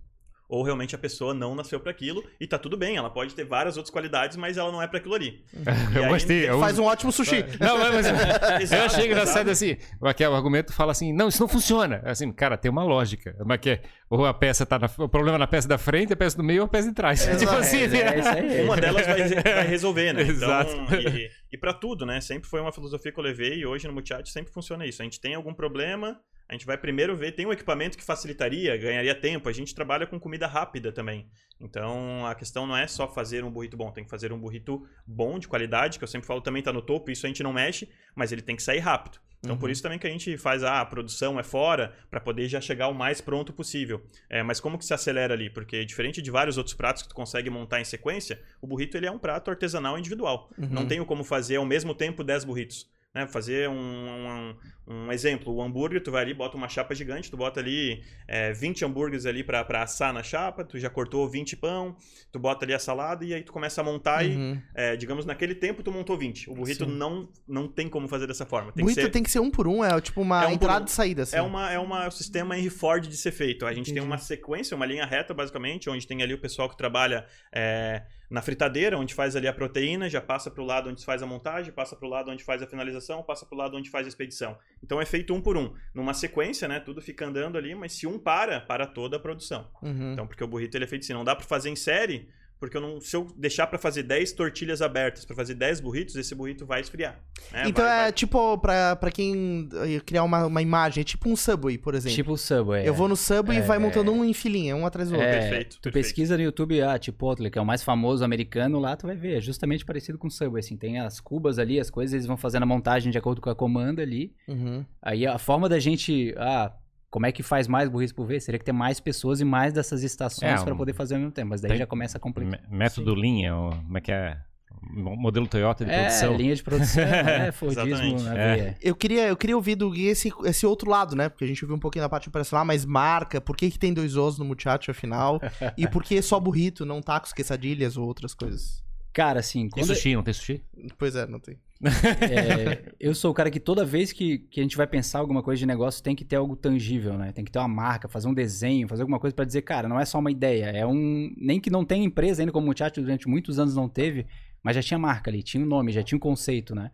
Ou 0.54 0.62
realmente 0.62 0.94
a 0.94 1.00
pessoa 1.00 1.34
não 1.34 1.56
nasceu 1.56 1.80
para 1.80 1.89
aquilo 1.89 2.24
e 2.39 2.46
tá 2.46 2.60
tudo 2.60 2.78
bem, 2.78 2.96
ela 2.96 3.10
pode 3.10 3.34
ter 3.34 3.44
várias 3.44 3.76
outras 3.76 3.92
qualidades, 3.92 4.38
mas 4.38 4.56
ela 4.56 4.72
não 4.72 4.80
é 4.84 4.88
para 4.88 5.00
aquilo 5.00 5.16
ali. 5.16 5.44
Eu 5.96 6.04
aí, 6.04 6.10
gostei. 6.10 6.48
eu 6.48 6.60
Faz 6.60 6.78
um 6.78 6.84
ótimo 6.84 7.12
sushi. 7.12 7.44
Não, 7.60 7.78
mas, 7.80 7.92
mas 7.92 8.06
eu 8.54 8.62
Exato, 8.62 8.84
achei 8.86 9.06
engraçado 9.08 9.50
exato. 9.50 9.52
assim. 9.52 9.78
Aqui, 10.04 10.26
o 10.26 10.36
argumento 10.36 10.74
fala 10.74 10.92
assim: 10.92 11.12
não, 11.13 11.28
isso 11.28 11.39
não 11.39 11.48
funciona. 11.48 12.02
Assim, 12.06 12.32
cara, 12.32 12.58
tem 12.58 12.70
uma 12.70 12.84
lógica. 12.84 13.36
Mas 13.46 13.60
que 13.60 13.70
é, 13.72 13.82
ou 14.10 14.26
a 14.26 14.34
peça 14.34 14.66
tá 14.66 14.78
na, 14.78 14.89
o 14.98 15.10
problema 15.10 15.38
é 15.38 15.39
na 15.39 15.48
peça 15.48 15.68
da 15.68 15.78
frente, 15.78 16.13
a 16.13 16.16
peça 16.16 16.38
do 16.38 16.44
meio 16.44 16.62
ou 16.62 16.66
a 16.66 16.70
peça 16.70 16.89
de 16.89 16.94
trás. 16.94 17.26
tipo 17.38 17.52
assim, 17.52 17.78
É, 17.78 17.84
é 17.84 18.20
isso 18.20 18.30
aí. 18.30 18.62
Uma 18.63 18.78
delas 18.78 19.06
vai, 19.06 19.28
vai 19.28 19.68
resolver, 19.68 20.13
né? 20.13 20.22
Exato. 20.22 20.72
Então, 20.72 21.00
e, 21.00 21.30
e 21.52 21.58
para 21.58 21.74
tudo, 21.74 22.06
né? 22.06 22.22
Sempre 22.22 22.50
foi 22.50 22.62
uma 22.62 22.72
filosofia 22.72 23.12
que 23.12 23.20
eu 23.20 23.24
levei 23.24 23.60
e 23.60 23.66
hoje 23.66 23.88
no 23.88 23.94
Multichat 23.94 24.30
sempre 24.30 24.54
funciona 24.54 24.86
isso. 24.86 25.02
A 25.02 25.06
gente 25.06 25.20
tem 25.20 25.36
algum 25.36 25.54
problema, 25.54 26.20
a 26.54 26.56
gente 26.56 26.68
vai 26.68 26.78
primeiro 26.78 27.16
ver, 27.16 27.32
tem 27.32 27.48
um 27.48 27.52
equipamento 27.52 27.98
que 27.98 28.04
facilitaria, 28.04 28.78
ganharia 28.78 29.16
tempo. 29.16 29.50
A 29.50 29.52
gente 29.52 29.74
trabalha 29.74 30.06
com 30.06 30.20
comida 30.20 30.46
rápida 30.46 30.92
também. 30.92 31.28
Então, 31.60 32.26
a 32.28 32.36
questão 32.36 32.68
não 32.68 32.78
é 32.78 32.86
só 32.86 33.08
fazer 33.08 33.44
um 33.44 33.50
burrito 33.50 33.76
bom, 33.76 33.92
tem 33.92 34.04
que 34.04 34.10
fazer 34.10 34.32
um 34.32 34.39
burrito 34.39 34.86
bom, 35.06 35.39
de 35.39 35.48
qualidade, 35.48 35.98
que 35.98 36.04
eu 36.04 36.08
sempre 36.08 36.28
falo 36.28 36.42
também 36.42 36.62
tá 36.62 36.72
no 36.72 36.82
topo, 36.82 37.10
isso 37.10 37.26
a 37.26 37.30
gente 37.30 37.42
não 37.42 37.52
mexe, 37.52 37.89
mas 38.16 38.32
ele 38.32 38.42
tem 38.42 38.56
que 38.56 38.62
sair 38.62 38.80
rápido. 38.80 39.20
Então, 39.44 39.58
por 39.58 39.70
isso 39.70 39.84
também 39.84 40.00
que 40.00 40.08
a 40.08 40.10
gente 40.10 40.38
faz 40.38 40.63
ah, 40.63 40.80
a 40.80 40.86
produção 40.86 41.38
é 41.38 41.44
fora, 41.44 41.94
para 42.10 42.22
poder 42.22 42.48
já 42.48 42.62
chegar 42.62 42.88
o 42.88 42.94
mais 42.94 43.20
pronto 43.20 43.52
possível. 43.52 44.02
É, 44.30 44.42
mas 44.42 44.60
como 44.60 44.78
que 44.78 44.86
se 44.86 44.94
acelera 44.94 45.34
ali? 45.34 45.50
Porque 45.50 45.84
diferente 45.84 46.22
de 46.22 46.32
vários 46.32 46.58
outros 46.58 46.74
pratos 46.76 47.02
que 47.02 47.10
tu 47.10 47.16
consegue 47.16 47.50
montar 47.50 47.82
em 47.82 47.84
sequência, 47.84 48.42
o 48.62 48.68
burrito 48.68 48.96
ele 48.96 49.06
é 49.06 49.12
um 49.12 49.20
prato 49.20 49.50
artesanal 49.52 49.98
individual. 49.98 50.50
Não 50.58 50.86
tenho 50.88 51.06
como 51.06 51.26
fazer 51.26 51.58
ao 51.58 51.66
mesmo 51.66 51.94
tempo 51.94 52.24
10 52.24 52.46
burritos. 52.46 52.89
Né, 53.15 53.28
fazer 53.28 53.69
um, 53.69 53.76
um, 53.76 54.56
um 54.88 55.12
exemplo, 55.12 55.54
o 55.54 55.62
hambúrguer, 55.62 56.02
tu 56.02 56.10
vai 56.10 56.23
ali, 56.23 56.34
bota 56.34 56.58
uma 56.58 56.67
chapa 56.67 56.95
gigante, 56.95 57.30
tu 57.30 57.38
bota 57.38 57.60
ali 57.60 58.04
é, 58.28 58.52
20 58.54 58.84
hambúrgueres 58.86 59.28
ali 59.28 59.43
pra, 59.43 59.63
pra 59.63 59.84
assar 59.84 60.12
na 60.12 60.23
chapa, 60.23 60.63
tu 60.63 60.80
já 60.80 60.89
cortou 60.89 61.30
20 61.30 61.56
pão, 61.58 61.95
tu 62.32 62.39
bota 62.39 62.65
ali 62.65 62.73
a 62.73 62.80
salada 62.80 63.23
e 63.23 63.32
aí 63.36 63.43
tu 63.43 63.54
começa 63.54 63.82
a 63.82 63.84
montar 63.84 64.26
e, 64.26 64.34
Uhum. 64.36 64.60
é, 64.73 64.95
digamos, 64.95 65.26
naquele 65.28 65.54
tempo 65.54 65.84
tu 65.84 65.91
montou 65.91 66.17
20. 66.17 66.49
O 66.49 66.56
burrito 66.56 66.86
Sim. 66.86 66.91
não, 66.91 67.30
não 67.47 67.67
tem 67.67 67.88
como 67.88 68.08
fazer 68.08 68.26
dessa 68.26 68.47
forma. 68.47 68.71
Tem 68.71 68.84
Burrito 68.84 68.99
que 69.02 69.06
ser, 69.06 69.12
tem 69.12 69.21
que 69.21 69.30
ser 69.30 69.39
um 69.41 69.52
por 69.52 69.67
um, 69.67 69.84
é 69.86 70.02
tipo 70.02 70.19
uma 70.19 70.45
É 70.45 70.47
um 70.47 70.52
entrada 70.54 70.82
um. 70.82 70.88
e 70.88 70.89
saída, 70.89 71.21
assim. 71.21 71.36
é, 71.36 71.41
uma, 71.43 71.71
é 71.71 71.78
uma, 71.78 72.06
é 72.06 72.08
um 72.08 72.12
sistema 72.12 72.58
Henry 72.58 72.71
Ford 72.71 73.08
de 73.08 73.15
ser 73.15 73.32
feito. 73.32 73.63
A 73.67 73.73
gente 73.76 73.86
tem 73.86 73.93
Entendi. 73.93 74.08
uma 74.08 74.17
sequência, 74.17 74.73
uma 74.76 74.88
linha 74.88 75.06
reta, 75.06 75.36
basicamente, 75.36 75.88
onde 75.88 76.08
tem 76.08 76.23
ali 76.23 76.34
o 76.34 76.39
pessoal 76.39 76.67
que 76.67 76.76
trabalha 76.76 77.28
é, 77.54 78.02
na 78.34 78.41
fritadeira, 78.41 78.98
onde 78.98 79.13
faz 79.13 79.36
ali 79.36 79.48
a 79.48 79.54
proteína, 79.54 80.10
já 80.10 80.19
passa 80.19 80.50
para 80.50 80.63
o 80.63 80.65
lado 80.65 80.89
onde 80.89 81.06
faz 81.06 81.22
a 81.22 81.26
montagem, 81.28 81.72
passa 81.72 81.96
para 81.96 82.08
o 82.08 82.10
lado 82.10 82.32
onde 82.32 82.43
faz 82.43 82.63
a 82.63 82.65
finalização, 82.65 83.22
passa 83.22 83.46
para 83.46 83.54
o 83.54 83.58
lado 83.60 83.78
onde 83.78 83.91
faz 83.91 84.08
a 84.08 84.10
expedição. 84.10 84.58
Então 84.82 85.00
é 85.00 85.06
feito 85.06 85.36
um 85.36 85.39
por 85.39 85.56
um. 85.56 85.72
Numa 85.93 86.15
sequência, 86.15 86.67
né? 86.67 86.80
Tudo 86.80 87.00
fica 87.00 87.28
andando 87.28 87.60
ali, 87.60 87.76
mas 87.76 87.93
se 87.93 88.08
um 88.08 88.17
para, 88.17 88.60
para 88.60 88.88
toda 88.88 89.17
a 89.17 89.19
produção. 89.19 89.69
Uhum. 89.84 90.13
Então, 90.13 90.26
porque 90.26 90.43
o 90.43 90.48
burrito 90.48 90.76
ele 90.76 90.86
é 90.86 90.88
feito 90.88 91.04
assim, 91.04 91.13
não 91.13 91.24
dá 91.24 91.36
para 91.36 91.46
fazer 91.46 91.69
em 91.69 91.76
série, 91.76 92.28
porque 92.63 92.78
eu 92.78 92.82
não, 92.82 93.02
se 93.02 93.13
eu 93.13 93.28
deixar 93.36 93.67
para 93.67 93.78
fazer 93.78 94.04
10 94.04 94.32
tortilhas 94.32 94.82
abertas, 94.82 95.26
para 95.26 95.36
fazer 95.36 95.54
10 95.54 95.82
burritos, 95.82 96.15
esse 96.15 96.34
burrito 96.34 96.65
vai 96.65 96.80
esfriar. 96.80 97.19
né? 97.52 97.63
então 97.67 97.84
Vai- 97.84 97.93
é 97.97 98.02
vai- 98.04 98.12
tipo, 98.13 98.58
pra, 98.60 98.95
pra 98.95 99.12
quem 99.12 99.67
eh, 99.73 99.99
criar 100.06 100.23
uma, 100.23 100.45
uma 100.45 100.62
imagem, 100.62 101.02
é 101.02 101.04
tipo 101.04 101.28
um 101.30 101.36
Subway, 101.36 101.78
por 101.78 101.93
exemplo. 101.93 102.15
Tipo 102.15 102.32
o 102.32 102.38
Subway. 102.38 102.88
Eu 102.88 102.93
vou 102.93 103.10
no 103.10 103.17
Subway 103.17 103.58
e 103.58 103.62
É, 103.62 103.63
vai 103.65 103.78
montando 103.80 104.13
um 104.13 104.23
em 104.23 104.34
filinha, 104.34 104.78
um 104.78 104.86
atrás 104.86 105.10
do 105.10 105.15
outro. 105.15 105.28
É, 105.30 105.39
Perfeito, 105.41 105.76
tu 105.76 105.82
perfeito. 105.82 105.93
pesquisa 106.06 106.38
no 106.38 106.43
YouTube, 106.43 106.82
ah, 106.82 106.97
Chipotle, 107.02 107.52
que 107.52 107.60
é 107.60 107.62
o 107.62 107.65
mais 107.65 107.84
famoso 107.84 108.23
americano, 108.23 108.80
lá 108.80 108.95
tu 108.95 109.08
vai 109.08 109.15
ver, 109.17 109.39
é 109.39 109.41
justamente 109.41 109.84
parecido 109.84 110.17
com 110.17 110.28
o 110.28 110.32
Subway, 110.32 110.62
assim, 110.62 110.78
tem 110.78 110.99
as 111.02 111.19
cubas 111.19 111.60
ali, 111.60 111.82
as 111.82 111.89
coisas, 111.89 112.13
eles 112.13 112.26
vão 112.26 112.38
fazendo 112.38 112.63
a 112.63 112.65
montagem 112.65 113.12
de 113.12 113.17
acordo 113.17 113.41
com 113.41 113.49
a 113.49 113.56
comanda 113.56 114.02
ali, 114.02 114.34
Uhum. 114.47 114.86
aí 115.02 115.28
a 115.28 115.38
forma 115.38 115.67
da 115.67 115.80
gente, 115.80 116.34
ah, 116.38 116.71
como 117.13 117.28
é 117.28 117.32
que 117.32 117.43
faz 117.43 117.67
mais 117.67 117.88
burritos 117.88 118.12
por 118.12 118.26
vez? 118.26 118.43
Seria 118.43 118.58
que 118.58 118.65
ter 118.65 118.71
mais 118.71 118.99
pessoas 118.99 119.39
e 119.39 119.45
mais 119.45 119.71
dessas 119.71 120.02
estações 120.02 120.52
É, 120.52 120.73
um- 120.73 120.76
poder 120.76 120.93
fazer 120.93 121.13
ao 121.13 121.19
mesmo 121.19 121.32
tempo, 121.32 121.49
mas 121.49 121.62
daí 121.62 121.69
tem- 121.69 121.78
já 121.78 121.86
começa 121.86 122.17
a 122.17 122.19
complicar. 122.19 122.60
Mé- 122.71 122.76
Método 122.76 123.13
linha, 123.13 123.56
ou 123.56 123.69
como 123.69 123.97
é 123.99 124.02
que 124.02 124.12
é? 124.12 124.36
Mo- 124.82 125.15
Modelo 125.15 125.47
Toyota 125.47 125.86
de 125.86 125.91
É, 125.91 125.99
produção. 126.08 126.36
linha 126.36 126.56
de 126.56 126.63
produção, 126.63 127.04
é, 127.47 127.52
Fordismo 127.52 127.88
Exatamente. 127.93 128.23
na 128.23 128.36
É. 128.38 128.56
veia. 128.56 128.78
Eu 128.82 128.95
queria, 128.95 129.28
eu 129.28 129.38
queria 129.38 129.56
ouvir 129.56 129.76
do 129.76 129.91
Gui 129.91 130.08
esse, 130.08 130.34
esse 130.45 130.65
outro 130.65 130.89
lado, 130.89 131.15
né? 131.15 131.30
Porque 131.30 131.45
a 131.45 131.47
gente 131.47 131.63
viu 131.65 131.76
um 131.76 131.80
pouquinho 131.80 132.04
da 132.04 132.10
parte 132.10 132.28
operacional, 132.28 132.65
mas 132.65 132.84
marca, 132.84 133.39
por 133.39 133.56
que, 133.56 133.69
que 133.69 133.78
tem 133.80 133.93
dois 133.93 134.17
ossos 134.17 134.39
no 134.39 134.45
muchacho 134.45 134.89
afinal? 134.91 135.39
e 135.78 135.88
por 135.88 136.04
que 136.04 136.19
só 136.21 136.39
burrito, 136.39 136.84
não 136.84 136.99
tacos, 136.99 137.32
quesadilhas 137.32 137.95
ou 137.95 138.06
outras 138.08 138.34
coisas? 138.34 138.83
Cara, 139.13 139.39
assim, 139.39 139.69
Tem 139.69 139.84
sushi, 139.84 140.15
não 140.15 140.23
tem 140.23 140.34
sushi? 140.34 140.63
Pois 140.97 141.15
é, 141.15 141.28
não 141.28 141.39
tem. 141.39 141.58
É, 141.86 142.93
eu 142.99 143.13
sou 143.13 143.32
o 143.32 143.34
cara 143.34 143.52
que 143.52 143.60
toda 143.60 143.86
vez 143.86 144.12
que, 144.12 144.39
que 144.39 144.60
a 144.60 144.63
gente 144.63 144.78
vai 144.78 144.88
pensar 144.88 145.19
alguma 145.19 145.43
coisa 145.43 145.60
de 145.60 145.65
negócio 145.65 146.02
tem 146.02 146.15
que 146.15 146.26
ter 146.26 146.38
algo 146.38 146.56
tangível, 146.56 147.17
né? 147.17 147.32
Tem 147.32 147.43
que 147.43 147.52
ter 147.52 147.60
uma 147.60 147.67
marca, 147.67 148.08
fazer 148.08 148.28
um 148.28 148.34
desenho, 148.34 148.88
fazer 148.88 149.04
alguma 149.04 149.19
coisa 149.19 149.36
pra 149.36 149.45
dizer, 149.45 149.62
cara, 149.62 149.88
não 149.88 149.99
é 149.99 150.06
só 150.06 150.17
uma 150.17 150.32
ideia, 150.32 150.65
é 150.65 150.86
um. 150.86 151.32
Nem 151.38 151.60
que 151.60 151.69
não 151.69 151.86
tenha 151.86 152.06
empresa 152.06 152.41
ainda 152.41 152.52
como 152.52 152.65
o 152.65 152.69
Muchacho 152.69 153.02
durante 153.02 153.28
muitos 153.28 153.60
anos 153.60 153.76
não 153.76 153.88
teve, 153.88 154.26
mas 154.63 154.76
já 154.76 154.82
tinha 154.82 154.97
marca 154.97 155.30
ali, 155.30 155.43
tinha 155.43 155.63
um 155.63 155.67
nome, 155.67 155.91
já 155.91 156.02
tinha 156.02 156.15
um 156.15 156.21
conceito, 156.21 156.73
né? 156.73 156.89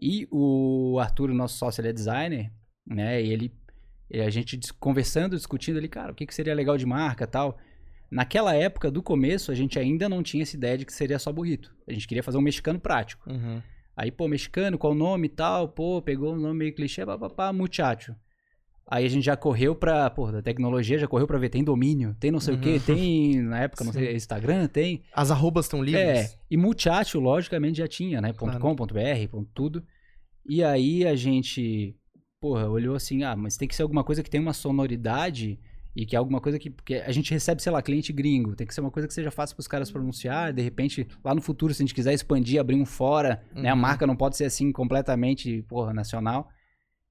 E 0.00 0.28
o 0.30 0.98
Arthur, 1.00 1.32
nosso 1.32 1.56
sócio, 1.56 1.80
ele 1.80 1.88
é 1.88 1.92
designer, 1.92 2.52
né? 2.86 3.22
E 3.22 3.32
ele. 3.32 3.54
e 4.10 4.20
a 4.20 4.28
gente 4.28 4.58
conversando, 4.74 5.36
discutindo 5.36 5.78
ali, 5.78 5.88
cara, 5.88 6.12
o 6.12 6.14
que, 6.14 6.26
que 6.26 6.34
seria 6.34 6.54
legal 6.54 6.76
de 6.76 6.84
marca 6.84 7.24
e 7.24 7.28
tal. 7.28 7.58
Naquela 8.10 8.54
época, 8.54 8.90
do 8.90 9.02
começo, 9.02 9.50
a 9.50 9.54
gente 9.54 9.78
ainda 9.78 10.08
não 10.08 10.22
tinha 10.22 10.42
essa 10.42 10.56
ideia 10.56 10.78
de 10.78 10.84
que 10.84 10.92
seria 10.92 11.18
só 11.18 11.32
burrito. 11.32 11.74
A 11.88 11.92
gente 11.92 12.06
queria 12.06 12.22
fazer 12.22 12.38
um 12.38 12.42
mexicano 12.42 12.78
prático. 12.78 13.28
Uhum. 13.30 13.60
Aí, 13.96 14.10
pô, 14.10 14.28
mexicano, 14.28 14.78
qual 14.78 14.92
o 14.92 14.96
nome 14.96 15.26
e 15.26 15.30
tal? 15.30 15.68
Pô, 15.68 16.00
pegou 16.02 16.34
um 16.34 16.38
nome 16.38 16.58
meio 16.58 16.74
clichê, 16.74 17.04
papapá, 17.04 17.52
muchacho. 17.52 18.14
Aí 18.88 19.04
a 19.04 19.08
gente 19.08 19.24
já 19.24 19.36
correu 19.36 19.74
pra, 19.74 20.08
pô, 20.10 20.30
da 20.30 20.40
tecnologia, 20.40 20.96
já 20.96 21.08
correu 21.08 21.26
pra 21.26 21.38
ver, 21.38 21.48
tem 21.48 21.64
domínio, 21.64 22.14
tem 22.20 22.30
não 22.30 22.38
sei 22.38 22.54
o 22.54 22.60
quê, 22.60 22.78
tem, 22.78 23.42
na 23.42 23.62
época, 23.62 23.82
não 23.82 23.92
sei, 23.92 24.14
Instagram, 24.14 24.68
tem. 24.68 25.02
As 25.12 25.32
arrobas 25.32 25.64
estão 25.64 25.82
livres? 25.82 26.04
É, 26.04 26.38
e 26.48 26.56
muchacho, 26.56 27.18
logicamente, 27.18 27.78
já 27.78 27.88
tinha, 27.88 28.20
né? 28.20 28.32
Claro. 28.32 28.60
.com, 28.60 28.76
.br, 28.76 29.28
ponto 29.28 29.50
tudo. 29.52 29.84
E 30.48 30.62
aí 30.62 31.04
a 31.04 31.16
gente, 31.16 31.96
porra, 32.40 32.68
olhou 32.68 32.94
assim, 32.94 33.24
ah, 33.24 33.34
mas 33.34 33.56
tem 33.56 33.66
que 33.66 33.74
ser 33.74 33.82
alguma 33.82 34.04
coisa 34.04 34.22
que 34.22 34.30
tenha 34.30 34.42
uma 34.42 34.52
sonoridade 34.52 35.58
e 35.96 36.04
que 36.04 36.14
é 36.14 36.18
alguma 36.18 36.40
coisa 36.40 36.58
que, 36.58 36.68
porque 36.68 36.96
a 36.96 37.10
gente 37.10 37.32
recebe, 37.32 37.62
sei 37.62 37.72
lá, 37.72 37.80
cliente 37.80 38.12
gringo, 38.12 38.54
tem 38.54 38.66
que 38.66 38.74
ser 38.74 38.82
uma 38.82 38.90
coisa 38.90 39.08
que 39.08 39.14
seja 39.14 39.30
fácil 39.30 39.56
para 39.56 39.60
os 39.62 39.66
caras 39.68 39.90
pronunciar, 39.90 40.52
de 40.52 40.60
repente, 40.62 41.08
lá 41.24 41.34
no 41.34 41.40
futuro, 41.40 41.72
se 41.72 41.82
a 41.82 41.84
gente 41.86 41.94
quiser 41.94 42.12
expandir, 42.12 42.60
abrir 42.60 42.76
um 42.76 42.84
fora, 42.84 43.42
né, 43.54 43.70
a 43.70 43.74
Uhum. 43.74 43.80
marca 43.80 44.06
não 44.06 44.14
pode 44.14 44.36
ser 44.36 44.44
assim 44.44 44.70
completamente, 44.70 45.62
porra, 45.68 45.94
nacional. 45.94 46.50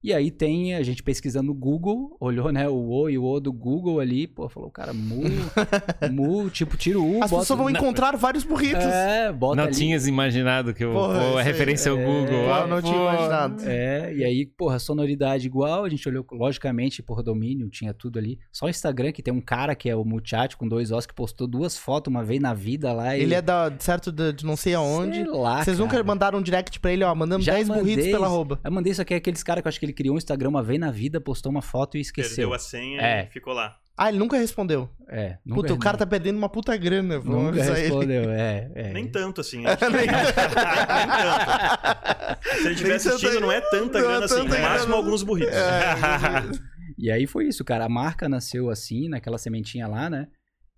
E 0.06 0.14
aí 0.14 0.30
tem 0.30 0.72
a 0.76 0.84
gente 0.84 1.02
pesquisando 1.02 1.48
no 1.48 1.54
Google, 1.54 2.16
olhou, 2.20 2.52
né, 2.52 2.68
o 2.68 2.74
O 2.90 3.10
e 3.10 3.18
o 3.18 3.24
O 3.24 3.40
do 3.40 3.52
Google 3.52 3.98
ali, 3.98 4.28
pô, 4.28 4.48
falou, 4.48 4.70
cara, 4.70 4.92
mu, 4.92 5.22
mu, 6.12 6.48
tipo, 6.48 6.76
tira 6.76 6.98
o 7.00 7.18
U, 7.18 7.22
As 7.24 7.30
bota... 7.30 7.42
pessoas 7.42 7.58
vão 7.58 7.68
encontrar 7.68 8.16
vários 8.16 8.44
burritos. 8.44 8.84
É, 8.84 9.32
bota 9.32 9.56
não 9.56 9.64
ali. 9.64 9.74
tinhas 9.74 10.06
imaginado 10.06 10.72
que 10.72 10.84
o, 10.84 10.92
Porra, 10.92 11.18
a 11.18 11.38
aí, 11.40 11.44
referência 11.44 11.90
ao 11.90 11.98
é, 11.98 12.04
Google. 12.04 12.52
Ah, 12.52 12.66
não 12.68 12.80
tinha 12.80 12.94
pô. 12.94 13.02
imaginado. 13.02 13.62
É, 13.66 14.14
e 14.14 14.24
aí, 14.24 14.46
porra, 14.46 14.78
sonoridade 14.78 15.44
igual, 15.46 15.84
a 15.84 15.88
gente 15.88 16.08
olhou, 16.08 16.24
logicamente, 16.30 17.02
por 17.02 17.20
domínio, 17.22 17.68
tinha 17.68 17.92
tudo 17.92 18.18
ali. 18.20 18.38
Só 18.52 18.66
o 18.66 18.68
Instagram, 18.68 19.10
que 19.10 19.22
tem 19.22 19.34
um 19.34 19.40
cara 19.40 19.74
que 19.74 19.90
é 19.90 19.96
o 19.96 20.04
Muchacho 20.04 20.56
com 20.56 20.68
dois 20.68 20.92
ossos, 20.92 21.06
que 21.06 21.14
postou 21.14 21.48
duas 21.48 21.76
fotos 21.76 22.12
uma 22.12 22.22
vez 22.22 22.40
na 22.40 22.54
vida 22.54 22.92
lá. 22.92 23.16
e- 23.16 23.22
Ele 23.22 23.34
é 23.34 23.42
da, 23.42 23.72
certo 23.80 24.12
de, 24.12 24.32
de 24.32 24.46
não 24.46 24.56
sei 24.56 24.74
aonde. 24.74 25.16
Sei 25.24 25.24
lá, 25.32 25.64
Vocês 25.64 25.78
nunca 25.80 25.92
cara. 25.92 26.04
mandaram 26.04 26.38
um 26.38 26.42
direct 26.42 26.78
pra 26.78 26.92
ele, 26.92 27.02
ó, 27.02 27.12
mandamos 27.12 27.44
Já 27.44 27.54
10 27.54 27.68
burritos 27.68 28.06
pela 28.06 28.26
arroba. 28.26 28.60
Eu 28.62 28.70
mandei 28.70 28.92
isso 28.92 29.02
aqui, 29.02 29.14
aqueles 29.14 29.42
caras 29.42 29.62
que 29.62 29.66
eu 29.66 29.70
acho 29.70 29.80
que 29.80 29.86
ele 29.86 29.95
criou 29.96 30.14
um 30.14 30.18
Instagram 30.18 30.50
uma 30.50 30.62
vez 30.62 30.78
na 30.78 30.90
vida, 30.90 31.20
postou 31.20 31.50
uma 31.50 31.62
foto 31.62 31.96
e 31.96 32.00
esqueceu. 32.00 32.36
Perdeu 32.36 32.54
a 32.54 32.58
senha 32.58 33.00
É. 33.00 33.24
e 33.24 33.32
ficou 33.32 33.52
lá. 33.52 33.76
Ah, 33.98 34.10
ele 34.10 34.18
nunca 34.18 34.36
respondeu. 34.36 34.90
É, 35.08 35.38
nunca, 35.44 35.62
Puta, 35.62 35.72
o 35.74 35.78
cara 35.78 35.96
tá 35.96 36.06
perdendo 36.06 36.36
uma 36.36 36.50
puta 36.50 36.76
grana. 36.76 37.18
Vamos 37.18 37.44
nunca 37.44 37.48
avisar 37.58 37.78
ele. 37.78 37.82
respondeu, 37.86 38.30
é, 38.30 38.70
é. 38.74 38.92
Nem 38.92 39.08
tanto 39.08 39.40
assim. 39.40 39.64
acho 39.66 39.78
que- 39.78 39.88
Nem 39.88 40.06
tanto. 40.06 41.40
Se 42.60 42.60
ele 42.66 42.70
estiver 42.74 42.88
Nem 42.90 42.98
tanto 42.98 43.08
assistindo, 43.08 43.34
aí. 43.36 43.40
não 43.40 43.52
é 43.52 43.60
tanta 43.62 43.98
Não 43.98 44.04
é 44.06 44.10
grana 44.10 44.24
assim. 44.26 44.34
tanta 44.34 44.56
No 44.56 44.62
máximo 44.62 44.94
alguns 44.94 45.22
burritos. 45.22 45.54
É, 45.54 46.76
E 46.98 47.10
aí 47.10 47.26
foi 47.26 47.46
isso, 47.46 47.62
cara. 47.64 47.84
A 47.84 47.88
marca 47.88 48.28
nasceu 48.28 48.70
assim, 48.70 49.08
naquela 49.08 49.36
sementinha 49.38 49.86
lá, 49.86 50.08
né? 50.08 50.28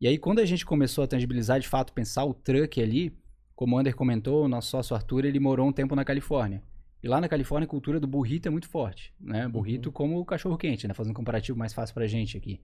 E 0.00 0.06
aí, 0.06 0.18
quando 0.18 0.38
a 0.40 0.44
gente 0.44 0.64
começou 0.66 1.04
a 1.04 1.06
tangibilizar, 1.06 1.58
de 1.60 1.68
fato, 1.68 1.92
pensar 1.92 2.24
o 2.24 2.32
truck 2.34 2.80
ali, 2.82 3.12
como 3.54 3.76
o 3.76 3.78
Ander 3.78 3.94
comentou, 3.94 4.44
o 4.44 4.48
nosso 4.48 4.70
sócio 4.70 4.94
Arthur, 4.96 5.24
ele 5.24 5.38
morou 5.40 5.66
um 5.68 5.72
tempo 5.72 5.94
na 5.96 6.04
Califórnia. 6.04 6.62
E 7.02 7.08
lá 7.08 7.20
na 7.20 7.28
Califórnia, 7.28 7.64
a 7.66 7.68
cultura 7.68 8.00
do 8.00 8.06
burrito 8.06 8.48
é 8.48 8.50
muito 8.50 8.68
forte, 8.68 9.12
né? 9.20 9.46
Burrito 9.48 9.92
como 9.92 10.18
o 10.18 10.24
cachorro-quente, 10.24 10.88
né? 10.88 10.94
Fazendo 10.94 11.12
um 11.12 11.14
comparativo 11.14 11.56
mais 11.58 11.72
fácil 11.72 11.94
pra 11.94 12.06
gente 12.06 12.36
aqui. 12.36 12.60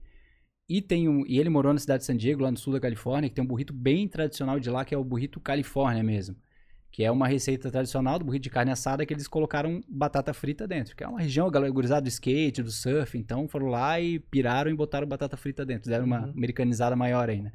E, 0.67 0.81
tem 0.81 1.07
um, 1.07 1.23
e 1.27 1.39
ele 1.39 1.49
morou 1.49 1.71
na 1.71 1.79
cidade 1.79 1.99
de 2.01 2.05
San 2.05 2.17
Diego, 2.17 2.41
lá 2.43 2.51
no 2.51 2.57
sul 2.57 2.73
da 2.73 2.79
Califórnia, 2.79 3.29
que 3.29 3.35
tem 3.35 3.43
um 3.43 3.47
burrito 3.47 3.71
bem 3.73 4.07
tradicional 4.07 4.59
de 4.59 4.69
lá, 4.69 4.83
que 4.83 4.93
é 4.95 4.97
o 4.97 5.03
burrito 5.03 5.39
Califórnia 5.39 6.03
mesmo. 6.03 6.35
que 6.91 7.03
é 7.03 7.11
uma 7.11 7.27
receita 7.27 7.69
tradicional 7.69 8.17
do 8.17 8.23
burrito 8.25 8.43
de 8.43 8.49
carne 8.49 8.71
assada 8.71 9.05
que 9.05 9.13
eles 9.13 9.27
colocaram 9.27 9.81
batata 9.87 10.33
frita 10.33 10.65
dentro, 10.65 10.95
que 10.95 11.03
é 11.03 11.07
uma 11.07 11.19
região 11.19 11.51
gurizada 11.51 12.01
do 12.03 12.07
skate, 12.07 12.63
do 12.63 12.71
surf, 12.71 13.17
então 13.17 13.49
foram 13.49 13.67
lá 13.67 13.99
e 13.99 14.17
piraram 14.17 14.71
e 14.71 14.73
botaram 14.73 15.05
batata 15.05 15.35
frita 15.35 15.65
dentro, 15.65 15.89
deram 15.89 16.05
uma 16.05 16.21
Uhum. 16.21 16.31
americanizada 16.31 16.95
maior 16.95 17.29
ainda. 17.29 17.51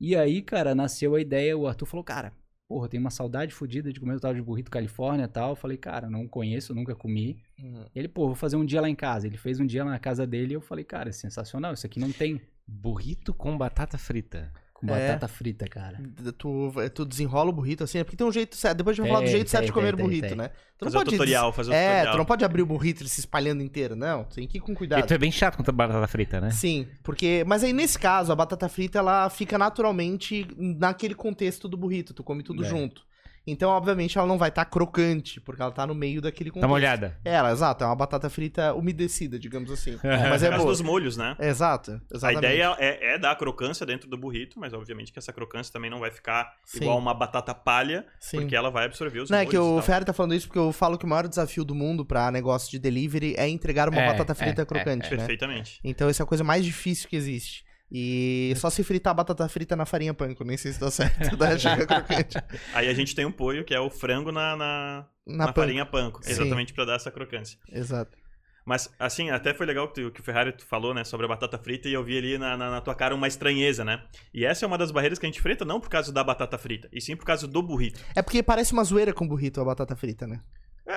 E 0.00 0.14
aí, 0.16 0.42
cara, 0.42 0.74
nasceu 0.76 1.14
a 1.16 1.20
ideia, 1.20 1.56
o 1.58 1.66
Arthur 1.66 1.86
falou, 1.86 2.04
cara, 2.04 2.32
porra, 2.68 2.88
tem 2.88 2.98
uma 2.98 3.10
saudade 3.10 3.52
fodida 3.52 3.92
de 3.92 4.00
comer 4.00 4.16
o 4.16 4.20
tal 4.20 4.34
de 4.34 4.42
burrito 4.42 4.70
Califórnia 4.70 5.24
e 5.24 5.28
tal. 5.28 5.50
Eu 5.50 5.56
falei, 5.56 5.76
cara, 5.76 6.08
não 6.08 6.26
conheço, 6.26 6.74
nunca 6.74 6.94
comi. 6.94 7.42
Uhum. 7.58 7.86
Ele, 7.94 8.08
pô, 8.08 8.26
vou 8.26 8.34
fazer 8.34 8.56
um 8.56 8.64
dia 8.64 8.80
lá 8.80 8.88
em 8.88 8.94
casa. 8.94 9.26
Ele 9.26 9.36
fez 9.36 9.60
um 9.60 9.66
dia 9.66 9.84
lá 9.84 9.90
na 9.90 9.98
casa 9.98 10.26
dele 10.26 10.52
e 10.52 10.56
eu 10.56 10.60
falei, 10.60 10.84
cara, 10.84 11.10
é 11.10 11.12
sensacional, 11.12 11.74
isso 11.74 11.86
aqui 11.86 12.00
não 12.00 12.10
tem 12.10 12.40
Burrito 12.66 13.34
com 13.34 13.56
batata 13.56 13.98
frita. 13.98 14.52
Com 14.86 14.94
É. 14.94 15.08
batata 15.08 15.28
frita, 15.28 15.66
cara. 15.66 15.98
Tu, 16.38 16.72
tu 16.94 17.04
desenrola 17.04 17.50
o 17.50 17.52
burrito 17.52 17.84
assim, 17.84 17.98
é 17.98 18.04
porque 18.04 18.16
tem 18.16 18.26
um 18.26 18.32
jeito 18.32 18.56
certo. 18.56 18.78
Depois 18.78 18.94
a 18.94 18.96
gente 18.96 19.02
vai 19.04 19.10
falar 19.12 19.20
do 19.20 19.24
Tem, 19.26 19.34
jeito 19.36 19.50
certo 19.50 19.62
tem, 19.62 19.66
de 19.68 19.72
comer 19.72 19.94
tem, 19.96 20.04
burrito, 20.04 20.28
tem. 20.28 20.36
né? 20.36 20.50
Tu 20.76 20.84
Fazer 20.86 20.98
o 20.98 21.04
tutorial, 21.04 21.52
fazer 21.52 21.70
o 21.70 21.74
É, 21.74 21.88
tutorial. 21.90 22.14
tu 22.14 22.18
não 22.18 22.24
pode 22.24 22.44
abrir 22.44 22.62
o 22.62 22.66
burrito 22.66 23.02
ele 23.02 23.08
se 23.08 23.20
espalhando 23.20 23.62
inteiro, 23.62 23.94
não. 23.94 24.24
Tem 24.24 24.46
que 24.48 24.58
ir 24.58 24.60
com 24.60 24.72
E 24.72 24.74
cuidado. 24.74 25.06
tu 25.06 25.14
é 25.14 25.18
bem 25.18 25.30
chato 25.30 25.56
com 25.56 25.62
a 25.68 25.72
batata 25.72 26.06
frita, 26.08 26.40
né? 26.40 26.50
Sim, 26.50 26.86
porque. 27.02 27.44
Mas 27.46 27.62
aí 27.62 27.72
nesse 27.72 27.98
caso, 27.98 28.32
a 28.32 28.34
batata 28.36 28.68
frita 28.68 28.98
ela 28.98 29.30
fica 29.30 29.56
naturalmente 29.56 30.46
naquele 30.56 31.14
contexto 31.14 31.68
do 31.68 31.76
burrito, 31.76 32.12
tu 32.12 32.24
come 32.24 32.42
tudo 32.42 32.64
É. 32.64 32.68
junto. 32.68 33.02
Então, 33.46 33.70
obviamente, 33.70 34.16
ela 34.16 34.26
não 34.26 34.38
vai 34.38 34.50
estar 34.50 34.64
crocante, 34.64 35.40
porque 35.40 35.60
ela 35.60 35.72
tá 35.72 35.84
no 35.86 35.94
meio 35.94 36.20
daquele 36.20 36.48
contexto. 36.50 36.62
Tá 36.62 36.68
molhada. 36.68 37.18
É, 37.24 37.32
ela, 37.34 37.50
exato, 37.50 37.82
é 37.82 37.86
uma 37.86 37.96
batata 37.96 38.30
frita 38.30 38.72
umedecida, 38.74 39.38
digamos 39.38 39.70
assim. 39.70 39.98
mas 40.02 40.42
É 40.42 40.46
é 40.46 40.48
por 40.48 40.50
causa 40.50 40.58
boa. 40.58 40.70
dos 40.70 40.80
molhos, 40.80 41.16
né? 41.16 41.36
Exato, 41.40 42.00
A 42.12 42.14
exatamente. 42.16 42.38
ideia 42.38 42.76
é, 42.78 43.14
é 43.14 43.18
dar 43.18 43.34
crocância 43.36 43.84
dentro 43.84 44.08
do 44.08 44.16
burrito, 44.16 44.60
mas 44.60 44.72
obviamente 44.72 45.12
que 45.12 45.18
essa 45.18 45.32
crocância 45.32 45.72
também 45.72 45.90
não 45.90 45.98
vai 45.98 46.10
ficar 46.12 46.54
Sim. 46.64 46.82
igual 46.82 46.98
uma 46.98 47.12
batata 47.14 47.52
palha, 47.54 48.06
Sim. 48.20 48.38
porque 48.40 48.54
ela 48.54 48.70
vai 48.70 48.84
absorver 48.86 49.18
os 49.20 49.28
Não, 49.30 49.38
é 49.38 49.40
molhos 49.40 49.50
que 49.50 49.56
e 49.56 49.58
o 49.58 49.74
tal. 49.74 49.82
Ferry 49.82 50.04
tá 50.04 50.12
falando 50.12 50.34
isso 50.34 50.46
porque 50.46 50.58
eu 50.60 50.72
falo 50.72 50.96
que 50.96 51.04
o 51.04 51.08
maior 51.08 51.26
desafio 51.26 51.64
do 51.64 51.74
mundo 51.74 52.04
pra 52.04 52.30
negócio 52.30 52.70
de 52.70 52.78
delivery 52.78 53.34
é 53.36 53.48
entregar 53.48 53.88
uma 53.88 54.00
É, 54.00 54.06
batata 54.06 54.34
frita 54.36 54.62
é, 54.62 54.64
crocante, 54.64 55.10
né? 55.10 55.16
Perfeitamente. 55.16 55.80
Então 55.82 56.08
essa 56.08 56.22
é 56.22 56.24
a 56.24 56.26
coisa 56.26 56.44
mais 56.44 56.64
difícil 56.64 57.08
que 57.08 57.16
existe. 57.16 57.64
E 57.94 58.54
só 58.56 58.70
se 58.70 58.82
fritar 58.82 59.10
a 59.10 59.14
batata 59.14 59.46
frita 59.50 59.76
na 59.76 59.84
farinha 59.84 60.14
panko, 60.14 60.44
nem 60.44 60.56
sei 60.56 60.72
se 60.72 60.80
dá 60.80 60.90
certo, 60.90 61.36
daí 61.36 61.58
chega 61.60 61.84
crocante. 61.86 62.38
Aí 62.72 62.88
a 62.88 62.94
gente 62.94 63.14
tem 63.14 63.26
um 63.26 63.32
polho 63.32 63.64
que 63.64 63.74
é 63.74 63.80
o 63.80 63.90
frango 63.90 64.32
na, 64.32 64.56
na, 64.56 65.06
Na, 65.26 65.36
na 65.36 65.46
panko. 65.48 65.60
farinha 65.60 65.84
panko, 65.84 66.24
Sim. 66.24 66.30
exatamente 66.30 66.72
pra 66.72 66.86
dar 66.86 66.94
essa 66.96 67.10
crocância. 67.10 67.58
Exato. 67.70 68.16
Mas, 68.64 68.88
assim, 68.98 69.28
até 69.28 69.52
foi 69.52 69.66
legal 69.66 69.88
que, 69.88 70.00
tu- 70.00 70.10
que 70.12 70.20
o 70.20 70.22
Ferrari 70.22 70.52
tu 70.52 70.64
falou, 70.64 70.94
né, 70.94 71.02
sobre 71.04 71.26
a 71.26 71.28
batata 71.28 71.58
frita 71.58 71.88
e 71.88 71.92
eu 71.92 72.02
vi 72.04 72.16
ali 72.16 72.38
na, 72.38 72.56
na, 72.56 72.70
na 72.70 72.80
tua 72.80 72.94
cara 72.94 73.12
uma 73.14 73.26
estranheza, 73.26 73.84
né? 73.84 74.00
E 74.32 74.44
essa 74.46 74.64
é 74.64 74.66
uma 74.68 74.78
das 74.78 74.92
barreiras 74.92 75.18
que 75.18 75.26
a 75.26 75.28
gente 75.28 75.40
enfrenta, 75.40 75.64
não 75.64 75.80
por 75.80 75.90
causa 75.90 76.12
da 76.12 76.22
batata 76.24 76.56
frita, 76.56 76.88
e 76.92 77.00
sim 77.00 77.16
por 77.16 77.24
causa 77.26 77.46
do 77.48 77.60
burrito. 77.60 78.00
É 78.14 78.22
porque 78.22 78.40
parece 78.42 78.72
uma 78.72 78.84
zoeira 78.84 79.12
com 79.12 79.26
burrito 79.26 79.60
a 79.60 79.64
batata 79.64 79.96
frita, 79.96 80.26
né? 80.28 80.40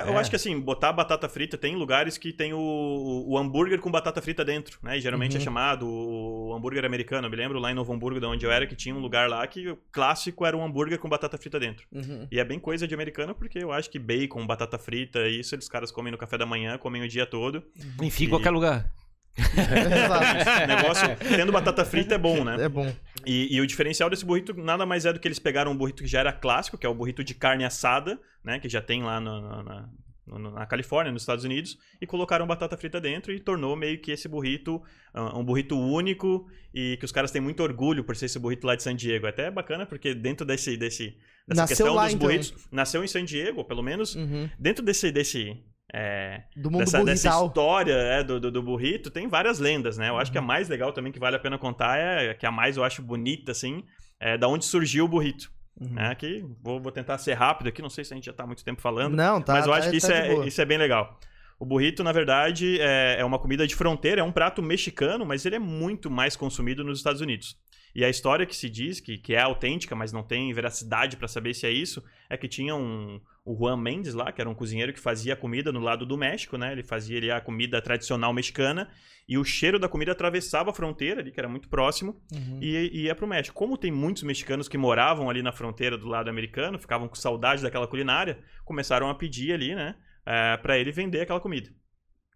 É, 0.04 0.08
Eu 0.08 0.14
É. 0.14 0.16
acho 0.18 0.30
que, 0.30 0.36
assim, 0.36 0.58
botar 0.60 0.92
batata 0.92 1.28
frita, 1.28 1.56
tem 1.58 1.74
lugares 1.76 2.16
que 2.18 2.32
tem 2.32 2.52
o, 2.52 3.24
o, 3.26 3.38
hambúrguer 3.38 3.80
com 3.80 3.90
batata 3.90 4.20
frita 4.22 4.44
dentro, 4.44 4.78
né? 4.82 4.98
E 4.98 5.00
geralmente 5.00 5.34
Uhum. 5.36 5.40
é 5.40 5.44
chamado 5.44 5.86
o 5.88 6.54
hambúrguer 6.54 6.84
americano. 6.84 7.26
Eu 7.26 7.30
me 7.30 7.36
lembro 7.36 7.58
lá 7.58 7.70
em 7.70 7.74
Novo 7.74 7.92
Hamburgo, 7.92 8.20
de 8.20 8.26
onde 8.26 8.44
eu 8.46 8.50
era, 8.50 8.66
que 8.66 8.74
tinha 8.76 8.94
um 8.94 8.98
lugar 9.00 9.28
lá 9.28 9.46
que 9.46 9.68
o 9.68 9.78
clássico 9.92 10.44
era 10.46 10.56
um 10.56 10.64
hambúrguer 10.64 10.98
com 10.98 11.08
batata 11.08 11.36
frita 11.38 11.58
dentro. 11.60 11.86
Uhum. 11.92 12.26
E 12.30 12.38
é 12.40 12.44
bem 12.44 12.58
coisa 12.58 12.86
de 12.86 12.94
americano, 12.94 13.34
porque 13.34 13.58
eu 13.58 13.72
acho 13.72 13.88
que 13.90 13.98
bacon, 13.98 14.46
batata 14.46 14.78
frita, 14.78 15.26
isso 15.28 15.54
eles 15.54 15.68
caras 15.68 15.90
comem 15.90 16.10
no 16.12 16.18
café 16.18 16.36
da 16.38 16.46
manhã, 16.46 16.76
comem 16.78 17.02
o 17.02 17.08
dia 17.08 17.26
todo. 17.26 17.62
Enfim, 18.02 18.24
em 18.24 18.26
E- 18.26 18.30
qualquer 18.30 18.50
lugar. 18.50 18.90
Exato. 19.36 20.64
O 20.64 20.66
negócio, 20.66 21.16
tendo 21.36 21.52
batata 21.52 21.84
frita 21.84 22.14
é 22.14 22.18
bom, 22.18 22.42
né? 22.44 22.56
É 22.64 22.68
bom. 22.68 22.90
E, 23.26 23.54
e 23.56 23.60
o 23.60 23.66
diferencial 23.66 24.08
desse 24.08 24.24
burrito 24.24 24.54
nada 24.54 24.86
mais 24.86 25.04
é 25.04 25.12
do 25.12 25.18
que 25.18 25.26
eles 25.26 25.38
pegaram 25.38 25.72
um 25.72 25.76
burrito 25.76 26.02
que 26.02 26.08
já 26.08 26.20
era 26.20 26.32
clássico, 26.32 26.78
que 26.78 26.86
é 26.86 26.88
o 26.88 26.94
burrito 26.94 27.24
de 27.24 27.34
carne 27.34 27.64
assada, 27.64 28.20
né? 28.44 28.58
Que 28.60 28.68
já 28.68 28.80
tem 28.80 29.02
lá 29.02 29.18
no- 29.20 29.40
no- 29.40 29.62
na, 29.64 29.88
no- 30.26 30.50
na 30.52 30.66
Califórnia, 30.66 31.12
nos 31.12 31.22
Estados 31.22 31.44
Unidos, 31.44 31.76
e 32.00 32.06
colocaram 32.06 32.46
batata 32.46 32.76
frita 32.76 33.00
dentro 33.00 33.32
e 33.32 33.40
tornou 33.40 33.74
meio 33.76 34.00
que 34.00 34.12
esse 34.12 34.28
burrito 34.28 34.80
ah, 35.12 35.36
um 35.38 35.44
burrito 35.44 35.76
único 35.78 36.46
e 36.74 36.96
que 36.98 37.04
os 37.04 37.10
caras 37.12 37.30
têm 37.32 37.40
muito 37.40 37.62
orgulho 37.62 38.04
por 38.04 38.14
ser 38.14 38.26
esse 38.26 38.38
burrito 38.38 38.66
lá 38.66 38.76
de 38.76 38.82
San 38.82 38.94
Diego. 38.94 39.26
Até 39.26 39.46
é 39.46 39.50
bacana 39.50 39.86
porque 39.86 40.14
dentro 40.14 40.46
desse, 40.46 40.76
desse, 40.76 41.16
dessa 41.48 41.62
Nasceu 41.62 41.76
questão 41.76 41.94
lá, 41.94 42.04
dos 42.04 42.14
então. 42.14 42.26
burritos, 42.28 42.68
nasceu 42.70 43.02
em 43.02 43.08
San 43.08 43.24
Diego, 43.24 43.64
pelo 43.64 43.82
menos 43.82 44.14
Uhum. 44.14 44.48
dentro 44.58 44.84
desse, 44.84 45.10
desse 45.10 45.56
é, 45.92 46.42
Do 46.56 46.70
mundo 46.70 46.80
dessa, 46.80 47.04
dessa 47.04 47.28
história 47.28 47.92
é, 47.94 48.22
do, 48.24 48.40
do, 48.40 48.50
do 48.50 48.62
burrito, 48.62 49.10
tem 49.10 49.28
várias 49.28 49.58
lendas, 49.58 49.96
né? 49.96 50.08
Eu 50.08 50.18
acho 50.18 50.32
que 50.32 50.38
a 50.38 50.40
Uhum. 50.40 50.46
mais 50.46 50.68
legal 50.68 50.92
também, 50.92 51.12
que 51.12 51.18
vale 51.18 51.36
a 51.36 51.38
pena 51.38 51.56
contar, 51.58 51.96
é 51.98 52.34
que 52.34 52.44
a 52.46 52.50
mais 52.50 52.76
eu 52.76 52.84
acho 52.84 53.02
bonita, 53.02 53.52
assim, 53.52 53.84
é 54.18 54.36
da 54.36 54.48
onde 54.48 54.64
surgiu 54.64 55.04
o 55.04 55.08
burrito. 55.08 55.50
Uhum. 55.80 55.90
Né? 55.94 56.14
Que 56.14 56.44
vou, 56.62 56.80
vou 56.80 56.90
tentar 56.90 57.18
ser 57.18 57.34
rápido 57.34 57.68
aqui, 57.68 57.82
não 57.82 57.90
sei 57.90 58.04
se 58.04 58.12
a 58.12 58.16
gente 58.16 58.24
já 58.26 58.32
tá 58.32 58.44
há 58.44 58.46
muito 58.46 58.64
tempo 58.64 58.80
falando, 58.80 59.14
Não, 59.14 59.40
tá. 59.42 59.52
mas 59.52 59.66
eu 59.66 59.72
tá- 59.72 59.78
acho 59.78 59.90
que 59.90 59.96
isso, 59.96 60.08
tá 60.10 60.22
boa. 60.26 60.44
é, 60.44 60.48
isso 60.48 60.60
é 60.60 60.64
bem 60.64 60.78
legal. 60.78 61.18
O 61.58 61.64
burrito, 61.64 62.02
na 62.04 62.12
verdade, 62.12 62.78
é, 62.80 63.16
é 63.20 63.24
uma 63.24 63.38
comida 63.38 63.66
de 63.66 63.74
fronteira, 63.74 64.20
é 64.20 64.24
um 64.24 64.32
prato 64.32 64.62
mexicano, 64.62 65.24
mas 65.24 65.46
ele 65.46 65.56
é 65.56 65.58
muito 65.58 66.10
mais 66.10 66.34
consumido 66.36 66.82
nos 66.84 66.98
Estados 66.98 67.20
Unidos. 67.20 67.56
E 67.94 68.04
a 68.04 68.10
história 68.10 68.44
que 68.44 68.54
se 68.54 68.68
diz, 68.68 69.00
que, 69.00 69.16
que 69.16 69.34
é 69.34 69.40
autêntica, 69.40 69.94
mas 69.94 70.12
não 70.12 70.22
tem 70.22 70.52
veracidade 70.52 71.16
para 71.16 71.28
saber 71.28 71.54
se 71.54 71.66
é 71.66 71.70
isso, 71.70 72.02
é 72.28 72.36
que 72.36 72.46
tinha 72.48 72.74
um, 72.74 73.18
o 73.46 73.56
Juan 73.56 73.76
Mendes 73.76 74.12
lá, 74.12 74.32
que 74.32 74.40
era 74.40 74.50
um 74.50 74.54
cozinheiro 74.54 74.92
que 74.92 74.98
fazia 75.00 75.34
a 75.34 75.36
comida 75.36 75.70
no 75.72 75.78
lado 75.80 76.04
do 76.04 76.16
México, 76.16 76.58
né? 76.58 76.72
Ele 76.72 76.82
fazia 76.82 77.16
ali 77.16 77.30
a 77.30 77.40
comida 77.40 77.80
tradicional 77.80 78.32
mexicana, 78.32 78.88
e 79.28 79.38
o 79.38 79.44
cheiro 79.44 79.78
da 79.78 79.88
comida 79.88 80.12
atravessava 80.12 80.70
a 80.70 80.74
fronteira 80.74 81.20
ali, 81.20 81.30
que 81.30 81.38
era 81.40 81.48
muito 81.48 81.68
próximo, 81.68 82.20
Uhum. 82.32 82.58
e, 82.60 82.90
e 82.92 83.02
ia 83.04 83.14
pro 83.14 83.26
México. 83.26 83.56
Como 83.56 83.78
tem 83.78 83.90
muitos 83.92 84.24
mexicanos 84.24 84.68
que 84.68 84.76
moravam 84.76 85.30
ali 85.30 85.42
na 85.42 85.52
fronteira 85.52 85.96
do 85.96 86.06
lado 86.08 86.28
americano, 86.28 86.78
ficavam 86.78 87.08
com 87.08 87.14
saudade 87.14 87.62
daquela 87.62 87.86
culinária, 87.86 88.38
começaram 88.64 89.08
a 89.08 89.14
pedir 89.14 89.52
ali, 89.52 89.74
né, 89.74 89.94
é, 90.24 90.56
para 90.56 90.76
ele 90.76 90.90
vender 90.92 91.20
aquela 91.20 91.40
comida. 91.40 91.70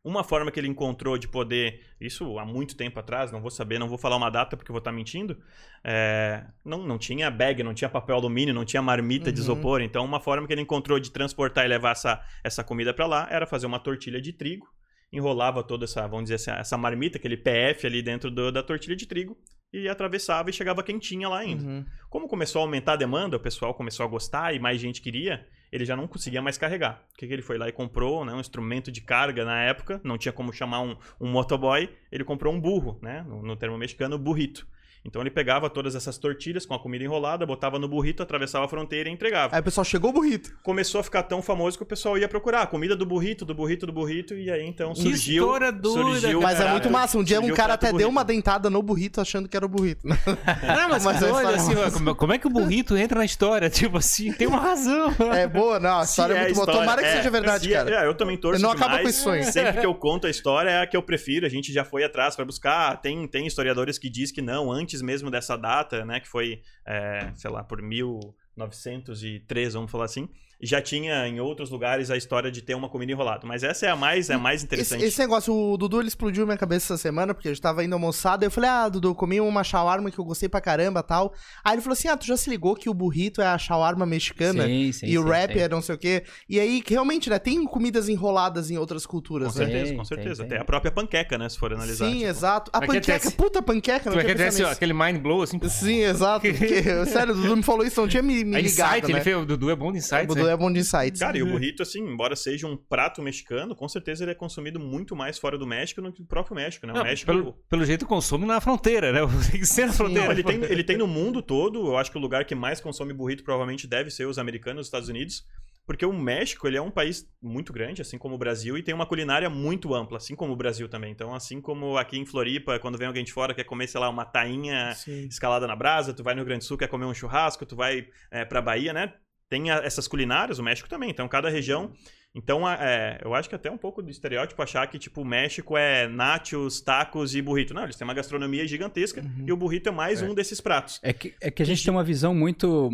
Uma 0.03 0.25
forma 0.25 0.51
que 0.51 0.59
ele 0.59 0.67
encontrou 0.69 1.19
de 1.19 1.29
poder, 1.29 1.83
isso 2.01 2.39
há 2.39 2.45
muito 2.47 2.75
tempo 2.75 2.99
atrás, 2.99 3.31
não 3.31 3.41
vou 3.43 3.51
saber, 3.51 3.79
não 3.79 3.87
vou 3.87 3.99
falar 3.99 4.17
uma 4.17 4.31
data 4.31 4.57
porque 4.57 4.71
eu 4.71 4.73
vou 4.73 4.79
estar 4.79 4.93
mentindo, 4.93 5.37
é, 5.85 6.43
não, 6.65 6.79
não 6.87 6.97
tinha 6.97 7.31
bag, 7.31 7.63
não 7.63 7.75
tinha 7.75 7.91
papel 7.91 8.17
alumínio, 8.17 8.55
não 8.55 8.65
tinha 8.65 8.81
marmita 8.81 9.31
de 9.31 9.39
Uhum. 9.41 9.45
isopor, 9.45 9.83
então 9.83 10.03
uma 10.05 10.19
forma 10.19 10.47
que 10.47 10.55
ele 10.55 10.63
encontrou 10.63 10.99
de 10.99 11.11
transportar 11.11 11.67
e 11.67 11.69
levar 11.69 11.91
essa, 11.93 12.19
essa 12.43 12.65
comida 12.65 12.95
para 12.95 13.05
lá 13.07 13.29
era 13.31 13.47
fazer 13.47 13.67
uma 13.67 13.79
tortilha 13.79 14.23
de 14.23 14.33
trigo, 14.33 14.67
enrolava 15.13 15.63
toda 15.63 15.85
essa, 15.85 16.03
vamos 16.07 16.31
dizer 16.31 16.37
assim, 16.37 16.51
essa 16.59 16.79
marmita, 16.79 17.19
aquele 17.19 17.37
PF 17.37 17.87
ali 17.87 18.01
dentro 18.03 18.31
do- 18.31 18.51
da 18.51 18.63
tortilha 18.63 18.97
de 18.97 19.07
trigo, 19.07 19.37
e 19.73 19.87
atravessava 19.89 20.49
e 20.49 20.53
chegava 20.53 20.83
quentinha 20.83 21.29
lá 21.29 21.41
ainda. 21.41 21.63
Uhum. 21.63 21.85
Como 22.09 22.27
começou 22.27 22.61
a 22.61 22.65
aumentar 22.65 22.95
a 22.95 22.97
demanda, 22.97 23.37
o 23.37 23.41
pessoal 23.41 23.75
começou 23.75 24.05
a 24.05 24.09
gostar 24.09 24.55
e 24.55 24.59
mais 24.59 24.81
gente 24.81 25.01
queria, 25.03 25.47
ele 25.73 25.85
já 25.85 25.97
não 25.97 26.07
conseguia 26.07 26.43
mais 26.43 26.59
carregar. 26.59 27.03
O 27.13 27.17
que, 27.17 27.27
que 27.27 27.33
ele 27.33 27.43
foi 27.43 27.59
lá 27.59 27.69
e 27.69 27.73
comprou? 27.73 28.25
Né, 28.25 28.33
um 28.33 28.41
instrumento 28.41 28.91
de 28.91 29.01
carga 29.01 29.45
na 29.45 29.63
época, 29.63 30.01
não 30.05 30.19
tinha 30.19 30.33
como 30.33 30.53
chamar 30.53 30.81
um, 30.81 30.97
um 31.21 31.29
motoboy, 31.29 31.89
ele 32.11 32.25
comprou 32.25 32.53
um 32.53 32.61
burro, 32.61 32.99
né, 33.03 33.23
no, 33.23 33.43
no 33.43 33.57
termo 33.57 33.79
mexicano, 33.79 34.19
burrito. 34.19 34.67
Então 35.05 35.23
ele 35.23 35.31
pegava 35.31 35.71
todas 35.71 35.95
essas 35.95 36.19
tortilhas 36.19 36.67
com 36.67 36.75
a 36.75 36.79
comida 36.79 37.03
enrolada, 37.03 37.47
botava 37.47 37.79
no 37.79 37.89
burrito, 37.89 38.23
atravessava 38.23 38.67
a 38.67 38.69
fronteira 38.69 39.09
e 39.09 39.13
entregava. 39.13 39.55
Aí 39.55 39.61
o 39.61 39.65
pessoal 39.65 39.85
chegou 39.85 40.11
o 40.11 40.13
burrito. 40.13 40.53
Começou 40.63 41.01
a 41.01 41.05
ficar 41.05 41.23
tão 41.23 41.41
famoso 41.41 41.77
que 41.79 41.83
o 41.83 41.87
pessoal 41.87 42.19
ia 42.19 42.29
procurar 42.29 42.63
a 42.63 42.67
comida 42.67 42.95
do 42.95 43.07
burrito, 43.07 43.45
do 43.47 43.55
burrito, 43.55 43.87
do 43.87 43.93
burrito, 43.93 44.35
e 44.35 44.51
aí 44.51 44.63
então 44.67 44.95
surgiu. 44.95 45.45
história 45.45 45.73
doida, 45.73 46.03
surgiu 46.21 46.41
Mas 46.43 46.61
é 46.61 46.71
muito 46.71 46.91
massa. 46.91 47.17
Um 47.19 47.25
dia 47.25 47.41
um 47.41 47.55
cara 47.55 47.75
até 47.75 47.93
deu 47.93 48.09
uma 48.11 48.23
dentada 48.23 48.69
no 48.69 48.83
burrito 48.83 49.21
achando 49.21 49.49
que 49.49 49.57
era 49.57 49.65
o 49.65 49.69
burrito. 49.69 50.07
Não, 50.07 50.89
mas, 50.91 51.05
Mas 51.05 51.23
olha, 51.23 51.49
é 51.53 51.55
assim, 51.55 51.75
como, 51.93 52.15
como 52.15 52.33
é 52.35 52.39
que 52.39 52.47
o 52.47 52.51
burrito 52.51 52.97
entra 52.97 53.19
na 53.19 53.25
história? 53.25 53.71
Tipo 53.71 53.99
assim, 53.99 54.33
tem 54.33 54.47
uma 54.47 54.59
razão. 54.59 55.15
É 55.35 55.47
boa, 55.47 55.81
não. 55.81 55.99
A 55.99 56.05
Se 56.05 56.11
história 56.13 56.35
é 56.35 56.37
a 56.37 56.41
muito 56.43 56.55
boa. 56.55 56.65
história- 56.65 56.81
Tomara 56.81 57.03
que 57.03 57.09
é, 57.09 57.17
seja 57.17 57.31
verdade, 57.31 57.73
é- 57.73 57.77
cara. 57.77 58.05
é, 58.05 58.07
eu 58.07 58.15
também 58.15 58.37
torço 58.37 58.59
Eu 58.59 58.63
não 58.63 58.71
acabo 58.71 58.89
demais. 58.91 59.03
com 59.03 59.09
esses 59.09 59.23
sonhos. 59.23 59.47
Sempre 59.47 59.81
que 59.81 59.87
eu 59.87 59.95
conto 59.95 60.27
a 60.27 60.31
história 60.31 60.69
é 60.71 60.83
a 60.83 60.87
que 60.87 60.97
eu 60.97 61.03
prefiro. 61.03 61.47
A 61.47 61.49
gente 61.49 61.73
já 61.73 61.85
foi 61.85 62.05
atrás 62.05 62.37
pra 62.37 62.45
buscar. 62.45 63.01
Tem, 63.01 63.27
tem 63.27 63.47
historiadores 63.47 63.99
que 63.99 64.11
diz 64.11 64.31
que 64.31 64.43
não, 64.43 64.71
antes 64.71 64.89
mesmo 65.03 65.31
dessa 65.31 65.57
data, 65.57 66.05
né? 66.05 66.18
Que 66.20 66.29
foi, 66.29 66.62
é, 66.85 67.31
sei 67.35 67.50
lá, 67.50 67.62
por 67.62 67.81
1903, 67.81 69.74
vamos 69.74 69.90
falar 69.90 70.07
assim. 70.07 70.29
Já 70.62 70.81
tinha 70.83 71.27
em 71.27 71.40
outros 71.40 71.70
lugares 71.70 72.11
a 72.11 72.16
história 72.16 72.51
de 72.51 72.61
ter 72.62 72.75
uma 72.75 72.88
comida 72.88 73.12
enrolada. 73.12 73.46
Mas 73.46 73.62
essa 73.62 73.87
é 73.87 73.90
a 73.90 73.96
mais, 73.96 74.29
é 74.29 74.35
a 74.35 74.38
mais 74.38 74.57
Esse, 74.57 74.66
interessante. 74.66 75.05
esse 75.05 75.18
negócio, 75.18 75.55
o 75.55 75.77
Dudu 75.77 76.01
ele 76.01 76.09
explodiu 76.09 76.44
minha 76.44 76.59
cabeça 76.59 76.94
essa 76.94 77.03
semana, 77.03 77.33
porque 77.33 77.49
eu 77.49 77.53
estava 77.53 77.85
indo 77.85 77.94
almoçar, 77.94 78.37
daí 78.37 78.46
eu 78.46 78.51
falei, 78.51 78.68
ah, 78.68 78.88
Dudu, 78.88 79.09
eu 79.09 79.14
comi 79.14 79.40
uma 79.40 79.64
shawarma 79.64 80.11
que 80.11 80.18
eu 80.18 80.25
gostei 80.25 80.49
pra 80.49 80.61
caramba 80.61 81.03
tal. 81.03 81.33
Aí 81.64 81.75
ele 81.75 81.83
falou 81.83 81.94
assim, 81.94 82.09
ah, 82.09 82.16
tu 82.16 82.27
já 82.27 82.37
se 82.37 82.51
ligou 82.51 82.75
que 82.75 82.88
o 82.88 82.94
burrito 82.94 83.40
é 83.40 83.46
a 83.46 83.57
shawarma 83.59 84.05
mexicana? 84.05 84.64
Sim, 84.66 84.92
sim, 84.92 85.07
e 85.07 85.18
o 85.18 85.23
sim, 85.23 85.29
rap 85.29 85.53
sim. 85.55 85.61
é 85.61 85.68
não 85.68 85.81
sei 85.81 85.94
o 85.94 85.99
quê. 85.99 86.25
E 86.49 86.61
aí, 86.61 86.83
que 86.83 86.92
realmente, 86.92 87.31
né, 87.31 87.38
tem 87.38 87.64
comidas 87.64 88.09
enroladas 88.09 88.70
em 88.70 88.77
outras 88.77 89.07
Com 89.07 89.12
culturas, 89.12 89.55
né? 89.55 89.64
certeza, 89.64 89.87
Tem, 89.87 89.96
com 89.96 90.05
certeza. 90.05 90.42
tem, 90.42 90.49
tem. 90.49 90.57
Até 90.57 90.62
a 90.62 90.64
própria 90.64 90.90
panqueca, 90.92 91.38
né? 91.38 91.49
Se 91.49 91.59
for 91.59 91.73
analisar. 91.73 92.07
Sim, 92.07 92.18
tipo. 92.18 92.27
exato. 92.27 92.70
A 92.75 92.80
panqueca, 92.80 93.30
puta 93.30 93.62
panqueca, 93.62 94.11
é 94.11 94.12
ó, 94.12 94.45
nisso. 94.45 94.66
aquele 94.66 94.93
mind 94.93 95.18
blow, 95.18 95.43
assim. 95.43 95.59
Sim, 95.68 96.03
exato. 96.03 96.41
Porque, 96.47 96.82
sério, 97.07 97.35
o 97.35 97.37
Dudu 97.37 97.57
me 97.57 97.62
falou 97.62 97.85
isso, 97.85 98.01
não 98.01 98.09
tinha 98.09 98.22
me, 98.22 98.45
me 98.45 98.57
A 98.57 98.61
ligado, 98.61 98.91
Insight, 98.91 99.07
né? 99.09 99.18
ele 99.18 99.24
fez, 99.24 99.37
o 99.37 99.45
Dudu 99.45 99.70
é 99.70 99.76
bom 99.76 99.93
de 99.93 99.99
Insight. 99.99 100.26
Dudu 100.26 100.49
é 100.49 100.49
bom 100.57 100.72
de 100.72 100.80
insights. 100.80 101.20
Cara, 101.20 101.36
e 101.38 101.42
o 101.42 101.46
burrito, 101.46 101.82
assim, 101.82 102.01
embora 102.01 102.36
seja 102.36 102.66
um 102.66 102.76
prato 102.76 103.22
mexicano, 103.22 103.74
com 103.74 103.88
certeza 103.88 104.24
ele 104.24 104.32
é 104.32 104.34
consumido 104.34 104.78
muito 104.78 105.16
mais 105.16 105.38
fora 105.38 105.59
do 105.59 105.66
México 105.66 106.01
do 106.01 106.12
que 106.12 106.22
o 106.22 106.26
próprio 106.26 106.57
México, 106.57 106.86
né? 106.86 106.92
O 106.92 106.96
Não, 106.96 107.05
México. 107.05 107.30
pelo, 107.30 107.53
pelo 107.68 107.84
jeito 107.84 108.07
consome 108.07 108.46
na 108.46 108.61
fronteira, 108.61 109.12
né? 109.12 109.20
Tem 109.51 109.61
que 109.61 109.66
ser 109.66 109.86
na 109.86 109.92
fronteira. 109.92 110.24
Não, 110.24 110.32
ele 110.32 110.42
tem, 110.42 110.62
ele 110.64 110.84
tem 110.84 110.96
no 110.96 111.07
mundo 111.07 111.42
todo, 111.42 111.88
eu 111.88 111.96
acho 111.96 112.11
que 112.11 112.18
o 112.18 112.20
lugar 112.20 112.44
que 112.44 112.55
mais 112.55 112.80
consome 112.80 113.12
burrito 113.12 113.44
provavelmente 113.44 113.86
deve 113.86 114.11
ser 114.11 114.26
os 114.26 114.38
americanos, 114.38 114.82
os 114.82 114.86
Estados 114.86 115.09
Unidos, 115.09 115.44
porque 115.90 116.07
o 116.07 116.12
México, 116.12 116.68
ele 116.68 116.76
é 116.76 116.80
um 116.80 116.90
país 116.90 117.28
muito 117.42 117.72
grande, 117.72 118.01
assim 118.01 118.16
como 118.16 118.36
o 118.36 118.38
Brasil, 118.38 118.78
e 118.78 118.82
tem 118.82 118.94
uma 118.94 119.07
culinária 119.07 119.51
muito 119.51 119.92
ampla, 119.92 120.18
assim 120.18 120.36
como 120.36 120.53
o 120.53 120.57
Brasil 120.57 120.88
também. 120.88 121.11
Então, 121.11 121.34
assim 121.34 121.61
como 121.61 121.96
aqui 121.96 122.16
em 122.16 122.24
Floripa, 122.24 122.78
quando 122.78 122.96
vem 122.96 123.09
alguém 123.09 123.24
de 123.24 123.32
fora 123.32 123.53
quer 123.53 123.64
comer, 123.64 123.88
sei 123.88 124.01
lá, 124.01 124.09
uma 124.09 124.24
tainha 124.24 124.94
Sim. 124.94 125.26
escalada 125.26 125.66
na 125.66 125.74
brasa, 125.74 126.14
tu 126.14 126.22
vai 126.22 126.34
no 126.34 126.42
Rio 126.42 126.46
Grande 126.46 126.61
do 126.61 126.68
Sul 126.68 126.78
quer 126.78 126.86
comer 126.86 127.07
um 127.07 127.14
churrasco, 127.14 127.66
tu 127.66 127.74
vai 127.74 128.07
é, 128.30 128.44
pra 128.44 128.62
Bahia, 128.62 128.92
né? 128.92 129.12
Tem 129.51 129.70
a- 129.70 129.82
essas 129.84 130.09
culinárias, 130.09 130.59
o 130.59 130.62
México 130.62 130.88
também. 130.88 131.11
Então, 131.11 131.28
cada 131.28 131.51
região. 131.51 131.90
Então, 132.34 132.66
é, 132.70 133.18
eu 133.24 133.34
acho 133.34 133.48
que 133.48 133.57
até 133.57 133.68
um 133.68 133.76
pouco 133.76 134.01
do 134.01 134.09
estereótipo 134.09 134.62
achar 134.62 134.86
que, 134.86 134.96
tipo, 135.01 135.22
o 135.22 135.24
México 135.24 135.76
é 135.76 136.07
nachos, 136.07 136.80
tacos 136.80 137.34
e 137.34 137.42
burrito. 137.42 137.74
Não, 137.74 137.82
eles 137.82 137.96
têm 137.96 138.07
uma 138.07 138.14
gastronomia 138.14 138.64
gigantesca 138.68 139.20
Uhum. 139.20 139.44
e 139.48 139.53
o 139.53 139.57
burrito 139.57 139.88
é 139.88 139.92
mais 139.92 140.22
É. 140.22 140.24
um 140.24 140.32
desses 140.32 140.61
pratos. 140.61 141.01
É 141.03 141.12
que, 141.12 141.34
é 141.40 141.51
que 141.51 141.61
a 141.61 141.66
gente 141.66 141.82
tem 141.84 141.92
uma 141.92 142.05
visão 142.05 142.32
muito. 142.32 142.88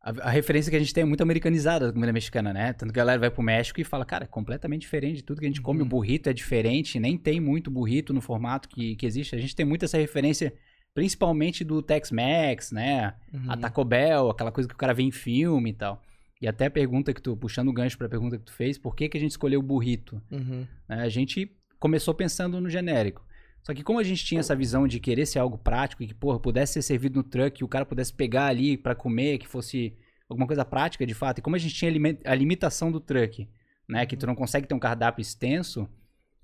A, 0.00 0.28
a 0.28 0.30
referência 0.30 0.70
que 0.70 0.76
a 0.76 0.78
gente 0.78 0.94
tem 0.94 1.02
é 1.02 1.04
muito 1.04 1.22
americanizada 1.22 1.86
da 1.88 1.92
comida 1.92 2.12
mexicana, 2.12 2.52
né? 2.52 2.72
Tanto 2.74 2.92
que 2.92 2.98
a 3.00 3.02
galera 3.02 3.18
vai 3.18 3.30
pro 3.30 3.42
México 3.42 3.80
e 3.80 3.84
fala, 3.84 4.04
cara, 4.04 4.22
é 4.24 4.26
completamente 4.28 4.82
diferente 4.82 5.16
de 5.16 5.22
tudo 5.24 5.40
que 5.40 5.46
a 5.46 5.48
gente 5.48 5.60
come. 5.62 5.80
Uhum. 5.80 5.86
O 5.86 5.88
burrito 5.88 6.28
é 6.28 6.32
diferente, 6.32 7.00
nem 7.00 7.16
tem 7.18 7.40
muito 7.40 7.70
burrito 7.72 8.12
no 8.14 8.20
formato 8.20 8.68
que, 8.68 8.94
que 8.94 9.04
existe. 9.06 9.34
A 9.34 9.38
gente 9.40 9.56
tem 9.56 9.66
muito 9.66 9.84
essa 9.84 9.98
referência, 9.98 10.54
principalmente 10.94 11.64
do 11.64 11.82
Tex-Mex, 11.82 12.70
né? 12.70 13.14
Uhum. 13.32 13.50
A 13.50 13.56
Taco 13.56 13.84
Bell, 13.84 14.30
aquela 14.30 14.52
coisa 14.52 14.68
que 14.68 14.74
o 14.74 14.78
cara 14.78 14.94
vê 14.94 15.02
em 15.02 15.10
filme 15.10 15.70
e 15.70 15.74
tal. 15.74 16.00
E 16.40 16.46
até 16.46 16.66
a 16.66 16.70
pergunta 16.70 17.12
que 17.12 17.20
tu, 17.20 17.36
puxando 17.36 17.68
o 17.68 17.72
gancho 17.72 17.98
pra 17.98 18.08
pergunta 18.08 18.38
que 18.38 18.44
tu 18.44 18.52
fez, 18.52 18.78
por 18.78 18.94
que, 18.94 19.08
que 19.08 19.16
a 19.16 19.20
gente 19.20 19.32
escolheu 19.32 19.60
o 19.60 19.62
burrito? 19.62 20.22
Uhum. 20.30 20.66
né? 20.88 21.02
A 21.02 21.08
gente 21.08 21.50
começou 21.78 22.14
pensando 22.14 22.60
no 22.60 22.70
genérico. 22.70 23.26
Só 23.62 23.72
que 23.74 23.82
como 23.82 23.98
a 23.98 24.02
gente 24.02 24.24
tinha 24.24 24.40
essa 24.40 24.54
visão 24.54 24.86
de 24.86 25.00
querer 25.00 25.26
ser 25.26 25.38
algo 25.38 25.56
prático 25.56 26.02
e 26.02 26.06
que, 26.06 26.14
porra, 26.14 26.38
pudesse 26.38 26.74
ser 26.74 26.82
servido 26.82 27.16
no 27.16 27.22
truck, 27.22 27.58
que 27.58 27.64
o 27.64 27.68
cara 27.68 27.86
pudesse 27.86 28.12
pegar 28.12 28.46
ali 28.46 28.76
pra 28.76 28.94
comer, 28.94 29.38
que 29.38 29.48
fosse 29.48 29.96
alguma 30.28 30.46
coisa 30.46 30.64
prática 30.64 31.06
de 31.06 31.14
fato, 31.14 31.38
e 31.38 31.42
como 31.42 31.56
a 31.56 31.58
gente 31.58 31.74
tinha 31.74 31.90
a 32.24 32.34
limitação 32.34 32.92
do 32.92 33.00
truck, 33.00 33.48
né, 33.88 34.04
que 34.06 34.16
tu 34.16 34.26
não 34.26 34.34
consegue 34.34 34.66
ter 34.66 34.74
um 34.74 34.78
cardápio 34.78 35.22
extenso, 35.22 35.88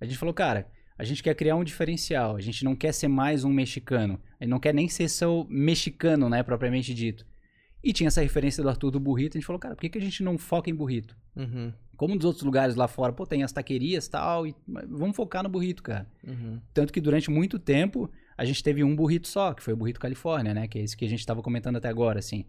a 0.01 0.05
gente 0.05 0.19
falou, 0.19 0.35
cara, 0.35 0.67
a 1.01 1.05
gente 1.05 1.23
quer 1.23 1.35
criar 1.35 1.57
um 1.57 1.65
diferencial, 1.65 2.37
a 2.37 2.41
gente 2.41 2.65
não 2.65 2.77
quer 2.77 2.93
ser 2.93 3.09
mais 3.09 3.43
um 3.45 3.51
mexicano, 3.53 4.21
a 4.39 4.45
gente 4.45 4.51
não 4.51 4.61
quer 4.61 4.75
nem 4.75 4.89
ser 4.89 5.09
só 5.09 5.45
mexicano, 5.49 6.29
né, 6.29 6.43
propriamente 6.43 6.93
dito. 6.95 7.27
E 7.83 7.93
tinha 7.93 8.09
essa 8.09 8.21
referência 8.21 8.63
do 8.63 8.69
Arthur 8.69 8.91
do 8.91 9.01
burrito, 9.01 9.37
a 9.37 9.41
gente 9.41 9.47
falou, 9.47 9.59
cara, 9.59 9.75
por 9.75 9.81
que, 9.81 9.89
que 9.89 9.99
a 9.99 10.03
gente 10.03 10.23
não 10.23 10.37
foca 10.37 10.69
em 10.69 10.75
burrito? 10.75 11.17
Uhum. 11.35 11.73
Como 11.97 12.15
nos 12.15 12.25
outros 12.25 12.45
lugares 12.45 12.75
lá 12.77 12.87
fora, 12.87 13.13
pô, 13.13 13.27
tem 13.27 13.43
as 13.43 13.53
taquerias 13.53 14.07
e 14.07 14.11
tal, 14.11 14.47
e 14.47 14.55
vamos 14.67 15.17
focar 15.17 15.43
no 15.43 15.49
burrito, 15.49 15.83
cara. 15.83 16.07
Uhum. 16.27 16.61
Tanto 16.75 16.93
que 16.93 17.01
durante 17.01 17.31
muito 17.31 17.59
tempo 17.59 18.11
a 18.37 18.45
gente 18.45 18.63
teve 18.63 18.85
um 18.85 18.95
burrito 18.95 19.27
só, 19.29 19.53
que 19.55 19.63
foi 19.63 19.73
o 19.75 19.77
burrito 19.77 20.01
Califórnia, 20.01 20.53
né? 20.55 20.69
Que 20.69 20.79
é 20.79 20.83
esse 20.83 20.97
que 20.97 21.05
a 21.05 21.09
gente 21.09 21.25
tava 21.27 21.43
comentando 21.43 21.77
até 21.77 21.89
agora, 21.89 22.19
assim. 22.19 22.45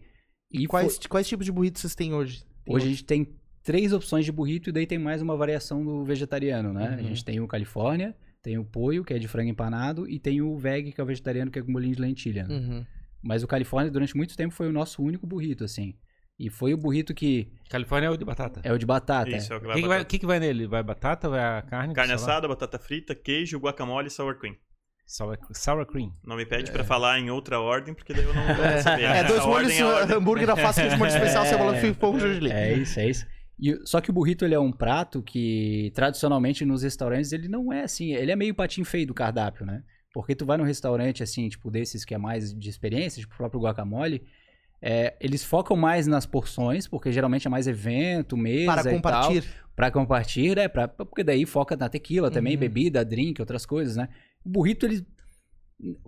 E 0.51 0.67
Quais, 0.67 0.97
fo- 0.97 1.09
quais 1.09 1.27
tipos 1.27 1.45
de 1.45 1.51
burritos 1.51 1.81
vocês 1.81 1.95
têm 1.95 2.13
hoje? 2.13 2.43
Tem 2.65 2.75
hoje 2.75 2.85
a 2.85 2.89
gente 2.89 3.03
tem 3.05 3.27
três 3.63 3.93
opções 3.93 4.25
de 4.25 4.31
burrito 4.31 4.69
e 4.69 4.73
daí 4.73 4.85
tem 4.87 4.97
mais 4.97 5.21
uma 5.21 5.35
variação 5.37 5.83
do 5.83 6.03
vegetariano, 6.03 6.73
né? 6.73 6.95
A 6.97 7.01
Uhum. 7.01 7.07
gente 7.07 7.23
tem 7.25 7.39
o 7.39 7.47
Califórnia, 7.47 8.15
tem 8.41 8.57
o 8.57 8.65
poio, 8.65 9.03
que 9.03 9.13
é 9.13 9.19
de 9.19 9.27
frango 9.27 9.49
empanado, 9.49 10.09
e 10.09 10.19
tem 10.19 10.41
o 10.41 10.57
veg, 10.57 10.91
que 10.91 10.99
é 10.99 11.03
o 11.03 11.07
vegetariano, 11.07 11.51
que 11.51 11.59
é 11.59 11.61
com 11.61 11.71
bolinho 11.71 11.95
de 11.95 12.01
lentilha. 12.01 12.43
né? 12.43 12.55
Uhum. 12.55 12.85
Mas 13.21 13.43
o 13.43 13.47
Califórnia, 13.47 13.91
durante 13.91 14.17
muito 14.17 14.35
tempo, 14.35 14.53
foi 14.53 14.67
o 14.67 14.73
nosso 14.73 15.03
único 15.03 15.27
burrito, 15.27 15.63
assim. 15.63 15.95
E 16.39 16.49
foi 16.49 16.73
o 16.73 16.77
burrito 16.77 17.13
que 17.13 17.51
Califórnia 17.69 18.07
é 18.07 18.09
o 18.09 18.17
de 18.17 18.25
batata. 18.25 18.61
é 18.63 18.73
o 18.73 18.77
de 18.77 18.85
batata. 18.85 19.29
Isso, 19.29 19.53
é 19.53 19.57
o 19.57 19.59
que 19.59 19.67
vai 19.67 19.75
que, 19.75 19.81
que, 19.81 19.87
vai, 19.87 20.05
que, 20.05 20.19
que 20.19 20.25
vai 20.25 20.39
nele? 20.39 20.65
Vai 20.65 20.81
batata 20.81 21.29
vai 21.29 21.39
a 21.39 21.61
carne? 21.61 21.93
Carne 21.93 22.13
assada, 22.13 22.47
batata 22.47 22.79
frita, 22.79 23.13
queijo, 23.13 23.59
guacamole 23.59 24.07
e 24.07 24.09
sour 24.09 24.35
cream. 24.39 24.55
Sour, 25.05 25.37
sour 25.51 25.85
cream. 25.85 26.11
Não 26.25 26.35
me 26.35 26.45
pede 26.45 26.71
pra 26.71 26.83
falar 26.83 27.19
em 27.19 27.29
outra 27.29 27.59
ordem, 27.59 27.93
porque 27.93 28.11
daí 28.11 28.23
eu 28.23 28.33
não 28.33 28.43
vou 28.43 28.55
saber. 28.81 29.03
É, 29.03 29.23
dois 29.23 29.45
molhos, 29.45 29.71
é 29.71 30.13
hambúrguer, 30.15 30.49
alface, 30.49 30.81
queijo, 30.81 30.97
molho 30.97 31.09
especial, 31.09 31.45
cebola, 31.45 31.75
fio, 31.75 31.93
pouco 31.93 32.19
gergelim. 32.19 32.51
É 32.51 32.73
isso, 32.73 32.99
é 32.99 33.09
isso. 33.09 33.27
E, 33.61 33.79
só 33.85 34.01
que 34.01 34.09
o 34.09 34.13
burrito 34.13 34.43
ele 34.43 34.55
é 34.55 34.59
um 34.59 34.71
prato 34.71 35.21
que 35.21 35.91
tradicionalmente 35.93 36.65
nos 36.65 36.81
restaurantes 36.81 37.31
ele 37.31 37.47
não 37.47 37.71
é 37.71 37.83
assim, 37.83 38.13
ele 38.13 38.31
é 38.31 38.35
meio 38.35 38.55
patinho 38.55 38.85
feio 38.85 39.05
do 39.05 39.13
cardápio, 39.13 39.65
né? 39.65 39.83
Porque 40.13 40.35
tu 40.35 40.45
vai 40.45 40.57
num 40.57 40.63
restaurante 40.63 41.21
assim, 41.21 41.47
tipo 41.47 41.69
desses 41.69 42.03
que 42.03 42.13
é 42.13 42.17
mais 42.17 42.53
de 42.53 42.69
experiência, 42.69 43.21
tipo 43.21 43.33
o 43.33 43.37
próprio 43.37 43.61
guacamole, 43.61 44.23
é, 44.81 45.15
eles 45.21 45.43
focam 45.43 45.77
mais 45.77 46.07
nas 46.07 46.25
porções, 46.25 46.87
porque 46.87 47.11
geralmente 47.11 47.45
é 47.45 47.49
mais 47.49 47.67
evento, 47.67 48.35
mesa 48.35 48.81
Para 48.81 48.89
compartilhar. 48.91 49.43
Pra 49.75 49.91
compartilhar, 49.91 50.55
né? 50.55 50.67
Pra, 50.67 50.87
porque 50.87 51.23
daí 51.23 51.45
foca 51.45 51.77
na 51.77 51.87
tequila 51.87 52.31
também, 52.31 52.55
Uhum. 52.55 52.59
bebida, 52.59 53.05
drink, 53.05 53.39
outras 53.39 53.65
coisas, 53.65 53.95
né? 53.95 54.09
O 54.43 54.49
burrito, 54.49 54.87
eles. 54.87 55.03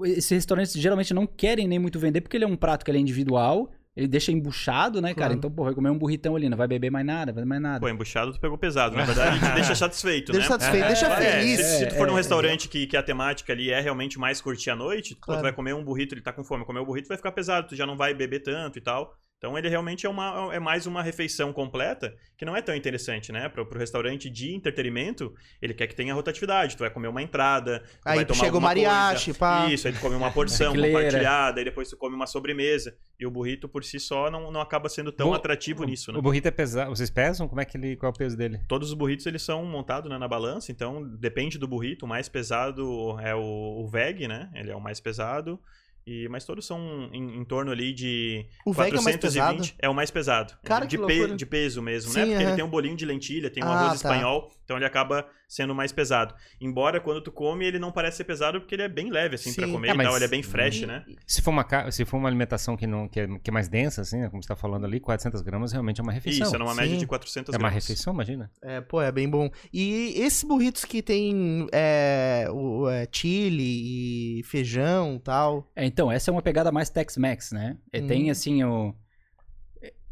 Esses 0.04 0.30
restaurantes 0.30 0.74
geralmente 0.74 1.14
não 1.14 1.26
querem 1.26 1.68
nem 1.68 1.80
muito 1.80 1.99
vender, 1.99 2.22
porque 2.22 2.36
ele 2.38 2.43
é 2.43 2.47
um 2.47 2.56
prato 2.56 2.84
que 2.84 2.91
ele 2.91 2.97
é 2.97 3.01
individual, 3.01 3.72
ele 3.96 4.08
deixa 4.08 4.32
embuchado, 4.32 5.02
né, 5.02 5.10
cara? 5.10 5.28
Claro. 5.28 5.34
Então, 5.36 5.52
pô, 5.52 5.64
vai 5.66 5.74
comer 5.74 5.89
um 5.89 5.98
burritão 5.98 6.36
ali, 6.36 6.50
não 6.50 6.58
vai 6.58 6.68
beber 6.68 6.89
mais 6.89 7.06
nada, 7.06 7.32
vai 7.32 7.46
mais 7.46 7.62
nada. 7.62 7.80
Pô, 7.80 7.88
embuchado 7.89 8.32
tu 8.34 8.39
pegou 8.39 8.58
pesado. 8.58 8.96
Na 8.96 9.06
verdade, 9.06 9.38
ele 9.38 9.46
te 9.46 9.54
deixa 9.56 9.76
satisfeito, 9.76 10.32
Deixa 10.32 10.50
né? 10.50 10.60
satisfeito, 10.60 10.88
deixa 10.88 11.06
É, 11.08 11.32
feliz. 11.39 11.60
se, 11.60 11.78
se 11.80 11.86
tu 11.88 11.96
for 11.96 12.08
num 12.08 12.14
É, 12.14 12.16
é, 12.16 12.18
restaurante 12.18 12.68
que, 12.68 12.88
que 12.88 12.98
a 12.98 13.04
temática 13.04 13.54
ali 13.54 13.70
é 13.70 13.80
realmente 13.80 14.18
mais 14.18 14.41
curtir 14.41 14.70
a 14.72 14.76
noite, 14.76 15.16
pô, 15.16 15.22
Claro. 15.28 15.41
tu 15.41 15.44
vai 15.44 15.54
comer 15.54 15.74
um 15.76 15.84
burrito, 15.84 16.16
ele 16.16 16.22
tá 16.22 16.34
com 16.34 16.44
fome, 16.44 16.66
comer 16.66 16.80
o 16.80 16.86
burrito 16.86 17.08
vai 17.08 17.18
ficar 17.18 17.32
pesado, 17.32 17.68
tu 17.68 17.76
já 17.76 17.86
não 17.86 17.96
vai 17.96 18.14
beber 18.14 18.39
tanto 18.41 18.78
e 18.78 18.82
tal. 18.82 19.16
Então 19.44 19.58
ele 19.58 19.68
realmente 19.68 20.06
é, 20.06 20.10
uma, 20.10 20.56
é 20.56 20.60
mais 20.60 20.88
uma 20.88 21.04
refeição 21.04 21.52
completa, 21.52 22.16
que 22.38 22.46
não 22.46 22.56
é 22.56 22.62
tão 22.62 22.74
interessante, 22.74 23.30
né? 23.30 23.50
Pro, 23.50 23.66
pro 23.66 23.78
restaurante 23.78 24.30
de 24.30 24.56
entretenimento, 24.56 25.34
ele 25.62 25.74
quer 25.74 25.86
que 25.88 25.94
tenha 25.94 26.14
rotatividade. 26.14 26.78
Tu 26.78 26.80
vai 26.80 26.89
comer 26.89 27.10
uma 27.10 27.22
entrada, 27.22 27.82
tu 27.82 28.00
Aí 28.06 28.16
vai 28.16 28.24
tu 28.26 28.30
tomar 28.30 28.46
chega 28.46 28.58
o 28.58 28.62
mariachi, 28.62 29.26
coisa. 29.26 29.39
pá. 29.39 29.68
Isso, 29.70 29.86
aí 29.86 29.94
tu 29.94 30.00
come 30.00 30.16
uma 30.16 30.32
porção 30.32 30.74
compartilhada, 30.74 31.60
aí 31.60 31.66
depois 31.66 31.89
tu 31.89 31.98
come 31.98 32.16
uma 32.16 32.26
sobremesa. 32.26 32.96
E 33.20 33.26
o 33.26 33.32
burrito 33.32 33.68
por 33.68 33.84
si 33.84 34.00
só 34.00 34.32
não, 34.32 34.50
não 34.50 34.62
acaba 34.62 34.88
sendo 34.88 35.12
tão 35.12 35.28
Bu- 35.28 35.36
atrativo 35.36 35.84
nisso, 35.84 36.14
né? 36.14 36.20
O 36.20 36.22
burrito 36.22 36.48
é 36.48 36.52
pesado. 36.52 36.89
Vocês 36.96 37.10
pesam? 37.10 37.46
Como 37.46 37.60
é 37.60 37.66
que 37.66 37.76
ele. 37.76 37.98
Qual 37.98 38.10
é 38.14 38.16
o 38.16 38.18
peso 38.18 38.38
dele? 38.38 38.62
Todos 38.70 38.88
os 38.88 38.94
burritos 38.94 39.26
eles 39.26 39.41
são 39.41 39.66
montados 39.66 40.10
né, 40.10 40.18
na 40.18 40.28
balança, 40.28 40.72
então 40.72 41.04
depende 41.18 41.58
do 41.58 41.68
burrito. 41.68 42.06
O 42.06 42.08
mais 42.08 42.30
pesado 42.30 43.20
é 43.20 43.36
o, 43.36 43.41
o 43.84 43.88
veg, 43.89 44.26
né? 44.26 44.50
Ele 44.56 44.72
é 44.72 44.76
o 44.76 44.80
mais 44.80 45.02
pesado. 45.02 45.60
E, 46.06 46.28
mas 46.28 46.43
todos 46.45 46.66
são 46.66 47.10
em, 47.14 47.38
em 47.38 47.45
torno 47.45 47.72
ali 47.72 47.93
de 47.93 48.45
O 48.66 48.74
veg 48.74 48.93
é 48.93 48.99
o 48.99 49.04
mais 49.04 49.16
pesado? 49.18 49.64
é 49.80 49.88
o 49.89 49.93
mais 49.93 50.12
pesado. 50.12 50.54
Cara, 50.64 50.86
de, 50.86 50.97
que 50.97 51.06
pe- 51.06 51.34
de 51.36 51.45
peso 51.45 51.82
mesmo, 51.82 52.12
Sim, 52.12 52.20
né? 52.20 52.26
Porque 52.28 52.43
ele 52.43 52.51
tem 52.56 52.64
um 52.66 52.70
bolinho 52.70 52.95
de 52.97 53.06
lentilha, 53.06 53.49
tem 53.49 53.64
um 53.64 53.68
Ah, 53.68 53.76
arroz 53.76 54.01
tá. 54.01 54.10
espanhol, 54.10 54.51
então 54.64 54.78
ele 54.78 54.86
acaba 54.86 55.26
sendo 55.47 55.76
mais 55.76 55.91
pesado. 55.91 56.34
Embora 56.59 56.99
quando 56.99 57.22
tu 57.22 57.32
come, 57.32 57.66
ele 57.66 57.78
não 57.80 57.91
parece 57.91 58.18
ser 58.18 58.24
pesado 58.24 58.59
porque 58.59 58.74
ele 58.76 58.82
é 58.84 58.89
bem 58.89 59.11
leve, 59.11 59.36
assim, 59.36 59.53
pra 59.53 59.66
Sim. 59.68 59.72
comer 59.74 59.89
É, 59.89 59.93
e 59.93 59.97
tal. 59.97 60.16
Ele 60.16 60.26
é 60.26 60.28
bem 60.28 60.41
fresh, 60.43 60.82
né? 60.82 61.05
Se 61.28 61.41
for 61.41 61.51
uma, 61.51 61.91
se 61.91 62.05
for 62.05 62.18
uma 62.18 62.28
alimentação 62.30 62.76
que, 62.76 62.88
não, 62.88 63.07
que, 63.07 63.20
é, 63.20 63.28
que 63.39 63.49
é 63.49 63.53
mais 63.53 63.68
densa, 63.68 64.01
assim, 64.01 64.22
né, 64.22 64.30
como 64.30 64.41
você 64.41 64.47
tá 64.47 64.55
falando 64.55 64.86
ali, 64.86 64.99
400 64.99 65.41
gramas 65.41 65.72
realmente 65.72 65.99
é 65.99 66.03
uma 66.03 66.11
refeição. 66.11 66.47
Isso, 66.47 66.55
é 66.55 66.59
numa 66.59 66.74
média 66.74 66.93
Sim. 66.93 66.97
de 66.99 67.05
400 67.07 67.53
É 67.53 67.57
uma 67.57 67.59
gramas. 67.70 67.84
refeição, 67.84 68.14
imagina. 68.14 68.49
É, 68.61 68.82
pô, 68.82 69.01
é 69.01 69.11
bem 69.11 69.30
bom. 69.30 69.49
E 69.72 70.14
esses 70.18 70.43
burritos 70.43 70.86
que 70.86 71.01
tem 71.01 71.68
é, 71.72 72.47
o, 72.51 72.89
é, 72.89 73.07
chile 73.11 74.39
e 74.39 74.43
feijão 74.43 75.16
e 75.16 75.20
tal. 75.20 75.70
É, 75.76 75.86
então, 75.86 76.11
essa 76.11 76.30
é 76.30 76.32
uma 76.32 76.41
pegada 76.41 76.72
mais 76.72 76.89
Tex-Mex, 76.89 77.51
né? 77.51 77.78
É, 77.91 78.01
Hum. 78.03 78.07
Tem, 78.07 78.30
assim, 78.30 78.64
o... 78.64 78.93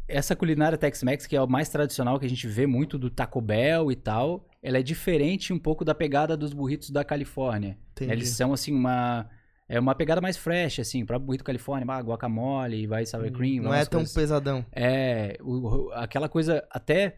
Essa 0.08 0.34
culinária 0.36 0.76
Tex-Mex, 0.76 1.26
que 1.26 1.36
é 1.36 1.40
o 1.42 1.46
mais 1.48 1.68
tradicional, 1.68 2.18
que 2.18 2.26
a 2.26 2.28
gente 2.28 2.46
vê 2.46 2.66
muito 2.66 2.98
do 2.98 3.08
Taco 3.08 3.40
Bell 3.40 3.90
e 3.90 3.96
tal, 3.96 4.46
ela 4.62 4.78
é 4.78 4.82
diferente 4.82 5.52
um 5.52 5.58
pouco 5.58 5.84
da 5.84 5.94
pegada 5.94 6.36
dos 6.36 6.52
burritos 6.52 6.90
da 6.90 7.04
Califórnia. 7.04 7.78
Entendi. 7.92 8.12
Eles 8.12 8.28
são, 8.30 8.52
assim, 8.52 8.72
uma... 8.74 9.28
É 9.68 9.80
uma 9.80 9.94
pegada 9.94 10.20
mais 10.20 10.36
fresh, 10.36 10.80
assim, 10.80 11.02
o 11.02 11.06
próprio 11.06 11.26
burrito 11.26 11.44
Califórnia, 11.44 11.86
ah, 11.94 12.00
guacamole, 12.00 12.86
vai 12.86 13.06
sour 13.06 13.30
cream, 13.32 13.62
Não 13.62 13.72
é 13.72 13.86
tão 13.86 14.00
coisas- 14.00 14.14
pesadão. 14.14 14.66
É, 14.70 15.38
o- 15.40 15.90
aquela 15.94 16.28
coisa, 16.28 16.62
até 16.70 17.16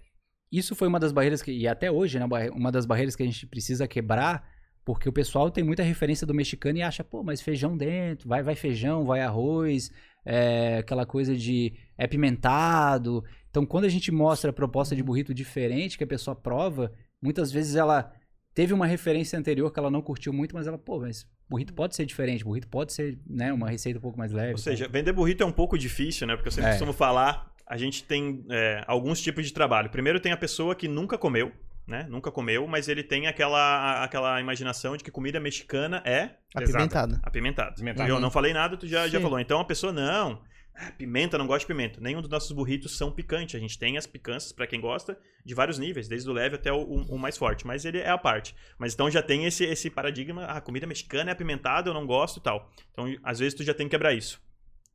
isso 0.52 0.76
foi 0.76 0.86
uma 0.86 1.00
das 1.00 1.10
barreiras 1.10 1.42
que, 1.42 1.50
e 1.50 1.66
até 1.66 1.90
hoje, 1.90 2.16
né, 2.16 2.24
uma 2.54 2.70
das 2.70 2.86
barreiras 2.86 3.16
que 3.16 3.24
a 3.24 3.26
gente 3.26 3.44
precisa 3.44 3.88
quebrar, 3.88 4.46
porque 4.84 5.08
o 5.08 5.12
pessoal 5.12 5.50
tem 5.50 5.64
muita 5.64 5.82
referência 5.82 6.26
do 6.26 6.34
mexicano 6.34 6.78
e 6.78 6.82
acha, 6.82 7.02
pô, 7.02 7.22
mas 7.22 7.40
feijão 7.40 7.76
dentro, 7.76 8.28
vai, 8.28 8.42
vai 8.42 8.54
feijão, 8.54 9.04
vai 9.04 9.20
arroz, 9.20 9.90
é, 10.24 10.78
aquela 10.78 11.06
coisa 11.06 11.34
de 11.36 11.72
é 11.96 12.06
pimentado. 12.06 13.24
Então, 13.50 13.64
quando 13.64 13.84
a 13.84 13.88
gente 13.88 14.10
mostra 14.12 14.50
a 14.50 14.52
proposta 14.52 14.94
de 14.94 15.02
burrito 15.02 15.32
diferente 15.32 15.96
que 15.96 16.04
a 16.04 16.06
pessoa 16.06 16.34
prova, 16.34 16.92
muitas 17.22 17.50
vezes 17.50 17.76
ela 17.76 18.12
teve 18.52 18.72
uma 18.72 18.86
referência 18.86 19.38
anterior 19.38 19.72
que 19.72 19.78
ela 19.78 19.90
não 19.90 20.02
curtiu 20.02 20.32
muito, 20.32 20.54
mas 20.54 20.66
ela, 20.66 20.78
pô, 20.78 21.00
mas 21.00 21.26
burrito 21.48 21.72
pode 21.72 21.94
ser 21.96 22.04
diferente, 22.06 22.44
burrito 22.44 22.68
pode 22.68 22.92
ser, 22.92 23.18
né, 23.26 23.52
uma 23.52 23.68
receita 23.70 23.98
um 23.98 24.02
pouco 24.02 24.18
mais 24.18 24.32
leve. 24.32 24.52
Ou 24.52 24.58
seja, 24.58 24.86
vender 24.88 25.12
burrito 25.12 25.42
é 25.42 25.46
um 25.46 25.52
pouco 25.52 25.78
difícil, 25.78 26.26
né? 26.26 26.36
Porque 26.36 26.48
eu 26.48 26.52
sempre 26.52 26.70
É. 26.70 26.72
costumo 26.72 26.92
falar, 26.92 27.52
a 27.66 27.76
gente 27.76 28.04
tem 28.04 28.44
é, 28.50 28.84
alguns 28.86 29.20
tipos 29.20 29.44
de 29.46 29.52
trabalho. 29.52 29.90
Primeiro 29.90 30.20
tem 30.20 30.32
a 30.32 30.36
pessoa 30.36 30.74
que 30.74 30.86
nunca 30.88 31.16
comeu, 31.18 31.52
né? 31.86 32.06
Nunca 32.08 32.30
comeu, 32.30 32.66
mas 32.66 32.88
ele 32.88 33.02
tem 33.02 33.26
aquela, 33.26 34.02
aquela 34.02 34.40
imaginação 34.40 34.96
de 34.96 35.04
que 35.04 35.10
comida 35.10 35.38
mexicana 35.38 36.02
é 36.04 36.36
Apimentada. 36.54 37.20
apimentada. 37.22 37.70
Apimentada. 37.72 38.08
Eu 38.08 38.20
não 38.20 38.30
falei 38.30 38.52
nada, 38.52 38.76
tu 38.76 38.86
já, 38.86 39.06
já 39.08 39.20
falou. 39.20 39.38
Então 39.38 39.60
a 39.60 39.64
pessoa, 39.64 39.92
não, 39.92 40.42
Ah, 40.76 40.90
pimenta, 40.90 41.38
não 41.38 41.46
gosto 41.46 41.60
de 41.60 41.66
pimenta. 41.68 42.00
Nenhum 42.00 42.20
dos 42.20 42.30
nossos 42.30 42.50
burritos 42.50 42.96
são 42.96 43.12
picantes. 43.12 43.54
A 43.54 43.58
gente 43.60 43.78
tem 43.78 43.96
as 43.96 44.06
picâncias, 44.08 44.50
para 44.50 44.66
quem 44.66 44.80
gosta, 44.80 45.16
de 45.44 45.54
vários 45.54 45.78
níveis, 45.78 46.08
desde 46.08 46.28
o 46.28 46.32
leve 46.32 46.56
até 46.56 46.72
o, 46.72 46.78
o, 46.78 47.14
o, 47.14 47.18
mais 47.18 47.36
forte. 47.38 47.64
Mas 47.64 47.84
ele 47.84 47.98
é 47.98 48.10
a 48.10 48.18
parte. 48.18 48.56
Mas 48.76 48.92
então 48.92 49.08
já 49.08 49.22
tem 49.22 49.44
esse, 49.44 49.64
esse 49.64 49.88
paradigma, 49.88 50.46
ah, 50.46 50.60
comida 50.60 50.84
mexicana 50.84 51.30
é 51.30 51.32
apimentada, 51.32 51.88
eu 51.90 51.94
não 51.94 52.04
gosto 52.04 52.38
e 52.38 52.42
tal. 52.42 52.68
Então, 52.90 53.06
às 53.22 53.38
vezes, 53.38 53.54
tu 53.54 53.62
já 53.62 53.72
tem 53.72 53.86
que 53.86 53.92
quebrar 53.92 54.14
isso. 54.14 54.42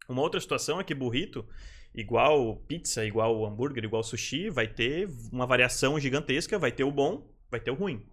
Uma 0.09 0.21
outra 0.21 0.41
situação 0.41 0.81
é 0.81 0.83
que 0.83 0.93
burrito, 0.93 1.47
igual 1.93 2.57
pizza, 2.67 3.05
igual 3.05 3.45
hambúrguer, 3.45 3.83
igual 3.83 4.03
sushi, 4.03 4.49
vai 4.49 4.67
ter 4.67 5.09
uma 5.31 5.45
variação 5.45 5.99
gigantesca, 5.99 6.57
vai 6.57 6.71
ter 6.71 6.83
o 6.83 6.91
bom, 6.91 7.27
vai 7.49 7.59
ter 7.59 7.71
o 7.71 7.75
ruim. 7.75 8.05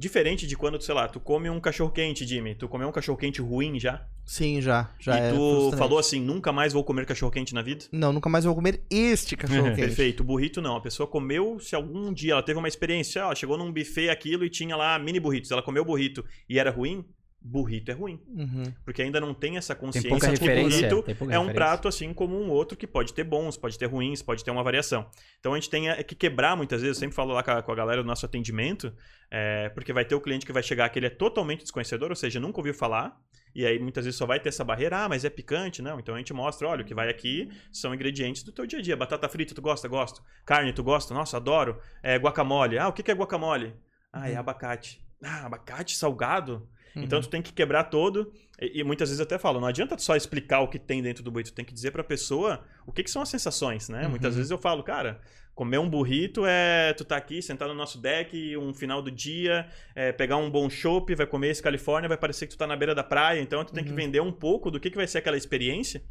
Diferente 0.00 0.46
de 0.46 0.56
quando, 0.56 0.80
sei 0.80 0.94
lá, 0.94 1.06
tu 1.06 1.20
come 1.20 1.50
um 1.50 1.60
cachorro 1.60 1.90
quente, 1.90 2.26
Jimmy. 2.26 2.54
Tu 2.54 2.66
comeu 2.66 2.88
um 2.88 2.92
cachorro 2.92 3.18
quente 3.18 3.42
ruim 3.42 3.78
já? 3.78 4.06
Sim, 4.24 4.58
já. 4.62 4.94
já 4.98 5.14
e 5.14 5.20
é 5.24 5.30
tu 5.30 5.72
falou 5.76 5.98
assim, 5.98 6.18
nunca 6.18 6.50
mais 6.50 6.72
vou 6.72 6.82
comer 6.82 7.04
cachorro 7.04 7.30
quente 7.30 7.52
na 7.52 7.60
vida? 7.60 7.84
Não, 7.92 8.10
nunca 8.10 8.30
mais 8.30 8.46
vou 8.46 8.54
comer 8.54 8.80
este 8.88 9.36
cachorro 9.36 9.64
quente. 9.76 9.76
Perfeito. 9.76 10.22
O 10.22 10.24
burrito 10.24 10.62
não. 10.62 10.74
A 10.74 10.80
pessoa 10.80 11.06
comeu, 11.06 11.60
se 11.60 11.74
algum 11.74 12.14
dia 12.14 12.32
ela 12.32 12.42
teve 12.42 12.58
uma 12.58 12.66
experiência, 12.66 13.20
ela 13.20 13.34
chegou 13.34 13.58
num 13.58 13.70
buffet 13.70 14.08
aquilo 14.08 14.42
e 14.42 14.48
tinha 14.48 14.74
lá 14.74 14.98
mini 14.98 15.20
burritos. 15.20 15.50
Ela 15.50 15.62
comeu 15.62 15.84
burrito 15.84 16.24
e 16.48 16.58
era 16.58 16.70
ruim, 16.70 17.04
burrito 17.42 17.90
é 17.90 17.94
ruim. 17.94 18.20
Uhum. 18.28 18.64
Porque 18.84 19.02
ainda 19.02 19.20
não 19.20 19.32
tem 19.32 19.56
essa 19.56 19.74
consciência 19.74 20.10
pouca 20.10 20.28
de 20.28 20.38
que 20.38 20.48
burrito 20.48 21.02
tem 21.02 21.14
é 21.14 21.38
um 21.38 21.46
referência. 21.46 21.54
prato 21.54 21.88
assim 21.88 22.12
como 22.12 22.38
um 22.38 22.50
outro 22.50 22.76
que 22.76 22.86
pode 22.86 23.14
ter 23.14 23.24
bons, 23.24 23.56
pode 23.56 23.78
ter 23.78 23.86
ruins, 23.86 24.20
pode 24.22 24.44
ter 24.44 24.50
uma 24.50 24.62
variação. 24.62 25.08
Então 25.38 25.52
a 25.52 25.56
gente 25.56 25.70
tem 25.70 25.88
é 25.88 26.02
que 26.02 26.14
quebrar 26.14 26.56
muitas 26.56 26.82
vezes, 26.82 26.96
eu 26.96 27.00
sempre 27.00 27.16
falo 27.16 27.32
lá 27.32 27.42
com 27.42 27.50
a, 27.50 27.62
com 27.62 27.72
a 27.72 27.74
galera 27.74 28.02
do 28.02 28.06
nosso 28.06 28.26
atendimento, 28.26 28.92
é, 29.30 29.68
porque 29.70 29.92
vai 29.92 30.04
ter 30.04 30.14
o 30.14 30.20
cliente 30.20 30.44
que 30.44 30.52
vai 30.52 30.62
chegar 30.62 30.88
que 30.90 30.98
ele 30.98 31.06
é 31.06 31.10
totalmente 31.10 31.60
desconhecedor, 31.62 32.10
ou 32.10 32.16
seja, 32.16 32.38
nunca 32.38 32.58
ouviu 32.58 32.74
falar, 32.74 33.16
e 33.54 33.64
aí 33.66 33.78
muitas 33.78 34.04
vezes 34.04 34.16
só 34.18 34.26
vai 34.26 34.38
ter 34.38 34.50
essa 34.50 34.62
barreira, 34.62 35.04
ah, 35.04 35.08
mas 35.08 35.24
é 35.24 35.30
picante, 35.30 35.82
não. 35.82 35.98
Então 35.98 36.14
a 36.14 36.18
gente 36.18 36.32
mostra, 36.32 36.68
olha, 36.68 36.82
o 36.82 36.84
que 36.84 36.94
vai 36.94 37.08
aqui 37.08 37.48
são 37.72 37.92
ingredientes 37.94 38.42
do 38.44 38.52
teu 38.52 38.64
dia 38.66 38.78
a 38.78 38.82
dia. 38.82 38.96
Batata 38.96 39.28
frita, 39.28 39.54
tu 39.54 39.60
gosta? 39.62 39.88
Gosto. 39.88 40.22
Carne, 40.46 40.72
tu 40.72 40.84
gosta? 40.84 41.12
Nossa, 41.12 41.36
adoro. 41.36 41.80
É, 42.02 42.16
guacamole. 42.16 42.78
Ah, 42.78 42.86
o 42.86 42.92
que 42.92 43.02
que 43.02 43.10
é 43.10 43.14
guacamole? 43.14 43.74
Ah, 44.12 44.28
é 44.28 44.34
Uhum. 44.34 44.40
abacate. 44.40 45.04
Ah, 45.22 45.46
abacate 45.46 45.96
salgado? 45.96 46.68
Uhum. 46.96 47.02
Então 47.02 47.20
tu 47.20 47.28
tem 47.28 47.40
que 47.42 47.52
quebrar 47.52 47.84
todo. 47.84 48.32
E, 48.60 48.80
e 48.80 48.84
muitas 48.84 49.08
vezes 49.08 49.20
eu 49.20 49.24
até 49.24 49.38
falo, 49.38 49.60
não 49.60 49.68
adianta 49.68 49.96
só 49.98 50.16
explicar 50.16 50.60
o 50.60 50.68
que 50.68 50.78
tem 50.78 51.02
dentro 51.02 51.22
do 51.22 51.30
burrito, 51.30 51.50
tu 51.52 51.54
tem 51.54 51.64
que 51.64 51.72
dizer 51.74 51.90
pra 51.90 52.02
pessoa 52.04 52.62
o 52.86 52.92
que, 52.92 53.02
que 53.02 53.10
são 53.10 53.22
as 53.22 53.28
sensações, 53.28 53.88
né? 53.88 54.04
Uhum. 54.04 54.10
Muitas 54.10 54.34
vezes 54.36 54.50
eu 54.50 54.58
falo, 54.58 54.82
cara, 54.82 55.20
comer 55.54 55.78
um 55.78 55.88
burrito 55.88 56.44
é 56.46 56.92
tu 56.94 57.04
tá 57.04 57.16
aqui 57.16 57.42
sentado 57.42 57.68
no 57.68 57.74
nosso 57.74 58.00
deck, 58.00 58.56
um 58.56 58.72
final 58.72 59.02
do 59.02 59.10
dia, 59.10 59.68
é, 59.94 60.10
pegar 60.12 60.36
um 60.36 60.50
bom 60.50 60.68
chopp, 60.70 61.14
vai 61.14 61.26
comer 61.26 61.50
esse 61.50 61.62
Califórnia, 61.62 62.08
vai 62.08 62.18
parecer 62.18 62.46
que 62.46 62.54
tu 62.54 62.58
tá 62.58 62.66
na 62.66 62.76
beira 62.76 62.94
da 62.94 63.04
praia, 63.04 63.40
então 63.40 63.64
tu 63.64 63.72
tem 63.72 63.84
que 63.84 63.90
Uhum. 63.90 63.96
vender 63.96 64.20
um 64.20 64.32
pouco 64.32 64.70
do 64.70 64.78
que, 64.80 64.90
que 64.90 64.96
vai 64.96 65.06
ser 65.06 65.18
aquela 65.18 65.36
experiência. 65.36 66.02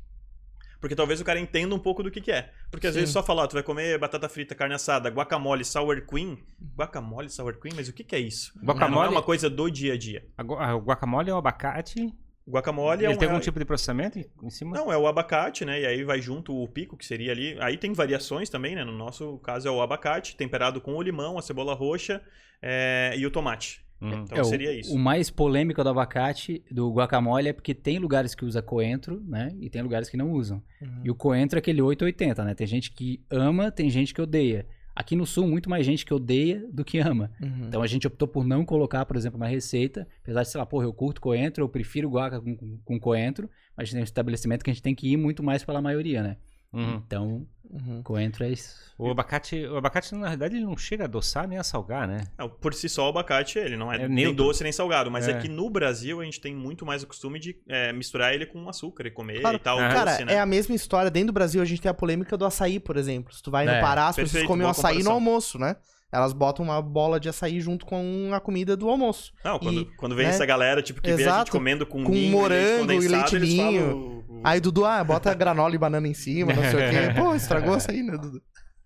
Porque 0.80 0.96
talvez 0.96 1.20
o 1.20 1.26
cara 1.26 1.40
entenda 1.40 1.76
um 1.76 1.80
pouco 1.80 2.02
do 2.02 2.10
que, 2.10 2.22
que 2.22 2.32
é. 2.32 2.50
Porque 2.72 2.88
às 2.88 2.94
Sim. 2.94 3.02
vezes 3.02 3.14
só 3.14 3.22
falar, 3.22 3.48
tu 3.48 3.54
vai 3.54 3.64
comer 3.64 3.98
batata 4.00 4.30
frita, 4.30 4.56
carne 4.56 4.76
assada, 4.76 5.10
guacamole, 5.10 5.66
sour 5.66 6.02
cream. 6.06 6.38
Guacamole, 6.78 7.30
sour 7.30 7.58
cream, 7.60 7.76
mas 7.76 7.90
o 7.90 7.94
que, 7.94 8.04
que 8.04 8.16
é 8.16 8.20
isso? 8.20 8.54
Não 8.56 8.64
é 8.64 8.78
Guacamole- 8.78 9.10
uma 9.10 9.22
coisa 9.22 9.50
do 9.50 9.70
dia 9.70 9.94
a 9.94 9.98
dia. 9.98 10.26
O 10.38 10.80
guacamole 10.80 11.30
é 11.30 11.34
o 11.34 11.38
abacate. 11.38 12.14
Guacamole 12.48 13.04
é 13.04 13.08
Ele 13.08 13.14
um, 13.16 13.18
tem 13.18 13.28
algum 13.28 13.40
é- 13.40 13.44
tipo 13.44 13.60
de 13.60 13.66
processamento 13.66 14.18
em 14.42 14.50
cima? 14.50 14.76
Não, 14.76 14.92
é 14.92 14.98
o 14.98 15.06
abacate, 15.06 15.64
né? 15.66 15.82
E 15.82 15.86
aí 15.86 16.04
vai 16.04 16.20
junto 16.22 16.56
o 16.56 16.68
pico, 16.68 16.98
que 16.98 17.06
seria 17.06 17.32
ali. 17.32 17.56
Aí 17.60 17.78
tem 17.78 17.94
variações 17.94 18.50
também, 18.50 18.74
né? 18.74 18.84
No 18.84 18.92
nosso 18.94 19.38
caso 19.40 19.68
é 19.68 19.72
o 19.72 19.82
abacate, 19.82 20.36
temperado 20.36 20.82
com 20.82 20.96
o 20.96 21.02
limão, 21.02 21.38
a 21.38 21.42
cebola 21.42 21.76
roxa 21.76 22.22
é, 22.62 23.14
e 23.18 23.26
o 23.26 23.30
tomate. 23.32 23.86
Uhum. 24.02 24.24
Então 24.24 24.38
É, 24.38 24.42
o- 24.42 24.46
seria 24.46 24.72
isso. 24.78 24.94
O 24.94 24.98
mais 25.00 25.30
polêmico 25.30 25.84
do 25.84 25.90
abacate, 25.90 26.64
do 26.72 26.92
guacamole, 26.92 27.50
é 27.50 27.54
porque 27.54 27.74
tem 27.74 28.00
lugares 28.00 28.34
que 28.34 28.46
usa 28.46 28.62
coentro, 28.62 29.22
né? 29.28 29.52
E 29.60 29.70
tem 29.70 29.82
lugares 29.82 30.10
que 30.10 30.16
não 30.18 30.32
usam. 30.32 30.62
Uhum. 30.82 31.02
E 31.04 31.12
o 31.12 31.16
coentro 31.16 31.58
é 31.58 31.60
aquele 31.60 31.82
880, 31.82 32.44
né? 32.44 32.54
Tem 32.54 32.66
gente 32.68 32.92
que 32.92 33.22
ama, 33.30 33.72
tem 33.72 33.90
gente 33.90 34.14
que 34.14 34.22
odeia. 34.22 34.66
Aqui 34.96 35.16
no 35.16 35.26
sul, 35.26 35.48
muito 35.48 35.70
mais 35.70 35.86
gente 35.86 36.06
que 36.06 36.14
odeia 36.14 36.66
do 36.74 36.84
que 36.84 37.00
ama. 37.00 37.32
Uhum. 37.42 37.68
Então 37.68 37.82
a 37.82 37.88
gente 37.88 38.06
optou 38.06 38.28
por 38.28 38.44
não 38.46 38.66
colocar, 38.66 39.06
por 39.06 39.16
exemplo, 39.16 39.38
uma 39.38 39.48
receita. 39.48 40.06
Apesar 40.24 40.44
de, 40.44 40.50
sei 40.50 40.60
lá, 40.60 40.66
porra, 40.66 40.86
eu 40.86 40.94
curto 40.94 41.22
coentro, 41.22 41.64
eu 41.64 41.70
prefiro 41.70 42.10
guaca 42.10 42.42
com, 42.42 42.56
com, 42.56 42.78
com 42.84 43.00
coentro. 43.00 43.50
Mas 43.78 43.92
tem 43.92 44.02
um 44.02 44.04
estabelecimento 44.04 44.62
que 44.64 44.70
a 44.70 44.74
gente 44.74 44.84
tem 44.84 44.94
que 44.94 45.08
ir 45.14 45.16
muito 45.16 45.42
mais 45.42 45.64
pela 45.64 45.82
maioria, 45.82 46.22
né? 46.22 46.38
Uhum. 46.72 47.02
Então, 47.06 47.48
Uhum. 47.72 48.02
coentro 48.04 48.44
é 48.44 48.50
isso. 48.50 48.76
O 48.98 49.10
abacate, 49.12 49.64
o 49.66 49.78
abacate, 49.78 50.14
na 50.16 50.30
verdade, 50.30 50.56
ele 50.56 50.66
não 50.66 50.76
chega 50.76 51.04
a 51.04 51.08
adoçar 51.08 51.48
nem 51.48 51.58
a 51.58 51.64
salgar, 51.64 52.08
né? 52.08 52.26
Não, 52.38 52.50
por 52.50 52.74
si 52.74 52.90
só, 52.90 53.06
o 53.06 53.10
abacate, 53.10 53.58
ele 53.60 53.78
não 53.78 53.92
é, 53.94 54.04
É 54.04 54.08
nem 54.08 54.34
doce 54.34 54.62
nem 54.64 54.72
salgado. 54.72 55.10
Mas 55.12 55.28
é. 55.28 55.32
É. 55.32 55.40
que 55.40 55.48
no 55.48 55.70
Brasil 55.70 56.20
a 56.20 56.24
gente 56.26 56.42
tem 56.42 56.56
muito 56.56 56.86
mais 56.86 57.02
o 57.04 57.08
costume 57.08 57.40
de 57.40 57.56
é, 57.68 57.94
misturar 57.94 58.34
ele 58.34 58.46
com 58.46 58.68
açúcar 58.68 59.06
e 59.08 59.12
comer 59.12 59.42
Claro. 59.42 59.56
e 59.58 59.60
tal. 59.60 59.80
Ah. 59.80 59.90
Cara, 59.90 60.12
doce, 60.12 60.26
né? 60.26 60.34
é 60.34 60.40
a 60.40 60.46
mesma 60.46 60.74
história. 60.76 61.10
Dentro 61.12 61.28
do 61.28 61.34
Brasil, 61.34 61.62
a 61.62 61.66
gente 61.66 61.82
tem 61.82 61.90
a 61.90 61.94
polêmica 61.94 62.36
do 62.38 62.46
açaí, 62.46 62.80
por 62.80 62.98
exemplo. 62.98 63.34
Se 63.34 63.42
tu 63.42 63.50
vai 63.52 63.66
no 63.66 63.72
É, 63.72 63.82
Pará, 63.82 64.08
as 64.10 64.16
pessoas 64.16 64.44
comem 64.44 64.62
um 64.66 64.66
boa 64.66 64.72
açaí 64.72 64.98
no 64.98 65.04
comparação. 65.06 65.14
almoço, 65.14 65.60
né? 65.60 65.76
Elas 66.12 66.34
botam 66.34 66.66
uma 66.66 66.82
bola 66.82 67.20
de 67.20 67.30
açaí 67.30 67.62
junto 67.62 67.86
com 67.86 68.32
a 68.34 68.40
comida 68.40 68.76
do 68.76 68.90
almoço. 68.90 69.32
Não, 69.44 69.60
quando, 69.60 69.82
E, 69.82 69.86
quando 69.96 70.16
vem 70.16 70.26
né? 70.26 70.32
essa 70.34 70.46
galera, 70.46 70.82
tipo, 70.82 71.02
que 71.02 71.08
vê 71.08 71.14
a 71.14 71.18
gente 71.18 71.28
Exato. 71.28 71.52
comendo 71.52 71.86
com, 71.86 72.04
Com 72.04 72.12
ninho, 72.12 72.32
morango 72.32 72.92
e 72.92 73.08
leite 73.08 73.38
ninho. 73.38 73.64
falam 73.64 74.20
Aí, 74.44 74.60
Dudu, 74.60 74.86
ah, 74.86 75.04
bota 75.04 75.34
granola 75.34 75.76
e 75.76 75.78
banana 75.78 76.08
em 76.08 76.14
cima, 76.14 76.54
não 76.54 76.64
sei 76.64 76.74
o 76.74 76.90
quê. 76.90 77.14
Pô, 77.20 77.36
estragou 77.36 77.74
açaí, 77.76 78.02
né, 78.02 78.18
Dudu? 78.18 78.42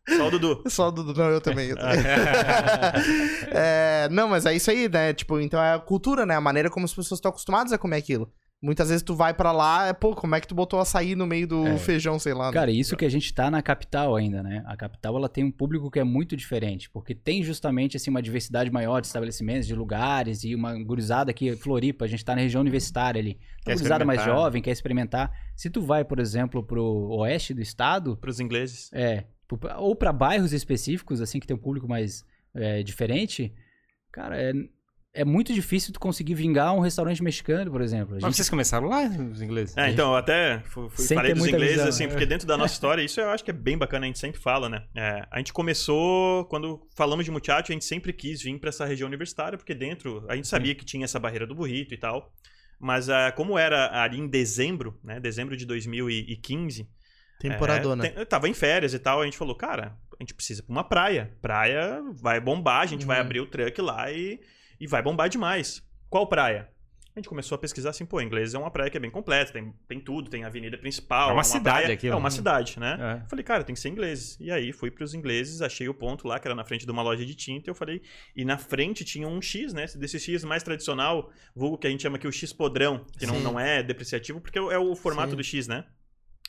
Só 0.10 0.28
o 0.28 0.32
Dudu. 0.32 0.64
Só 0.68 0.88
o 0.90 0.92
Dudu. 0.92 1.14
Não, 1.18 1.30
eu 1.30 1.40
também. 1.40 1.70
Eu 1.70 1.78
também. 1.78 2.04
É, 3.56 4.10
não, 4.12 4.28
mas 4.28 4.46
é 4.46 4.54
isso 4.54 4.70
aí, 4.70 4.90
né? 4.90 5.14
Tipo, 5.14 5.40
então 5.40 5.62
é 5.62 5.76
a 5.76 5.80
cultura, 5.80 6.26
né? 6.26 6.36
A 6.36 6.42
maneira 6.42 6.70
como 6.70 6.86
as 6.86 6.94
pessoas 6.94 7.20
estão 7.20 7.30
acostumadas 7.30 7.72
a 7.72 7.78
comer 7.78 7.98
aquilo. 7.98 8.30
Muitas 8.64 8.88
vezes 8.88 9.04
tu 9.04 9.14
vai 9.14 9.34
pra 9.34 9.52
lá, 9.52 9.88
é, 9.88 9.94
pô, 9.94 10.16
como 10.16 10.36
é 10.36 10.40
que 10.40 10.48
tu 10.48 10.56
botou 10.56 10.80
açaí 10.80 11.16
no 11.16 11.28
meio 11.28 11.46
do 11.46 11.68
É. 11.68 11.78
feijão, 11.78 12.18
sei 12.18 12.34
lá. 12.34 12.48
né? 12.48 12.54
Cara, 12.54 12.72
isso 12.72 12.96
que 12.96 13.04
a 13.04 13.10
gente 13.10 13.34
tá 13.34 13.52
na 13.52 13.62
capital 13.62 14.16
ainda, 14.16 14.42
né? 14.42 14.64
A 14.66 14.78
capital 14.78 15.18
ela 15.18 15.28
tem 15.28 15.44
um 15.44 15.52
público 15.52 15.92
que 15.92 16.00
é 16.00 16.04
muito 16.06 16.34
diferente, 16.38 16.90
porque 16.90 17.14
tem 17.14 17.44
justamente 17.44 17.98
assim 17.98 18.10
uma 18.10 18.22
diversidade 18.22 18.72
maior 18.72 19.02
de 19.02 19.08
estabelecimentos, 19.08 19.68
de 19.68 19.76
lugares 19.76 20.46
e 20.46 20.56
uma 20.56 20.82
gurizada 20.82 21.30
aqui, 21.30 21.54
Floripa, 21.58 22.06
a 22.06 22.08
gente 22.08 22.24
tá 22.24 22.34
na 22.36 22.42
região 22.42 22.62
universitária 22.62 23.20
ali. 23.20 23.38
Quer 23.66 23.72
Uma 23.72 23.76
gurizada 23.78 24.06
mais 24.06 24.24
jovem, 24.24 24.62
quer 24.62 24.72
experimentar. 24.72 25.30
Se 25.58 25.70
tu 25.70 25.82
vai, 25.82 26.06
por 26.06 26.20
exemplo, 26.20 26.64
pro 26.64 26.84
oeste 27.18 27.54
do 27.54 27.62
estado, 27.62 28.16
Pros 28.16 28.40
ingleses. 28.40 28.90
é, 28.94 29.26
ou 29.78 29.94
pra 29.94 30.14
bairros 30.14 30.54
específicos 30.54 31.20
assim 31.20 31.38
que 31.38 31.46
tem 31.46 31.56
um 31.56 31.60
público 31.60 31.88
mais 31.88 32.26
é, 32.56 32.82
diferente, 32.82 33.54
cara, 34.10 34.42
é 34.42 34.54
é 35.14 35.24
muito 35.24 35.54
difícil 35.54 35.94
tu 35.94 36.00
conseguir 36.00 36.34
vingar 36.34 36.74
um 36.74 36.80
restaurante 36.80 37.22
mexicano, 37.22 37.70
por 37.70 37.82
exemplo. 37.82 38.14
A 38.14 38.16
Mas 38.16 38.24
gente- 38.24 38.36
vocês 38.38 38.50
começaram 38.50 38.88
lá, 38.88 39.04
os 39.04 39.42
ingleses? 39.42 39.78
É, 39.78 39.90
então, 39.90 40.10
eu 40.12 40.16
até 40.18 40.60
fu- 40.66 40.90
fui- 40.90 41.06
Sem 41.06 41.16
falei 41.16 41.34
dos 41.36 41.46
ingleses, 41.46 41.76
visão, 41.76 41.88
assim, 41.90 42.04
né? 42.06 42.10
porque 42.10 42.26
dentro 42.26 42.48
da 42.48 42.58
nossa 42.58 42.74
história, 42.74 43.02
isso 43.04 43.20
eu 43.22 43.30
acho 43.30 43.44
que 43.44 43.52
é 43.52 43.54
bem 43.54 43.78
bacana, 43.78 44.06
a 44.06 44.08
gente 44.08 44.18
sempre 44.18 44.42
fala, 44.42 44.68
né? 44.68 44.84
É, 44.96 45.26
a 45.30 45.38
gente 45.38 45.54
começou, 45.54 46.46
quando 46.46 46.82
falamos 46.96 47.26
de 47.26 47.32
Muchacho, 47.32 47.72
a 47.72 47.74
gente 47.74 47.86
sempre 47.86 48.12
quis 48.12 48.42
vir 48.42 48.58
pra 48.60 48.70
essa 48.70 48.86
região 48.86 49.08
universitária, 49.08 49.58
porque 49.58 49.76
dentro, 49.76 50.26
a 50.28 50.36
gente 50.36 50.48
sabia 50.48 50.74
que 50.74 50.84
tinha 50.84 51.06
essa 51.06 51.20
barreira 51.20 51.46
do 51.46 51.54
burrito 51.54 51.94
e 51.94 51.98
tal, 51.98 52.34
mas 52.80 53.08
ah, 53.08 53.32
como 53.32 53.58
era 53.58 54.02
ali 54.02 54.18
em 54.20 54.28
dezembro, 54.28 55.00
né? 55.04 55.20
Dezembro 55.20 55.56
de 55.56 55.66
2015, 55.66 56.90
Temporadona. 57.40 58.06
é, 58.06 58.10
tem- 58.10 58.20
eu 58.20 58.26
tava 58.26 58.50
em 58.50 58.54
férias 58.54 58.94
e 58.96 59.00
tal, 59.00 59.22
a 59.22 59.26
gente 59.26 59.38
falou, 59.38 59.54
cara, 59.56 59.96
a 60.20 60.24
gente 60.24 60.34
precisa 60.34 60.62
ir 60.62 60.64
pra 60.64 60.72
uma 60.74 60.84
praia. 60.84 61.32
Praia 61.42 62.02
vai 62.14 62.40
bombar, 62.40 62.82
a 62.82 62.86
gente 62.88 63.06
vai 63.06 63.20
Uhum. 63.20 63.26
abrir 63.26 63.40
o 63.42 63.46
truck 63.46 63.80
lá 63.82 64.12
e, 64.12 64.40
e 64.84 64.88
vai 64.88 65.02
bombar 65.02 65.30
demais. 65.30 65.82
Qual 66.10 66.28
praia? 66.28 66.70
A 67.16 67.20
gente 67.20 67.30
começou 67.30 67.56
a 67.56 67.60
pesquisar 67.60 67.92
assim, 67.92 68.06
pô, 68.06 68.20
inglês 68.20 68.54
é 68.54 68.58
uma 68.58 68.70
praia 68.70 68.90
que 68.90 68.98
é 68.98 69.00
bem 69.00 69.10
completa, 69.10 69.54
tem, 69.54 69.74
tem 69.88 70.00
tudo, 70.00 70.30
tem 70.30 70.44
avenida 70.44 70.78
principal. 70.78 71.30
É 71.30 71.34
uma 71.34 71.44
cidade 71.44 71.82
praia, 71.84 71.94
aquilo, 71.94 72.14
É 72.14 72.18
uma 72.18 72.24
né? 72.28 72.36
cidade, 72.36 72.78
né? 72.80 73.22
É. 73.24 73.30
Falei, 73.30 73.46
cara, 73.46 73.64
tem 73.64 73.74
que 73.74 73.80
ser 73.80 73.90
ingleses. 73.90 74.36
E 74.42 74.52
aí 74.52 74.74
fui 74.74 74.92
pros 74.92 75.14
ingleses, 75.14 75.62
achei 75.62 75.88
o 75.88 75.94
ponto 75.94 76.28
lá, 76.28 76.38
que 76.38 76.48
era 76.48 76.56
na 76.56 76.66
frente 76.66 76.86
de 76.86 76.92
uma 76.92 77.02
loja 77.02 77.26
de 77.26 77.34
tinta, 77.34 77.70
e 77.70 77.72
eu 77.72 77.76
falei, 77.76 78.02
e 78.36 78.44
na 78.44 78.58
frente 78.58 79.06
tinha 79.06 79.26
um 79.26 79.42
X, 79.42 79.74
né? 79.74 79.86
Desse 79.96 80.20
X 80.20 80.44
mais 80.44 80.64
tradicional, 80.64 81.32
vulgo 81.56 81.78
que 81.78 81.88
a 81.88 81.90
gente 81.90 82.02
chama 82.02 82.18
aqui 82.18 82.28
o 82.28 82.32
X 82.32 82.52
podrão, 82.52 83.06
que 83.18 83.26
não, 83.26 83.36
Sim. 83.36 83.44
não 83.44 83.60
é 83.60 83.82
depreciativo, 83.82 84.42
porque 84.42 84.60
é 84.60 84.78
o 84.78 84.94
formato 84.96 85.30
Sim. 85.30 85.38
do 85.38 85.44
X, 85.44 85.68
né? 85.68 85.86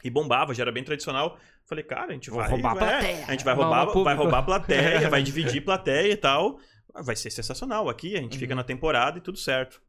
E 0.02 0.10
bombava, 0.10 0.52
já 0.54 0.62
era 0.64 0.72
bem 0.72 0.82
tradicional. 0.82 1.38
Falei, 1.66 1.84
cara, 1.84 2.10
a 2.10 2.12
gente 2.12 2.30
Vou 2.30 2.40
vai. 2.40 2.50
roubar 2.50 2.72
a 2.72 2.74
é, 2.74 2.78
plateia. 2.78 3.24
A 3.26 3.30
gente 3.32 3.44
vai 3.44 3.54
Roubar 3.54 3.86
vai 3.86 4.14
roubar 4.14 4.38
a 4.38 4.42
plateia, 4.42 5.08
vai 5.08 5.22
dividir 5.22 5.62
plateia 5.62 6.12
e 6.12 6.16
tal. 6.16 6.58
Vai 7.02 7.16
ser 7.16 7.30
sensacional 7.30 7.88
aqui, 7.88 8.16
a 8.16 8.20
gente 8.20 8.38
fica 8.38 8.52
Uhum. 8.52 8.58
na 8.58 8.64
temporada 8.64 9.18
e 9.18 9.20
tudo 9.20 9.38
certo. 9.38 9.82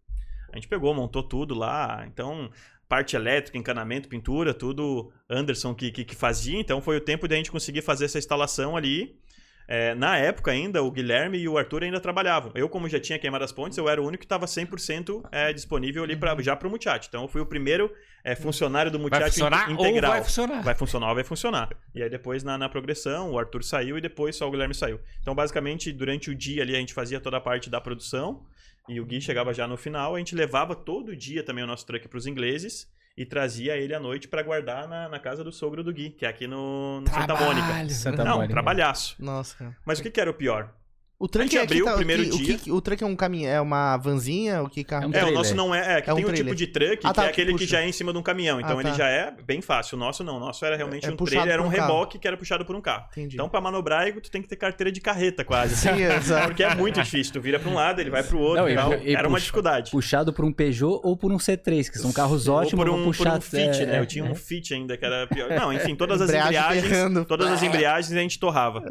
A 0.51 0.55
gente 0.55 0.67
pegou, 0.67 0.93
montou 0.93 1.21
tudo 1.21 1.53
lá. 1.53 2.05
Então, 2.07 2.49
parte 2.87 3.15
elétrica, 3.15 3.57
encanamento, 3.57 4.07
pintura, 4.07 4.53
tudo 4.53 5.11
Anderson 5.29 5.75
que, 5.75 5.91
que, 5.91 6.05
que 6.05 6.15
fazia. 6.15 6.59
Então, 6.59 6.81
foi 6.81 6.97
o 6.97 7.01
tempo 7.01 7.27
de 7.27 7.33
a 7.33 7.37
gente 7.37 7.51
conseguir 7.51 7.81
fazer 7.81 8.05
essa 8.05 8.17
instalação 8.17 8.75
ali. 8.75 9.19
É, 9.67 9.95
na 9.95 10.17
época 10.17 10.51
ainda, 10.51 10.83
o 10.83 10.91
Guilherme 10.91 11.37
e 11.37 11.49
o 11.49 11.57
Arthur 11.57 11.83
ainda 11.83 11.99
trabalhavam. 11.99 12.51
Eu, 12.55 12.69
como 12.69 12.87
já 12.87 12.99
tinha 12.99 13.17
queimado 13.17 13.43
as 13.43 13.51
pontes, 13.51 13.77
eu 13.77 13.89
era 13.89 14.01
o 14.01 14.05
único 14.05 14.19
que 14.19 14.25
estava 14.25 14.45
100% 14.45 15.27
é, 15.31 15.51
disponível 15.51 16.03
ali 16.03 16.15
pra, 16.15 16.39
já 16.41 16.55
para 16.55 16.67
o 16.67 16.71
Muchacho. 16.71 17.07
Então, 17.09 17.23
eu 17.23 17.27
fui 17.27 17.41
o 17.41 17.45
primeiro 17.45 17.91
é, 18.23 18.35
funcionário 18.35 18.91
do 18.91 18.97
Vai 18.97 19.09
Muchacho 19.09 19.31
funcionar 19.31 19.69
ou 19.69 19.73
integral. 19.73 20.11
vai 20.11 20.23
funcionar? 20.23 20.63
Vai 20.63 20.75
funcionar 20.75 21.09
ou 21.09 21.15
vai 21.15 21.23
funcionar. 21.23 21.69
E 21.93 22.03
aí 22.03 22.09
depois 22.09 22.43
na, 22.43 22.57
na 22.57 22.69
progressão, 22.69 23.31
o 23.31 23.39
Arthur 23.39 23.63
saiu 23.63 23.97
e 23.97 24.01
depois 24.01 24.35
só 24.35 24.47
o 24.47 24.51
Guilherme 24.51 24.73
saiu. 24.73 24.99
Então, 25.21 25.33
basicamente, 25.33 25.91
durante 25.91 26.29
o 26.29 26.35
dia 26.35 26.63
ali 26.63 26.75
a 26.75 26.79
gente 26.79 26.93
fazia 26.93 27.19
toda 27.19 27.37
a 27.37 27.41
parte 27.41 27.69
da 27.69 27.81
produção 27.81 28.45
e 28.87 28.99
o 28.99 29.05
Gui 29.05 29.19
chegava 29.19 29.53
já 29.53 29.67
no 29.67 29.77
final. 29.77 30.15
A 30.15 30.19
gente 30.19 30.35
levava 30.35 30.75
todo 30.75 31.15
dia 31.15 31.43
também 31.43 31.63
o 31.63 31.67
nosso 31.67 31.85
truck 31.85 32.07
para 32.07 32.17
os 32.17 32.27
ingleses 32.27 32.87
e 33.17 33.25
trazia 33.25 33.77
ele 33.77 33.93
à 33.93 33.99
noite 33.99 34.27
pra 34.27 34.43
guardar 34.43 34.87
na, 34.87 35.07
na 35.07 35.19
casa 35.19 35.43
do 35.43 35.51
sogro 35.51 35.83
do 35.83 35.93
Gui, 35.93 36.09
que 36.09 36.25
é 36.25 36.29
aqui 36.29 36.47
no, 36.47 37.01
no 37.01 37.09
Santa 37.09 37.35
Mônica. 37.35 37.89
Santa 37.89 38.23
Não, 38.23 38.35
Mônica. 38.37 38.53
trabalhaço. 38.53 39.15
Nossa, 39.19 39.55
cara. 39.57 39.77
Mas 39.85 39.99
o 39.99 40.03
que, 40.03 40.11
que 40.11 40.19
era 40.19 40.29
o 40.29 40.33
pior? 40.33 40.73
O 41.17 41.29
truck 41.29 41.45
gente 41.49 41.57
é 41.57 41.63
abriu 41.63 41.85
que 41.85 41.89
tá- 41.89 41.93
o 41.93 41.97
primeiro 41.97 42.23
que- 42.23 42.29
o 42.29 42.37
dia. 42.37 42.57
que- 42.57 42.71
o 42.73 42.81
truck 42.81 43.01
é 43.01 43.07
um 43.07 43.15
caminhão, 43.15 43.49
é 43.49 43.61
uma 43.61 43.95
vanzinha, 43.95 44.61
o 44.61 44.69
que 44.69 44.83
carro? 44.83 45.05
É 45.05 45.07
um 45.07 45.13
É, 45.13 45.23
o 45.23 45.31
nosso 45.31 45.55
não 45.55 45.73
é. 45.73 45.97
É, 45.97 46.01
que 46.01 46.09
É 46.09 46.13
um 46.13 46.17
tem 46.17 46.25
um 46.25 46.27
trailer. 46.27 46.45
tipo 46.53 46.55
de 46.55 46.67
truck 46.67 46.99
Ah, 47.05 47.09
que 47.09 47.13
tá, 47.15 47.21
é 47.21 47.25
que 47.27 47.31
aquele 47.31 47.53
que 47.53 47.59
puxa. 47.59 47.67
já 47.71 47.81
é 47.81 47.87
em 47.87 47.91
cima 47.93 48.11
de 48.11 48.19
um 48.19 48.21
caminhão. 48.21 48.59
Então 48.59 48.77
Ah, 48.77 48.81
ele 48.81 48.89
tá. 48.91 48.95
já 48.97 49.07
é 49.07 49.33
bem 49.47 49.61
fácil. 49.61 49.95
O 49.95 49.99
nosso 49.99 50.25
não. 50.25 50.35
O 50.35 50.39
nosso 50.41 50.65
era 50.65 50.75
realmente 50.75 51.07
É 51.07 51.09
um 51.11 51.15
trailer, 51.15 51.53
era 51.53 51.61
um 51.63 51.67
um 51.67 51.71
carro. 51.71 51.81
reboque 51.87 52.19
que 52.19 52.27
era 52.27 52.35
puxado 52.35 52.65
por 52.65 52.75
um 52.75 52.81
carro. 52.81 53.05
Entendi. 53.13 53.35
Então, 53.37 53.47
pra 53.47 53.61
manobrar, 53.61 54.11
tu 54.21 54.29
tem 54.29 54.41
que 54.41 54.47
ter 54.49 54.57
carteira 54.57 54.91
de 54.91 54.99
carreta, 54.99 55.45
quase. 55.45 55.75
Sim, 55.77 55.89
exato. 56.03 56.47
Porque 56.47 56.63
é 56.63 56.75
muito 56.75 57.01
difícil. 57.01 57.31
Tu 57.31 57.39
vira 57.41 57.59
pra 57.59 57.69
um 57.71 57.75
lado, 57.75 58.01
ele 58.01 58.09
vai 58.09 58.21
pro 58.21 58.37
outro 58.37 58.63
Não, 58.63 58.69
e 58.69 58.75
tal. 58.75 58.93
e 58.95 59.13
Era 59.15 59.27
uma 59.27 59.35
puxa- 59.35 59.39
dificuldade. 59.45 59.91
Puxado 59.91 60.33
por 60.33 60.43
um 60.43 60.51
Peugeot 60.51 60.99
ou 61.01 61.15
por 61.15 61.31
um 61.31 61.37
C3, 61.37 61.89
que 61.89 61.97
são 61.97 62.11
carros 62.11 62.49
ótimos, 62.49 62.83
por 62.83 62.89
vão 62.91 62.99
um, 62.99 63.03
por 63.05 63.15
puxar... 63.15 63.37
um 63.37 63.41
Fit, 63.41 63.81
é, 63.81 63.85
né? 63.85 63.99
Eu 63.99 64.03
é, 64.03 64.05
tinha 64.05 64.25
é. 64.25 64.29
um 64.29 64.35
Fit 64.35 64.73
ainda, 64.73 64.97
que 64.97 65.05
era 65.05 65.25
pior. 65.27 65.49
Não, 65.51 65.71
enfim, 65.71 65.95
todas 65.95 66.19
as 66.21 66.29
embreagens. 66.29 67.25
Todas 67.25 67.47
as 67.51 67.63
embreagens 67.63 68.11
a 68.11 68.19
gente 68.21 68.37
torrava. 68.37 68.83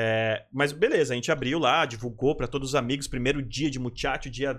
É, 0.00 0.44
mas 0.52 0.70
beleza, 0.70 1.12
a 1.12 1.16
gente 1.16 1.32
abriu 1.32 1.58
lá, 1.58 1.84
divulgou 1.84 2.36
pra 2.36 2.46
todos 2.46 2.68
os 2.68 2.74
amigos, 2.76 3.08
primeiro 3.08 3.42
dia 3.42 3.68
de 3.68 3.80
Muchacho, 3.80 4.30
dia 4.30 4.52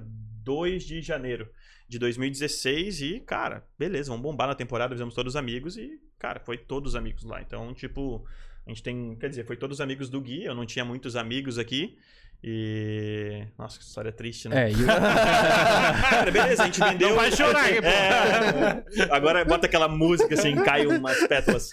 2 0.43 0.83
de 0.83 1.01
janeiro 1.01 1.49
de 1.87 1.97
2016 1.97 3.01
e, 3.01 3.19
cara, 3.21 3.65
beleza, 3.77 4.09
vamos 4.09 4.21
bombar 4.21 4.49
na 4.49 4.53
temporada, 4.53 4.93
fizemos 4.93 5.15
todos 5.15 5.31
os 5.31 5.37
amigos 5.37 5.77
e, 5.77 5.97
cara, 6.19 6.41
foi 6.41 6.57
todos 6.57 6.91
os 6.91 6.95
amigos 6.97 7.23
lá. 7.23 7.41
Então, 7.41 7.73
tipo, 7.73 8.27
a 8.65 8.69
gente 8.69 8.83
tem, 8.83 9.15
quer 9.15 9.29
dizer, 9.29 9.45
foi 9.45 9.55
todos 9.55 9.77
os 9.77 9.81
amigos 9.81 10.09
do 10.09 10.19
Gui, 10.19 10.43
eu 10.43 10.53
não 10.53 10.65
tinha 10.65 10.83
muitos 10.83 11.15
amigos 11.15 11.57
aqui 11.57 11.97
e... 12.43 13.43
Nossa, 13.57 13.77
que 13.77 13.83
história 13.83 14.11
triste, 14.11 14.47
né? 14.47 14.69
É, 14.69 14.71
e 14.71 14.75
o- 14.75 14.85
Cara, 16.09 16.31
beleza, 16.31 16.63
a 16.63 16.65
gente 16.67 16.79
vendeu... 16.79 17.09
Não 17.09 17.15
vai 17.15 17.31
chorar, 17.31 17.67
pô. 17.69 17.85
É, 17.87 18.83
agora 19.11 19.43
bota 19.43 19.65
aquela 19.67 19.87
música 19.87 20.33
assim, 20.35 20.55
cai 20.55 20.85
umas 20.87 21.27
pétalas. 21.27 21.69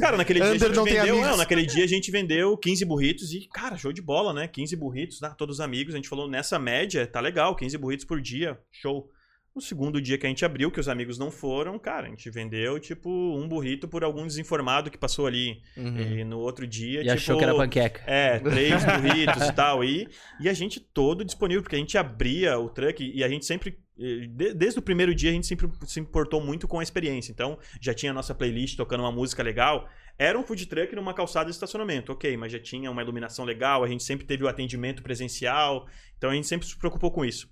Cara, 0.00 0.16
naquele 0.16 0.40
dia 0.40 0.50
Under 0.52 0.70
a 0.70 0.74
não 0.74 0.84
gente 0.84 0.94
tem 0.94 1.00
vendeu. 1.02 1.20
Não, 1.22 1.36
naquele 1.36 1.66
dia 1.66 1.84
a 1.84 1.88
gente 1.88 2.10
vendeu 2.10 2.56
15 2.56 2.84
burritos 2.84 3.32
e, 3.32 3.48
cara, 3.52 3.76
show 3.76 3.92
de 3.92 4.00
bola, 4.02 4.32
né? 4.32 4.46
15 4.48 4.76
burritos, 4.76 5.22
ah, 5.22 5.30
todos 5.30 5.60
amigos. 5.60 5.94
A 5.94 5.96
gente 5.96 6.08
falou, 6.08 6.28
nessa 6.30 6.58
média, 6.58 7.06
tá 7.06 7.20
legal, 7.20 7.56
15 7.56 7.76
burritos 7.78 8.04
por 8.04 8.20
dia, 8.20 8.58
show. 8.70 9.10
No 9.54 9.60
segundo 9.60 10.00
dia 10.00 10.16
que 10.16 10.24
a 10.24 10.28
gente 10.30 10.44
abriu, 10.46 10.70
que 10.70 10.80
os 10.80 10.88
amigos 10.88 11.18
não 11.18 11.30
foram, 11.30 11.78
cara, 11.78 12.06
a 12.06 12.10
gente 12.10 12.30
vendeu, 12.30 12.80
tipo, 12.80 13.10
um 13.10 13.46
burrito 13.46 13.86
por 13.86 14.02
algum 14.02 14.26
desinformado 14.26 14.90
que 14.90 14.96
passou 14.96 15.26
ali. 15.26 15.60
Uhum. 15.76 16.00
E 16.00 16.24
no 16.24 16.38
outro 16.38 16.66
dia, 16.66 17.00
e 17.00 17.02
tipo... 17.02 17.12
achou 17.12 17.36
que 17.36 17.44
era 17.44 17.54
panqueca. 17.54 18.02
É, 18.06 18.38
três 18.38 18.82
burritos 18.82 19.46
e 19.48 19.52
tal. 19.52 19.84
E, 19.84 20.08
e 20.40 20.48
a 20.48 20.54
gente 20.54 20.80
todo 20.80 21.22
disponível, 21.22 21.62
porque 21.62 21.76
a 21.76 21.78
gente 21.78 21.98
abria 21.98 22.58
o 22.58 22.70
truck 22.70 23.04
e 23.14 23.22
a 23.22 23.28
gente 23.28 23.44
sempre. 23.44 23.78
eh, 24.00 24.26
de- 24.26 24.54
desde 24.54 24.78
o 24.78 24.82
primeiro 24.82 25.14
dia 25.14 25.28
a 25.28 25.34
gente 25.34 25.46
sempre 25.46 25.68
se 25.86 26.00
importou 26.00 26.40
muito 26.40 26.66
com 26.66 26.78
a 26.80 26.82
experiência. 26.82 27.30
Então, 27.30 27.58
já 27.78 27.92
tinha 27.92 28.10
a 28.10 28.14
nossa 28.14 28.34
playlist 28.34 28.76
tocando 28.76 29.00
uma 29.02 29.12
música 29.12 29.42
legal. 29.42 29.86
Era 30.18 30.38
um 30.38 30.42
food 30.42 30.64
truck 30.64 30.94
numa 30.96 31.12
calçada 31.12 31.46
de 31.46 31.52
estacionamento, 31.52 32.10
ok, 32.12 32.36
mas 32.38 32.52
já 32.52 32.58
tinha 32.58 32.90
uma 32.90 33.02
iluminação 33.02 33.44
legal, 33.44 33.82
a 33.84 33.88
gente 33.88 34.02
sempre 34.02 34.26
teve 34.26 34.44
o 34.44 34.48
atendimento 34.48 35.02
presencial. 35.02 35.86
Então 36.16 36.30
a 36.30 36.34
gente 36.34 36.46
sempre 36.46 36.66
se 36.66 36.76
preocupou 36.78 37.10
com 37.10 37.22
isso. 37.22 37.50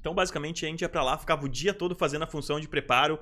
Então, 0.00 0.14
basicamente, 0.14 0.64
a 0.64 0.68
gente 0.68 0.82
ia 0.82 0.88
pra 0.88 1.02
lá, 1.02 1.16
ficava 1.18 1.44
o 1.44 1.48
dia 1.48 1.74
todo 1.74 1.94
fazendo 1.94 2.22
a 2.22 2.26
função 2.26 2.58
de 2.60 2.68
preparo. 2.68 3.18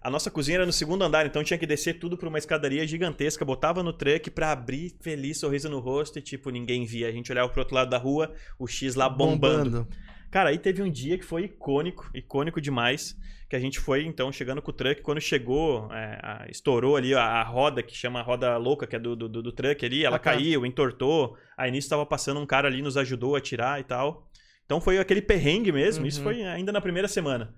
A 0.00 0.08
nossa 0.10 0.30
cozinha 0.30 0.58
era 0.58 0.66
no 0.66 0.72
segundo 0.72 1.02
andar, 1.02 1.26
então 1.26 1.42
tinha 1.42 1.58
que 1.58 1.66
descer 1.66 1.98
tudo 1.98 2.16
pra 2.16 2.28
uma 2.28 2.38
escadaria 2.38 2.86
gigantesca, 2.86 3.44
botava 3.44 3.82
no 3.82 3.92
truck 3.92 4.30
pra 4.30 4.52
abrir, 4.52 4.94
feliz, 5.00 5.40
sorriso 5.40 5.68
no 5.68 5.80
rosto 5.80 6.18
e, 6.18 6.22
tipo, 6.22 6.50
ninguém 6.50 6.84
via. 6.84 7.08
A 7.08 7.12
gente 7.12 7.32
olhava 7.32 7.48
pro 7.48 7.60
outro 7.62 7.74
lado 7.74 7.90
da 7.90 7.98
rua, 7.98 8.32
o 8.58 8.66
X 8.68 8.94
lá 8.94 9.08
bombando. 9.08 9.88
Cara, 10.30 10.50
aí 10.50 10.58
teve 10.58 10.82
um 10.82 10.90
dia 10.90 11.18
que 11.18 11.24
foi 11.24 11.44
icônico, 11.44 12.08
icônico 12.14 12.60
demais, 12.60 13.16
que 13.48 13.56
a 13.56 13.58
gente 13.58 13.80
foi, 13.80 14.04
então, 14.04 14.30
chegando 14.30 14.60
com 14.60 14.70
o 14.70 14.74
truck. 14.74 15.00
Quando 15.00 15.20
chegou, 15.22 15.90
é, 15.90 16.18
a- 16.22 16.46
estourou 16.50 16.96
ali 16.96 17.14
a, 17.14 17.22
a 17.22 17.42
roda, 17.42 17.82
que 17.82 17.96
chama 17.96 18.20
a 18.20 18.22
roda 18.22 18.56
louca, 18.58 18.86
que 18.86 18.94
é 18.94 18.98
do, 18.98 19.16
do, 19.16 19.26
do- 19.28 19.42
do 19.42 19.50
truck 19.52 19.84
ali, 19.84 20.04
ela 20.04 20.16
Ah, 20.16 20.18
tá. 20.18 20.32
caiu, 20.32 20.66
entortou. 20.66 21.34
Aí 21.56 21.70
nisso 21.70 21.88
tava 21.88 22.04
passando 22.06 22.38
um 22.38 22.46
cara 22.46 22.68
ali, 22.68 22.82
nos 22.82 22.96
ajudou 22.98 23.34
a 23.34 23.40
tirar 23.40 23.80
e 23.80 23.84
tal. 23.84 24.27
Então 24.68 24.82
foi 24.82 24.98
aquele 24.98 25.22
perrengue 25.22 25.72
mesmo, 25.72 26.04
isso 26.06 26.18
Uhum. 26.18 26.24
foi 26.24 26.44
ainda 26.44 26.70
na 26.70 26.80
primeira 26.82 27.08
semana. 27.08 27.54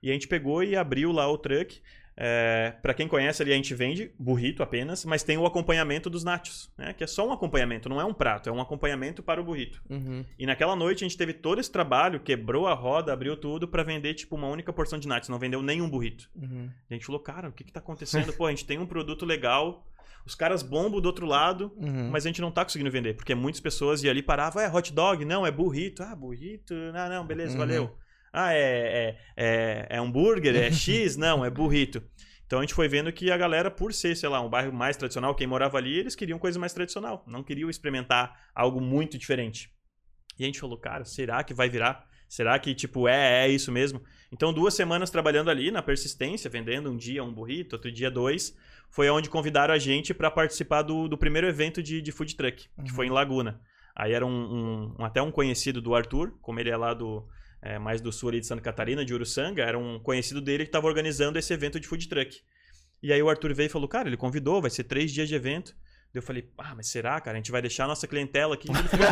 E 0.00 0.08
a 0.10 0.12
gente 0.12 0.28
pegou 0.28 0.62
e 0.62 0.76
abriu 0.76 1.10
lá 1.10 1.28
o 1.28 1.36
truck. 1.36 1.80
É, 2.16 2.74
para 2.82 2.92
quem 2.94 3.08
conhece 3.08 3.42
ali, 3.42 3.52
a 3.52 3.56
gente 3.56 3.74
vende 3.74 4.12
burrito 4.18 4.62
apenas, 4.62 5.04
mas 5.04 5.22
tem 5.24 5.38
o 5.38 5.46
acompanhamento 5.46 6.08
dos 6.10 6.22
nachos, 6.22 6.70
né? 6.78 6.92
Que 6.92 7.02
é 7.02 7.06
só 7.06 7.26
um 7.26 7.32
acompanhamento, 7.32 7.88
não 7.88 8.00
é 8.00 8.04
um 8.04 8.12
prato, 8.14 8.48
é 8.48 8.52
um 8.52 8.60
acompanhamento 8.60 9.22
para 9.22 9.40
o 9.40 9.44
burrito. 9.44 9.82
Uhum. 9.90 10.24
E 10.38 10.44
naquela 10.46 10.76
noite 10.76 11.02
a 11.04 11.08
gente 11.08 11.16
teve 11.16 11.32
todo 11.32 11.58
esse 11.58 11.72
trabalho, 11.72 12.20
quebrou 12.20 12.66
a 12.68 12.74
roda, 12.74 13.12
abriu 13.12 13.36
tudo 13.36 13.66
pra 13.66 13.82
vender 13.82 14.14
tipo 14.14 14.36
uma 14.36 14.46
única 14.46 14.72
porção 14.72 14.98
de 15.00 15.08
nachos, 15.08 15.30
não 15.30 15.38
vendeu 15.38 15.62
nenhum 15.62 15.88
burrito. 15.90 16.28
Uhum. 16.36 16.68
A 16.90 16.94
gente 16.94 17.06
falou, 17.06 17.20
cara, 17.20 17.48
o 17.48 17.52
que 17.52 17.64
que 17.64 17.72
tá 17.72 17.80
acontecendo? 17.80 18.32
Pô, 18.34 18.46
a 18.46 18.50
gente 18.50 18.66
tem 18.66 18.78
um 18.78 18.86
produto 18.86 19.24
legal, 19.24 19.84
os 20.26 20.34
caras 20.34 20.62
bombam 20.62 21.00
do 21.00 21.06
outro 21.06 21.26
lado, 21.26 21.72
Uhum. 21.76 22.10
mas 22.10 22.24
a 22.24 22.28
gente 22.28 22.40
não 22.40 22.50
tá 22.50 22.64
conseguindo 22.64 22.90
vender, 22.90 23.14
porque 23.14 23.34
muitas 23.34 23.60
pessoas 23.60 24.02
iam 24.02 24.10
ali 24.10 24.22
paravam, 24.22 24.62
é 24.62 24.70
hot 24.72 24.92
dog, 24.92 25.24
não, 25.24 25.46
é 25.46 25.50
burrito, 25.50 26.02
ah, 26.02 26.14
burrito, 26.14 26.74
não, 26.92 27.08
não, 27.08 27.26
beleza, 27.26 27.52
Uhum. 27.52 27.58
valeu. 27.58 27.96
Ah, 28.32 28.54
é, 28.54 28.58
é, 28.58 29.18
é, 29.36 29.86
é 29.90 29.98
hambúrguer, 29.98 30.56
é 30.56 30.70
X, 30.72 31.16
não, 31.16 31.44
é 31.44 31.50
burrito. 31.50 32.02
Então 32.46 32.58
a 32.58 32.62
gente 32.62 32.74
foi 32.74 32.86
vendo 32.88 33.10
que 33.12 33.30
a 33.30 33.36
galera, 33.36 33.70
por 33.70 33.92
ser, 33.94 34.14
sei 34.16 34.28
lá, 34.28 34.40
um 34.40 34.48
bairro 34.48 34.72
mais 34.72 34.96
tradicional, 34.96 35.34
quem 35.34 35.46
morava 35.46 35.78
ali, 35.78 35.98
eles 35.98 36.14
queriam 36.14 36.38
coisa 36.38 36.58
mais 36.58 36.72
tradicional, 36.74 37.24
não 37.26 37.42
queriam 37.42 37.68
experimentar 37.70 38.34
algo 38.54 38.80
muito 38.80 39.16
diferente. 39.18 39.70
E 40.38 40.44
a 40.44 40.46
gente 40.46 40.60
falou, 40.60 40.78
cara, 40.78 41.04
será 41.04 41.42
que 41.44 41.54
vai 41.54 41.68
virar? 41.68 42.04
Será 42.28 42.58
que, 42.58 42.74
tipo, 42.74 43.06
é, 43.08 43.46
é 43.46 43.48
isso 43.48 43.70
mesmo? 43.72 44.02
Então, 44.32 44.52
duas 44.52 44.72
semanas 44.74 45.10
trabalhando 45.10 45.50
ali 45.50 45.70
na 45.70 45.82
persistência, 45.82 46.48
vendendo 46.50 46.90
um 46.90 46.96
dia 46.96 47.22
um 47.22 47.32
burrito, 47.32 47.76
outro 47.76 47.92
dia 47.92 48.10
dois, 48.10 48.56
foi 48.90 49.08
onde 49.10 49.28
convidaram 49.28 49.74
a 49.74 49.78
gente 49.78 50.14
para 50.14 50.30
participar 50.30 50.82
do, 50.82 51.06
do 51.06 51.18
primeiro 51.18 51.46
evento 51.46 51.82
de, 51.82 52.00
de 52.00 52.10
food 52.10 52.34
truck, 52.34 52.68
que 52.84 52.92
foi 52.92 53.06
em 53.06 53.10
Laguna. 53.10 53.60
Aí 53.94 54.12
era 54.12 54.24
um, 54.24 54.30
um- 54.30 54.96
um- 54.98 55.04
até 55.04 55.20
um 55.20 55.30
conhecido 55.30 55.82
do 55.82 55.94
Arthur, 55.94 56.32
como 56.40 56.58
ele 56.58 56.70
é 56.70 56.76
lá 56.76 56.94
do 56.94 57.26
é, 57.64 57.78
mais 57.78 58.00
do 58.00 58.10
sul 58.10 58.30
ali 58.30 58.40
de 58.40 58.46
Santa 58.46 58.60
Catarina, 58.62 59.04
de 59.04 59.14
Uruçanga, 59.14 59.62
era 59.62 59.78
um 59.78 60.00
conhecido 60.00 60.40
dele 60.40 60.64
que 60.64 60.68
estava 60.68 60.86
organizando 60.88 61.38
esse 61.38 61.52
evento 61.52 61.78
de 61.78 61.86
food 61.86 62.08
truck. 62.08 62.40
E 63.00 63.12
aí 63.12 63.22
o 63.22 63.28
Arthur 63.30 63.54
veio 63.54 63.66
e 63.66 63.70
falou, 63.70 63.86
cara, 63.86 64.08
ele 64.08 64.16
convidou, 64.16 64.60
vai 64.60 64.70
ser 64.70 64.84
três 64.84 65.12
dias 65.12 65.28
de 65.28 65.34
evento. 65.36 65.72
Daí 66.12 66.18
Eu 66.18 66.22
falei, 66.22 66.46
ah, 66.58 66.74
mas 66.76 66.88
será, 66.88 67.18
cara? 67.20 67.36
A 67.36 67.40
gente 67.40 67.50
vai 67.50 67.62
deixar 67.62 67.84
a 67.84 67.88
nossa 67.88 68.06
clientela 68.06 68.54
aqui. 68.54 68.68
Ele 68.68 68.76
falou, 68.88 69.08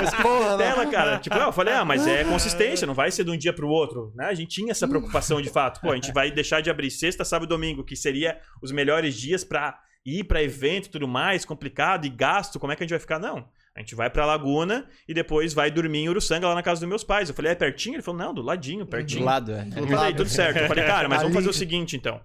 mas 0.00 0.14
clientela, 0.14 0.86
cara? 0.86 1.18
Tipo, 1.18 1.36
eu 1.36 1.52
falei, 1.52 1.74
ah, 1.74 1.84
mas 1.84 2.06
é 2.06 2.24
consistência, 2.24 2.86
não 2.86 2.94
vai 2.94 3.10
ser 3.10 3.24
de 3.24 3.30
um 3.30 3.36
dia 3.36 3.52
pro 3.52 3.68
outro, 3.68 4.10
né? 4.14 4.26
A 4.26 4.34
gente 4.34 4.48
tinha 4.48 4.70
essa 4.70 4.88
preocupação 4.88 5.40
de 5.40 5.50
fato. 5.50 5.80
Pô, 5.80 5.92
a 5.92 5.94
gente 5.94 6.12
vai 6.12 6.30
deixar 6.30 6.62
de 6.62 6.70
abrir 6.70 6.90
sexta, 6.90 7.24
sábado 7.24 7.46
e 7.46 7.54
domingo, 7.54 7.84
que 7.84 7.94
seria 7.94 8.38
os 8.62 8.72
melhores 8.72 9.14
dias 9.14 9.44
pra 9.44 9.78
ir 10.04 10.24
pra 10.24 10.42
evento 10.42 10.86
e 10.86 10.90
tudo 10.90 11.06
mais, 11.06 11.44
complicado 11.44 12.06
e 12.06 12.08
gasto, 12.08 12.58
como 12.60 12.72
é 12.72 12.76
que 12.76 12.82
a 12.82 12.84
gente 12.84 12.92
vai 12.92 13.00
ficar? 13.00 13.18
Não. 13.18 13.46
A 13.74 13.80
gente 13.80 13.94
vai 13.94 14.08
pra 14.08 14.24
Laguna 14.24 14.86
e 15.06 15.12
depois 15.12 15.52
vai 15.52 15.70
dormir 15.70 15.98
em 15.98 16.08
Uruçanga, 16.08 16.48
lá 16.48 16.54
na 16.54 16.62
casa 16.62 16.80
dos 16.80 16.88
meus 16.88 17.04
pais. 17.04 17.28
Eu 17.28 17.34
falei, 17.34 17.52
é 17.52 17.54
pertinho? 17.54 17.96
Ele 17.96 18.02
falou, 18.02 18.18
não, 18.18 18.32
do 18.32 18.40
ladinho, 18.40 18.84
Do 18.86 18.90
pertinho. 18.90 19.24
lado, 19.24 19.52
é. 19.52 19.64
Do 19.64 19.84
aí, 19.84 19.90
lado. 19.92 20.16
tudo 20.16 20.30
certo. 20.30 20.56
Eu 20.58 20.68
falei, 20.68 20.84
cara, 20.84 21.06
mas 21.08 21.20
vamos 21.20 21.34
fazer 21.34 21.50
o 21.50 21.52
seguinte, 21.52 21.94
então. 21.94 22.18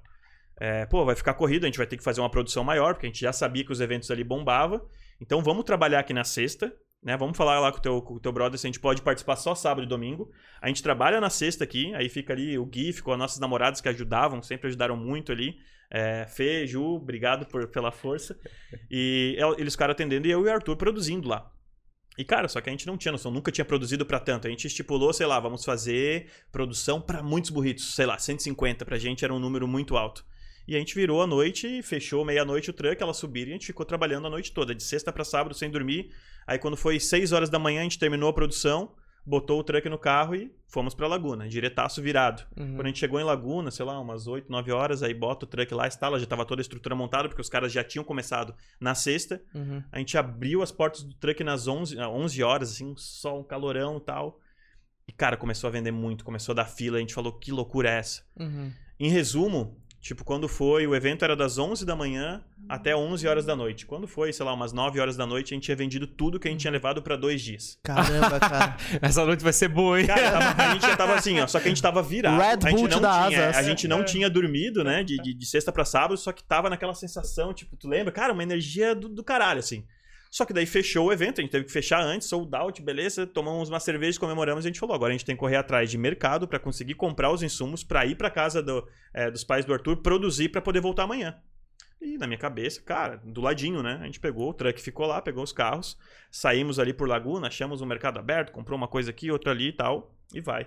É, 0.64 0.86
pô, 0.86 1.04
vai 1.04 1.16
ficar 1.16 1.34
corrido, 1.34 1.64
a 1.64 1.68
gente 1.68 1.78
vai 1.80 1.88
ter 1.88 1.98
que 1.98 2.04
fazer 2.04 2.22
uma 2.22 2.30
produção 2.30 2.64
maior, 2.64 2.94
porque 2.94 3.08
a 3.08 3.10
gente 3.10 3.20
já 3.22 3.34
sabia 3.34 3.66
que 3.66 3.72
os 3.72 3.82
eventos 3.82 4.12
ali 4.12 4.24
bombava. 4.24 4.86
Então 5.20 5.42
vamos 5.42 5.64
trabalhar 5.64 6.00
aqui 6.00 6.14
na 6.14 6.24
sexta, 6.24 6.72
né? 7.04 7.18
Vamos 7.18 7.36
falar 7.36 7.60
lá 7.60 7.72
com 7.72 7.80
o 7.80 7.82
teu, 7.82 8.02
com 8.04 8.14
o 8.14 8.20
teu 8.20 8.32
brother 8.32 8.60
se 8.60 8.68
a 8.68 8.70
gente 8.70 8.80
pode 8.80 9.02
participar 9.02 9.38
só 9.38 9.56
sábado 9.56 9.86
e 9.86 9.88
domingo. 9.90 10.30
A 10.62 10.68
gente 10.68 10.84
trabalha 10.84 11.20
na 11.20 11.32
sexta 11.32 11.64
aqui, 11.64 11.92
aí 11.96 12.08
fica 12.10 12.34
ali 12.34 12.60
o 12.60 12.66
Gui, 12.66 12.94
ficou 12.94 13.12
as 13.14 13.20
nossas 13.20 13.40
namoradas 13.40 13.82
que 13.82 13.90
ajudavam, 13.90 14.42
sempre 14.44 14.68
ajudaram 14.68 14.96
muito 14.96 15.32
ali. 15.32 15.56
É, 15.90 16.28
Fê, 16.28 16.66
Ju, 16.68 16.84
obrigado 16.96 17.48
por, 17.48 17.68
pela 17.70 17.92
força. 17.92 18.38
E 18.90 19.36
el- 19.40 19.56
eles 19.60 19.74
ficaram 19.74 19.92
atendendo 19.94 20.28
e 20.28 20.32
eu 20.32 20.46
e 20.46 20.50
o 20.50 20.54
Arthur 20.54 20.76
produzindo 20.78 21.28
lá. 21.28 21.52
E, 22.18 22.24
cara, 22.24 22.48
só 22.48 22.62
que 22.62 22.70
a 22.70 22.72
gente 22.72 22.86
não 22.86 22.98
tinha 22.98 23.12
noção, 23.12 23.32
nunca 23.32 23.52
tinha 23.52 23.66
produzido 23.66 24.06
pra 24.06 24.20
tanto. 24.20 24.46
A 24.48 24.50
gente 24.50 24.68
estipulou, 24.68 25.12
sei 25.12 25.26
lá, 25.26 25.40
vamos 25.40 25.66
fazer 25.66 26.30
produção 26.52 27.02
pra 27.02 27.24
muitos 27.24 27.50
burritos, 27.50 27.96
sei 27.96 28.06
lá, 28.06 28.18
150. 28.20 28.86
Pra 28.86 28.98
gente 28.98 29.24
era 29.26 29.34
um 29.34 29.40
número 29.40 29.68
muito 29.68 29.98
alto. 29.98 30.24
E 30.68 30.76
a 30.76 30.80
gente 30.80 30.96
virou 30.96 31.22
a 31.22 31.28
noite 31.28 31.68
e 31.68 31.84
fechou 31.84 32.24
meia-noite 32.24 32.70
o 32.70 32.74
truck, 32.74 33.02
elas 33.02 33.18
subiram 33.18 33.50
e 33.50 33.52
a 33.52 33.56
gente 33.56 33.68
ficou 33.68 33.86
trabalhando 33.86 34.28
a 34.28 34.30
noite 34.30 34.52
toda, 34.52 34.74
de 34.76 34.84
sexta 34.84 35.12
pra 35.12 35.24
sábado, 35.24 35.56
sem 35.56 35.70
dormir. 35.70 36.12
Aí 36.46 36.58
quando 36.58 36.78
foi 36.78 37.00
6 37.00 37.32
horas 37.32 37.50
da 37.50 37.60
manhã, 37.60 37.82
a 37.82 37.84
gente 37.84 38.00
terminou 38.00 38.30
a 38.30 38.34
produção, 38.34 38.94
botou 39.26 39.60
o 39.60 39.64
truck 39.64 39.88
no 39.90 39.98
carro 39.98 40.36
e 40.36 40.52
fomos 40.68 40.94
pra 40.94 41.08
Laguna, 41.08 41.48
diretaço 41.48 42.02
virado. 42.02 42.44
Uhum. 42.58 42.76
Quando 42.76 42.86
a 42.86 42.88
gente 42.88 43.00
chegou 43.00 43.20
em 43.20 43.24
Laguna, 43.24 43.70
sei 43.70 43.86
lá, 43.86 44.00
umas 44.00 44.28
8, 44.28 44.52
9 44.52 44.72
horas, 44.72 45.04
aí 45.04 45.14
bota 45.14 45.46
o 45.46 45.48
truck 45.48 45.74
lá, 45.74 45.88
instala, 45.88 46.20
já 46.20 46.26
tava 46.26 46.46
toda 46.46 46.62
a 46.62 46.64
estrutura 46.64 46.96
montada, 46.96 47.28
porque 47.28 47.42
os 47.42 47.50
caras 47.50 47.72
já 47.72 47.84
tinham 47.84 48.04
começado 48.04 48.56
na 48.80 48.96
sexta. 48.96 49.42
Uhum. 49.54 49.84
A 49.92 50.00
gente 50.00 50.18
abriu 50.18 50.62
as 50.62 50.72
portas 50.72 51.04
do 51.04 51.14
truck 51.16 51.44
nas 51.44 51.68
11, 51.68 52.00
ah, 52.00 52.10
11 52.10 52.44
horas, 52.44 52.72
assim, 52.72 52.94
só 52.98 53.38
um 53.38 53.44
calorão 53.44 53.98
e 53.98 54.02
tal. 54.02 54.40
E, 55.08 55.12
cara, 55.12 55.36
começou 55.36 55.68
a 55.68 55.72
vender 55.72 55.92
muito, 55.92 56.24
começou 56.24 56.54
a 56.54 56.56
dar 56.56 56.66
fila. 56.66 56.98
A 56.98 57.00
gente 57.02 57.14
falou, 57.14 57.34
que 57.34 57.52
loucura 57.52 57.90
é 57.90 58.00
essa? 58.00 58.24
Uhum. 58.40 58.72
Em 59.00 59.10
resumo, 59.10 59.78
Tipo, 60.02 60.24
quando 60.26 60.48
foi, 60.48 60.88
o 60.88 60.96
evento 60.96 61.24
era 61.24 61.36
das 61.36 61.60
11 61.60 61.86
da 61.86 61.96
manhã 61.96 62.44
até 62.68 62.96
11 62.96 63.28
horas 63.28 63.46
da 63.46 63.56
noite. 63.56 63.86
Quando 63.86 64.08
foi, 64.08 64.34
sei 64.34 64.44
lá, 64.44 64.52
umas 64.52 64.74
9 64.74 65.00
horas 65.00 65.16
da 65.16 65.28
noite, 65.28 65.54
a 65.54 65.56
gente 65.56 65.66
tinha 65.66 65.76
vendido 65.78 66.08
tudo 66.08 66.40
que 66.40 66.48
a 66.48 66.52
gente 66.52 66.62
tinha 66.62 66.72
levado 66.72 67.04
pra 67.04 67.16
dois 67.16 67.40
dias. 67.40 67.78
Caramba, 67.84 68.40
cara. 68.40 68.78
Essa 69.00 69.24
noite 69.24 69.44
vai 69.44 69.54
ser 69.54 69.68
boa, 69.68 70.02
hein? 70.02 70.08
Cara, 70.08 70.32
tava- 70.32 70.64
a 70.64 70.74
gente 70.74 70.82
já 70.88 70.98
tava 70.98 71.14
assim, 71.14 71.40
ó, 71.40 71.46
só 71.46 71.60
que 71.60 71.68
a 71.68 71.70
gente 71.70 71.82
tava 71.84 72.02
virado. 72.02 72.36
Red 72.42 72.46
a 72.66 72.70
gente 72.72 72.80
Bull 72.80 72.88
não 72.90 73.00
dá 73.02 73.28
tinha, 73.28 73.50
asas. 73.50 73.58
A 73.58 73.64
gente 73.64 73.88
não 73.88 74.04
tinha 74.04 74.28
dormido, 74.28 74.84
né, 74.84 75.04
de, 75.04 75.18
de, 75.22 75.34
de 75.36 75.46
sexta 75.46 75.72
pra 75.72 75.86
sábado, 75.86 76.18
só 76.18 76.32
que 76.32 76.44
tava 76.44 76.68
naquela 76.68 76.96
sensação, 76.96 77.54
tipo, 77.54 77.78
tu 77.78 77.88
lembra? 77.88 78.12
Cara, 78.12 78.34
uma 78.34 78.42
energia 78.42 78.96
do, 78.96 79.08
do 79.08 79.24
caralho, 79.24 79.60
assim. 79.60 79.86
Só 80.32 80.46
que 80.46 80.54
daí 80.54 80.66
fechou 80.66 81.08
o 81.08 81.12
evento, 81.12 81.40
a 81.40 81.42
gente 81.42 81.52
teve 81.52 81.66
que 81.66 81.72
fechar 81.74 82.02
antes, 82.02 82.30
sold 82.30 82.56
out, 82.56 82.82
beleza, 82.82 83.28
tomamos 83.28 83.68
uma 83.68 83.82
cerveja, 83.82 84.18
comemoramos 84.18 84.64
e 84.64 84.70
a 84.70 84.72
gente 84.72 84.80
falou, 84.80 84.96
agora 84.96 85.10
a 85.10 85.12
gente 85.12 85.26
tem 85.26 85.36
que 85.36 85.40
correr 85.42 85.58
atrás 85.58 85.92
de 85.92 85.98
mercado 85.98 86.48
pra 86.48 86.58
conseguir 86.58 86.94
comprar 86.94 87.30
os 87.32 87.44
insumos 87.44 87.84
pra 87.84 88.06
ir 88.06 88.16
pra 88.16 88.30
casa 88.32 88.64
do, 88.64 88.88
é, 89.14 89.30
dos 89.30 89.44
pais 89.44 89.66
do 89.66 89.74
Arthur, 89.74 89.98
produzir 89.98 90.48
pra 90.48 90.62
poder 90.62 90.80
voltar 90.80 91.04
amanhã. 91.04 91.38
E 92.02 92.18
na 92.18 92.26
minha 92.28 92.38
cabeça, 92.40 92.82
cara, 92.82 93.18
do 93.18 93.42
ladinho, 93.42 93.84
né? 93.84 94.00
A 94.02 94.06
gente 94.06 94.22
pegou, 94.22 94.50
o 94.50 94.54
truck 94.54 94.82
ficou 94.82 95.06
lá, 95.06 95.22
pegou 95.22 95.44
os 95.44 95.52
carros, 95.52 95.98
saímos 96.32 96.80
ali 96.80 96.94
por 96.94 97.10
Laguna, 97.10 97.48
achamos 97.48 97.82
um 97.82 97.86
mercado 97.86 98.18
aberto, 98.18 98.54
comprou 98.54 98.78
uma 98.78 98.88
coisa 98.88 99.12
aqui, 99.12 99.30
outra 99.30 99.52
ali 99.52 99.68
e 99.68 99.74
tal, 99.74 100.16
e 100.34 100.40
vai. 100.40 100.66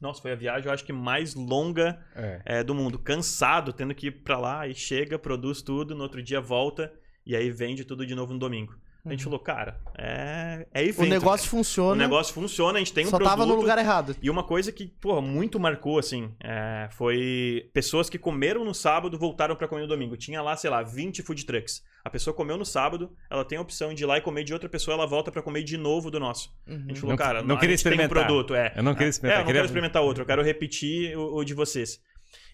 Nossa, 0.00 0.20
foi 0.20 0.32
a 0.32 0.36
viagem, 0.36 0.66
eu 0.66 0.72
acho 0.72 0.84
que 0.84 0.92
mais 0.92 1.34
longa 1.36 2.04
É. 2.16 2.42
é, 2.44 2.64
do 2.64 2.74
mundo. 2.74 2.98
Cansado, 2.98 3.72
tendo 3.72 3.94
que 3.94 4.08
ir 4.08 4.22
pra 4.22 4.36
lá 4.36 4.66
e 4.66 4.74
chega, 4.74 5.16
produz 5.18 5.62
tudo, 5.62 5.94
no 5.94 6.02
outro 6.02 6.20
dia 6.20 6.40
volta 6.40 6.92
e 7.30 7.36
aí 7.36 7.50
vende 7.50 7.84
tudo 7.84 8.04
de 8.06 8.14
novo 8.14 8.32
no 8.32 8.38
domingo. 8.38 8.74
A 9.02 9.08
gente 9.12 9.24
falou, 9.24 9.38
cara, 9.38 9.80
é, 9.96 10.66
é 10.74 10.82
evento. 10.82 10.98
Uhum. 11.00 11.06
O 11.06 11.08
negócio 11.08 11.46
cara. 11.46 11.56
funciona. 11.56 11.92
O 11.92 11.96
negócio 11.96 12.34
funciona, 12.34 12.76
a 12.76 12.78
gente 12.80 12.92
tem 12.92 13.06
um 13.06 13.08
só 13.08 13.16
produto. 13.16 13.30
tava 13.30 13.46
no 13.46 13.54
lugar 13.54 13.78
errado. 13.78 14.14
E 14.20 14.28
uma 14.28 14.44
coisa 14.44 14.70
que, 14.70 14.88
porra, 15.00 15.22
muito 15.22 15.58
marcou, 15.58 15.98
assim, 15.98 16.34
é, 16.38 16.86
foi 16.92 17.70
pessoas 17.72 18.10
que 18.10 18.18
comeram 18.18 18.62
no 18.62 18.74
sábado 18.74 19.18
voltaram 19.18 19.56
pra 19.56 19.66
comer 19.66 19.80
no 19.82 19.88
domingo. 19.88 20.18
Tinha 20.18 20.42
lá, 20.42 20.54
sei 20.54 20.68
lá, 20.68 20.82
20 20.82 21.22
food 21.22 21.46
trucks. 21.46 21.82
A 22.04 22.10
pessoa 22.10 22.34
comeu 22.34 22.58
no 22.58 22.64
sábado, 22.66 23.10
ela 23.30 23.42
tem 23.42 23.56
a 23.56 23.62
opção 23.62 23.94
de 23.94 24.02
ir 24.02 24.06
lá 24.06 24.18
e 24.18 24.20
comer 24.20 24.44
de 24.44 24.52
outra 24.52 24.68
pessoa, 24.68 24.94
ela 24.94 25.06
volta 25.06 25.32
pra 25.32 25.40
comer 25.40 25.62
de 25.62 25.78
novo 25.78 26.10
do 26.10 26.20
nosso. 26.20 26.52
A 26.66 26.70
Uhum. 26.72 26.78
gente 26.88 27.00
falou, 27.00 27.10
Não- 27.16 27.16
cara, 27.16 27.42
não 27.42 27.56
a 27.56 27.58
queria 27.58 27.76
gente 27.78 27.84
tem 27.84 27.92
um 27.92 27.94
experimentar. 27.94 28.26
produto, 28.26 28.54
é. 28.54 28.74
Eu 28.76 28.82
não 28.82 28.92
queria 28.92 29.06
É, 29.06 29.10
experimentar, 29.10 29.38
eu 29.40 29.40
não 29.40 29.46
queria- 29.46 29.58
quero 29.60 29.66
experimentar 29.66 30.02
outro, 30.02 30.22
eu 30.22 30.26
quero 30.26 30.42
repetir 30.42 31.16
o, 31.16 31.36
o 31.36 31.42
de 31.44 31.54
vocês. 31.54 32.02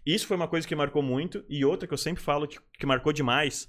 Isso 0.07 0.29
foi 0.29 0.37
uma 0.37 0.47
coisa 0.47 0.67
que 0.67 0.77
marcou 0.77 1.03
muito. 1.03 1.45
E 1.49 1.65
outra 1.65 1.89
que 1.89 1.93
eu 1.95 1.99
sempre 1.99 2.23
falo 2.23 2.47
que, 2.47 2.59
que 2.79 2.87
marcou 2.87 3.13
demais. 3.13 3.69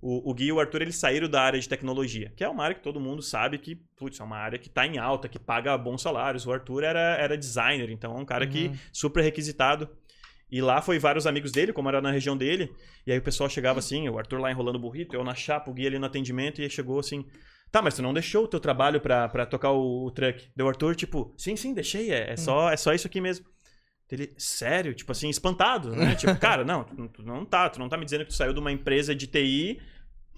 O, 0.00 0.30
o 0.30 0.34
Gui 0.34 0.46
e 0.46 0.52
o 0.52 0.60
Arthur, 0.60 0.82
eles 0.82 0.96
saíram 0.96 1.28
da 1.28 1.42
área 1.42 1.58
de 1.58 1.68
tecnologia. 1.68 2.32
Que 2.36 2.44
é 2.44 2.48
uma 2.48 2.62
área 2.62 2.74
que 2.76 2.82
todo 2.82 3.00
mundo 3.00 3.20
sabe 3.20 3.58
que, 3.58 3.74
putz, 3.96 4.20
é 4.20 4.24
uma 4.24 4.36
área 4.36 4.58
que 4.58 4.68
tá 4.68 4.86
em 4.86 4.96
alta, 4.98 5.28
que 5.28 5.38
paga 5.38 5.76
bons 5.76 6.02
salários. 6.02 6.46
O 6.46 6.52
Arthur 6.52 6.84
era, 6.84 7.16
era 7.16 7.36
designer, 7.36 7.90
então 7.90 8.16
é 8.16 8.20
um 8.20 8.24
cara 8.24 8.46
que 8.46 8.66
Uhum. 8.68 8.76
super 8.92 9.22
requisitado. 9.22 9.88
E 10.50 10.62
lá 10.62 10.80
foi 10.80 10.98
vários 10.98 11.26
amigos 11.26 11.52
dele, 11.52 11.72
como 11.72 11.88
era 11.88 12.00
na 12.00 12.10
região 12.10 12.36
dele. 12.36 12.72
E 13.06 13.12
aí 13.12 13.18
o 13.18 13.22
pessoal 13.22 13.50
chegava 13.50 13.80
assim, 13.80 14.08
o 14.08 14.16
Arthur 14.18 14.40
lá 14.40 14.50
enrolando 14.50 14.76
o 14.76 14.78
burrito, 14.78 15.14
eu 15.14 15.22
na 15.24 15.34
chapa, 15.34 15.70
o 15.70 15.74
Gui 15.74 15.86
ali 15.86 15.98
no 15.98 16.06
atendimento, 16.06 16.60
e 16.60 16.64
aí 16.64 16.70
chegou 16.70 16.98
assim... 16.98 17.24
Tá, 17.70 17.82
mas 17.82 17.94
tu 17.94 18.00
não 18.00 18.14
deixou 18.14 18.44
o 18.44 18.48
teu 18.48 18.58
trabalho 18.58 18.98
pra, 18.98 19.28
pra 19.28 19.44
tocar 19.44 19.72
o, 19.72 20.06
o 20.06 20.10
truck. 20.10 20.48
Deu 20.56 20.64
o 20.64 20.68
Arthur, 20.70 20.94
tipo, 20.96 21.34
sim, 21.36 21.54
sim, 21.54 21.74
deixei, 21.74 22.10
é, 22.10 22.30
é 22.32 22.36
só, 22.36 22.70
é 22.70 22.78
só 22.78 22.94
isso 22.94 23.06
aqui 23.06 23.20
mesmo. 23.20 23.44
Ele, 24.10 24.32
sério? 24.38 24.94
Tipo 24.94 25.12
assim, 25.12 25.28
espantado, 25.28 25.94
né? 25.94 26.14
tipo, 26.14 26.34
cara, 26.40 26.64
não, 26.64 26.84
tu, 26.84 27.22
não 27.22 27.44
tá, 27.44 27.68
tu 27.68 27.78
não 27.78 27.88
tá 27.88 27.96
me 27.96 28.04
dizendo 28.04 28.22
que 28.24 28.30
tu 28.30 28.34
saiu 28.36 28.52
de 28.52 28.60
uma 28.60 28.72
empresa 28.72 29.14
de 29.14 29.26
TI 29.26 29.80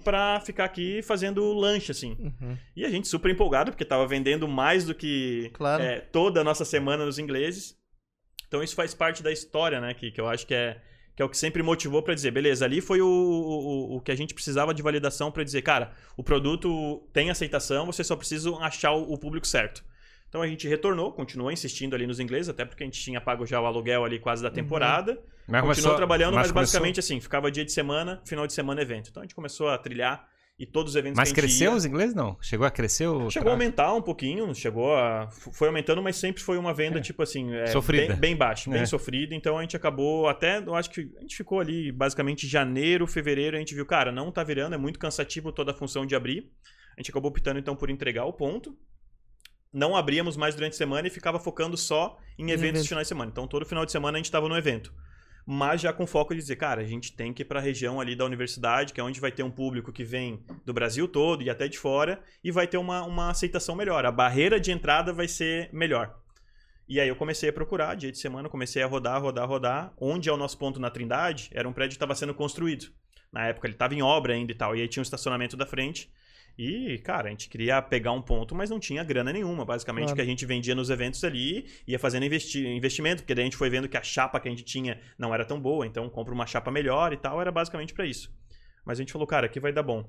pra 0.03 0.41
ficar 0.41 0.65
aqui 0.65 1.03
fazendo 1.03 1.53
lanche, 1.53 1.93
assim. 1.93 2.17
Uhum. 2.19 2.57
E 2.75 2.85
a 2.85 2.91
gente 2.91 3.07
super 3.07 3.31
empolgado, 3.31 3.71
porque 3.71 3.85
tava 3.85 4.07
vendendo 4.07 4.49
mais 4.49 4.85
do 4.85 4.95
que 4.95 5.51
Claro. 5.53 5.83
é, 5.83 6.01
toda 6.01 6.41
a 6.41 6.45
nossa 6.45 6.65
semana 6.65 7.05
nos 7.05 7.19
ingleses. 7.19 7.79
Então 8.49 8.63
isso 8.63 8.75
faz 8.75 8.95
parte 8.95 9.23
da 9.23 9.31
história, 9.31 9.81
né? 9.81 9.95
Que, 9.95 10.11
que 10.11 10.21
eu 10.21 10.27
acho 10.27 10.47
que 10.47 10.55
é, 10.55 10.81
que 11.15 11.23
é 11.23 11.25
o 11.25 11.29
que 11.29 11.37
sempre 11.39 11.63
motivou 11.63 12.03
pra 12.03 12.15
dizer, 12.15 12.31
beleza, 12.33 12.65
ali 12.65 12.81
foi 12.81 13.01
o, 13.01 13.07
o, 13.07 13.97
o 13.97 14.01
que 14.01 14.11
a 14.11 14.17
gente 14.17 14.35
precisava 14.35 14.75
de 14.75 14.83
validação 14.83 15.31
pra 15.31 15.45
dizer, 15.45 15.63
cara, 15.63 15.93
o 16.17 16.25
produto 16.25 17.07
tem 17.13 17.31
aceitação, 17.31 17.87
você 17.87 18.03
só 18.03 18.17
precisa 18.17 18.51
achar 18.57 18.93
o, 18.93 19.13
o 19.13 19.19
público 19.19 19.47
certo. 19.47 19.85
Então 20.31 20.41
a 20.41 20.47
gente 20.47 20.67
retornou, 20.67 21.13
continuou 21.13 21.51
insistindo 21.53 21.95
ali 21.95 22.07
nos 22.07 22.19
ingleses, 22.21 22.49
até 22.49 22.65
porque 22.65 22.83
a 22.83 22.87
gente 22.87 22.99
tinha 23.01 23.21
pago 23.21 23.45
já 23.45 23.61
o 23.61 23.67
aluguel 23.67 24.05
ali 24.05 24.19
quase 24.19 24.43
da 24.43 24.51
temporada. 24.51 25.15
Mas 25.47 25.61
Continuou 25.61 25.63
começou- 25.75 25.97
trabalhando, 25.97 26.35
mas, 26.35 26.53
começou- 26.53 26.55
basicamente 26.55 27.01
assim, 27.01 27.21
ficava 27.21 27.51
dia 27.51 27.65
de 27.65 27.73
semana, 27.73 28.23
final 28.25 28.47
de 28.47 28.53
semana 28.53 28.81
evento. 28.81 29.11
Então 29.11 29.21
a 29.23 29.25
gente 29.27 29.35
começou 29.35 29.69
a 29.69 29.77
trilhar 29.77 30.25
e 30.57 30.65
todos 30.65 30.93
os 30.93 30.97
eventos 30.97 31.17
Mas 31.17 31.33
cresceu 31.33 31.73
ia, 31.73 31.77
os 31.77 31.85
ingleses? 31.85 32.15
Não. 32.15 32.37
Chegou 32.41 32.65
a 32.65 32.71
crescer 32.71 33.09
o. 33.09 33.29
Chegou 33.29 33.49
a 33.49 33.55
aumentar 33.55 33.93
um 33.93 34.01
pouquinho, 34.03 34.55
chegou 34.55 34.95
a. 34.95 35.29
Foi 35.31 35.67
aumentando, 35.67 36.01
mas 36.01 36.15
sempre 36.17 36.41
foi 36.43 36.57
uma 36.59 36.73
venda, 36.73 36.99
É. 36.99 37.03
tipo 37.03 37.21
assim, 37.23 37.53
é, 37.53 37.67
Sofrida. 37.67 38.09
Bem, 38.13 38.17
bem 38.17 38.37
baixa, 38.37 38.71
bem 38.71 38.83
É. 38.83 38.87
sofrida. 38.87 39.35
Então 39.35 39.59
a 39.59 39.63
gente 39.63 39.75
acabou 39.77 40.29
até. 40.29 40.59
Eu 40.59 40.77
acho 40.77 40.91
que 40.91 41.11
a 41.19 41.21
gente 41.23 41.35
ficou 41.37 41.59
ali 41.59 41.91
basicamente 41.91 42.47
janeiro, 42.47 43.05
fevereiro, 43.09 43.57
a 43.57 43.59
gente 43.59 43.75
viu, 43.75 43.85
cara, 43.85 44.13
não 44.13 44.31
tá 44.31 44.45
virando, 44.45 44.75
é 44.75 44.79
muito 44.79 44.99
cansativo 45.01 45.51
toda 45.51 45.73
a 45.73 45.75
função 45.75 46.07
de 46.07 46.15
abrir. 46.15 46.49
A 46.97 47.01
gente 47.01 47.11
acabou 47.11 47.31
optando 47.31 47.59
então 47.59 47.75
por 47.75 47.91
entregar 47.91 48.27
o 48.27 48.33
ponto. 48.33 48.77
Não 49.73 49.95
abríamos 49.95 50.37
mais 50.37 50.55
durante 50.55 50.73
a 50.73 50.77
semana 50.77 51.07
e 51.07 51.11
ficava 51.11 51.39
focando 51.39 51.77
só 51.77 52.19
em 52.39 52.51
eventos 52.51 52.63
evento. 52.63 52.83
de 52.83 52.89
final 52.89 53.03
de 53.03 53.09
semana. 53.09 53.31
Então 53.31 53.47
todo 53.47 53.65
final 53.65 53.87
de 53.87 53.93
semana 53.93 54.17
a 54.17 54.19
gente 54.19 54.27
estava 54.27 54.49
no 54.49 54.57
evento. 54.57 54.93
Mas 55.47 55.81
já 55.81 55.93
com 55.93 56.07
foco 56.07 56.35
de 56.35 56.41
dizer, 56.41 56.57
cara, 56.57 56.81
a 56.81 56.85
gente 56.85 57.13
tem 57.13 57.33
que 57.33 57.43
ir 57.43 57.45
para 57.45 57.59
a 57.59 57.63
região 57.63 58.01
ali 58.01 58.15
da 58.15 58.25
universidade, 58.25 58.93
que 58.93 59.01
é 59.01 59.05
onde 59.05 59.21
vai 59.21 59.33
ter 59.33 59.43
um 59.43 59.51
público 59.51 59.93
que 59.93 60.05
vem 60.05 60.45
do 60.65 60.73
Brasil 60.73 61.09
todo 61.09 61.43
e 61.43 61.51
até 61.51 61.67
de 61.67 61.79
fora, 61.79 62.23
e 62.43 62.51
vai 62.51 62.67
ter 62.67 62.77
uma, 62.77 63.03
uma 63.03 63.31
aceitação 63.31 63.75
melhor. 63.75 64.05
A 64.05 64.13
barreira 64.13 64.61
de 64.61 64.71
entrada 64.71 65.13
vai 65.13 65.27
ser 65.27 65.71
melhor. 65.73 66.17
E 66.89 67.01
aí 67.01 67.09
eu 67.09 67.17
comecei 67.17 67.49
a 67.49 67.53
procurar, 67.53 67.95
dia 67.95 68.11
de 68.11 68.19
semana, 68.19 68.49
comecei 68.49 68.83
a 68.83 68.87
rodar, 68.87 69.23
rodar, 69.23 69.49
rodar. 69.49 69.93
Onde 69.97 70.29
é 70.29 70.33
o 70.33 70.37
nosso 70.37 70.59
ponto 70.59 70.81
na 70.81 70.91
Trindade, 70.91 71.49
era 71.53 71.69
um 71.69 71.73
prédio 71.73 71.91
que 71.91 71.97
estava 71.97 72.15
sendo 72.15 72.35
construído. 72.35 72.87
Na 73.33 73.47
época 73.47 73.67
ele 73.67 73.75
estava 73.75 73.95
em 73.95 74.03
obra 74.03 74.35
ainda 74.35 74.51
e 74.51 74.55
tal, 74.55 74.75
e 74.75 74.83
aí 74.83 74.89
tinha 74.89 75.01
um 75.01 75.05
estacionamento 75.05 75.57
da 75.57 75.67
frente. 75.67 76.11
E, 76.63 76.99
cara, 76.99 77.29
a 77.29 77.31
gente 77.31 77.49
queria 77.49 77.81
pegar 77.81 78.13
um 78.13 78.21
ponto, 78.21 78.55
mas 78.55 78.69
não 78.69 78.79
tinha 78.79 79.03
grana 79.03 79.33
nenhuma. 79.33 79.65
Basicamente, 79.65 80.09
Claro. 80.09 80.13
o 80.13 80.17
que 80.17 80.21
a 80.21 80.25
gente 80.27 80.45
vendia 80.45 80.75
nos 80.75 80.91
eventos 80.91 81.25
ali, 81.25 81.65
ia 81.87 81.99
fazendo 81.99 82.27
investi 82.27 82.67
investimento, 82.67 83.23
porque 83.23 83.35
daí 83.35 83.45
a 83.45 83.47
gente 83.47 83.57
foi 83.57 83.71
vendo 83.71 83.89
que 83.89 83.97
a 83.97 84.03
chapa 84.03 84.39
que 84.39 84.47
a 84.47 84.51
gente 84.51 84.63
tinha 84.63 85.01
não 85.19 85.33
era 85.33 85.43
tão 85.45 85.59
boa, 85.59 85.87
então 85.87 86.07
compra 86.11 86.35
uma 86.35 86.47
chapa 86.47 86.71
melhor 86.71 87.15
e 87.15 87.17
tal, 87.17 87.41
era 87.41 87.51
basicamente 87.51 87.95
para 87.95 88.05
isso. 88.05 88.31
Mas 88.85 88.99
a 88.99 89.03
gente 89.03 89.11
falou, 89.13 89.27
cara, 89.27 89.47
aqui 89.47 89.59
vai 89.59 89.73
dar 89.73 89.83
bom. 89.83 90.05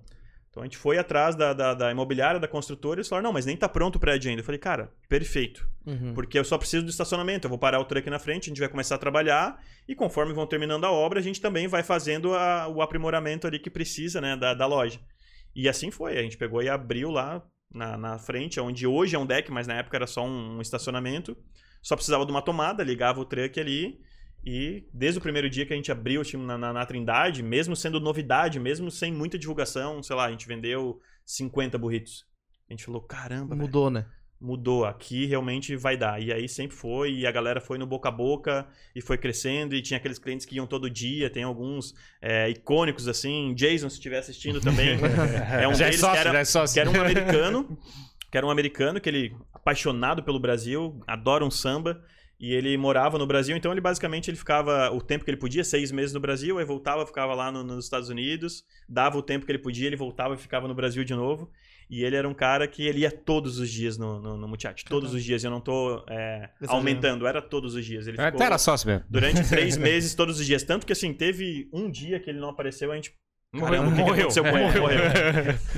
Então 0.50 0.62
a 0.62 0.66
gente 0.66 0.76
foi 0.76 0.98
atrás 0.98 1.34
da, 1.38 1.54
da, 1.54 1.74
da 1.74 1.90
imobiliária, 1.92 2.38
da 2.38 2.50
construtora, 2.50 2.98
e 2.98 3.00
eles 3.00 3.08
falaram, 3.08 3.28
não, 3.30 3.34
mas 3.34 3.46
nem 3.46 3.56
tá 3.56 3.70
pronto 3.70 3.96
o 3.96 4.00
prédio 4.00 4.30
ainda. 4.30 4.42
Eu 4.42 4.46
falei, 4.46 4.60
cara, 4.60 4.92
perfeito. 5.08 5.66
Uhum. 5.86 6.14
Porque 6.14 6.38
eu 6.38 6.44
só 6.44 6.58
preciso 6.58 6.84
do 6.84 6.90
estacionamento. 6.90 7.46
Eu 7.46 7.50
vou 7.50 7.58
parar 7.58 7.80
o 7.80 7.86
truck 7.86 8.10
na 8.10 8.20
frente, 8.20 8.48
a 8.48 8.50
gente 8.50 8.60
vai 8.60 8.68
começar 8.68 8.96
a 8.96 8.98
trabalhar 8.98 9.58
e 9.88 9.96
conforme 9.96 10.34
vão 10.34 10.46
terminando 10.46 10.84
a 10.84 10.92
obra, 10.92 11.20
a 11.20 11.24
gente 11.24 11.40
também 11.40 11.70
vai 11.70 11.82
fazendo 11.84 12.34
a- 12.34 12.68
o 12.68 12.82
aprimoramento 12.82 13.48
ali 13.48 13.60
que 13.60 13.70
precisa, 13.70 14.20
né, 14.20 14.36
da, 14.36 14.54
da 14.54 14.66
loja. 14.66 15.00
E 15.56 15.68
assim 15.68 15.92
foi. 15.92 16.18
A 16.18 16.22
gente 16.22 16.38
pegou 16.38 16.62
e 16.62 16.70
abriu 16.70 17.10
lá 17.10 17.44
na, 17.74 17.98
na 17.98 18.18
frente, 18.18 18.60
onde 18.60 18.86
hoje 18.86 19.16
é 19.16 19.20
um 19.20 19.26
deck, 19.26 19.52
mas 19.52 19.68
na 19.68 19.76
época 19.76 19.98
era 19.98 20.08
só 20.08 20.26
um, 20.26 20.58
um 20.58 20.62
estacionamento. 20.62 21.36
Só 21.82 21.96
precisava 21.96 22.26
de 22.26 22.32
uma 22.32 22.42
tomada, 22.42 22.84
ligava 22.84 23.20
o 23.20 23.26
truck 23.26 23.60
ali. 23.60 24.00
E 24.44 24.88
desde 24.94 25.20
o 25.20 25.22
primeiro 25.22 25.50
dia 25.50 25.66
que 25.66 25.74
a 25.74 25.76
gente 25.76 25.92
abriu 25.92 26.24
tipo, 26.24 26.44
na, 26.44 26.58
na, 26.58 26.74
na 26.74 26.86
Trindade, 26.86 27.44
mesmo 27.44 27.76
sendo 27.76 28.00
novidade, 28.00 28.60
mesmo 28.60 28.90
sem 28.90 29.14
muita 29.14 29.38
divulgação, 29.38 30.02
sei 30.02 30.16
lá, 30.16 30.26
a 30.26 30.32
gente 30.32 30.48
vendeu 30.48 31.00
50 31.26 31.78
burritos. 31.78 32.26
A 32.70 32.74
gente 32.74 32.86
falou, 32.86 33.02
caramba, 33.02 33.56
Mudou, 33.56 33.90
né? 33.90 34.06
Mudou, 34.42 34.86
aqui 34.86 35.26
realmente 35.26 35.76
vai 35.76 35.96
dar. 35.96 36.22
E 36.22 36.34
aí 36.34 36.50
sempre 36.50 36.76
foi, 36.76 37.12
e 37.14 37.28
a 37.28 37.32
galera 37.32 37.62
foi 37.62 37.78
no 37.78 37.86
boca 37.86 38.10
a 38.10 38.12
boca 38.12 38.68
e 38.96 39.02
foi 39.02 39.18
crescendo, 39.18 39.76
e 39.76 39.82
tinha 39.82 39.98
aqueles 39.98 40.18
clientes 40.18 40.46
que 40.46 40.56
iam 40.56 40.66
todo 40.66 40.90
dia, 40.90 41.30
tem 41.30 41.44
alguns 41.44 41.94
é, 42.22 42.50
icônicos 42.50 43.08
assim, 43.08 43.54
Jason, 43.54 43.88
se 43.90 43.96
estiver 43.96 44.18
assistindo 44.18 44.60
também, 44.60 44.98
é 45.62 45.68
um 45.68 45.76
já 45.76 45.86
é 45.86 45.90
deles 45.90 46.00
sócio, 46.02 46.22
que, 46.22 46.28
era, 46.28 46.40
é 46.40 46.46
sócio. 46.46 46.74
que 46.74 46.80
era 46.80 46.90
um 46.90 47.00
americano, 47.02 47.78
que 48.32 48.38
era 48.38 48.46
um 48.48 48.50
americano, 48.50 49.00
que 49.00 49.10
ele, 49.10 49.36
apaixonado 49.54 50.24
pelo 50.24 50.40
Brasil, 50.40 51.00
adora 51.06 51.46
um 51.46 51.52
samba, 51.52 52.02
e 52.40 52.56
ele 52.56 52.76
morava 52.76 53.20
no 53.20 53.28
Brasil, 53.28 53.56
então 53.56 53.72
ele 53.72 53.80
basicamente 53.82 54.32
ele 54.32 54.38
ficava 54.38 54.90
o 54.92 55.00
tempo 55.00 55.24
que 55.24 55.30
ele 55.30 55.38
podia, 55.38 55.64
seis 55.64 55.92
meses 55.92 56.12
no 56.12 56.20
Brasil, 56.20 56.58
aí 56.58 56.66
voltava, 56.66 57.06
ficava 57.06 57.36
lá 57.36 57.52
no- 57.52 57.64
nos 57.64 57.86
Estados 57.86 58.10
Unidos, 58.10 58.64
dava 58.90 59.16
o 59.16 59.22
tempo 59.22 59.46
que 59.46 59.52
ele 59.52 59.60
podia, 59.60 59.86
ele 59.86 59.96
voltava 59.96 60.34
e 60.34 60.38
ficava 60.38 60.68
no 60.68 60.74
Brasil 60.74 61.04
de 61.04 61.14
novo. 61.14 61.52
E 61.92 62.06
ele 62.06 62.16
era 62.16 62.28
um 62.28 62.34
cara 62.34 62.66
que 62.70 62.88
ele 62.88 63.00
ia 63.00 63.12
todos 63.12 63.60
os 63.60 63.70
dias 63.70 63.98
no, 63.98 64.18
no, 64.18 64.38
no 64.38 64.48
Muchacho. 64.48 64.86
Todos 64.86 65.14
os 65.14 65.22
dias. 65.22 65.44
Eu 65.44 65.52
não 65.52 65.60
tô 65.60 66.06
é, 66.10 66.50
aumentando, 66.68 67.28
era 67.28 67.42
todos 67.42 67.76
os 67.76 67.86
dias. 67.86 68.08
Ele 68.08 68.16
ficou 68.16 68.30
Até 68.30 68.46
era 68.46 68.58
sócio 68.58 68.88
mesmo. 68.88 69.04
durante 69.10 69.46
três 69.50 69.76
meses, 69.78 70.16
todos 70.16 70.40
os 70.40 70.46
dias. 70.46 70.64
Tanto 70.64 70.86
que, 70.86 70.94
assim, 70.94 71.14
teve 71.14 71.70
um 71.74 71.92
dia 71.92 72.18
que 72.18 72.30
ele 72.30 72.40
não 72.40 72.48
apareceu, 72.48 72.94
a 72.94 72.96
gente 72.96 73.14
Caramba, 73.60 73.90
o 73.90 73.94
que, 73.94 74.02
ele? 74.02 74.10
Morreu. 74.12 74.32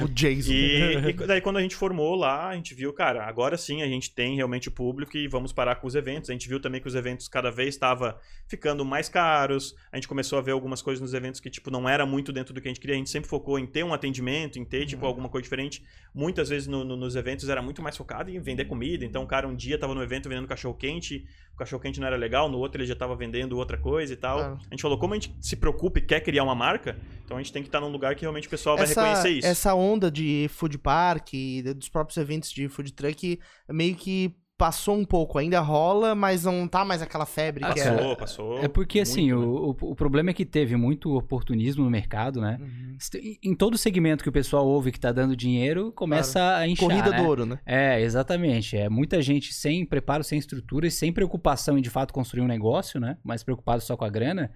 O 0.05 0.07
Jason. 0.07 0.51
E, 0.51 1.09
e 1.09 1.13
daí 1.13 1.41
quando 1.41 1.57
a 1.57 1.61
gente 1.61 1.75
formou 1.75 2.13
lá, 2.15 2.49
a 2.49 2.55
gente 2.55 2.75
viu, 2.75 2.93
cara, 2.93 3.25
agora 3.25 3.57
sim 3.57 3.81
a 3.81 3.87
gente 3.87 4.11
tem 4.13 4.35
realmente 4.35 4.67
o 4.67 4.71
público 4.71 5.17
e 5.17 5.27
vamos 5.27 5.51
parar 5.51 5.75
com 5.77 5.87
os 5.87 5.95
eventos. 5.95 6.29
A 6.29 6.33
gente 6.33 6.47
viu 6.47 6.59
também 6.59 6.79
que 6.79 6.87
os 6.87 6.93
eventos 6.93 7.27
cada 7.27 7.49
vez 7.49 7.69
estavam 7.73 8.13
ficando 8.47 8.85
mais 8.85 9.09
caros. 9.09 9.75
A 9.91 9.97
gente 9.97 10.07
começou 10.07 10.37
a 10.37 10.41
ver 10.43 10.51
algumas 10.51 10.83
coisas 10.83 11.01
nos 11.01 11.15
eventos 11.15 11.39
que, 11.39 11.49
tipo, 11.49 11.71
não 11.71 11.89
era 11.89 12.05
muito 12.05 12.31
dentro 12.31 12.53
do 12.53 12.61
que 12.61 12.67
a 12.67 12.71
gente 12.71 12.79
queria. 12.79 12.95
A 12.95 12.99
gente 12.99 13.09
sempre 13.09 13.27
focou 13.27 13.57
em 13.57 13.65
ter 13.65 13.83
um 13.83 13.91
atendimento, 13.93 14.59
em 14.59 14.65
ter, 14.65 14.85
tipo, 14.85 15.03
alguma 15.07 15.27
coisa 15.27 15.41
diferente. 15.43 15.83
Muitas 16.13 16.49
vezes 16.49 16.67
no- 16.67 16.83
no- 16.83 16.95
nos 16.95 17.15
eventos 17.15 17.49
era 17.49 17.61
muito 17.61 17.81
mais 17.81 17.97
focado 17.97 18.29
em 18.29 18.39
vender 18.39 18.65
comida. 18.65 19.03
Então, 19.03 19.23
o 19.23 19.27
cara 19.27 19.47
um 19.47 19.55
dia 19.55 19.79
tava 19.79 19.95
no 19.95 20.03
evento 20.03 20.29
vendendo 20.29 20.47
cachorro 20.47 20.75
quente, 20.75 21.25
o 21.55 21.57
cachorro 21.57 21.81
quente 21.81 21.99
não 21.99 22.05
era 22.05 22.15
legal, 22.15 22.47
no 22.49 22.59
outro 22.59 22.79
ele 22.79 22.87
já 22.87 22.95
tava 22.95 23.15
vendendo 23.15 23.57
outra 23.57 23.77
coisa 23.77 24.13
e 24.13 24.15
tal. 24.15 24.37
Claro. 24.37 24.59
A 24.61 24.73
gente 24.75 24.81
falou, 24.81 24.97
como 24.99 25.13
a 25.13 25.17
gente 25.17 25.33
se 25.41 25.55
preocupa 25.55 25.97
e 25.97 26.01
quer 26.03 26.19
criar 26.19 26.43
uma 26.43 26.53
marca, 26.53 26.99
então 27.25 27.35
a 27.37 27.41
gente 27.41 27.51
tem 27.51 27.62
que 27.63 27.69
estar 27.69 27.79
num 27.81 27.87
lugar 27.91 28.15
que 28.15 28.21
realmente 28.21 28.47
o 28.47 28.51
pessoal 28.51 28.75
vai 28.75 28.85
essa, 28.85 29.01
reconhecer 29.01 29.29
isso. 29.39 29.47
essa 29.47 29.73
onda 29.73 30.11
de 30.11 30.47
food 30.49 30.77
park, 30.77 31.33
e 31.33 31.61
dos 31.73 31.89
próprios 31.89 32.17
eventos 32.17 32.51
de 32.51 32.67
food 32.69 32.91
truck, 32.93 33.39
meio 33.69 33.95
que 33.95 34.35
passou 34.55 34.95
um 34.95 35.03
pouco. 35.03 35.39
Ainda 35.39 35.59
rola, 35.59 36.13
mas 36.15 36.45
não 36.45 36.67
tá 36.67 36.85
mais 36.85 37.01
aquela 37.01 37.25
febre 37.25 37.63
que 37.65 37.69
Passou, 37.73 37.91
era. 37.91 38.15
passou. 38.15 38.57
É 38.59 38.67
porque, 38.67 38.99
assim, 38.99 39.33
muito, 39.33 39.39
né? 39.41 39.45
o, 39.81 39.87
o, 39.87 39.91
o 39.91 39.95
problema 39.95 40.29
é 40.29 40.33
que 40.33 40.45
teve 40.45 40.75
muito 40.77 41.13
oportunismo 41.17 41.83
no 41.83 41.89
mercado, 41.89 42.39
né? 42.39 42.59
Uhum. 42.61 42.97
Em- 43.15 43.39
Em 43.51 43.55
todo 43.55 43.77
segmento 43.77 44.23
que 44.23 44.29
o 44.29 44.31
pessoal 44.31 44.65
ouve 44.65 44.91
que 44.91 44.99
tá 44.99 45.11
dando 45.11 45.35
dinheiro, 45.35 45.91
começa 45.91 46.55
a 46.55 46.67
inchar, 46.67 46.87
Corrida 46.87 47.09
né? 47.09 47.17
do 47.17 47.23
ouro, 47.27 47.45
né? 47.45 47.59
É, 47.65 47.99
exatamente. 48.01 48.77
É 48.77 48.87
muita 48.87 49.21
gente 49.21 49.53
sem 49.53 49.85
preparo, 49.85 50.23
sem 50.23 50.37
estrutura 50.39 50.87
e 50.87 50.91
sem 50.91 51.11
preocupação 51.11 51.77
em 51.77 51.81
de 51.81 51.89
fato 51.89 52.13
construir 52.13 52.43
um 52.43 52.47
negócio, 52.47 52.99
né? 53.01 53.17
Mas 53.23 53.43
preocupado 53.43 53.81
só 53.81 53.97
com 53.97 54.05
a 54.05 54.09
grana. 54.09 54.51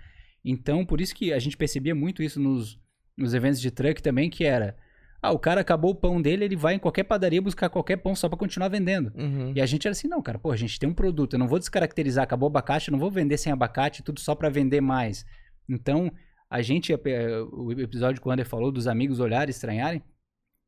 Então, 0.46 0.86
por 0.86 1.02
isso 1.02 1.14
que 1.14 1.34
a 1.34 1.40
gente 1.40 1.58
percebia 1.58 1.94
muito 1.96 2.24
isso 2.24 2.40
nos, 2.40 2.80
nos 3.18 3.34
eventos 3.34 3.60
de 3.60 3.72
truck 3.72 4.02
também, 4.02 4.30
que 4.30 4.46
era. 4.46 4.76
Ah, 5.22 5.32
o 5.32 5.40
cara 5.40 5.62
acabou 5.62 5.92
o 5.92 5.96
pão 5.96 6.22
dele, 6.22 6.46
ele 6.46 6.56
vai 6.56 6.76
em 6.76 6.80
qualquer 6.80 7.04
padaria 7.04 7.42
buscar 7.42 7.70
qualquer 7.70 7.98
pão 7.98 8.16
só 8.16 8.30
pra 8.30 8.38
continuar 8.38 8.68
vendendo. 8.68 9.12
Uhum. 9.16 9.52
E 9.56 9.60
a 9.60 9.66
gente 9.66 9.88
era 9.88 9.92
assim, 9.92 10.08
não, 10.08 10.22
cara, 10.22 10.38
pô, 10.38 10.52
a 10.52 10.56
gente 10.56 10.80
tem 10.80 10.88
um 10.88 10.94
produto, 10.94 11.34
eu 11.34 11.40
não 11.40 11.48
vou 11.48 11.58
descaracterizar, 11.58 12.24
acabou 12.24 12.48
o 12.48 12.52
abacate, 12.52 12.90
eu 12.90 12.92
não 12.92 13.00
vou 13.00 13.10
vender 13.10 13.38
sem 13.38 13.52
abacate, 13.52 14.04
tudo 14.04 14.20
só 14.20 14.36
pra 14.36 14.48
vender 14.48 14.80
mais. 14.80 15.26
Então, 15.68 16.12
a 16.50 16.62
gente, 16.62 16.94
eh, 16.94 17.42
o 17.52 17.72
episódio 17.72 18.22
que 18.22 18.28
o 18.28 18.32
Ander 18.32 18.46
falou 18.46 18.72
dos 18.72 18.88
amigos 18.88 19.20
olharem, 19.20 19.50
estranharem, 19.50 20.04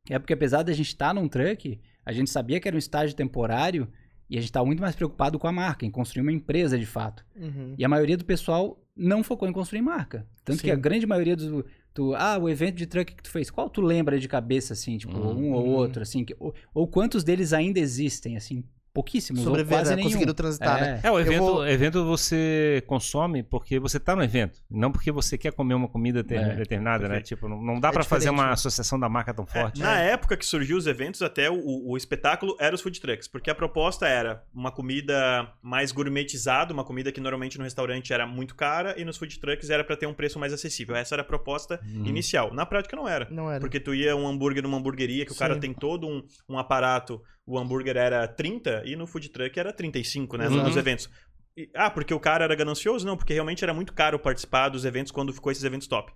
é 0.08 0.18
porque 0.18 0.32
apesar 0.32 0.62
da 0.62 0.72
gente 0.72 0.88
estar 0.88 1.14
num 1.14 1.28
truck, 1.28 1.80
a 2.04 2.12
gente 2.12 2.30
sabia 2.30 2.58
que 2.58 2.66
era 2.66 2.76
um 2.76 2.78
estágio 2.78 3.14
temporário 3.14 3.88
e 4.28 4.36
a 4.36 4.40
gente 4.40 4.50
estava 4.50 4.66
muito 4.66 4.80
mais 4.80 4.94
preocupado 4.94 5.38
com 5.38 5.46
a 5.46 5.52
marca, 5.52 5.84
em 5.84 5.90
construir 5.90 6.22
uma 6.22 6.32
empresa 6.32 6.78
de 6.78 6.86
fato. 6.86 7.24
Uhum. 7.36 7.74
E 7.78 7.84
a 7.84 7.88
maioria 7.88 8.16
do 8.16 8.24
pessoal 8.24 8.80
não 8.96 9.24
focou 9.24 9.48
em 9.48 9.52
construir 9.52 9.82
marca. 9.82 10.26
Tanto 10.44 10.60
que 10.60 10.68
Sim. 10.68 10.72
a 10.72 10.76
grande 10.76 11.06
maioria 11.06 11.34
do. 11.34 11.64
Tu, 11.92 12.14
ah, 12.14 12.38
o 12.38 12.48
evento 12.48 12.76
de 12.76 12.86
truck 12.86 13.14
que 13.14 13.22
tu 13.22 13.30
fez, 13.30 13.50
qual 13.50 13.68
tu 13.68 13.80
lembra 13.80 14.18
de 14.18 14.28
cabeça, 14.28 14.72
assim, 14.74 14.96
tipo, 14.96 15.18
um 15.18 15.52
ou 15.52 15.64
Uhum. 15.64 15.70
outro, 15.72 16.02
assim, 16.02 16.24
que- 16.24 16.36
ou, 16.38 16.54
ou 16.72 16.86
quantos 16.86 17.24
deles 17.24 17.52
ainda 17.52 17.80
existem, 17.80 18.36
assim, 18.36 18.62
pouquíssimos, 18.92 19.40
ou 19.42 19.46
Sobreviver, 19.48 19.78
quase 19.78 19.90
né? 19.90 19.96
nenhum. 19.96 20.08
conseguiram 20.08 20.34
transitar, 20.34 20.80
né? 20.80 21.00
É. 21.02 21.08
É, 21.08 21.10
o 21.10 21.18
evento, 21.18 21.38
vou- 21.38 21.66
evento 21.68 22.04
você 22.04 22.82
consome 22.86 23.42
porque 23.42 23.78
você 23.78 23.98
tá 24.00 24.16
no 24.16 24.22
evento, 24.22 24.60
não 24.70 24.90
porque 24.90 25.10
você 25.12 25.38
quer 25.38 25.52
comer 25.52 25.74
uma 25.74 25.88
comida 25.88 26.22
ter- 26.24 26.36
É, 26.40 26.56
determinada, 26.56 27.08
né? 27.08 27.20
Tipo, 27.20 27.48
não, 27.48 27.60
não 27.62 27.80
dá 27.80 27.88
É 27.88 27.92
pra 27.92 28.02
fazer 28.04 28.30
uma 28.30 28.46
né? 28.46 28.52
associação 28.52 28.98
da 28.98 29.08
marca 29.08 29.32
tão 29.32 29.44
É, 29.54 29.60
forte. 29.60 29.80
na 29.80 29.98
época 30.00 30.36
que 30.36 30.44
surgiu 30.44 30.76
os 30.76 30.86
eventos, 30.86 31.22
até 31.22 31.50
o, 31.50 31.60
o 31.90 31.96
espetáculo 31.96 32.56
era 32.58 32.74
os 32.74 32.80
food 32.80 33.00
trucks, 33.00 33.28
porque 33.28 33.50
a 33.50 33.54
proposta 33.54 34.06
era 34.08 34.42
uma 34.54 34.70
comida 34.72 35.48
mais 35.62 35.92
gourmetizada, 35.92 36.72
uma 36.72 36.84
comida 36.84 37.12
que 37.12 37.20
normalmente 37.20 37.58
no 37.58 37.64
restaurante 37.64 38.12
era 38.12 38.26
muito 38.26 38.54
cara, 38.54 38.94
e 38.98 39.04
nos 39.04 39.16
food 39.16 39.38
trucks 39.38 39.70
era 39.70 39.84
pra 39.84 39.96
ter 39.96 40.06
um 40.06 40.14
preço 40.14 40.38
mais 40.38 40.52
acessível. 40.52 40.94
Essa 40.96 41.14
era 41.14 41.22
a 41.22 41.24
proposta 41.24 41.80
Uhum. 41.84 42.06
inicial. 42.06 42.52
Na 42.52 42.66
prática 42.66 42.96
não 42.96 43.08
era. 43.08 43.26
Não 43.30 43.50
era. 43.50 43.60
Porque 43.60 43.78
tu 43.80 43.94
ia 43.94 44.16
um 44.16 44.26
hambúrguer 44.26 44.62
numa 44.62 44.76
hamburgueria, 44.78 45.24
que 45.24 45.32
o 45.32 45.36
cara 45.36 45.54
Sim. 45.54 45.60
tem 45.60 45.72
todo 45.74 46.06
um, 46.06 46.22
um 46.48 46.58
aparato, 46.58 47.22
o 47.50 47.58
hambúrguer 47.58 47.96
era 47.96 48.26
30 48.28 48.82
e 48.86 48.96
no 48.96 49.06
food 49.06 49.28
truck 49.30 49.58
era 49.58 49.72
35, 49.72 50.36
né? 50.36 50.46
Exato. 50.46 50.62
Nos 50.62 50.76
eventos. 50.76 51.10
E- 51.56 51.68
ah, 51.74 51.90
porque 51.90 52.14
o 52.14 52.20
cara 52.20 52.44
era 52.44 52.54
ganancioso? 52.54 53.06
Não, 53.06 53.16
porque 53.16 53.32
realmente 53.32 53.64
era 53.64 53.74
muito 53.74 53.92
caro 53.92 54.18
participar 54.18 54.68
dos 54.68 54.84
eventos 54.84 55.10
quando 55.12 55.32
ficou 55.32 55.50
esses 55.50 55.64
eventos 55.64 55.86
top. 55.88 56.12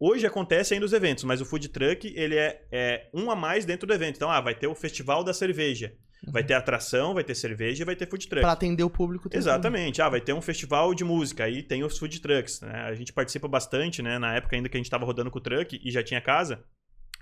Hoje 0.00 0.26
acontece 0.26 0.74
ainda 0.74 0.84
os 0.84 0.92
eventos, 0.92 1.22
mas 1.24 1.40
o 1.40 1.44
food 1.44 1.68
truck, 1.68 2.12
ele 2.16 2.36
é, 2.36 2.62
é 2.72 3.10
um 3.14 3.30
a 3.30 3.36
mais 3.36 3.64
dentro 3.64 3.86
do 3.86 3.94
evento. 3.94 4.16
Então, 4.16 4.30
ah, 4.30 4.40
vai 4.40 4.54
ter 4.54 4.66
o 4.66 4.74
festival 4.74 5.22
da 5.22 5.32
cerveja. 5.32 5.94
Vai 6.32 6.42
ter 6.42 6.54
atração, 6.54 7.12
vai 7.12 7.22
ter 7.22 7.34
cerveja 7.34 7.82
e 7.82 7.84
vai 7.86 7.94
ter 7.94 8.08
food 8.08 8.26
truck. 8.28 8.40
Pra 8.42 8.52
atender 8.52 8.82
o 8.82 8.88
público. 8.90 9.28
tem 9.28 9.38
Exatamente. 9.38 10.00
Ah, 10.00 10.08
vai 10.08 10.20
ter 10.20 10.32
um 10.32 10.40
festival 10.40 10.94
de 10.94 11.04
música, 11.04 11.44
aí 11.44 11.62
tem 11.62 11.84
os 11.84 11.98
food 11.98 12.18
trucks, 12.20 12.60
né? 12.62 12.80
A 12.86 12.94
gente 12.94 13.12
participa 13.12 13.46
bastante, 13.46 14.00
né? 14.02 14.18
Na 14.18 14.34
época 14.34 14.56
ainda 14.56 14.68
que 14.68 14.76
a 14.76 14.80
gente 14.80 14.90
tava 14.90 15.04
rodando 15.04 15.30
com 15.30 15.38
o 15.38 15.42
truck 15.42 15.78
e 15.84 15.90
já 15.90 16.02
tinha 16.02 16.20
casa, 16.20 16.64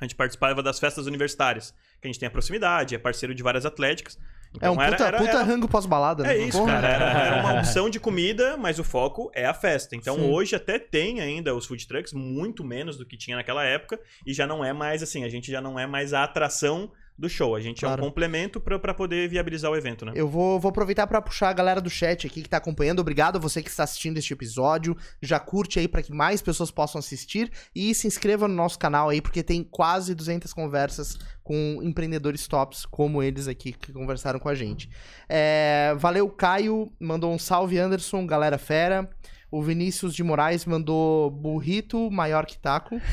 a 0.04 0.08
gente 0.08 0.14
participava 0.16 0.62
das 0.62 0.78
festas 0.78 1.06
universitárias, 1.06 1.72
que 2.00 2.06
a 2.06 2.10
gente 2.10 2.18
tem 2.18 2.26
a 2.26 2.30
proximidade, 2.30 2.94
é 2.94 2.98
parceiro 2.98 3.34
de 3.34 3.42
várias 3.42 3.64
atléticas. 3.66 4.18
É 4.60 4.68
um 4.68 4.74
Então, 4.74 4.82
era- 4.84 4.92
puta, 4.96 5.04
era- 5.08 5.18
puta 5.18 5.30
era- 5.30 5.42
rango 5.42 5.66
pós-balada, 5.66 6.22
né? 6.24 6.34
é 6.36 6.38
isso, 6.46 6.58
Porra. 6.58 6.72
cara. 6.74 6.86
Era, 6.88 7.04
era 7.24 7.36
uma 7.40 7.54
opção 7.60 7.88
de 7.88 7.98
comida, 7.98 8.56
mas 8.58 8.78
o 8.78 8.84
foco 8.84 9.30
é 9.34 9.46
a 9.46 9.54
festa. 9.54 9.96
Então 9.96 10.16
Sim. 10.16 10.30
hoje 10.30 10.54
até 10.54 10.78
tem 10.78 11.20
ainda 11.20 11.54
os 11.54 11.64
food 11.64 11.86
trucks, 11.88 12.12
muito 12.12 12.62
menos 12.62 12.98
do 12.98 13.06
que 13.06 13.16
tinha 13.16 13.36
naquela 13.36 13.64
época, 13.64 13.98
e 14.26 14.34
já 14.34 14.46
não 14.46 14.62
é 14.62 14.72
mais 14.74 15.02
assim, 15.02 15.24
a 15.24 15.28
gente 15.30 15.50
já 15.50 15.60
não 15.62 15.78
é 15.78 15.86
mais 15.86 16.12
a 16.12 16.22
atração 16.22 16.90
do 17.18 17.28
show. 17.28 17.54
A 17.54 17.60
gente 17.60 17.84
é 17.84 17.88
Claro. 17.88 18.02
um 18.02 18.06
complemento 18.06 18.60
pra 18.60 18.78
pra 18.78 18.92
poder 18.94 19.28
viabilizar 19.28 19.70
o 19.70 19.76
evento, 19.76 20.04
né? 20.04 20.12
Eu 20.14 20.28
vou, 20.28 20.58
vou 20.58 20.70
aproveitar 20.70 21.06
pra 21.06 21.20
puxar 21.22 21.50
a 21.50 21.52
galera 21.52 21.80
do 21.80 21.88
chat 21.90 22.26
aqui 22.26 22.42
que 22.42 22.48
tá 22.48 22.56
acompanhando. 22.56 22.98
Obrigado 23.00 23.36
a 23.36 23.38
você 23.38 23.62
que 23.62 23.68
está 23.70 23.84
assistindo 23.84 24.18
este 24.18 24.32
episódio. 24.32 24.96
Já 25.20 25.38
curte 25.38 25.78
aí 25.78 25.86
pra 25.86 26.02
que 26.02 26.12
mais 26.12 26.42
pessoas 26.42 26.70
possam 26.70 26.98
assistir 26.98 27.50
e 27.74 27.94
se 27.94 28.06
inscreva 28.06 28.48
no 28.48 28.54
nosso 28.54 28.78
canal 28.78 29.08
aí 29.08 29.20
porque 29.20 29.42
tem 29.42 29.62
quase 29.62 30.14
200 30.14 30.52
conversas 30.52 31.18
com 31.44 31.80
empreendedores 31.82 32.46
tops 32.48 32.86
como 32.86 33.22
eles 33.22 33.46
aqui 33.46 33.72
que 33.72 33.92
conversaram 33.92 34.38
com 34.40 34.48
a 34.48 34.54
gente. 34.54 34.88
É, 35.28 35.94
valeu 35.98 36.28
Caio, 36.28 36.92
mandou 37.00 37.32
um 37.32 37.38
salve 37.38 37.78
Anderson, 37.78 38.26
galera 38.26 38.58
fera. 38.58 39.08
O 39.52 39.62
Vinícius 39.62 40.14
de 40.14 40.22
Moraes 40.22 40.64
mandou 40.64 41.30
burrito 41.30 42.10
maior 42.10 42.46
que 42.46 42.58
taco. 42.58 42.98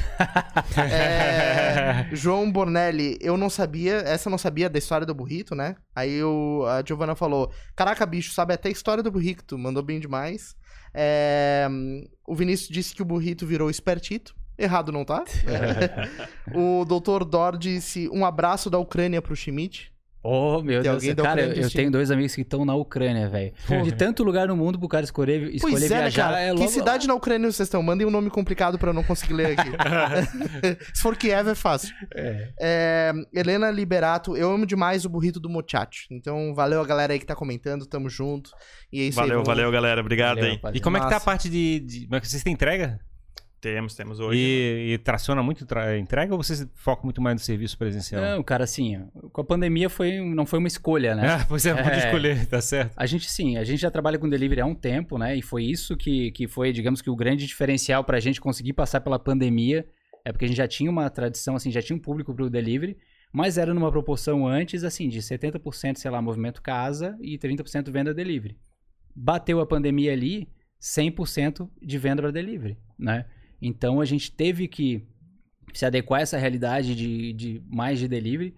É, 0.78 2.08
João 2.14 2.50
Bornelli, 2.50 3.18
eu 3.20 3.36
não 3.36 3.50
sabia, 3.50 3.96
essa 3.98 4.30
eu 4.30 4.32
não 4.32 4.38
sabia 4.38 4.70
da 4.70 4.80
história 4.80 5.06
do 5.06 5.14
burrito, 5.14 5.54
né? 5.54 5.76
Aí 5.94 6.24
o, 6.24 6.66
a 6.66 6.82
Giovana 6.86 7.16
falou: 7.16 7.52
Caraca, 7.76 8.06
bicho, 8.06 8.32
sabe 8.32 8.54
até 8.54 8.70
a 8.70 8.72
história 8.72 9.04
do 9.04 9.12
burrito, 9.12 9.58
mandou 9.58 9.84
bem 9.84 10.00
demais. 10.00 10.56
É, 10.94 11.68
o 12.26 12.36
Vinícius 12.36 12.70
disse 12.70 12.96
que 12.96 13.02
o 13.02 13.06
burrito 13.06 13.46
virou 13.46 13.70
espertito. 13.70 14.34
Errado 14.58 14.92
não 14.92 15.04
tá? 15.04 15.24
o 16.56 16.86
Dr. 16.86 17.26
Dor 17.26 17.58
disse 17.58 18.08
um 18.10 18.26
abraço 18.26 18.70
da 18.70 18.78
Ucrânia 18.78 19.22
pro 19.22 19.36
Schmidt. 19.36 19.92
Oh, 20.22 20.61
meu 20.61 20.82
Tem 20.84 20.91
Deus. 21.13 21.15
Cara, 21.15 21.41
eu, 21.41 21.63
eu 21.63 21.70
tenho 21.70 21.89
dois 21.89 22.11
amigos 22.11 22.36
que 22.36 22.41
estão 22.41 22.65
na 22.65 22.76
Ucrânia, 22.76 23.30
velho. 23.30 23.53
De 23.84 23.93
tanto 23.93 24.22
lugar 24.24 24.47
no 24.49 24.55
mundo 24.55 24.78
pro 24.78 24.88
cara 24.88 25.05
escolher, 25.05 25.53
escolher 25.53 25.72
Pois 25.80 25.84
é, 25.84 25.95
né, 25.95 26.01
viajar, 26.01 26.24
cara? 26.24 26.41
é 26.41 26.49
que 26.51 26.59
logo 26.59 26.72
cidade 26.72 27.07
na 27.07 27.15
Ucrânia 27.15 27.49
vocês 27.49 27.67
estão? 27.67 27.82
Mandem 27.82 28.05
um 28.05 28.11
nome 28.11 28.30
complicado 28.30 28.78
pra 28.78 28.89
eu 28.89 28.93
não 28.93 29.03
conseguir 29.03 29.34
ler 29.34 29.57
aqui. 29.57 29.70
Se 30.93 31.01
for 31.01 31.15
Kiev, 31.15 31.49
é 31.49 31.55
fácil. 31.55 31.95
É. 32.13 32.49
É, 32.59 33.13
Helena 33.34 33.72
Liberato, 33.72 34.36
eu 34.36 34.51
amo 34.51 34.65
demais 34.65 35.05
o 35.05 35.09
burrito 35.09 35.39
do 35.39 35.49
Mochacho. 35.49 36.07
Então, 36.11 36.53
valeu 36.53 36.82
a 36.82 36.86
galera 36.86 37.13
aí 37.13 37.20
que 37.20 37.26
tá 37.26 37.36
comentando, 37.36 37.86
tamo 37.86 38.09
junto. 38.09 38.51
E 38.91 38.99
é 38.99 39.03
isso 39.05 39.20
aí. 39.22 39.28
Valeu, 39.28 39.43
valeu, 39.43 39.72
galera. 39.72 40.01
Obrigado 40.01 40.38
Valeu, 40.38 40.51
aí. 40.51 40.59
E 40.74 40.80
como 40.82 40.97
é 40.97 40.99
que 40.99 41.09
tá 41.09 41.17
a 41.17 41.22
parte 41.22 41.49
de, 41.49 41.80
de- 41.80 42.03
como 42.05 42.15
é 42.15 42.20
que 42.20 42.28
Vocês 42.28 42.43
têm 42.43 42.53
entrega? 42.53 42.99
Temos, 43.62 43.93
temos 43.93 44.20
hoje. 44.20 44.39
E, 44.39 44.93
e 44.93 44.97
traciona 44.97 45.43
muito 45.43 45.66
tra- 45.66 45.97
entrega 45.97 46.34
ou 46.34 46.41
vocês 46.41 46.66
focam 46.76 47.03
muito 47.05 47.22
mais 47.22 47.36
no 47.36 47.39
serviço 47.39 47.78
presencial? 47.78 48.22
Não, 48.22 48.41
cara, 48.41 48.64
assim, 48.64 49.05
com 49.34 49.41
a 49.41 49.43
pandemia 49.43 49.89
foi, 49.89 50.20
não 50.22 50.45
foi 50.45 50.60
uma 50.60 50.68
escolha, 50.68 51.14
né? 51.16 51.28
Ah, 51.41 51.45
pois 51.47 51.66
é, 51.66 51.74
pode 51.74 51.95
É. 51.95 52.05
escolher, 52.05 52.45
tá 52.45 52.62
certo. 52.62 52.93
A 52.95 53.05
gente 53.05 53.30
sim, 53.30 53.57
a 53.57 53.64
gente 53.66 53.80
já 53.82 53.91
trabalha 53.91 54.18
com 54.18 54.30
delivery 54.30 54.62
há 54.62 54.66
um 54.66 54.74
tempo, 54.76 55.18
né? 55.18 55.36
E 55.36 55.41
foi 55.41 55.64
isso 55.66 55.97
que, 55.97 56.32
que 56.32 56.47
foi, 56.47 56.72
digamos 56.72 57.01
que 57.01 57.10
o 57.10 57.16
grande 57.16 57.45
diferencial 57.45 58.03
pra 58.03 58.20
gente 58.20 58.39
conseguir 58.39 58.74
passar 58.74 59.01
pela 59.01 59.20
pandemia. 59.20 59.86
É 60.26 60.32
porque 60.32 60.45
a 60.45 60.47
gente 60.47 60.57
já 60.57 60.68
tinha 60.68 60.89
uma 60.91 61.10
tradição, 61.10 61.55
assim, 61.55 61.72
já 61.72 61.82
tinha 61.82 61.95
um 61.95 61.99
público 61.99 62.34
pro 62.36 62.49
delivery, 62.49 62.97
mas 63.32 63.57
era 63.57 63.74
numa 63.74 63.89
proporção 63.91 64.45
antes, 64.45 64.84
assim, 64.84 65.07
de 65.07 65.20
70%, 65.22 65.97
sei 65.97 66.12
lá, 66.12 66.22
movimento 66.22 66.62
casa 66.62 67.18
e 67.22 67.38
30% 67.38 67.89
venda 67.89 68.14
delivery. 68.14 68.57
Bateu 69.16 69.60
a 69.62 69.66
pandemia 69.66 70.12
ali, 70.14 70.49
100% 70.82 71.70
de 71.82 71.97
venda 71.97 72.22
para 72.22 72.32
delivery, 72.32 72.78
né? 72.97 73.26
Então 73.62 74.01
a 74.01 74.05
gente 74.05 74.32
teve 74.32 74.68
que 74.68 75.07
se 75.74 75.86
adequar 75.86 76.20
a 76.20 76.24
essa 76.24 76.38
realidade 76.38 76.95
de, 76.95 77.34
de 77.34 77.62
mais 77.68 77.99
de 77.99 78.07
delivery 78.07 78.55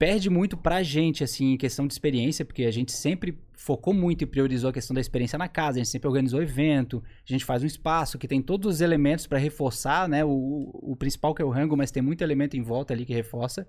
perde 0.00 0.30
muito 0.30 0.56
pra 0.56 0.82
gente, 0.82 1.22
assim, 1.22 1.52
em 1.52 1.56
questão 1.58 1.86
de 1.86 1.92
experiência, 1.92 2.42
porque 2.42 2.64
a 2.64 2.70
gente 2.70 2.90
sempre 2.90 3.38
focou 3.52 3.92
muito 3.92 4.22
e 4.22 4.26
priorizou 4.26 4.70
a 4.70 4.72
questão 4.72 4.94
da 4.94 5.00
experiência 5.00 5.38
na 5.38 5.46
casa, 5.46 5.76
a 5.76 5.82
gente 5.82 5.90
sempre 5.90 6.08
organizou 6.08 6.40
evento, 6.40 7.04
a 7.06 7.30
gente 7.30 7.44
faz 7.44 7.62
um 7.62 7.66
espaço 7.66 8.18
que 8.18 8.26
tem 8.26 8.40
todos 8.40 8.76
os 8.76 8.80
elementos 8.80 9.26
para 9.26 9.36
reforçar, 9.36 10.08
né? 10.08 10.24
O, 10.24 10.70
o 10.72 10.96
principal 10.96 11.34
que 11.34 11.42
é 11.42 11.44
o 11.44 11.50
rango, 11.50 11.76
mas 11.76 11.90
tem 11.90 12.02
muito 12.02 12.24
elemento 12.24 12.56
em 12.56 12.62
volta 12.62 12.94
ali 12.94 13.04
que 13.04 13.12
reforça. 13.12 13.68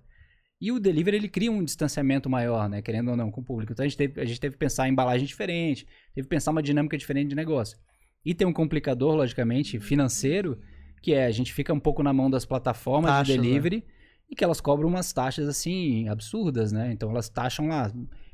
E 0.61 0.71
o 0.71 0.79
delivery, 0.79 1.17
ele 1.17 1.27
cria 1.27 1.51
um 1.51 1.65
distanciamento 1.65 2.29
maior, 2.29 2.69
né? 2.69 2.81
Querendo 2.81 3.11
ou 3.11 3.17
não, 3.17 3.29
com 3.29 3.41
o 3.41 3.43
público. 3.43 3.73
Então 3.73 3.83
a 3.83 3.87
gente 3.89 3.97
teve, 3.97 4.21
a 4.21 4.23
gente 4.23 4.39
teve 4.39 4.53
que 4.53 4.59
pensar 4.59 4.87
em 4.87 4.93
embalagem 4.93 5.27
diferente, 5.27 5.85
teve 6.15 6.27
que 6.27 6.33
pensar 6.33 6.51
uma 6.51 6.63
dinâmica 6.63 6.97
diferente 6.97 7.27
de 7.27 7.35
negócio. 7.35 7.77
E 8.25 8.33
tem 8.33 8.47
um 8.47 8.53
complicador, 8.53 9.15
logicamente, 9.15 9.79
financeiro, 9.79 10.59
que 11.01 11.13
é 11.13 11.25
a 11.25 11.31
gente 11.31 11.53
fica 11.53 11.73
um 11.73 11.79
pouco 11.79 12.03
na 12.03 12.13
mão 12.13 12.29
das 12.29 12.45
plataformas 12.45 13.25
de 13.27 13.35
né? 13.35 13.41
delivery 13.41 13.83
e 14.29 14.35
que 14.35 14.43
elas 14.43 14.61
cobram 14.61 14.87
umas 14.87 15.11
taxas 15.11 15.47
assim 15.47 16.07
absurdas, 16.07 16.71
né? 16.71 16.91
Então 16.93 17.09
elas 17.09 17.27
taxam 17.29 17.67
lá 17.67 17.91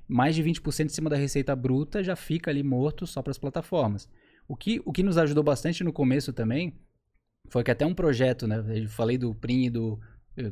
mais 0.07 0.35
de 0.35 0.43
20% 0.43 0.85
em 0.85 0.89
cima 0.89 1.09
da 1.09 1.15
receita 1.15 1.55
bruta, 1.55 2.03
já 2.03 2.15
fica 2.15 2.51
ali 2.51 2.63
morto 2.63 3.07
só 3.07 3.21
para 3.21 3.31
as 3.31 3.37
plataformas. 3.37 4.07
O 4.47 4.55
que, 4.55 4.81
o 4.85 4.91
que 4.93 5.03
nos 5.03 5.17
ajudou 5.17 5.43
bastante 5.43 5.83
no 5.83 5.91
começo 5.91 6.31
também 6.31 6.73
foi 7.49 7.63
que 7.63 7.71
até 7.71 7.85
um 7.85 7.93
projeto, 7.93 8.47
né? 8.47 8.63
Eu 8.67 8.87
falei 8.89 9.17
do 9.17 9.33
Prim 9.35 9.63
e 9.65 9.69
do. 9.69 9.99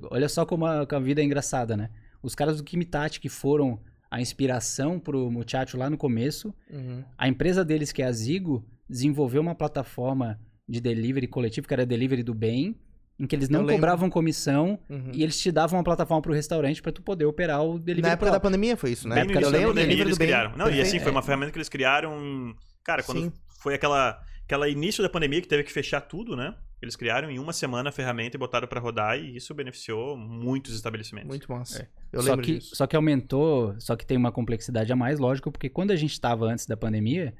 Olha 0.09 0.27
só 0.27 0.45
como 0.45 0.65
a, 0.65 0.81
a 0.89 0.99
vida 0.99 1.21
é 1.21 1.23
engraçada, 1.23 1.77
né? 1.77 1.89
Os 2.23 2.33
caras 2.33 2.57
do 2.57 2.63
Kimitati 2.63 3.19
que 3.19 3.29
foram 3.29 3.79
a 4.09 4.19
inspiração 4.19 4.99
pro 4.99 5.29
Muchacho 5.29 5.77
lá 5.77 5.89
no 5.89 5.97
começo, 5.97 6.53
Uhum. 6.69 7.03
a 7.17 7.27
empresa 7.27 7.63
deles, 7.63 7.91
que 7.91 8.01
é 8.01 8.05
a 8.05 8.11
Zigo, 8.11 8.65
desenvolveu 8.89 9.41
uma 9.41 9.55
plataforma 9.55 10.39
de 10.67 10.79
delivery 10.81 11.27
coletivo, 11.27 11.67
que 11.67 11.73
era 11.73 11.85
Delivery 11.85 12.23
do 12.23 12.33
Bem, 12.33 12.75
em 13.19 13.25
que 13.25 13.35
eles 13.35 13.47
não 13.49 13.65
cobravam 13.65 14.09
comissão 14.09 14.77
Uhum. 14.89 15.11
e 15.13 15.23
eles 15.23 15.39
te 15.39 15.51
davam 15.51 15.77
uma 15.77 15.83
plataforma 15.83 16.21
pro 16.21 16.33
restaurante 16.33 16.81
para 16.81 16.91
tu 16.91 17.01
poder 17.01 17.25
operar 17.25 17.63
o 17.63 17.79
delivery 17.79 18.01
Na 18.01 18.09
época 18.13 18.31
da 18.31 18.39
pandemia 18.39 18.75
foi 18.75 18.91
isso, 18.91 19.07
né? 19.07 19.15
Na 19.15 19.21
época 19.21 19.39
da 19.39 19.45
pandemia 19.51 19.73
delivery 19.73 20.01
eles 20.01 20.15
do 20.15 20.19
bem. 20.19 20.27
criaram. 20.27 20.57
Não, 20.57 20.69
e 20.69 20.81
assim, 20.81 20.99
foi 20.99 21.11
uma 21.11 21.21
ferramenta 21.21 21.51
que 21.51 21.57
eles 21.57 21.69
criaram. 21.69 22.53
Cara, 22.83 23.03
quando 23.03 23.21
Sim. 23.21 23.31
foi 23.61 23.75
aquela, 23.75 24.21
aquela 24.43 24.67
início 24.67 25.01
da 25.01 25.09
pandemia 25.09 25.41
que 25.41 25.47
teve 25.47 25.63
que 25.63 25.71
fechar 25.71 26.01
tudo, 26.01 26.35
né? 26.35 26.55
Eles 26.81 26.95
criaram 26.97 27.31
em 27.31 27.39
uma 27.39 27.53
semana 27.53 27.89
a 27.89 27.91
ferramenta 27.91 28.35
e 28.35 28.39
botaram 28.39 28.67
pra 28.67 28.79
rodar 28.81 29.17
e 29.17 29.37
isso 29.37 29.53
beneficiou 29.55 30.17
muitos 30.17 30.75
estabelecimentos. 30.75 31.29
Muito 31.29 31.49
massa. 31.49 31.87
Eu 32.11 32.21
só 32.21 32.31
lembro 32.31 32.45
que, 32.45 32.55
disso. 32.55 32.75
Só 32.75 32.85
que 32.85 32.95
aumentou, 32.97 33.73
só 33.79 33.95
que 33.95 34.05
tem 34.05 34.17
uma 34.17 34.31
complexidade 34.31 34.91
a 34.91 34.95
mais, 34.95 35.19
lógico, 35.19 35.51
porque 35.51 35.69
quando 35.69 35.91
a 35.91 35.95
gente 35.95 36.11
estava 36.11 36.45
antes 36.45 36.65
da 36.67 36.75
pandemia, 36.75 37.33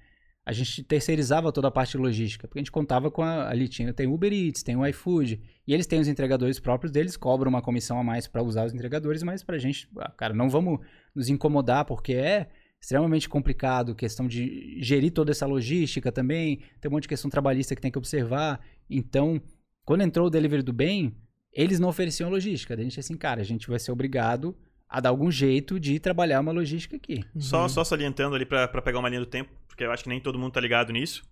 a 0.46 0.54
gente 0.54 0.84
terceirizava 0.84 1.52
toda 1.52 1.70
a 1.70 1.72
parte 1.72 1.98
logística, 1.98 2.48
porque 2.48 2.60
a 2.60 2.62
gente 2.62 2.72
contava 2.72 3.10
com 3.10 3.24
a, 3.24 3.50
ali 3.50 3.68
tinha, 3.68 3.92
tem 3.92 4.06
Uber 4.06 4.32
Eats, 4.32 4.62
tem 4.62 4.76
o 4.76 4.86
iFood, 4.86 5.42
e 5.66 5.74
eles 5.74 5.88
têm 5.88 6.00
os 6.00 6.08
entregadores 6.08 6.60
próprios 6.60 6.92
deles, 6.92 7.18
cobram 7.18 7.50
uma 7.50 7.64
comissão 7.64 8.00
a 8.00 8.04
mais 8.04 8.28
para 8.28 8.44
usar 8.44 8.66
os 8.66 8.74
entregadores, 8.74 9.24
mas 9.24 9.44
pra 9.44 9.58
gente, 9.58 9.90
ah, 9.98 10.12
cara, 10.12 10.36
não 10.36 10.48
vamos 10.48 10.80
nos 11.16 11.30
incomodar, 11.30 11.86
porque 11.86 12.14
é 12.14 12.48
extremamente 12.80 13.28
complicado, 13.28 13.96
questão 13.96 14.28
de 14.28 14.78
gerir 14.80 15.12
toda 15.12 15.32
essa 15.32 15.48
logística 15.48 16.12
também, 16.12 16.62
tem 16.80 16.92
um 16.92 16.94
monte 16.94 17.04
de 17.04 17.10
questão 17.10 17.32
trabalhista 17.32 17.76
que 17.76 17.82
tem 17.82 17.90
que 17.90 17.98
observar, 17.98 18.64
então, 18.88 19.42
quando 19.84 20.02
entrou 20.02 20.28
o 20.28 20.30
Delivery 20.30 20.62
do 20.62 20.74
Bem, 20.74 21.18
eles 21.52 21.80
não 21.80 21.90
ofereciam 21.90 22.30
logística, 22.30 22.76
a 22.76 22.78
gente 22.78 23.00
assim, 23.00 23.18
cara, 23.18 23.42
a 23.42 23.46
gente 23.46 23.68
vai 23.68 23.80
ser 23.80 23.92
obrigado 23.92 24.56
a 24.88 25.00
dar 25.00 25.10
algum 25.10 25.32
jeito 25.32 25.80
de 25.80 26.00
trabalhar 26.00 26.40
uma 26.40 26.52
logística 26.52 26.96
aqui. 26.96 27.24
Só, 27.38 27.68
só 27.68 27.84
salientando 27.84 28.36
ali 28.36 28.46
pra, 28.46 28.68
pra 28.68 28.82
pegar 28.82 29.00
uma 29.00 29.10
linha 29.10 29.22
do 29.22 29.26
tempo, 29.26 29.52
porque 29.68 29.84
eu 29.84 29.92
acho 29.92 30.04
que 30.04 30.10
nem 30.10 30.20
todo 30.20 30.40
mundo 30.40 30.54
tá 30.54 30.62
ligado 30.62 30.94
nisso. 30.94 31.24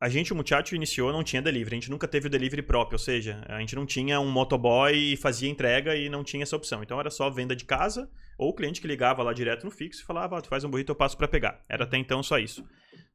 A 0.00 0.08
gente, 0.08 0.32
o 0.32 0.36
Muchacho 0.36 0.74
iniciou, 0.74 1.12
não 1.12 1.24
tinha 1.24 1.40
delivery. 1.40 1.76
A 1.76 1.80
gente 1.80 1.90
nunca 1.90 2.06
teve 2.06 2.26
o 2.26 2.30
delivery 2.30 2.62
próprio, 2.62 2.96
ou 2.96 2.98
seja, 2.98 3.42
a 3.48 3.58
gente 3.60 3.74
não 3.74 3.86
tinha 3.86 4.20
um 4.20 4.30
motoboy 4.30 4.92
e 4.94 5.16
fazia 5.16 5.48
entrega 5.48 5.96
e 5.96 6.10
não 6.10 6.22
tinha 6.22 6.42
essa 6.42 6.56
opção. 6.56 6.82
Então 6.82 7.00
era 7.00 7.08
só 7.10 7.30
venda 7.30 7.56
de 7.56 7.64
casa, 7.64 8.10
ou 8.36 8.50
o 8.50 8.54
cliente 8.54 8.80
que 8.80 8.86
ligava 8.86 9.22
lá 9.22 9.32
direto 9.32 9.64
no 9.64 9.70
fixo 9.70 10.02
e 10.02 10.04
falava, 10.04 10.36
ah, 10.36 10.42
tu 10.42 10.48
faz 10.48 10.62
um 10.64 10.68
burrito, 10.68 10.92
eu 10.92 10.96
passo 10.96 11.16
pra 11.16 11.28
pegar. 11.28 11.64
Era 11.68 11.84
até 11.84 11.96
então 11.96 12.22
só 12.22 12.38
isso. 12.38 12.66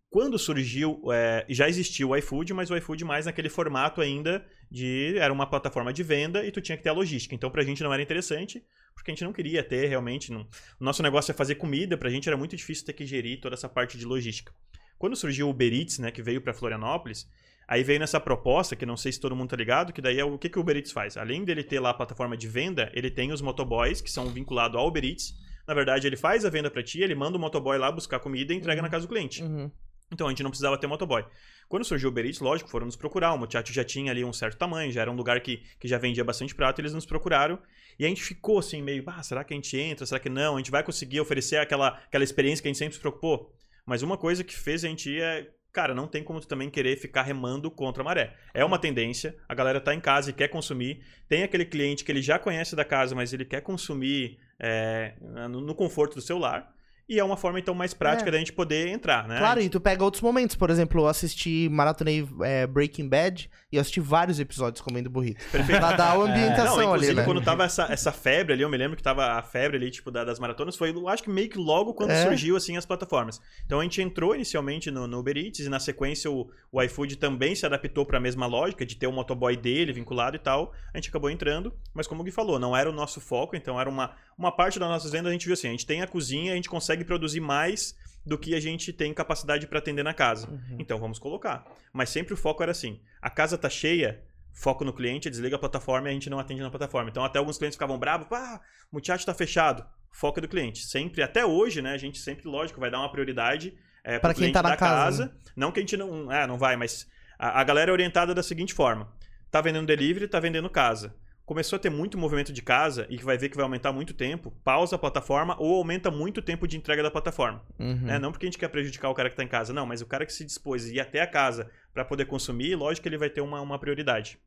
Quando 0.09 0.39
surgiu, 0.39 0.99
é, 1.11 1.45
já 1.47 1.69
existia 1.69 2.07
o 2.07 2.15
iFood, 2.15 2.53
mas 2.55 2.71
o 2.71 2.77
iFood 2.77 3.05
mais 3.05 3.27
naquele 3.27 3.49
formato 3.49 4.01
ainda 4.01 4.43
de. 4.71 5.15
Era 5.19 5.31
uma 5.31 5.45
plataforma 5.45 5.93
de 5.93 6.01
venda 6.01 6.43
e 6.43 6.51
tu 6.51 6.59
tinha 6.59 6.75
que 6.75 6.81
ter 6.81 6.89
a 6.89 6.93
logística. 6.93 7.35
Então 7.35 7.51
pra 7.51 7.61
gente 7.61 7.83
não 7.83 7.93
era 7.93 8.01
interessante, 8.01 8.63
porque 8.95 9.11
a 9.11 9.13
gente 9.13 9.23
não 9.23 9.33
queria 9.33 9.63
ter 9.63 9.87
realmente. 9.87 10.31
Não... 10.31 10.41
O 10.79 10.83
nosso 10.83 11.01
negócio 11.01 11.31
é 11.31 11.33
fazer 11.33 11.55
comida, 11.55 11.97
pra 11.97 12.09
gente 12.09 12.27
era 12.27 12.37
muito 12.37 12.55
difícil 12.55 12.85
ter 12.85 12.93
que 12.93 13.05
gerir 13.05 13.39
toda 13.39 13.55
essa 13.55 13.69
parte 13.69 13.97
de 13.97 14.05
logística. 14.05 14.53
Quando 14.97 15.15
surgiu 15.15 15.47
o 15.47 15.51
Uber 15.51 15.73
Eats, 15.73 15.99
né, 15.99 16.11
que 16.11 16.21
veio 16.21 16.41
para 16.41 16.53
Florianópolis, 16.53 17.29
aí 17.67 17.83
veio 17.83 17.99
nessa 17.99 18.19
proposta, 18.19 18.75
que 18.75 18.85
não 18.85 18.97
sei 18.97 19.11
se 19.11 19.19
todo 19.19 19.35
mundo 19.35 19.49
tá 19.49 19.55
ligado, 19.55 19.93
que 19.93 20.01
daí 20.01 20.19
é 20.19 20.25
o 20.25 20.37
que, 20.37 20.49
que 20.49 20.57
o 20.57 20.61
Uber 20.61 20.75
Eats 20.75 20.91
faz? 20.91 21.15
Além 21.15 21.45
dele 21.45 21.63
ter 21.63 21.79
lá 21.79 21.91
a 21.91 21.93
plataforma 21.93 22.35
de 22.35 22.47
venda, 22.47 22.91
ele 22.93 23.09
tem 23.09 23.31
os 23.31 23.41
motoboys, 23.41 24.01
que 24.01 24.11
são 24.11 24.27
vinculados 24.27 24.77
ao 24.77 24.87
Uber 24.87 25.05
Eats. 25.05 25.33
Na 25.67 25.73
verdade, 25.73 26.07
ele 26.07 26.17
faz 26.17 26.43
a 26.43 26.49
venda 26.49 26.69
para 26.69 26.83
ti, 26.83 27.01
ele 27.01 27.15
manda 27.15 27.37
o 27.37 27.39
motoboy 27.39 27.77
lá 27.77 27.91
buscar 27.91 28.19
comida 28.19 28.53
e 28.53 28.57
entrega 28.57 28.81
na 28.81 28.89
casa 28.89 29.05
do 29.05 29.09
cliente. 29.09 29.43
Uhum. 29.43 29.71
Então 30.11 30.27
a 30.27 30.29
gente 30.31 30.43
não 30.43 30.49
precisava 30.49 30.77
ter 30.77 30.87
motoboy. 30.87 31.23
Quando 31.69 31.85
surgiu 31.85 32.09
o 32.09 32.11
Uber 32.11 32.25
Eats, 32.25 32.39
lógico, 32.39 32.67
foram 32.67 32.87
nos 32.87 32.95
procurar. 32.95 33.31
O 33.31 33.37
Muchacho 33.37 33.71
já 33.71 33.83
tinha 33.83 34.11
ali 34.11 34.25
um 34.25 34.33
certo 34.33 34.57
tamanho, 34.57 34.91
já 34.91 35.01
era 35.01 35.11
um 35.11 35.15
lugar 35.15 35.39
que, 35.39 35.57
que 35.79 35.87
já 35.87 35.99
vendia 35.99 36.23
bastante 36.23 36.55
prato, 36.55 36.81
eles 36.81 36.95
nos 36.95 37.05
procuraram. 37.05 37.59
E 37.99 38.05
a 38.05 38.07
gente 38.07 38.23
ficou 38.23 38.57
assim, 38.57 38.81
meio, 38.81 39.03
ah, 39.05 39.21
será 39.21 39.43
que 39.43 39.53
a 39.53 39.55
gente 39.55 39.77
entra? 39.77 40.03
Será 40.03 40.19
que 40.19 40.29
não? 40.29 40.55
A 40.55 40.57
gente 40.57 40.71
vai 40.71 40.81
conseguir 40.83 41.19
oferecer 41.19 41.57
aquela, 41.57 41.89
aquela 41.89 42.23
experiência 42.23 42.63
que 42.63 42.67
a 42.67 42.71
gente 42.71 42.79
sempre 42.79 42.95
se 42.95 42.99
preocupou? 42.99 43.53
Mas 43.85 44.01
uma 44.01 44.17
coisa 44.17 44.43
que 44.43 44.55
fez 44.55 44.83
a 44.83 44.87
gente 44.87 45.11
ir 45.11 45.21
é. 45.21 45.47
Cara, 45.71 45.93
não 45.93 46.07
tem 46.07 46.23
como 46.23 46.39
tu 46.41 46.47
também 46.47 46.67
querer 46.67 46.97
ficar 46.97 47.21
remando 47.21 47.69
contra 47.69 48.01
a 48.01 48.03
maré. 48.03 48.35
É 48.51 48.65
uma 48.65 48.79
tendência, 48.79 49.37
a 49.47 49.53
galera 49.53 49.79
tá 49.79 49.93
em 49.93 49.99
casa 49.99 50.31
e 50.31 50.33
quer 50.33 50.47
consumir. 50.47 51.05
Tem 51.27 51.43
aquele 51.43 51.63
cliente 51.63 52.03
que 52.03 52.11
ele 52.11 52.23
já 52.23 52.39
conhece 52.39 52.75
da 52.75 52.83
casa, 52.83 53.13
mas 53.13 53.31
ele 53.31 53.45
quer 53.45 53.61
consumir 53.61 54.39
é, 54.59 55.13
no, 55.47 55.75
conforto 55.75 56.15
do 56.15 56.21
celular. 56.21 56.73
E 57.09 57.17
é 57.19 57.23
uma 57.23 57.35
forma, 57.35 57.59
então, 57.59 57.73
mais 57.73 57.91
prática 57.91 58.29
É. 58.29 58.31
da 58.31 58.37
gente 58.37 58.53
poder 58.53 58.87
entrar, 58.89 59.27
né? 59.27 59.39
Claro, 59.39 59.59
e 59.59 59.67
tu 59.67 59.79
pega 59.81 60.03
outros 60.03 60.21
momentos. 60.21 60.55
Por 60.55 60.69
exemplo, 60.69 61.01
eu 61.01 61.07
assisti, 61.07 61.67
maratonei 61.71 62.27
é, 62.43 62.67
Breaking 62.67 63.09
Bad 63.09 63.49
e 63.71 63.75
eu 63.77 63.81
assisti 63.81 63.99
vários 63.99 64.39
episódios 64.39 64.79
comendo 64.79 65.09
burrito. 65.09 65.43
Perfeito. 65.51 65.79
Pra 65.79 65.93
dar 65.93 66.11
a 66.11 66.15
ambientação 66.15 66.77
Não, 66.77 66.83
inclusive, 66.83 67.11
ali, 67.13 67.19
né? 67.21 67.25
quando 67.25 67.41
tava 67.41 67.63
essa, 67.63 67.91
essa 67.91 68.11
febre 68.11 68.53
ali, 68.53 68.61
eu 68.61 68.69
me 68.69 68.77
lembro 68.77 68.95
que 68.95 69.01
tava 69.01 69.25
a 69.33 69.41
febre 69.41 69.77
ali, 69.77 69.89
tipo, 69.89 70.11
da- 70.11 70.23
das 70.23 70.39
maratonas, 70.39 70.75
foi, 70.77 70.91
eu 70.91 71.07
acho 71.09 71.23
que 71.23 71.31
meio 71.31 71.49
que 71.49 71.57
logo 71.57 71.95
quando 71.95 72.11
É. 72.11 72.23
surgiu, 72.23 72.55
assim, 72.55 72.77
as 72.77 72.85
plataformas. 72.85 73.41
Então 73.65 73.79
a 73.79 73.83
gente 73.83 73.99
entrou 74.01 74.35
inicialmente 74.35 74.91
no, 74.91 75.07
no 75.07 75.17
Uber 75.19 75.35
Eats 75.35 75.61
e 75.61 75.69
na 75.69 75.79
sequência 75.79 76.29
o, 76.29 76.47
o 76.71 76.79
iFood 76.83 77.15
também 77.15 77.55
se 77.55 77.65
adaptou 77.65 78.05
para 78.05 78.17
a 78.17 78.21
mesma 78.21 78.45
lógica 78.45 78.85
de 78.85 78.95
ter 78.95 79.07
o 79.07 79.11
motoboy 79.11 79.57
dele 79.57 79.91
vinculado 79.93 80.35
e 80.35 80.39
tal. 80.39 80.73
A 80.93 80.97
gente 80.97 81.09
acabou 81.09 81.31
entrando, 81.31 81.73
mas 81.91 82.05
como 82.05 82.21
o 82.21 82.23
Gui 82.23 82.29
falou, 82.31 82.59
não 82.59 82.77
era 82.77 82.87
o 82.87 82.93
nosso 82.93 83.19
foco, 83.19 83.55
então 83.55 83.81
era 83.81 83.89
uma, 83.89 84.11
uma 84.37 84.51
parte 84.51 84.77
das 84.77 84.87
nossas 84.87 85.11
vendas, 85.11 85.29
a 85.29 85.33
gente 85.33 85.45
viu 85.45 85.53
assim, 85.55 85.67
a 85.69 85.71
gente 85.71 85.87
tem 85.87 86.03
a 86.03 86.07
cozinha, 86.07 86.53
a 86.53 86.55
gente 86.55 86.69
consegue 86.69 86.98
produzir 87.05 87.39
mais 87.39 87.95
do 88.25 88.37
que 88.37 88.53
a 88.53 88.59
gente 88.59 88.93
tem 88.93 89.13
capacidade 89.13 89.65
para 89.67 89.79
atender 89.79 90.03
na 90.03 90.13
casa. 90.13 90.49
Uhum. 90.49 90.77
Então 90.79 90.99
vamos 90.99 91.19
colocar. 91.19 91.65
Mas 91.91 92.09
sempre 92.09 92.33
o 92.33 92.37
foco 92.37 92.61
era 92.61 92.71
assim: 92.71 92.99
a 93.21 93.29
casa 93.29 93.57
tá 93.57 93.69
cheia, 93.69 94.21
foco 94.53 94.83
no 94.83 94.93
cliente, 94.93 95.29
desliga 95.29 95.55
a 95.55 95.59
plataforma 95.59 96.07
e 96.07 96.11
a 96.11 96.13
gente 96.13 96.29
não 96.29 96.39
atende 96.39 96.61
na 96.61 96.69
plataforma. 96.69 97.09
Então 97.09 97.23
até 97.23 97.39
alguns 97.39 97.57
clientes 97.57 97.75
ficavam 97.75 97.97
bravos, 97.97 98.27
ah, 98.31 98.61
o 98.91 98.95
muchacho 98.95 99.25
tá 99.25 99.33
fechado. 99.33 99.85
Foco 100.11 100.39
é 100.39 100.41
do 100.41 100.47
cliente. 100.47 100.85
Sempre, 100.85 101.21
até 101.21 101.45
hoje, 101.45 101.81
né? 101.81 101.93
A 101.93 101.97
gente 101.97 102.17
sempre, 102.17 102.47
lógico, 102.47 102.79
vai 102.79 102.89
dar 102.89 102.99
uma 102.99 103.11
prioridade 103.11 103.77
é, 104.03 104.17
Pra 104.17 104.29
pro 104.29 104.29
quem 104.29 104.35
cliente 104.35 104.53
tá 104.53 104.63
na 104.63 104.69
da 104.69 104.77
casa, 104.77 105.27
casa. 105.27 105.37
Não 105.55 105.71
que 105.71 105.79
a 105.79 105.83
gente 105.83 105.97
não. 105.97 106.29
Ah, 106.29 106.47
não 106.47 106.57
vai, 106.57 106.75
mas 106.75 107.07
a, 107.37 107.61
a 107.61 107.63
galera 107.63 107.91
é 107.91 107.93
orientada 107.93 108.33
da 108.33 108.43
seguinte 108.43 108.73
forma: 108.73 109.11
tá 109.51 109.61
vendendo 109.61 109.85
delivery, 109.85 110.27
tá 110.27 110.39
vendendo 110.39 110.69
casa. 110.69 111.15
Começou 111.49 111.77
a 111.77 111.79
ter 111.79 111.89
muito 111.89 112.15
movimento 112.15 112.53
de 112.53 112.61
casa 112.61 113.07
e 113.09 113.17
que 113.17 113.25
vai 113.25 113.35
ver 113.35 113.49
que 113.49 113.55
vai 113.55 113.63
aumentar 113.63 113.91
muito 113.91 114.13
tempo, 114.13 114.51
pausa 114.63 114.95
a 114.97 114.99
plataforma 114.99 115.55
ou 115.57 115.77
aumenta 115.77 116.11
muito 116.11 116.37
o 116.37 116.41
tempo 116.43 116.67
de 116.67 116.77
entrega 116.77 117.01
da 117.01 117.09
plataforma 117.09 117.63
Uhum. 117.79 117.95
né? 118.03 118.19
Não 118.19 118.31
porque 118.31 118.45
a 118.45 118.47
gente 118.49 118.59
quer 118.59 118.67
prejudicar 118.67 119.09
o 119.09 119.15
cara 119.15 119.29
que 119.29 119.33
está 119.33 119.43
em 119.43 119.47
casa, 119.47 119.73
não, 119.73 119.83
mas 119.83 119.99
o 119.99 120.05
cara 120.05 120.27
que 120.27 120.31
se 120.31 120.45
dispôs 120.45 120.85
a 120.85 120.89
ir 120.93 120.99
até 120.99 121.21
a 121.21 121.25
casa 121.25 121.67
para 121.91 122.05
poder 122.05 122.25
consumir, 122.25 122.75
lógico 122.75 123.01
que 123.01 123.09
ele 123.09 123.17
vai 123.17 123.31
ter 123.31 123.41
uma, 123.41 123.59
uma 123.61 123.79
prioridade. 123.79 124.37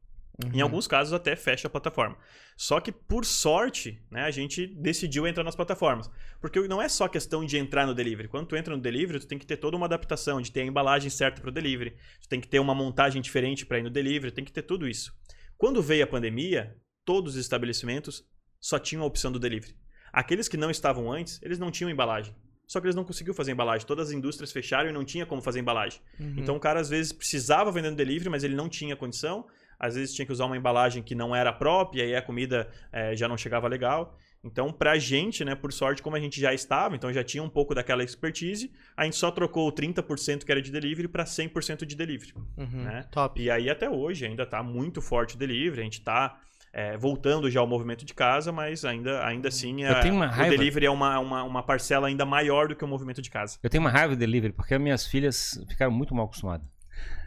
Em 0.54 0.58
Uhum. 0.58 0.62
alguns 0.62 0.86
casos 0.86 1.12
até 1.12 1.34
fecha 1.34 1.66
a 1.66 1.70
plataforma. 1.70 2.16
Só 2.56 2.78
que 2.78 2.92
por 2.92 3.24
sorte, 3.24 4.00
né, 4.08 4.22
a 4.22 4.30
gente 4.30 4.64
decidiu 4.68 5.26
entrar 5.26 5.42
nas 5.42 5.56
plataformas. 5.56 6.08
Porque 6.40 6.60
não 6.68 6.80
é 6.80 6.88
só 6.88 7.08
questão 7.08 7.44
de 7.44 7.58
entrar 7.58 7.84
no 7.84 7.94
delivery. 7.96 8.28
Quando 8.28 8.46
tu 8.46 8.54
entra 8.54 8.76
no 8.76 8.80
delivery, 8.80 9.18
tu 9.18 9.26
tem 9.26 9.38
que 9.40 9.44
ter 9.46 9.56
toda 9.56 9.76
uma 9.76 9.86
adaptação, 9.86 10.40
de 10.40 10.52
ter 10.52 10.60
a 10.60 10.66
embalagem 10.66 11.10
certa 11.10 11.40
para 11.40 11.50
o 11.50 11.52
delivery, 11.52 11.96
tu 12.20 12.28
tem 12.28 12.40
que 12.40 12.46
ter 12.46 12.60
uma 12.60 12.76
montagem 12.76 13.20
diferente 13.20 13.66
para 13.66 13.80
ir 13.80 13.82
no 13.82 13.90
delivery, 13.90 14.30
tem 14.32 14.44
que 14.44 14.52
ter 14.52 14.62
tudo 14.62 14.86
isso. 14.88 15.12
Quando 15.58 15.82
veio 15.82 16.04
a 16.04 16.06
pandemia, 16.06 16.74
todos 17.04 17.34
os 17.34 17.40
estabelecimentos 17.40 18.24
só 18.60 18.78
tinham 18.78 19.02
a 19.02 19.06
opção 19.06 19.32
do 19.32 19.38
delivery. 19.38 19.76
Aqueles 20.12 20.48
que 20.48 20.56
não 20.56 20.70
estavam 20.70 21.10
antes, 21.10 21.40
eles 21.42 21.58
não 21.58 21.70
tinham 21.70 21.90
embalagem. 21.90 22.34
Só 22.66 22.80
que 22.80 22.86
eles 22.86 22.94
não 22.94 23.04
conseguiam 23.04 23.34
fazer 23.34 23.52
embalagem. 23.52 23.86
Todas 23.86 24.08
as 24.08 24.14
indústrias 24.14 24.52
fecharam 24.52 24.88
e 24.88 24.92
não 24.92 25.04
tinha 25.04 25.26
como 25.26 25.42
fazer 25.42 25.60
embalagem. 25.60 26.00
Uhum. 26.18 26.36
Então 26.38 26.56
o 26.56 26.60
cara 26.60 26.80
às 26.80 26.88
vezes 26.88 27.12
precisava 27.12 27.70
vender 27.70 27.90
no 27.90 27.96
delivery, 27.96 28.30
mas 28.30 28.44
ele 28.44 28.54
não 28.54 28.68
tinha 28.68 28.96
condição. 28.96 29.46
Às 29.78 29.94
vezes 29.94 30.14
tinha 30.14 30.24
que 30.24 30.32
usar 30.32 30.46
uma 30.46 30.56
embalagem 30.56 31.02
que 31.02 31.14
não 31.14 31.34
era 31.34 31.52
própria, 31.52 32.04
e 32.04 32.14
a 32.14 32.22
comida 32.22 32.70
eh, 32.92 33.16
já 33.16 33.26
não 33.26 33.36
chegava 33.36 33.66
legal. 33.66 34.16
Então, 34.44 34.72
pra 34.72 34.98
gente, 34.98 35.44
né, 35.44 35.54
por 35.54 35.72
sorte, 35.72 36.02
como 36.02 36.16
a 36.16 36.20
gente 36.20 36.40
já 36.40 36.52
estava, 36.52 36.96
então 36.96 37.12
já 37.12 37.22
tinha 37.22 37.42
um 37.42 37.48
pouco 37.48 37.74
daquela 37.74 38.02
expertise, 38.02 38.72
a 38.96 39.04
gente 39.04 39.16
só 39.16 39.30
trocou 39.30 39.68
o 39.68 39.72
30% 39.72 40.44
que 40.44 40.50
era 40.50 40.60
de 40.60 40.72
delivery 40.72 41.08
para 41.08 41.24
100% 41.24 41.84
de 41.84 41.94
delivery. 41.94 42.32
Uhum. 42.56 42.84
né? 42.84 43.04
Top. 43.10 43.40
E 43.40 43.50
aí 43.50 43.70
até 43.70 43.88
hoje 43.88 44.26
ainda 44.26 44.44
tá 44.44 44.62
muito 44.62 45.00
forte 45.00 45.36
o 45.36 45.38
delivery, 45.38 45.80
a 45.80 45.84
gente 45.84 46.00
tá 46.00 46.40
eh, 46.72 46.96
voltando 46.96 47.50
já 47.50 47.60
ao 47.60 47.66
movimento 47.66 48.04
de 48.04 48.14
casa, 48.14 48.50
mas 48.50 48.84
ainda, 48.84 49.24
ainda 49.26 49.48
assim 49.48 49.82
Eu 49.82 50.00
tenho 50.00 50.14
uma 50.14 50.26
o 50.26 50.50
delivery 50.50 50.86
é 50.86 50.90
uma, 50.90 51.18
uma, 51.18 51.42
uma 51.44 51.62
parcela 51.62 52.08
ainda 52.08 52.24
maior 52.24 52.68
do 52.68 52.76
que 52.76 52.84
o 52.84 52.88
movimento 52.88 53.20
de 53.20 53.30
casa. 53.30 53.58
Eu 53.62 53.68
tenho 53.68 53.82
uma 53.82 53.90
raiva 53.90 54.14
de 54.14 54.20
delivery, 54.20 54.52
porque 54.52 54.74
as 54.74 54.80
minhas 54.80 55.06
filhas 55.06 55.62
ficaram 55.68 55.92
muito 55.92 56.14
mal 56.14 56.26
acostumadas. 56.26 56.66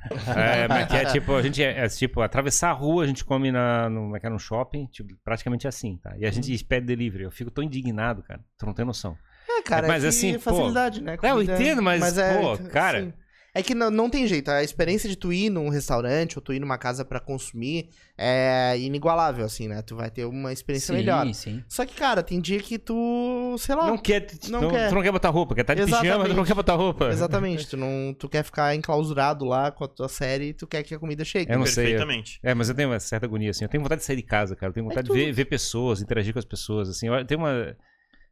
É, 0.37 0.67
mas 0.67 0.87
que 0.87 0.95
é 0.95 1.05
tipo, 1.11 1.33
a 1.33 1.41
gente 1.41 1.63
é, 1.63 1.83
é, 1.83 1.87
tipo, 1.87 2.21
atravessar 2.21 2.69
a 2.69 2.73
rua, 2.73 3.03
a 3.03 3.07
gente 3.07 3.25
come 3.25 3.51
na, 3.51 3.89
no, 3.89 4.15
é 4.15 4.19
é, 4.21 4.29
no 4.29 4.37
shopping, 4.37 4.85
tipo, 4.85 5.15
praticamente 5.23 5.67
assim, 5.67 5.97
tá? 5.97 6.15
E 6.15 6.25
a 6.25 6.31
gente 6.31 6.63
pede 6.63 6.85
delivery. 6.85 7.23
Eu 7.23 7.31
fico 7.31 7.49
tão 7.49 7.63
indignado, 7.63 8.21
cara. 8.21 8.39
Tu 8.55 8.65
não 8.67 8.73
tem 8.73 8.85
noção. 8.85 9.17
É, 9.49 9.61
cara, 9.63 9.87
Mas 9.87 10.03
é 10.03 10.07
que 10.07 10.09
assim, 10.09 10.33
pô, 10.33 10.39
facilidade, 10.39 11.01
né? 11.01 11.17
É, 11.21 11.31
eu 11.31 11.41
entendo, 11.41 11.81
mas, 11.81 12.17
é, 12.17 12.39
pô, 12.39 12.57
cara, 12.69 13.01
sim. 13.01 13.13
É 13.57 13.63
que 13.63 13.73
não, 13.73 13.89
não 13.89 14.09
tem 14.09 14.27
jeito. 14.27 14.51
A 14.51 14.61
experiência 14.61 15.07
de 15.09 15.15
tu 15.15 15.31
ir 15.31 15.49
num 15.49 15.69
restaurante 15.69 16.37
ou 16.37 16.41
tu 16.41 16.51
ir 16.51 16.59
numa 16.59 16.77
casa 16.77 17.05
pra 17.05 17.21
consumir 17.21 17.89
é 18.17 18.77
inigualável, 18.77 19.45
assim, 19.45 19.69
né? 19.69 19.81
Tu 19.81 19.95
vai 19.95 20.11
ter 20.11 20.25
uma 20.25 20.51
experiência 20.51 20.87
sim, 20.93 20.99
melhor. 20.99 21.33
sim. 21.33 21.63
Só 21.69 21.85
que, 21.85 21.95
cara, 21.95 22.21
tem 22.21 22.41
dia 22.41 22.59
que 22.59 22.77
tu, 22.77 23.55
sei 23.57 23.73
lá. 23.75 23.87
Não 23.87 23.97
quer, 23.97 24.27
não 24.49 24.61
não, 24.61 24.69
quer. 24.71 24.89
Tu 24.89 24.95
não 24.95 25.01
quer 25.01 25.11
botar 25.13 25.29
roupa, 25.29 25.55
quer 25.55 25.61
estar 25.61 25.73
de 25.73 25.83
Exatamente. 25.83 26.03
pijama, 26.11 26.25
tu 26.29 26.33
não 26.35 26.43
quer 26.43 26.53
botar 26.53 26.75
roupa. 26.75 27.07
Exatamente, 27.07 27.65
tu, 27.69 27.77
não, 27.77 28.13
tu 28.19 28.27
quer 28.27 28.43
ficar 28.43 28.75
enclausurado 28.75 29.45
lá 29.45 29.71
com 29.71 29.85
a 29.85 29.87
tua 29.87 30.09
série 30.09 30.49
e 30.49 30.53
tu 30.53 30.67
quer 30.67 30.83
que 30.83 30.93
a 30.93 30.99
comida 30.99 31.23
chegue. 31.23 31.49
Eu 31.49 31.57
não 31.57 31.65
sei. 31.65 31.85
Perfeitamente. 31.85 32.39
É, 32.43 32.53
mas 32.53 32.67
eu 32.67 32.75
tenho 32.75 32.89
uma 32.89 32.99
certa 32.99 33.25
agonia, 33.25 33.51
assim. 33.51 33.63
Eu 33.63 33.69
tenho 33.69 33.81
vontade 33.81 34.01
de 34.01 34.05
sair 34.05 34.17
de 34.17 34.23
casa, 34.23 34.53
cara. 34.53 34.69
Eu 34.71 34.73
tenho 34.73 34.85
vontade 34.85 35.07
tu- 35.07 35.13
de 35.13 35.19
ver, 35.27 35.31
ver 35.31 35.45
pessoas, 35.45 36.01
interagir 36.01 36.33
com 36.33 36.39
as 36.39 36.45
pessoas, 36.45 36.89
assim. 36.89 37.07
Eu 37.07 37.25
tenho 37.25 37.39
uma... 37.39 37.73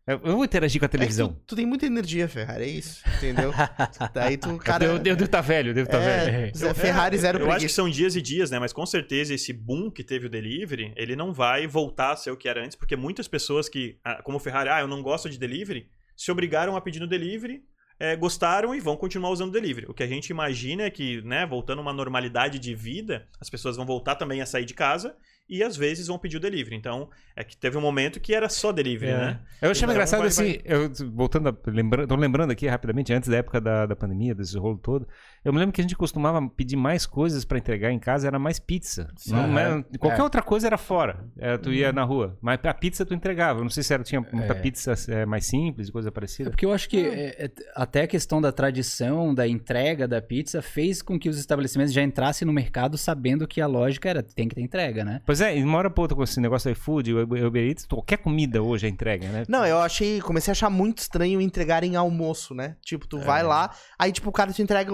Eu 0.05 0.19
eu 0.23 0.35
vou 0.35 0.43
interagir 0.43 0.79
com 0.79 0.85
a 0.85 0.87
É 0.87 0.89
televisão. 0.89 1.29
tu, 1.29 1.41
tu 1.47 1.55
tem 1.55 1.65
muita 1.65 1.85
energia, 1.85 2.27
Ferrari, 2.27 2.63
é 2.65 2.67
isso, 2.67 3.01
entendeu? 3.17 3.51
Daí 4.13 4.37
tu, 4.37 4.57
cara... 4.57 4.83
eu, 4.83 4.93
eu 4.93 4.99
devo 4.99 5.23
estar 5.23 5.39
velho, 5.39 5.69
eu 5.69 5.73
devo 5.73 5.87
estar 5.87 5.99
velho. 5.99 6.35
é, 6.51 6.51
Zé 6.53 6.73
Ferrari 6.73 7.17
zero 7.17 7.39
Eu 7.43 7.51
acho 7.51 7.65
que 7.65 7.71
são 7.71 7.89
dias 7.89 8.13
e 8.15 8.21
dias, 8.21 8.51
né? 8.51 8.59
Mas 8.59 8.73
com 8.73 8.85
certeza 8.85 9.33
esse 9.33 9.53
boom 9.53 9.89
que 9.89 10.03
teve 10.03 10.27
o 10.27 10.29
delivery, 10.29 10.93
ele 10.97 11.15
não 11.15 11.31
vai 11.31 11.67
voltar 11.67 12.11
a 12.11 12.15
ser 12.17 12.31
o 12.31 12.37
que 12.37 12.49
era 12.49 12.63
antes, 12.63 12.75
porque 12.75 12.97
muitas 12.97 13.29
pessoas 13.29 13.69
que, 13.69 13.97
ah, 14.03 14.21
como 14.23 14.37
o 14.37 14.41
Ferrari, 14.41 14.69
ah, 14.69 14.81
eu 14.81 14.87
não 14.87 15.01
gosto 15.01 15.29
de 15.29 15.39
delivery, 15.39 15.87
se 16.17 16.29
obrigaram 16.31 16.75
a 16.75 16.81
pedir 16.81 16.99
no 16.99 17.07
delivery, 17.07 17.63
eh, 17.97 18.15
gostaram 18.17 18.75
e 18.75 18.81
vão 18.81 18.97
continuar 18.97 19.29
usando 19.29 19.49
o 19.49 19.53
delivery. 19.53 19.87
O 19.89 19.93
que 19.93 20.03
a 20.03 20.07
gente 20.07 20.29
imagina 20.29 20.83
é 20.83 20.89
que, 20.89 21.21
né, 21.21 21.45
voltando 21.45 21.79
a 21.79 21.81
uma 21.81 21.93
normalidade 21.93 22.59
de 22.59 22.75
vida, 22.75 23.25
as 23.39 23.49
pessoas 23.49 23.77
vão 23.77 23.85
voltar 23.85 24.15
também 24.15 24.41
a 24.41 24.45
sair 24.45 24.65
de 24.65 24.73
casa 24.73 25.15
e 25.49 25.61
às 25.63 25.75
vezes 25.77 26.07
vão 26.07 26.17
pedir 26.17 26.37
o 26.37 26.39
delivery. 26.39 26.75
Então, 26.75 27.09
é 27.35 27.43
que 27.43 27.55
teve 27.57 27.77
um 27.77 27.81
momento 27.81 28.19
que 28.19 28.33
era 28.33 28.47
só 28.49 28.71
delivery, 28.71 29.11
É. 29.11 29.17
né? 29.17 29.39
Eu 29.61 29.71
achava 29.71 29.91
Então, 29.91 29.95
engraçado 29.95 30.19
vai- 30.19 30.27
assim, 30.29 30.57
eu, 30.65 30.91
voltando 31.13 31.49
a, 31.49 31.57
lembrando, 31.69 32.07
tô 32.07 32.15
lembrando 32.15 32.51
aqui 32.51 32.67
rapidamente, 32.67 33.13
antes 33.13 33.29
da 33.29 33.37
época 33.37 33.59
da, 33.61 33.85
da 33.85 33.95
pandemia, 33.95 34.33
desse 34.33 34.57
rolo 34.57 34.77
todo, 34.77 35.07
eu 35.43 35.51
me 35.53 35.59
lembro 35.59 35.73
que 35.73 35.81
a 35.81 35.83
gente 35.83 35.95
costumava 35.95 36.41
pedir 36.49 36.75
mais 36.75 37.05
coisas 37.05 37.43
pra 37.45 37.57
entregar 37.57 37.91
em 37.91 37.99
casa, 37.99 38.27
era 38.27 38.39
mais 38.39 38.59
pizza. 38.59 39.07
Não, 39.27 39.83
qualquer 39.99 40.19
É. 40.19 40.23
outra 40.23 40.41
coisa 40.41 40.67
era 40.67 40.77
fora. 40.77 41.25
É, 41.37 41.57
tu 41.57 41.71
ia 41.71 41.91
na 41.91 42.03
rua. 42.03 42.37
Mas 42.41 42.59
a 42.63 42.73
pizza 42.73 43.05
tu 43.05 43.13
entregava. 43.13 43.59
Eu 43.59 43.63
não 43.63 43.69
sei 43.69 43.83
se 43.83 43.93
era, 43.93 44.03
tinha 44.03 44.21
muita 44.21 44.53
É. 44.53 44.59
pizza 44.59 44.93
é, 45.09 45.25
mais 45.25 45.45
simples, 45.45 45.89
coisa 45.89 46.09
É 46.09 46.11
parecida. 46.11 46.49
porque 46.49 46.65
eu 46.65 46.71
acho 46.73 46.87
que 46.89 46.97
é, 47.05 47.45
é, 47.45 47.51
até 47.75 48.01
a 48.03 48.07
questão 48.07 48.41
da 48.41 48.51
tradição, 48.51 49.33
da 49.33 49.47
entrega 49.47 50.07
da 50.07 50.21
pizza, 50.21 50.61
fez 50.61 51.01
com 51.01 51.19
que 51.19 51.29
os 51.29 51.37
estabelecimentos 51.37 51.93
já 51.93 52.01
entrassem 52.01 52.45
no 52.45 52.53
mercado 52.53 52.97
sabendo 52.97 53.47
que 53.47 53.59
a 53.61 53.67
lógica 53.67 54.09
era 54.09 54.23
tem 54.23 54.47
que 54.47 54.55
ter 54.55 54.61
entrega, 54.61 55.03
né? 55.03 55.21
Pois 55.25 55.41
é, 55.41 55.57
e 55.57 55.63
uma 55.63 55.77
hora 55.77 55.89
pra 55.89 56.01
outra 56.01 56.15
com 56.15 56.23
esse 56.23 56.39
negócio 56.39 56.71
iFood, 56.71 57.13
o 57.13 57.21
Uber 57.47 57.63
Eats, 57.67 57.85
qualquer 57.85 58.17
comida 58.17 58.61
hoje 58.63 58.85
é 58.87 58.89
entrega, 58.89 59.27
né? 59.29 59.43
Não, 59.47 59.65
eu 59.65 59.79
achei, 59.79 60.21
comecei 60.21 60.51
a 60.51 60.53
achar 60.53 60.69
muito 60.69 60.99
estranho 60.99 61.41
entregarem 61.41 61.95
almoço, 61.95 62.53
né? 62.53 62.75
Tipo, 62.81 63.07
tu 63.07 63.19
vai 63.19 63.43
lá, 63.43 63.71
aí 63.99 64.11
tipo, 64.11 64.29
o 64.29 64.33
cara 64.33 64.51
te 64.53 64.61
entrega 64.61 64.91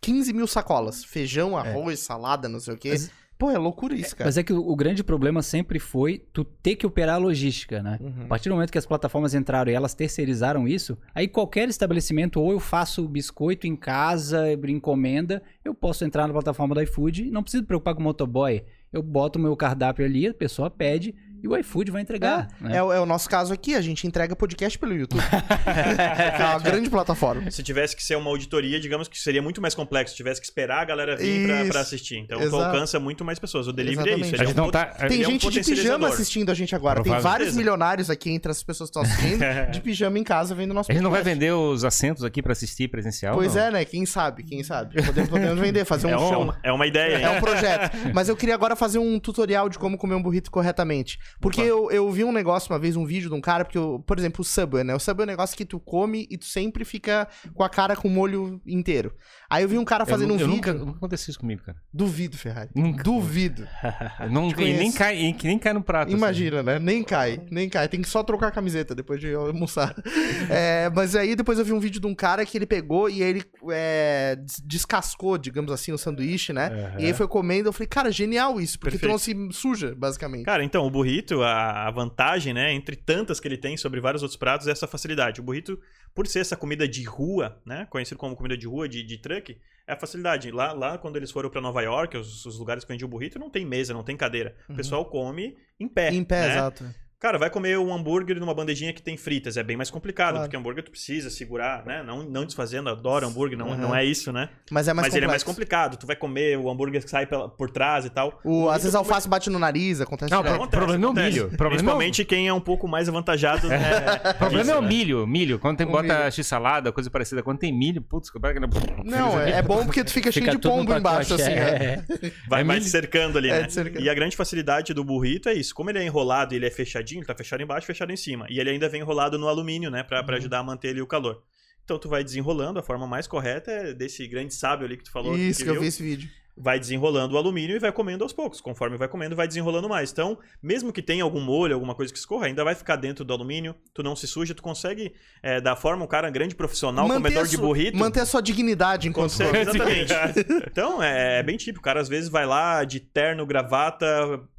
15 0.00 0.32
mil 0.32 0.46
sacolas. 0.46 1.04
Feijão, 1.04 1.56
arroz, 1.56 2.00
salada, 2.00 2.48
não 2.48 2.60
sei 2.60 2.74
o 2.74 2.76
quê. 2.76 2.90
Mas- 2.90 3.10
Pô, 3.40 3.50
é 3.50 3.56
loucura 3.56 3.94
isso, 3.94 4.14
cara. 4.14 4.28
Mas 4.28 4.36
é 4.36 4.42
que 4.42 4.52
o, 4.52 4.58
o 4.68 4.76
grande 4.76 5.02
problema 5.02 5.40
sempre 5.40 5.78
foi 5.78 6.18
tu 6.30 6.44
ter 6.44 6.76
que 6.76 6.86
operar 6.86 7.14
a 7.14 7.18
logística, 7.18 7.82
né? 7.82 7.98
Uhum. 7.98 8.24
A 8.24 8.26
partir 8.26 8.50
do 8.50 8.54
momento 8.54 8.70
que 8.70 8.76
as 8.76 8.84
plataformas 8.84 9.32
entraram 9.32 9.72
e 9.72 9.74
elas 9.74 9.94
terceirizaram 9.94 10.68
isso, 10.68 10.98
aí 11.14 11.26
qualquer 11.26 11.66
estabelecimento, 11.66 12.38
ou 12.38 12.52
eu 12.52 12.60
faço 12.60 13.08
biscoito 13.08 13.66
em 13.66 13.74
casa, 13.74 14.44
encomenda, 14.68 15.42
eu 15.64 15.74
posso 15.74 16.04
entrar 16.04 16.26
na 16.26 16.34
plataforma 16.34 16.74
do 16.74 16.82
iFood, 16.82 17.30
não 17.30 17.42
preciso 17.42 17.64
preocupar 17.64 17.94
com 17.94 18.02
o 18.02 18.04
motoboy. 18.04 18.62
Eu 18.92 19.02
boto 19.02 19.38
o 19.38 19.42
meu 19.42 19.56
cardápio 19.56 20.04
ali, 20.04 20.26
a 20.26 20.34
pessoa 20.34 20.68
pede 20.68 21.14
e 21.42 21.48
o 21.48 21.56
iFood 21.56 21.90
vai 21.90 22.02
entregar. 22.02 22.48
né? 22.60 22.76
É, 22.76 22.82
o- 22.82 22.92
é 22.92 23.00
o 23.00 23.06
nosso 23.06 23.28
caso 23.28 23.52
aqui, 23.52 23.74
a 23.74 23.80
gente 23.80 24.06
entrega 24.06 24.34
podcast 24.36 24.78
pelo 24.78 24.92
YouTube. 24.94 25.20
é 25.66 26.44
uma 26.44 26.58
grande 26.58 26.90
plataforma. 26.90 27.50
Se 27.50 27.62
tivesse 27.62 27.94
que 27.96 28.02
ser 28.02 28.16
uma 28.16 28.30
auditoria, 28.30 28.78
digamos 28.80 29.08
que 29.08 29.18
seria 29.18 29.42
muito 29.42 29.60
mais 29.60 29.74
complexo. 29.74 30.14
Tivesse 30.14 30.40
que 30.40 30.46
esperar 30.46 30.80
a 30.82 30.84
galera 30.84 31.16
vir 31.16 31.46
pra, 31.46 31.64
pra 31.66 31.80
assistir. 31.80 32.18
Então, 32.18 32.38
tu 32.38 32.44
Exato. 32.44 32.62
alcança 32.64 32.98
muito 33.00 33.24
mais 33.24 33.38
pessoas. 33.38 33.66
O 33.68 33.72
delivery 33.72 34.10
é 34.10 34.16
isso. 34.18 34.34
Exatamente. 34.34 34.34
ele 34.34 34.40
A 34.40 34.44
é 34.44 34.46
gente 34.48 34.60
um 34.60 34.64
não 34.64 34.70
tá. 34.70 34.86
Tem 35.08 35.22
é 35.22 35.26
um 35.26 35.30
gente 35.30 35.50
de 35.50 35.60
pijama 35.64 36.08
assistindo 36.08 36.50
a 36.50 36.54
gente 36.54 36.74
agora. 36.74 37.02
Tem 37.02 37.18
vários 37.20 37.54
milionários 37.54 38.10
aqui 38.10 38.30
entre 38.30 38.50
as 38.50 38.62
pessoas 38.62 38.90
que 38.90 38.98
estão 38.98 39.02
assistindo 39.12 39.40
de 39.70 39.80
pijama 39.80 40.18
em 40.18 40.24
casa 40.24 40.54
vendo 40.54 40.74
nosso 40.74 40.90
A 40.90 40.94
gente 40.94 41.02
não 41.02 41.10
vai 41.10 41.20
podcast. 41.20 41.40
vender 41.46 41.52
os 41.52 41.84
assentos 41.84 42.24
aqui 42.24 42.42
pra 42.42 42.52
assistir 42.52 42.88
presencial? 42.88 43.34
Pois 43.34 43.54
não? 43.54 43.62
é, 43.62 43.70
né? 43.70 43.84
Quem 43.84 44.04
sabe, 44.06 44.42
quem 44.42 44.62
sabe. 44.62 45.02
Podemos, 45.04 45.30
podemos 45.30 45.58
vender, 45.60 45.84
fazer 45.84 46.06
um 46.06 46.10
É, 46.14 46.18
show. 46.18 46.42
uma, 46.42 46.58
é 46.62 46.72
uma 46.72 46.86
ideia. 46.86 47.16
hein? 47.18 47.24
É 47.24 47.30
um 47.30 47.40
projeto. 47.40 47.96
Mas 48.14 48.28
eu 48.28 48.36
queria 48.36 48.54
agora 48.54 48.74
fazer 48.76 48.98
um 48.98 49.18
tutorial 49.18 49.68
de 49.68 49.78
como 49.78 49.96
comer 49.96 50.14
um 50.14 50.22
burrito 50.22 50.50
corretamente. 50.50 51.18
Porque 51.40 51.60
eu, 51.60 51.90
eu 51.90 52.10
vi 52.10 52.24
um 52.24 52.32
negócio 52.32 52.72
uma 52.72 52.78
vez, 52.78 52.96
um 52.96 53.04
vídeo 53.04 53.28
de 53.28 53.34
um 53.34 53.40
cara, 53.40 53.64
porque, 53.64 53.78
eu, 53.78 54.02
por 54.06 54.18
exemplo, 54.18 54.42
o 54.42 54.44
Subway, 54.44 54.84
né? 54.84 54.94
O 54.94 55.00
Subway 55.00 55.24
é 55.24 55.28
um 55.28 55.32
negócio 55.32 55.56
que 55.56 55.64
tu 55.64 55.78
come 55.78 56.26
e 56.30 56.36
tu 56.36 56.46
sempre 56.46 56.84
fica 56.84 57.28
com 57.54 57.62
a 57.62 57.68
cara 57.68 57.96
com 57.96 58.08
o 58.08 58.10
molho 58.10 58.60
inteiro. 58.66 59.14
Aí 59.50 59.64
eu 59.64 59.68
vi 59.68 59.76
um 59.78 59.84
cara 59.84 60.04
Eu 60.04 60.06
fazendo 60.06 60.30
um 60.30 60.38
eu 60.38 60.46
vídeo. 60.46 60.54
Nunca, 60.54 60.72
nunca 60.72 60.96
aconteceu 60.98 61.30
isso 61.32 61.40
comigo, 61.40 61.62
cara. 61.62 61.76
Duvido, 61.92 62.38
Ferrari. 62.38 62.70
Nunca. 62.74 63.02
Duvido. 63.02 63.66
Eu 64.20 64.30
não, 64.30 64.48
e 64.48 64.54
conheço. 64.54 64.78
nem 64.78 64.92
cai, 64.92 65.16
e 65.20 65.36
nem 65.42 65.58
cai 65.58 65.72
no 65.72 65.82
prato. 65.82 66.08
assim. 66.08 66.16
Imagina, 66.16 66.62
né? 66.62 66.78
Nem 66.78 67.02
cai, 67.02 67.42
nem 67.50 67.68
cai. 67.68 67.88
Tem 67.88 68.00
que 68.00 68.08
só 68.08 68.22
trocar 68.22 68.46
a 68.48 68.50
camiseta 68.52 68.94
depois 68.94 69.20
de 69.20 69.34
almoçar. 69.34 69.94
É, 70.48 70.90
mas 70.94 71.14
aí 71.14 71.34
depois 71.36 71.58
eu 71.58 71.64
vi 71.64 71.72
um 71.72 71.78
vídeo 71.80 72.00
de 72.00 72.06
um 72.06 72.14
cara 72.14 72.44
que 72.44 72.56
ele 72.56 72.66
pegou 72.66 73.08
e 73.08 73.22
ele 73.22 73.42
é, 73.70 74.36
des- 74.36 74.60
descascou, 74.64 75.36
digamos 75.38 75.70
assim, 75.70 75.92
o 75.92 75.98
sanduíche, 75.98 76.52
né? 76.52 76.66
Aham. 76.66 77.00
E 77.00 77.06
aí 77.06 77.12
foi 77.14 77.26
comendo. 77.28 77.68
Eu 77.68 77.72
falei, 77.72 77.86
cara, 77.88 78.10
genial 78.10 78.60
isso, 78.60 78.78
porque 78.78 78.98
Perfeito. 78.98 79.18
se 79.52 79.58
suja, 79.58 79.94
basicamente. 79.96 80.44
Cara, 80.44 80.62
então, 80.64 80.84
o 80.86 80.90
burrito, 80.90 81.42
a, 81.42 81.90
vantagem, 81.90 82.52
né, 82.54 82.72
entre 82.72 82.96
tantas 82.96 83.38
que 83.40 83.46
ele 83.48 83.56
tem 83.58 83.76
sobre 83.76 84.00
vários 84.00 84.22
outros 84.22 84.38
pratos, 84.38 84.66
é 84.66 84.70
essa 84.70 84.86
facilidade. 84.86 85.40
O 85.40 85.44
burrito, 85.44 85.78
por 86.14 86.26
ser 86.26 86.40
essa 86.40 86.56
comida 86.56 86.88
de 86.88 87.02
rua, 87.04 87.60
né, 87.64 87.86
conhecido 87.90 88.18
como 88.18 88.34
comida 88.36 88.56
de 88.56 88.66
rua, 88.66 88.88
de, 88.88 89.02
de 89.02 89.18
truck, 89.40 89.60
é 89.86 89.92
a 89.92 89.96
facilidade. 89.96 90.50
Lá, 90.50 90.72
lá 90.72 90.98
quando 90.98 91.16
eles 91.16 91.30
foram 91.30 91.50
pra 91.50 91.60
Nova 91.60 91.82
York, 91.82 92.16
os, 92.16 92.44
os 92.46 92.58
lugares 92.58 92.84
que 92.84 92.92
vendiam 92.92 93.08
burrito, 93.08 93.38
não 93.38 93.50
tem 93.50 93.64
mesa, 93.64 93.92
não 93.92 94.04
tem 94.04 94.16
cadeira. 94.16 94.54
O 94.68 94.74
pessoal 94.74 95.04
come 95.04 95.56
em 95.78 95.88
pé. 95.88 96.12
em 96.12 96.24
pé, 96.24 96.40
né? 96.40 96.52
exato. 96.52 96.84
Cara, 97.20 97.36
vai 97.36 97.50
comer 97.50 97.78
um 97.78 97.92
hambúrguer 97.94 98.40
numa 98.40 98.54
bandejinha 98.54 98.94
que 98.94 99.02
tem 99.02 99.14
fritas. 99.14 99.58
É 99.58 99.62
bem 99.62 99.76
mais 99.76 99.90
complicado, 99.90 100.30
Claro. 100.36 100.44
porque 100.46 100.56
hambúrguer 100.56 100.82
tu 100.82 100.90
precisa 100.90 101.28
segurar, 101.28 101.84
né? 101.84 102.02
Não, 102.02 102.22
não 102.22 102.46
desfazendo, 102.46 102.88
adoro 102.88 103.26
hambúrguer, 103.28 103.58
não, 103.58 103.68
Uhum. 103.68 103.76
não 103.76 103.94
é 103.94 104.02
isso, 104.02 104.32
né? 104.32 104.48
Mas 104.70 104.88
é 104.88 104.94
mais 104.94 105.08
Mas 105.08 105.14
ele 105.14 105.26
é 105.26 105.28
mais 105.28 105.42
complicado. 105.42 105.98
Tu 105.98 106.06
vai 106.06 106.16
comer 106.16 106.56
o 106.56 106.70
hambúrguer 106.70 107.02
que 107.04 107.10
sai 107.10 107.26
pela- 107.26 107.46
por 107.46 107.68
trás 107.68 108.06
e 108.06 108.10
tal. 108.10 108.40
O, 108.42 108.70
às 108.70 108.80
vezes 108.84 108.94
a 108.94 108.98
alface 109.00 109.28
bate 109.28 109.50
no 109.50 109.58
nariz, 109.58 110.00
acontece 110.00 110.32
Não, 110.32 110.42
direto. 110.42 110.60
pro- 110.60 110.68
problema 110.70 111.04
é 111.04 111.08
o 111.08 111.12
milho. 111.12 111.48
Problema 111.48 111.50
é 111.50 111.66
o- 111.66 111.68
Principalmente 111.68 112.24
quem 112.24 112.48
é 112.48 112.54
um 112.54 112.60
pouco 112.60 112.88
mais 112.88 113.06
avantajado. 113.06 113.68
né? 113.68 113.78
O 114.30 114.38
problema 114.38 114.62
Isso, 114.62 114.70
é 114.70 114.78
o 114.78 114.80
né? 114.80 114.88
milho, 114.88 115.26
milho. 115.26 115.58
Quando 115.58 115.76
tem 115.76 115.86
O 115.86 115.90
bota 115.90 116.02
milho. 116.20 116.32
x-salada, 116.32 116.90
coisa 116.90 117.10
parecida. 117.10 117.42
Quando 117.42 117.58
tem 117.58 117.70
milho, 117.70 118.00
putz, 118.00 118.30
que 118.30 118.40
pega- 118.40 118.58
Não, 119.04 119.38
é, 119.38 119.58
é 119.58 119.62
bom 119.62 119.84
porque 119.84 120.02
tu 120.02 120.10
fica, 120.10 120.32
cheio 120.32 120.50
de 120.52 120.58
pombo 120.58 120.94
embaixo, 120.96 121.34
assim. 121.34 121.50
é. 121.52 122.02
Vai, 122.48 122.62
É 122.62 122.64
vai 122.64 122.64
milho. 122.64 122.80
te 122.80 122.88
cercando 122.88 123.36
ali, 123.36 123.50
É, 123.50 123.60
né? 123.60 123.68
E 123.98 124.08
a 124.08 124.14
grande 124.14 124.34
facilidade 124.38 124.94
do 124.94 125.04
burrito 125.04 125.50
é 125.50 125.52
isso. 125.52 125.74
Como 125.74 125.90
ele 125.90 125.98
é 125.98 126.04
enrolado 126.06 126.54
e 126.54 126.56
ele 126.56 126.64
é 126.66 126.70
fechadinho, 126.70 127.09
ele 127.18 127.26
tá 127.26 127.34
fechado 127.34 127.62
embaixo, 127.62 127.86
fechado 127.86 128.12
em 128.12 128.16
cima. 128.16 128.46
E 128.48 128.58
ele 128.60 128.70
ainda 128.70 128.88
vem 128.88 129.00
enrolado 129.00 129.38
no 129.38 129.48
alumínio, 129.48 129.90
né? 129.90 130.02
Pra, 130.02 130.22
pra 130.22 130.34
Uhum. 130.34 130.38
ajudar 130.40 130.58
a 130.60 130.62
manter 130.62 130.90
ali 130.90 131.02
o 131.02 131.06
calor. 131.06 131.42
Então 131.84 131.98
tu 131.98 132.08
vai 132.08 132.22
desenrolando, 132.22 132.78
a 132.78 132.82
forma 132.82 133.06
mais 133.06 133.26
correta 133.26 133.70
é 133.70 133.92
desse 133.92 134.26
grande 134.28 134.54
sábio 134.54 134.86
ali 134.86 134.96
que 134.96 135.04
tu 135.04 135.10
falou. 135.10 135.36
Isso, 135.36 135.62
que 135.64 135.68
eu 135.70 135.74
viu. 135.74 135.82
vi 135.82 135.88
esse 135.88 136.02
vídeo. 136.02 136.30
vai 136.62 136.78
desenrolando 136.78 137.34
o 137.34 137.38
alumínio 137.38 137.74
e 137.74 137.78
vai 137.78 137.90
comendo 137.90 138.22
aos 138.22 138.34
poucos. 138.34 138.60
Conforme 138.60 138.98
vai 138.98 139.08
comendo, 139.08 139.34
vai 139.34 139.48
desenrolando 139.48 139.88
mais. 139.88 140.12
Então, 140.12 140.36
mesmo 140.62 140.92
que 140.92 141.00
tenha 141.00 141.24
algum 141.24 141.40
molho, 141.40 141.72
alguma 141.72 141.94
coisa 141.94 142.12
que 142.12 142.18
escorra, 142.18 142.46
ainda 142.46 142.62
vai 142.62 142.74
ficar 142.74 142.96
dentro 142.96 143.24
do 143.24 143.32
alumínio, 143.32 143.74
tu 143.94 144.02
não 144.02 144.14
se 144.14 144.26
suja, 144.26 144.54
tu 144.54 144.62
consegue, 144.62 145.14
é, 145.42 145.58
da 145.60 145.74
forma 145.74 146.04
um 146.04 146.06
cara 146.06 146.28
grande 146.28 146.54
profissional, 146.54 147.08
comedor 147.08 147.44
a 147.44 147.46
de 147.46 147.56
burrito. 147.56 147.96
Manter 147.96 148.20
a 148.20 148.26
sua 148.26 148.42
dignidade 148.42 149.08
enquanto 149.08 149.30
Consegue, 149.30 149.56
exatamente. 149.58 150.12
então, 150.70 151.02
é, 151.02 151.38
é 151.38 151.42
bem 151.42 151.56
típico. 151.56 151.80
O 151.80 151.82
cara 151.82 151.98
às 152.00 152.08
vezes 152.10 152.28
vai 152.28 152.44
lá 152.44 152.84
de 152.84 153.00
terno, 153.00 153.46
gravata, 153.46 154.06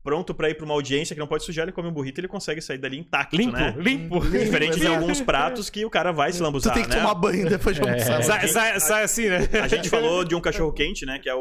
pronto 0.04 0.34
pra 0.34 0.49
ir 0.49 0.56
pra 0.56 0.66
uma 0.66 0.74
audiência 0.74 1.14
que 1.16 1.20
não 1.20 1.28
pode 1.28 1.43
sujar, 1.43 1.64
ele 1.64 1.72
come 1.72 1.88
um 1.88 1.91
burrito 1.91 2.20
e 2.20 2.22
ele 2.22 2.28
consegue 2.28 2.62
sair 2.62 2.78
dali 2.78 2.97
intacto, 2.97 3.36
Limpo, 3.36 3.52
né? 3.58 3.76
limpo. 3.78 4.20
Diferente 4.22 4.80
de 4.80 4.88
alguns 4.88 5.22
pratos 5.22 5.70
que 5.70 5.86
o 5.86 5.89
cara 5.89 6.12
vai 6.12 6.32
se 6.32 6.39
Tu 6.39 6.43
lambuzar, 6.43 6.74
tem 6.74 6.84
que 6.84 6.89
né? 6.89 6.95
tomar 6.97 7.14
banho 7.16 7.47
depois 7.49 7.76
de 7.76 7.82
almoçar. 7.82 8.24
Sai, 8.24 8.47
sai, 8.47 8.80
sai 8.80 9.04
assim, 9.04 9.28
né? 9.28 9.47
A 9.62 9.68
gente 9.68 9.89
falou 9.89 10.24
de 10.24 10.34
um 10.36 10.41
cachorro 10.41 10.72
quente, 10.74 11.06
né? 11.06 11.20
Que 11.20 11.30
é 11.30 11.36
o 11.36 11.39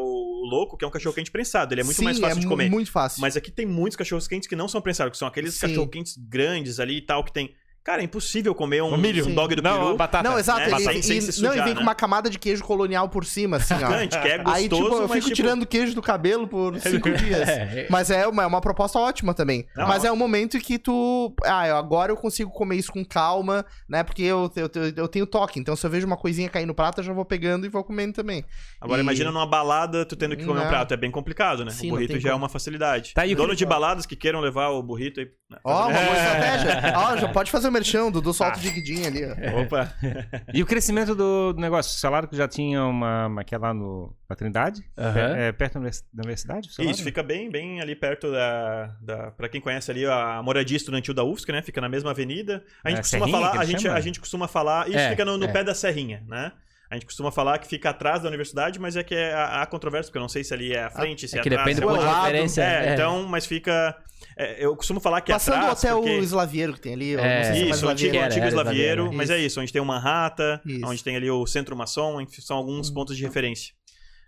louco, 0.50 0.76
que 0.76 0.84
é 0.84 0.88
um 0.88 0.90
cachorro 0.90 1.14
quente 1.14 1.30
prensado. 1.30 1.72
Ele 1.74 1.80
é 1.80 1.84
muito 1.84 1.96
Sim, 1.96 2.04
mais 2.04 2.18
fácil 2.18 2.38
é 2.38 2.40
de 2.40 2.46
comer. 2.46 2.70
muito 2.70 2.90
fácil. 2.90 3.20
Mas 3.20 3.36
aqui 3.36 3.50
tem 3.50 3.66
muitos 3.66 3.96
cachorros 3.96 4.28
quentes 4.28 4.48
que 4.48 4.56
não 4.56 4.68
são 4.68 4.80
prensados, 4.80 5.12
que 5.12 5.18
são 5.18 5.28
aqueles 5.28 5.54
Sim. 5.54 5.68
cachorro 5.68 5.88
quentes 5.88 6.16
grandes 6.16 6.78
ali 6.80 6.98
e 6.98 7.02
tal, 7.02 7.24
que 7.24 7.32
tem. 7.32 7.54
Cara, 7.83 8.03
é 8.03 8.05
impossível 8.05 8.55
comer 8.55 8.83
um, 8.83 8.97
milho. 8.97 9.26
um 9.26 9.35
dog 9.35 9.55
do 9.57 9.62
Não, 9.62 9.78
peru. 9.85 9.97
batata. 9.97 10.28
Não, 10.28 10.39
exato. 10.39 10.61
né? 10.61 10.66
ele- 10.66 10.72
Batata 10.76 10.93
e- 10.99 11.03
sem 11.03 11.16
e- 11.18 11.22
se 11.22 11.43
não, 11.43 11.53
e 11.55 11.57
vem 11.62 11.68
né? 11.70 11.74
com 11.76 11.81
uma 11.81 11.95
camada 11.95 12.28
de 12.28 12.39
queijo 12.39 12.62
colonial 12.62 13.09
por 13.09 13.24
cima, 13.24 13.57
assim, 13.57 13.72
ó. 13.74 13.78
Gigante, 13.78 14.20
que 14.20 14.28
é 14.28 14.39
gostoso, 14.39 14.55
Aí, 14.57 14.68
tipo, 14.68 14.85
eu 14.87 15.09
fico 15.09 15.20
tipo, 15.24 15.35
tirando 15.35 15.66
queijo 15.66 15.95
do 15.95 16.03
cabelo 16.03 16.47
por 16.47 16.78
cinco 16.78 17.11
dias. 17.11 17.49
É. 17.49 17.87
Mas 17.89 18.11
é 18.11 18.26
uma, 18.28 18.43
é 18.43 18.47
uma 18.47 18.61
proposta 18.61 18.99
ótima 18.99 19.33
também. 19.33 19.66
Não, 19.74 19.89
Mas 19.89 20.05
é 20.05 20.12
um 20.12 20.16
momento 20.16 20.59
que 20.59 20.78
tu. 20.78 21.35
Ah, 21.45 21.66
eu- 21.68 21.76
agora 21.76 22.12
eu 22.12 22.16
consigo 22.16 22.51
comer 22.51 22.76
isso 22.76 22.93
com 22.93 23.03
calma, 23.05 23.64
né? 23.89 24.03
Porque 24.03 24.22
eu, 24.22 24.51
eu, 24.57 24.70
eu, 24.74 24.93
eu 24.97 25.09
tenho 25.09 25.26
toque. 25.26 25.59
Então, 25.59 25.74
se 25.74 25.85
eu 25.87 25.91
vejo 25.91 26.07
uma 26.07 26.16
coisinha 26.18 26.49
cair 26.51 26.66
no 26.66 26.74
prato, 26.74 27.01
eu 27.01 27.05
já 27.05 27.12
vou 27.14 27.24
pegando 27.24 27.64
e 27.64 27.68
vou 27.70 27.83
comendo 27.83 28.12
também. 28.12 28.45
Agora 28.81 29.01
E- 29.01 29.03
imagina 29.05 29.33
numa 29.33 29.47
balada 29.47 30.05
tu 30.05 30.16
tendo 30.16 30.37
que 30.37 30.45
comer 30.45 30.61
Não. 30.61 30.66
um 30.66 30.68
prato. 30.68 30.93
É 30.93 30.97
bem 30.99 31.11
complicado, 31.11 31.64
né? 31.64 31.70
Sim, 31.70 31.89
o 31.89 31.95
burrito 31.95 32.20
já 32.20 32.28
é 32.28 32.33
como. 32.33 32.45
uma 32.45 32.49
facilidade. 32.51 33.14
Tá, 33.14 33.24
e 33.26 33.33
o 33.33 33.37
Dono 33.37 33.57
de 33.57 33.64
baladas 33.64 34.05
que 34.05 34.14
queiram 34.14 34.41
levar 34.41 34.68
o 34.68 34.83
burrito 34.83 35.20
aí. 35.20 35.26
né, 35.51 35.59
Ó, 35.64 35.72
uma 35.89 35.93
boa 35.93 36.16
É. 36.16 36.57
estratégia. 36.57 36.93
Ó, 36.99 37.16
já 37.16 37.28
pode 37.28 37.51
fazer 37.51 37.69
teu 37.70 37.72
merchão, 37.72 38.10
Dudu 38.10 38.32
solta 38.34 38.56
Ah. 38.56 38.59
o 38.59 38.60
digidinho 38.60 39.06
ali, 39.06 39.20
ó. 39.24 39.30
Opa! 39.62 39.92
E 40.52 40.62
o 40.62 40.66
crescimento 40.66 41.14
do 41.14 41.52
do 41.52 41.60
negócio? 41.60 41.97
O 41.97 41.98
salário 42.01 42.28
que 42.28 42.36
já 42.36 42.47
tinha 42.48 42.84
uma, 42.84 43.26
uma 43.26 43.44
que 43.44 43.55
é 43.55 43.59
lá 43.59 43.72
no, 43.72 44.14
na 44.28 44.36
Trindade, 44.36 44.82
é, 44.97 45.48
é 45.48 45.52
perto 45.52 45.74
da 45.74 45.80
univers- 45.80 46.05
da 46.12 46.20
universidade? 46.22 46.68
Isso, 46.78 47.02
fica 47.02 47.22
bem, 47.22 47.51
bem 47.51 47.80
ali 47.80 47.94
perto 47.94 48.30
da, 48.30 48.94
da. 49.01 49.30
Pra 49.32 49.48
quem 49.48 49.60
conhece 49.60 49.90
ali 49.90 50.05
a 50.06 50.42
moradia 50.42 50.76
estudantil 50.76 51.14
da 51.14 51.22
UFSC, 51.24 51.52
né? 51.52 51.62
Fica 51.62 51.80
na 51.80 51.88
mesma 51.88 52.10
avenida. 52.10 52.62
A 52.84 52.90
gente 52.90 52.98
É, 52.98 53.02
costuma 53.02 53.26
Serrinha 53.26 53.40
falar. 53.48 53.60
A 53.60 53.64
gente, 53.64 53.82
chama? 53.82 53.94
a 53.97 54.01
gente 54.01 54.20
costuma 54.20 54.48
falar. 54.48 54.88
Isso 54.88 54.98
É, 54.98 55.10
fica 55.10 55.24
no, 55.24 55.36
no 55.38 55.44
é. 55.44 55.48
pé 55.52 55.62
da 55.64 55.74
Serrinha, 55.74 56.22
né? 56.28 56.52
A 56.90 56.94
gente 56.94 57.06
costuma 57.06 57.30
falar 57.30 57.59
que 57.59 57.68
fica 57.68 57.90
atrás 57.90 58.20
da 58.22 58.28
universidade, 58.28 58.80
mas 58.80 58.97
é 58.97 59.05
que 59.05 59.14
é 59.14 59.32
a, 59.32 59.62
a 59.62 59.66
controvérsia, 59.66 60.10
porque 60.10 60.18
eu 60.18 60.22
não 60.22 60.28
sei 60.28 60.42
se 60.42 60.52
ali 60.52 60.72
é 60.72 60.82
à 60.84 60.90
frente, 60.90 61.28
se 61.28 61.36
é, 61.36 61.38
É 61.38 61.42
que 61.42 61.48
atrás. 61.48 61.64
depende 61.64 61.76
se 61.76 61.86
do 61.86 61.88
é 61.88 61.94
ponto 61.97 62.09
de 62.09 62.20
referência. 62.20 62.62
É, 62.62 62.88
é. 62.88 62.94
então, 62.94 63.22
mas 63.28 63.47
fica. 63.47 63.97
É, 64.42 64.64
eu 64.64 64.74
costumo 64.76 65.00
falar 65.00 65.20
que 65.20 65.30
é 65.32 65.34
Passando 65.34 65.56
atrás. 65.58 65.84
até 65.84 65.92
porque... 65.94 66.10
o 66.18 66.22
Eslavieiro 66.22 66.72
que 66.74 66.80
tem 66.80 66.94
ali. 66.94 67.16
ó, 67.16 67.20
É, 67.20 67.42
é 67.48 67.58
Isso, 67.68 67.86
o 67.86 67.88
antigo. 67.88 68.16
Era, 68.16 68.26
antigo 68.26 68.46
Eslavieiro, 68.46 69.12
mas 69.12 69.30
é 69.30 69.38
isso, 69.38 69.60
onde 69.60 69.72
tem 69.72 69.80
o 69.82 69.84
Manhattan, 69.84 70.60
Isso. 70.64 70.86
onde 70.86 71.02
tem 71.04 71.16
ali 71.16 71.30
o 71.30 71.46
Centro 71.46 71.76
Maçom, 71.76 72.20
enfim, 72.20 72.40
são 72.40 72.56
alguns 72.56 72.90
pontos 72.90 73.16
de 73.16 73.22
referência. 73.24 73.74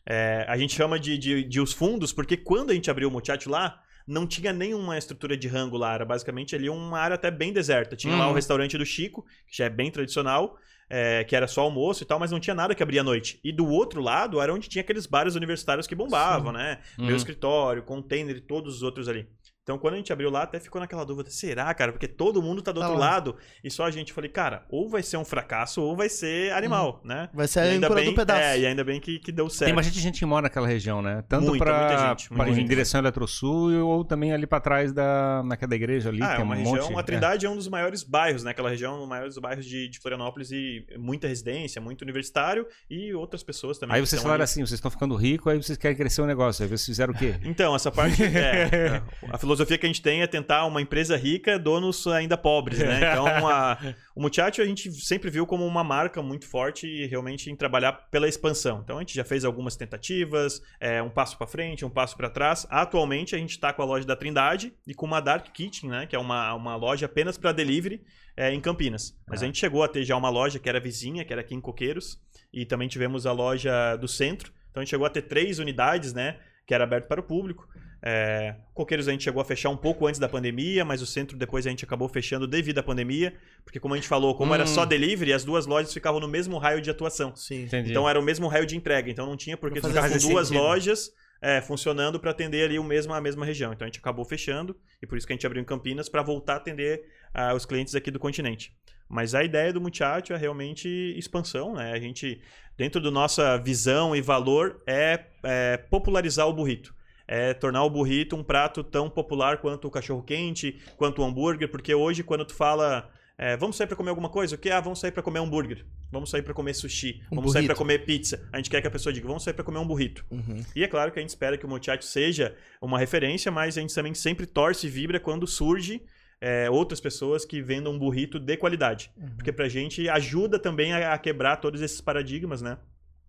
É, 0.09 0.45
a 0.49 0.57
gente 0.57 0.75
chama 0.75 0.99
de, 0.99 1.17
de, 1.17 1.45
de 1.45 1.61
os 1.61 1.73
fundos, 1.73 2.13
porque 2.13 2.37
quando 2.37 2.71
a 2.71 2.75
gente 2.75 2.91
abriu 2.91 3.09
o 3.09 3.13
Muchacho 3.13 3.49
lá, 3.49 3.81
não 4.07 4.27
tinha 4.27 4.53
nenhuma 4.53 4.99
estrutura 4.99 5.37
de 5.37 5.47
rango 5.47 5.77
lá, 5.77 5.95
era 5.95 6.05
basicamente 6.05 6.57
ali 6.57 6.69
uma 6.69 6.99
área 6.99 7.15
até 7.15 7.31
bem 7.31 7.53
deserta. 7.53 7.95
Tinha 7.95 8.17
lá 8.17 8.27
Uhum. 8.27 8.33
o 8.33 8.35
restaurante 8.35 8.77
do 8.77 8.85
Chico, 8.85 9.25
que 9.49 9.57
já 9.57 9.67
é 9.67 9.71
bem 9.71 9.91
tradicional, 9.93 10.57
é, 10.91 11.23
que 11.25 11.37
era 11.37 11.47
só 11.47 11.63
almoço 11.63 12.03
e 12.03 12.07
tal, 12.07 12.19
mas 12.19 12.33
não 12.33 12.41
tinha 12.41 12.53
nada 12.55 12.75
que 12.75 12.83
abria 12.83 13.01
à 13.01 13.05
noite. 13.05 13.39
E 13.45 13.53
do 13.53 13.67
outro 13.69 14.01
lado 14.03 14.41
era 14.41 14.53
onde 14.53 14.69
tinha 14.69 14.83
aqueles 14.83 15.07
bares 15.07 15.37
universitários 15.37 15.87
que 15.87 15.95
bombavam, 15.95 16.51
né? 16.53 16.81
Meu 16.99 17.11
Uhum. 17.11 17.17
escritório, 17.17 17.83
container 17.85 18.37
e 18.37 18.41
todos 18.41 18.75
os 18.77 18.83
outros 18.83 19.09
ali. 19.09 19.27
Então, 19.63 19.79
quando 19.79 19.95
a 19.95 19.97
gente 19.97 20.13
abriu 20.13 20.29
lá, 20.29 20.43
até 20.43 20.59
ficou 20.59 20.81
naquela 20.81 21.05
dúvida: 21.05 21.31
será, 21.31 21.73
cara? 21.73 21.93
Porque 21.93 22.09
todo 22.09 22.43
mundo 22.43 22.61
tá 22.63 22.73
do 22.73 22.81
Tá 22.81 22.87
outro 22.89 23.01
lá. 23.01 23.11
lado 23.13 23.37
e 23.63 23.71
só 23.71 23.85
a 23.85 23.91
gente. 23.93 24.09
Eu 24.09 24.15
Falei, 24.15 24.29
cara, 24.31 24.67
ou 24.69 24.89
vai 24.89 25.03
ser 25.05 25.17
um 25.19 25.25
fracasso 25.25 25.81
ou 25.81 25.97
vai 25.97 26.09
ser 26.09 26.53
animal, 26.53 27.01
né? 27.05 27.29
Vai 27.33 27.47
ser 27.47 27.61
E 27.61 27.63
a 27.63 27.65
ainda 27.73 27.89
bem, 27.91 28.07
do 28.07 28.15
pedaço. 28.15 28.41
É, 28.41 28.59
e 28.59 28.67
ainda 28.67 28.83
bem 28.83 29.01
que, 29.01 29.21
que 29.21 29.31
deu 29.31 29.49
certo. 29.49 29.67
Tem 29.69 29.75
bastante 29.75 30.01
gente 30.01 30.19
que 30.19 30.27
mora 30.27 30.43
naquela 30.43 30.67
região, 30.67 31.01
né? 31.01 31.23
Tanto 31.29 31.47
Muita, 31.47 31.65
pra, 31.65 31.79
muita 31.89 32.09
gente, 32.09 32.29
pra- 32.29 32.37
muita 32.39 32.51
em 32.51 32.55
gente. 32.57 32.69
direção 32.69 32.99
ao 32.99 33.05
Eletrosul 33.05 33.87
ou 33.87 34.05
também 34.05 34.33
ali 34.33 34.47
pra 34.49 34.59
trás 34.61 34.93
da, 34.93 35.43
naquela 35.45 35.75
igreja 35.77 36.09
ali. 36.09 36.21
Ah, 36.23 36.35
que 36.35 36.41
é 36.41 36.45
uma 36.45 36.55
um 36.57 36.59
região. 36.59 36.91
monte, 36.91 36.99
a 36.99 37.03
Trindade 37.05 37.47
é. 37.47 37.49
um 37.49 37.57
dos 37.57 37.69
maiores 37.69 38.03
bairros, 38.03 38.43
né? 38.43 38.51
Aquela 38.51 38.69
região, 38.71 38.97
um 38.97 38.99
dos 39.01 39.09
maiores 39.09 39.39
bairros 39.39 39.65
de, 39.65 39.89
de 39.89 40.01
Florianópolis 40.01 40.51
e 40.51 40.85
muita 40.99 41.29
residência, 41.29 41.81
muito 41.81 42.03
universitário 42.03 42.67
e 42.91 43.15
outras 43.15 43.45
pessoas 43.45 43.79
também. 43.79 43.95
Aí 43.95 44.01
vocês 44.05 44.21
falaram 44.21 44.41
ali. 44.43 44.45
assim, 44.45 44.61
vocês 44.61 44.73
estão 44.73 44.91
ficando 44.91 45.15
ricos, 45.15 45.53
aí 45.53 45.63
vocês 45.63 45.79
querem 45.79 45.97
crescer 45.97 46.21
o 46.21 46.27
negócio. 46.27 46.65
Aí 46.65 46.69
vocês 46.69 46.85
fizeram 46.85 47.15
o 47.15 47.17
quê? 47.17 47.37
Então, 47.45 47.77
essa 47.77 47.93
parte. 47.93 48.21
é, 48.25 49.01
a 49.31 49.39
filosofia 49.39 49.52
que 49.57 49.87
a 49.87 49.89
gente 49.89 50.03
tem 50.03 50.23
é 50.23 50.27
tentar 50.27 50.65
uma 50.67 50.81
empresa 50.81 51.17
rica, 51.17 51.59
donos 51.59 52.07
ainda 52.07 52.37
pobres, 52.37 52.79
né? 52.79 53.01
Então, 53.13 53.27
a- 53.49 53.79
o 54.15 54.21
Muchacho 54.23 54.61
a 54.63 54.65
gente 54.67 54.91
sempre 54.93 55.31
viu 55.31 55.47
como 55.47 55.67
uma 55.67 55.83
marca 55.85 56.23
muito 56.23 56.47
forte 56.47 56.87
e 56.87 57.07
realmente 57.07 57.51
em 57.51 57.57
trabalhar 57.57 57.93
pela 58.11 58.29
expansão. 58.29 58.81
Então, 58.83 58.97
a 58.97 59.01
gente 59.01 59.15
já 59.15 59.25
fez 59.25 59.45
algumas 59.45 59.77
tentativas, 59.77 60.63
é, 60.81 61.03
um 61.03 61.11
passo 61.11 61.37
para 61.39 61.47
frente, 61.47 61.85
um 61.85 61.91
passo 61.91 62.17
para 62.17 62.29
trás. 62.31 62.67
Atualmente, 62.71 63.35
a 63.35 63.39
gente 63.39 63.51
está 63.51 63.73
com 63.73 63.83
a 63.83 63.85
loja 63.85 64.07
da 64.07 64.17
Trindade 64.17 64.73
e 64.87 64.95
com 64.95 65.07
uma 65.07 65.21
Dark 65.21 65.47
Kitchen, 65.53 65.89
né? 65.91 66.07
Que 66.07 66.17
é 66.17 66.19
uma, 66.19 66.53
uma 66.55 66.77
loja 66.77 67.07
apenas 67.07 67.37
para 67.39 67.53
delivery 67.53 68.03
é, 68.37 68.53
em 68.53 68.61
Campinas. 68.61 69.17
Mas 69.29 69.41
Ah. 69.41 69.45
a 69.45 69.47
gente 69.47 69.59
chegou 69.59 69.83
a 69.83 69.89
ter 69.89 70.05
já 70.05 70.17
uma 70.17 70.31
loja 70.31 70.59
que 70.59 70.69
era 70.69 70.81
vizinha, 70.81 71.25
que 71.25 71.33
era 71.33 71.43
aqui 71.43 71.55
em 71.55 71.61
Coqueiros, 71.61 72.19
e 72.53 72.65
também 72.67 72.89
tivemos 72.89 73.27
a 73.27 73.33
loja 73.33 73.97
do 73.97 74.09
centro. 74.09 74.53
Então, 74.71 74.81
a 74.81 74.85
gente 74.85 74.91
chegou 74.91 75.07
a 75.07 75.11
ter 75.11 75.23
três 75.23 75.59
unidades, 75.59 76.13
né? 76.13 76.39
Que 76.67 76.75
era 76.75 76.85
aberto 76.85 77.07
para 77.09 77.21
o 77.21 77.25
público. 77.25 77.69
É, 78.05 78.57
Coqueiros 78.75 79.07
a 79.07 79.13
gente 79.13 79.23
chegou 79.23 79.41
a 79.41 79.45
fechar 79.45 79.69
um 79.71 79.77
pouco 79.77 80.07
antes 80.07 80.19
da 80.19 80.29
pandemia, 80.29 80.85
mas 80.85 81.01
o 81.01 81.07
centro 81.07 81.37
depois 81.37 81.67
a 81.67 81.71
gente 81.71 81.85
acabou 81.85 82.09
fechando 82.09 82.49
devido 82.49 82.79
à 82.79 82.83
pandemia, 82.83 83.33
porque 83.65 83.79
como 83.79 83.95
a 83.95 83.97
gente 83.97 84.09
falou, 84.09 84.35
como 84.35 84.53
era 84.53 84.65
Hum. 84.65 84.67
só 84.67 84.85
delivery, 84.85 85.33
as 85.33 85.45
duas 85.45 85.67
lojas 85.67 85.93
ficavam 85.93 86.19
no 86.19 86.27
mesmo 86.27 86.59
raio 86.59 86.81
de 86.81 86.91
atuação. 86.91 87.35
Sim. 87.37 87.63
Entendi. 87.65 87.91
Então 87.91 88.09
era 88.09 88.19
o 88.19 88.23
mesmo 88.23 88.49
raio 88.49 88.67
de 88.67 88.77
entrega, 88.77 89.09
então 89.09 89.25
não 89.25 89.37
tinha 89.37 89.57
por 89.57 89.71
que 89.71 89.81
Não 89.81 89.89
ficar 89.89 90.11
com 90.11 90.19
duas 90.19 90.49
sentido. 90.49 90.63
lojas 90.63 91.13
é, 91.41 91.61
funcionando 91.61 92.19
para 92.19 92.33
atender 92.33 92.65
ali 92.65 92.79
o 92.79 92.85
mesmo, 92.85 93.15
a 93.15 93.21
mesma 93.21 93.45
região. 93.47 93.73
Então 93.73 93.85
a 93.85 93.89
gente 93.89 94.01
acabou 94.01 94.25
fechando 94.25 94.77
e 95.01 95.07
por 95.07 95.17
isso 95.17 95.27
que 95.27 95.33
a 95.33 95.37
gente 95.37 95.47
abriu 95.47 95.63
em 95.63 95.65
Campinas 95.65 96.09
para 96.09 96.23
voltar 96.23 96.55
a 96.55 96.57
atender 96.57 97.03
ah, 97.33 97.55
os 97.55 97.65
clientes 97.65 97.95
aqui 97.95 98.11
do 98.11 98.19
continente. 98.19 98.73
Mas 99.09 99.35
a 99.35 99.45
ideia 99.45 99.73
do 99.73 99.81
Muchacho 99.81 100.33
é 100.33 100.37
realmente 100.37 100.89
expansão, 101.19 101.75
né? 101.75 101.93
A 101.93 102.01
gente, 102.01 102.41
dentro 102.79 103.01
da 103.01 103.11
nossa 103.11 103.59
visão 103.59 104.17
e 104.17 104.21
valor, 104.23 104.83
é, 104.87 105.21
é 105.45 105.77
popularizar 105.77 106.49
o 106.49 106.53
burrito. 106.53 106.95
É 107.35 107.55
tornar 107.55 107.83
o 107.83 107.89
burrito 107.89 108.37
um 108.37 108.45
prato 108.45 108.85
tão 108.85 109.09
popular 109.09 109.57
quanto 109.57 109.89
o 109.89 109.91
cachorro-quente, 109.91 110.79
quanto 110.99 111.23
o 111.23 111.25
hambúrguer, 111.25 111.71
porque 111.71 111.95
hoje, 111.95 112.23
quando 112.23 112.45
tu 112.45 112.55
fala, 112.55 113.11
é, 113.39 113.57
vamos 113.57 113.75
sair 113.75 113.87
para 113.87 113.97
comer 113.97 114.11
alguma 114.11 114.29
coisa, 114.29 114.55
o 114.55 114.59
que? 114.59 114.69
Ah, 114.69 114.81
vamos 114.81 115.01
sair 115.01 115.13
para 115.13 115.23
comer 115.23 115.39
hambúrguer, 115.41 115.87
vamos 116.11 116.29
sair 116.29 116.43
para 116.43 116.53
comer 116.53 116.75
sushi, 116.75 117.23
Um 117.33 117.37
vamos 117.37 117.53
sair 117.53 117.63
burrito. 117.63 117.67
para 117.69 117.79
comer 117.79 117.99
pizza. 118.05 118.47
A 118.53 118.59
gente 118.59 118.69
quer 118.69 118.83
que 118.83 118.87
a 118.87 118.91
pessoa 118.91 119.15
diga, 119.15 119.27
vamos 119.27 119.43
sair 119.43 119.55
para 119.55 119.65
comer 119.65 119.79
um 119.79 119.87
burrito. 119.87 120.27
Uhum. 120.31 120.63
E 120.77 120.85
é 120.85 120.89
claro 120.89 121.11
que 121.11 121.19
a 121.19 121.23
gente 121.23 121.31
espera 121.31 121.57
que 121.57 121.65
o 121.65 121.69
Muchacho 121.71 122.05
seja 122.05 122.55
uma 122.83 122.99
referência, 122.99 123.51
mas 123.51 123.79
a 123.79 123.81
gente 123.81 123.95
também 123.95 124.13
sempre 124.13 124.45
torce 124.45 124.87
e 124.87 124.91
vibra 124.91 125.19
quando 125.19 125.47
surge 125.47 126.03
é, 126.39 126.69
outras 126.69 127.01
pessoas 127.01 127.47
que 127.47 127.63
vendam 127.63 127.93
um 127.95 127.99
burrito 127.99 128.39
de 128.39 128.57
qualidade. 128.59 129.11
Uhum. 129.17 129.37
Porque 129.37 129.53
pra 129.53 129.69
gente 129.69 130.07
ajuda 130.09 130.59
também 130.59 130.93
a, 130.93 131.15
a 131.15 131.19
quebrar 131.19 131.57
todos 131.57 131.81
esses 131.81 132.01
paradigmas, 132.01 132.61
né? 132.61 132.77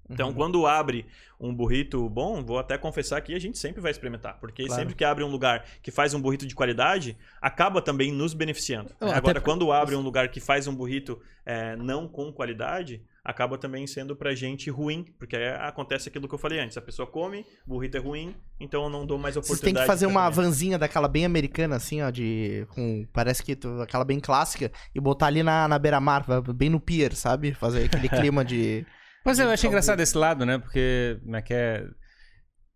Então, 0.10 0.30
Uhum. 0.30 0.34
quando 0.34 0.68
abre 0.68 1.06
um 1.40 1.54
burrito 1.54 2.10
bom, 2.10 2.44
vou 2.44 2.60
até 2.60 2.78
confessar 2.78 3.22
que 3.22 3.34
a 3.34 3.40
gente 3.40 3.58
sempre 3.58 3.82
vai 3.82 3.90
experimentar. 3.92 4.38
Porque 4.40 4.66
Claro. 4.66 4.82
sempre 4.82 4.96
que 4.96 5.04
abre 5.04 5.24
um 5.24 5.30
lugar 5.30 5.66
que 5.82 5.92
faz 5.92 6.14
um 6.14 6.22
burrito 6.22 6.46
de 6.46 6.54
qualidade, 6.54 7.18
acaba 7.42 7.82
também 7.82 8.12
nos 8.12 8.34
beneficiando. 8.34 8.92
Até 9.00 9.06
Agora, 9.16 9.22
porque- 9.36 9.40
quando 9.50 9.72
abre 9.72 9.96
um 9.96 10.02
lugar 10.02 10.28
que 10.30 10.40
faz 10.40 10.68
um 10.68 10.76
burrito 10.76 11.20
é, 11.46 11.76
não 11.76 12.08
com 12.08 12.32
qualidade, 12.32 13.02
acaba 13.24 13.58
também 13.58 13.86
sendo 13.88 14.16
pra 14.16 14.34
gente 14.36 14.70
ruim. 14.70 15.06
Porque 15.20 15.36
acontece 15.36 16.08
aquilo 16.10 16.28
que 16.28 16.34
eu 16.36 16.40
falei 16.40 16.60
antes. 16.60 16.78
A 16.78 16.82
pessoa 16.82 17.06
come, 17.06 17.46
o 17.66 17.70
burrito 17.70 17.98
é 17.98 18.00
ruim, 18.00 18.34
então 18.60 18.84
eu 18.84 18.90
não 18.90 19.06
dou 19.06 19.18
mais 19.18 19.36
oportunidade. 19.36 19.74
têm 19.74 19.74
que 19.82 19.86
fazer 19.88 20.06
uma 20.06 20.24
comer. 20.30 20.36
vanzinha 20.36 20.78
daquela 20.80 21.08
bem 21.10 21.26
americana, 21.26 21.76
assim, 21.78 22.02
ó, 22.02 22.10
de. 22.10 22.66
Com, 22.70 23.06
parece 23.12 23.44
que 23.44 23.58
aquela 23.82 24.06
bem 24.06 24.20
clássica, 24.22 24.72
e 24.96 25.00
botar 25.02 25.28
ali 25.28 25.44
na, 25.44 25.68
na 25.68 25.78
beira-mar, 25.80 26.26
bem 26.54 26.70
no 26.70 26.80
pier, 26.80 27.14
sabe? 27.14 27.54
Fazer 27.54 27.86
aquele 27.86 28.08
clima 28.32 28.44
de. 28.46 28.86
Mas 29.26 29.40
eu 29.40 29.50
achei 29.50 29.68
engraçado 29.68 30.00
esse 30.02 30.18
lado, 30.18 30.46
né? 30.46 30.58
Porque 30.58 31.20
como 31.24 31.36
é 31.36 31.42
que 31.42 31.54
é... 31.54 31.86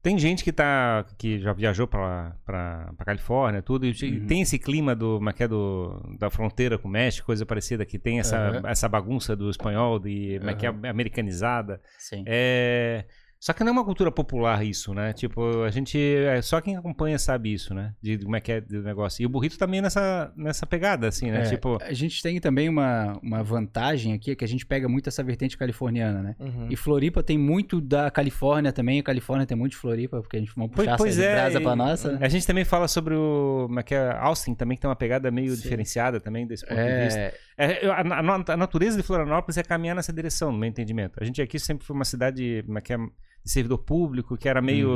Tem 0.02 0.18
gente 0.18 0.44
que 0.44 0.54
tá 0.54 1.06
que 1.18 1.40
já 1.40 1.52
viajou 1.52 1.86
pra, 1.88 2.36
pra, 2.46 2.94
pra 2.96 3.06
Califórnia, 3.06 3.62
tudo, 3.62 3.86
e 3.86 3.90
Uhum. 3.92 4.28
tem 4.28 4.42
esse 4.42 4.58
clima 4.58 4.96
do, 4.96 5.16
como 5.18 5.30
é 5.30 5.34
que 5.34 5.44
é, 5.44 5.48
do, 5.48 6.00
da 6.18 6.30
fronteira 6.30 6.78
com 6.78 6.88
o 6.88 6.92
México, 6.92 7.26
coisa 7.26 7.46
parecida, 7.46 7.86
que 7.86 8.00
tem 8.00 8.20
essa, 8.20 8.38
Aham. 8.38 8.70
essa 8.70 8.88
bagunça 8.88 9.36
do 9.36 9.50
espanhol, 9.50 10.00
de, 10.00 10.38
como 10.40 10.52
é 10.52 10.56
que 10.56 10.66
é, 10.66 10.70
americanizada. 10.90 11.82
Sim. 11.98 12.24
É... 12.26 13.06
Só 13.40 13.54
que 13.54 13.64
não 13.64 13.70
é 13.70 13.72
uma 13.72 13.86
cultura 13.86 14.12
popular 14.12 14.66
isso, 14.66 14.94
né? 14.96 15.14
Tipo, 15.14 15.62
a 15.62 15.70
gente. 15.70 15.98
É 15.98 16.42
só 16.42 16.60
quem 16.60 16.76
acompanha 16.76 17.20
sabe 17.20 17.54
isso, 17.54 17.74
né? 17.74 17.94
De 18.02 18.18
como 18.18 18.36
é 18.36 18.42
que 18.42 18.52
é 18.52 18.62
do 18.62 18.82
negócio. 18.82 19.22
E 19.22 19.26
o 19.28 19.30
burrito 19.30 19.58
também 19.60 19.80
nessa, 19.80 20.34
nessa 20.36 20.66
pegada, 20.66 21.08
assim, 21.08 21.30
né? 21.30 21.42
É, 21.42 21.50
Tipo. 21.50 21.78
A 21.84 21.94
gente 21.94 22.22
tem 22.24 22.40
também 22.40 22.68
uma, 22.68 23.18
uma 23.22 23.44
vantagem 23.44 24.14
aqui, 24.14 24.32
é 24.32 24.36
que 24.36 24.44
a 24.44 24.48
gente 24.48 24.66
pega 24.66 24.90
muito 24.90 25.08
essa 25.08 25.24
vertente 25.24 25.56
californiana, 25.56 26.22
né? 26.24 26.36
Uhum. 26.40 26.68
E 26.70 26.76
Floripa 26.76 27.22
tem 27.22 27.38
muito 27.38 27.80
da 27.80 28.10
Califórnia 28.10 28.72
também, 28.74 29.00
a 29.00 29.04
Califórnia 29.04 29.46
tem 29.46 29.56
muito 29.56 29.74
de 29.74 29.78
Floripa, 29.78 30.20
porque 30.20 30.38
a 30.38 30.40
gente 30.40 30.52
vai 30.56 30.68
puxar 30.68 30.98
Pois- 30.98 31.16
pois 31.16 31.20
essa 31.20 31.28
é, 31.30 31.36
brasa 31.36 31.62
pra 31.62 31.76
nossa, 31.76 32.12
né? 32.14 32.20
A 32.22 32.30
gente 32.30 32.48
também 32.48 32.66
fala 32.66 32.88
sobre 32.88 33.14
o. 33.14 33.66
Como 33.68 33.80
é 33.80 33.84
que 33.84 33.94
é? 33.94 34.18
Austin 34.18 34.56
também, 34.56 34.76
que 34.76 34.82
tem 34.82 34.90
uma 34.90 34.96
pegada 34.96 35.30
meio 35.30 35.56
Sim. 35.56 35.62
diferenciada 35.62 36.20
também 36.20 36.48
desse 36.48 36.66
ponto 36.66 36.82
de 36.82 37.04
vista. 37.04 37.20
É, 37.20 37.34
É, 37.60 37.86
eu- 37.86 37.92
a, 37.92 37.98
a- 38.02 38.54
a 38.54 38.58
natureza 38.58 38.98
de 38.98 39.04
Florianópolis 39.04 39.58
é 39.58 39.64
caminhar 39.64 39.96
nessa 39.96 40.12
direção, 40.14 40.52
no 40.52 40.58
meu 40.58 40.70
entendimento. 40.70 41.20
A 41.22 41.24
gente 41.26 41.42
aqui 41.42 41.60
sempre 41.60 41.86
foi 41.86 41.96
uma 41.96 42.06
cidade 42.06 42.64
como 42.66 42.78
é 42.78 42.82
que 42.82 42.94
é, 42.94 42.98
de 42.98 43.12
servidor 43.50 43.80
público, 43.80 44.38
que 44.38 44.48
era 44.50 44.62
meio 44.62 44.90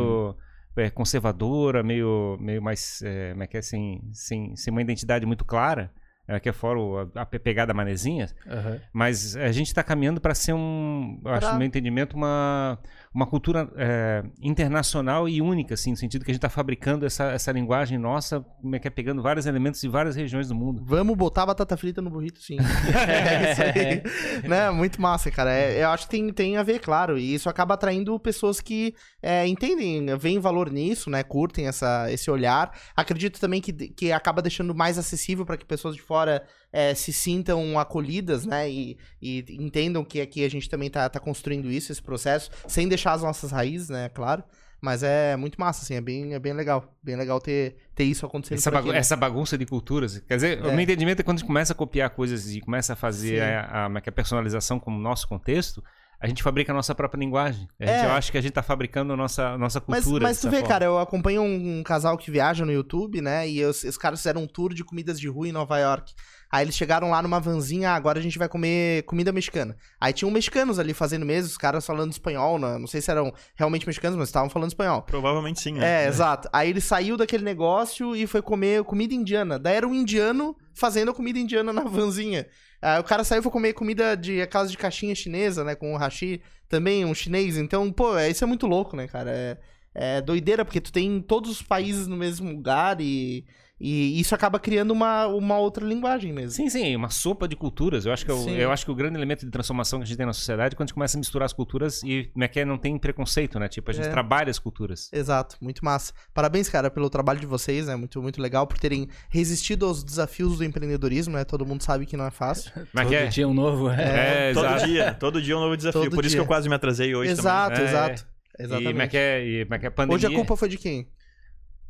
Uhum. 0.75 0.83
é, 0.83 0.89
conservadora, 0.89 1.83
meio, 1.83 2.37
meio 2.39 2.61
mais. 2.61 3.01
É, 3.03 3.31
como 3.31 3.43
é 3.43 3.47
que 3.47 3.57
é? 3.57 3.61
Sem, 3.61 4.01
sem, 4.13 4.55
sem 4.55 4.71
uma 4.71 4.81
identidade 4.81 5.25
muito 5.25 5.43
clara. 5.45 5.91
É, 6.27 6.39
que 6.39 6.47
é 6.47 6.53
fora 6.53 6.79
o- 6.79 6.99
a, 7.15 7.21
a 7.21 7.25
pegada 7.25 7.73
manezinha. 7.73 8.27
aham. 8.47 8.79
Mas 8.93 9.35
a 9.35 9.51
gente 9.51 9.67
está 9.67 9.83
caminhando 9.83 10.21
para 10.21 10.33
ser 10.35 10.53
um, 10.53 11.19
eu 11.25 11.31
acho, 11.31 11.39
Pra- 11.41 11.53
no 11.53 11.57
meu 11.57 11.67
entendimento, 11.67 12.15
uma, 12.15 12.79
uma 13.13 13.25
cultura 13.25 13.69
é, 13.75 14.23
internacional 14.41 15.27
e 15.27 15.41
única, 15.41 15.73
assim, 15.73 15.91
no 15.91 15.97
sentido 15.97 16.23
que 16.23 16.31
a 16.31 16.33
gente 16.33 16.39
está 16.39 16.49
fabricando 16.49 17.05
essa, 17.05 17.25
essa 17.25 17.51
linguagem 17.51 17.97
nossa, 17.97 18.39
como 18.61 18.73
é 18.73 18.79
que 18.79 18.87
é, 18.87 18.91
pegando 18.91 19.21
vários 19.21 19.45
elementos 19.45 19.81
de 19.81 19.89
várias 19.89 20.15
regiões 20.15 20.47
do 20.47 20.55
mundo. 20.55 20.81
Vamos 20.85 21.17
botar 21.17 21.45
batata 21.45 21.75
frita 21.75 22.01
no 22.01 22.09
burrito, 22.09 22.39
sim. 22.39 22.55
é 23.07 23.51
isso 23.51 23.61
aí. 23.61 24.47
né? 24.47 24.71
Muito 24.71 25.01
massa, 25.01 25.29
cara. 25.29 25.53
É, 25.53 25.83
eu 25.83 25.89
acho 25.89 26.05
que 26.05 26.11
tem, 26.11 26.31
tem 26.31 26.57
a 26.57 26.63
ver, 26.63 26.79
claro. 26.79 27.17
E 27.17 27.33
isso 27.33 27.49
acaba 27.49 27.73
atraindo 27.73 28.17
pessoas 28.17 28.61
que 28.61 28.95
é, 29.21 29.45
entendem, 29.45 30.17
veem 30.17 30.39
valor 30.39 30.71
nisso, 30.71 31.09
né? 31.09 31.21
Curtem 31.21 31.67
essa, 31.67 32.09
esse 32.09 32.31
olhar. 32.31 32.71
Acredito 32.95 33.41
também 33.41 33.59
que, 33.59 33.73
que 33.73 34.11
acaba 34.13 34.41
deixando 34.41 34.73
mais 34.73 34.97
acessível 34.97 35.45
para 35.45 35.57
que 35.57 35.65
pessoas 35.65 35.95
de 35.95 36.01
fora 36.01 36.43
é, 36.73 36.93
se 36.93 37.11
sintam 37.11 37.77
acolhidas, 37.77 38.45
né? 38.45 38.69
E, 38.69 38.97
e 39.21 39.45
entendam 39.59 40.03
que 40.03 40.21
aqui 40.21 40.43
a 40.45 40.49
gente 40.49 40.69
também 40.69 40.89
tá, 40.89 41.07
tá 41.09 41.19
construindo 41.19 41.69
isso, 41.69 41.91
esse 41.91 42.01
processo, 42.01 42.49
sem 42.67 42.87
deixar 42.87 43.13
as 43.13 43.21
nossas 43.23 43.51
raízes, 43.51 43.89
né? 43.89 44.09
Claro. 44.09 44.43
Mas 44.83 45.03
é 45.03 45.35
muito 45.35 45.59
massa, 45.59 45.83
assim, 45.83 45.93
é 45.93 46.01
bem, 46.01 46.33
é 46.33 46.39
bem 46.39 46.53
legal. 46.53 46.91
Bem 47.03 47.15
legal 47.15 47.39
ter, 47.39 47.75
ter 47.93 48.03
isso 48.03 48.25
acontecendo 48.25 48.57
Essa, 48.57 48.69
aqui, 48.79 48.89
né? 48.89 48.97
essa 48.97 49.15
bagunça 49.15 49.55
de 49.55 49.63
culturas. 49.65 50.17
Quer 50.27 50.35
dizer, 50.35 50.57
É. 50.57 50.61
o 50.67 50.71
meu 50.71 50.79
entendimento 50.79 51.19
é 51.19 51.23
quando 51.23 51.37
a 51.37 51.39
gente 51.39 51.47
começa 51.47 51.73
a 51.73 51.75
copiar 51.75 52.09
coisas 52.09 52.49
e 52.55 52.59
começa 52.61 52.93
a 52.93 52.95
fazer 52.95 53.43
a, 53.43 53.61
a, 53.61 53.83
como 53.85 53.97
é 53.99 54.01
é, 54.03 54.09
a 54.09 54.11
personalização 54.11 54.79
como 54.79 54.97
nosso 54.99 55.27
contexto, 55.27 55.83
a 56.19 56.25
gente 56.27 56.41
fabrica 56.41 56.71
a 56.71 56.75
nossa 56.75 56.95
própria 56.95 57.19
linguagem. 57.19 57.67
A 57.79 57.85
gente, 57.85 57.95
É. 57.95 58.05
Eu 58.05 58.11
acho 58.13 58.31
que 58.31 58.39
a 58.39 58.41
gente 58.41 58.53
tá 58.53 58.63
fabricando 58.63 59.13
a 59.13 59.15
nossa, 59.15 59.49
a 59.49 59.57
nossa 59.57 59.83
Mas, 59.87 60.03
cultura. 60.03 60.23
mas 60.23 60.37
de 60.37 60.41
tu 60.41 60.49
vê, 60.49 60.57
forma. 60.57 60.67
cara, 60.69 60.85
eu 60.85 60.97
acompanho 60.97 61.43
um, 61.43 61.79
um 61.79 61.83
casal 61.83 62.17
que 62.17 62.31
viaja 62.31 62.65
no 62.65 62.71
YouTube, 62.71 63.21
né? 63.21 63.47
E 63.47 63.63
os, 63.63 63.83
os 63.83 63.97
caras 63.99 64.19
fizeram 64.19 64.41
um 64.41 64.47
tour 64.47 64.73
de 64.73 64.83
comidas 64.83 65.19
de 65.19 65.27
rua 65.27 65.47
em 65.47 65.51
Nova 65.51 65.77
York. 65.77 66.11
Aí 66.51 66.65
eles 66.65 66.75
chegaram 66.75 67.09
lá 67.09 67.21
numa 67.21 67.39
vanzinha, 67.39 67.91
ah, 67.91 67.95
agora 67.95 68.19
a 68.19 68.21
gente 68.21 68.37
vai 68.37 68.49
comer 68.49 69.03
comida 69.03 69.31
mexicana. 69.31 69.75
Aí 69.99 70.11
tinham 70.11 70.29
mexicanos 70.29 70.79
ali 70.79 70.93
fazendo 70.93 71.25
mesmo, 71.25 71.49
os 71.49 71.57
caras 71.57 71.85
falando 71.85 72.11
espanhol, 72.11 72.59
né? 72.59 72.77
não 72.77 72.87
sei 72.87 72.99
se 72.99 73.09
eram 73.09 73.33
realmente 73.55 73.87
mexicanos, 73.87 74.17
mas 74.17 74.27
estavam 74.27 74.49
falando 74.49 74.69
espanhol. 74.69 75.01
Provavelmente 75.03 75.61
sim, 75.61 75.73
né? 75.73 76.03
É, 76.03 76.07
exato. 76.07 76.49
Aí 76.51 76.69
ele 76.69 76.81
saiu 76.81 77.15
daquele 77.15 77.43
negócio 77.43 78.15
e 78.15 78.27
foi 78.27 78.41
comer 78.41 78.83
comida 78.83 79.13
indiana. 79.13 79.57
Daí 79.57 79.77
era 79.77 79.87
um 79.87 79.95
indiano 79.95 80.55
fazendo 80.73 81.11
a 81.11 81.13
comida 81.13 81.39
indiana 81.39 81.71
na 81.71 81.83
vanzinha. 81.83 82.45
Aí 82.81 82.99
o 82.99 83.03
cara 83.03 83.23
saiu 83.23 83.39
e 83.39 83.43
foi 83.43 83.51
comer 83.51 83.73
comida 83.73 84.17
de 84.17 84.41
aquelas 84.41 84.71
de 84.71 84.77
caixinha 84.77 85.13
chinesa, 85.13 85.63
né? 85.63 85.75
Com 85.75 85.93
o 85.93 85.97
hashi, 85.97 86.41
também 86.67 87.05
um 87.05 87.13
chinês. 87.13 87.55
Então, 87.55 87.91
pô, 87.91 88.17
é, 88.17 88.29
isso 88.29 88.43
é 88.43 88.47
muito 88.47 88.65
louco, 88.65 88.95
né, 88.95 89.07
cara? 89.07 89.31
É, 89.31 89.57
é 89.93 90.21
doideira, 90.21 90.65
porque 90.65 90.81
tu 90.81 90.91
tem 90.91 91.21
todos 91.21 91.51
os 91.51 91.61
países 91.61 92.07
no 92.07 92.17
mesmo 92.17 92.49
lugar 92.51 92.99
e, 92.99 93.45
e 93.81 94.19
isso 94.19 94.35
acaba 94.35 94.59
criando 94.59 94.91
uma, 94.91 95.25
uma 95.27 95.57
outra 95.57 95.83
linguagem 95.85 96.31
mesmo. 96.31 96.51
Sim, 96.51 96.69
sim, 96.69 96.95
uma 96.95 97.09
sopa 97.09 97.47
de 97.47 97.55
culturas. 97.55 98.05
Eu 98.05 98.13
acho, 98.13 98.23
que 98.25 98.31
o- 98.31 98.43
Sim. 98.43 98.51
eu 98.55 98.71
acho 98.71 98.85
que 98.85 98.91
o 98.91 98.95
grande 98.95 99.17
elemento 99.17 99.43
de 99.45 99.51
transformação 99.51 99.99
que 99.99 100.03
a 100.03 100.05
gente 100.07 100.17
tem 100.17 100.25
na 100.25 100.33
sociedade 100.33 100.73
é 100.73 100.77
quando 100.77 100.83
a 100.83 100.87
gente 100.87 100.93
começa 100.93 101.17
a 101.17 101.19
misturar 101.19 101.45
as 101.47 101.53
culturas 101.53 102.03
e 102.03 102.25
como 102.33 102.43
é 102.43 102.47
que 102.47 102.59
é, 102.59 102.65
não 102.65 102.77
tem 102.77 102.97
preconceito, 102.97 103.57
né? 103.59 103.67
Tipo, 103.67 103.89
a 103.89 103.93
gente 103.93 104.07
É. 104.07 104.11
trabalha 104.11 104.51
as 104.51 104.59
culturas. 104.59 105.09
Exato, 105.11 105.57
muito 105.59 105.83
massa. 105.83 106.13
Parabéns, 106.33 106.69
cara, 106.69 106.91
pelo 106.91 107.09
trabalho 107.09 107.39
de 107.39 107.45
vocês, 107.47 107.87
é 107.89 107.95
muito, 107.95 108.21
muito 108.21 108.39
legal 108.41 108.67
por 108.67 108.77
terem 108.77 109.07
resistido 109.29 109.85
aos 109.85 110.03
desafios 110.03 110.57
do 110.59 110.63
empreendedorismo, 110.63 111.33
né? 111.35 111.43
Todo 111.43 111.65
mundo 111.65 111.81
sabe 111.83 112.05
que 112.05 112.15
não 112.15 112.25
é 112.25 112.31
fácil. 112.31 112.71
Como 112.91 112.99
é 112.99 113.01
Todo 113.03 113.07
que 113.09 113.15
é? 113.15 113.25
dia 113.27 113.47
um 113.47 113.53
novo. 113.53 113.89
É. 113.89 114.49
É, 114.49 114.53
todo 114.53 114.65
exato. 114.65 114.85
dia, 114.85 115.13
todo 115.19 115.41
dia 115.41 115.57
um 115.57 115.61
novo 115.61 115.75
desafio. 115.75 116.01
Todo 116.03 116.13
Por 116.15 116.23
isso 116.25 116.31
dia. 116.35 116.39
que 116.39 116.43
eu 116.43 116.47
quase 116.47 116.69
me 116.69 116.75
atrasei 116.75 117.15
hoje 117.15 117.35
também. 117.35 117.41
exato, 117.51 117.81
É. 117.81 117.83
exato. 117.85 118.25
E 118.59 118.63
Exatamente. 118.63 118.91
como 118.91 119.01
é 119.01 119.07
que 119.07 119.17
é, 119.17 119.43
e 119.43 119.65
como 119.65 119.75
é 119.75 119.79
que 119.79 119.85
é 119.87 119.89
pandemia? 119.89 120.15
Hoje 120.15 120.27
a 120.27 120.31
culpa 120.37 120.55
foi 120.55 120.69
de 120.69 120.77
quem? 120.77 121.07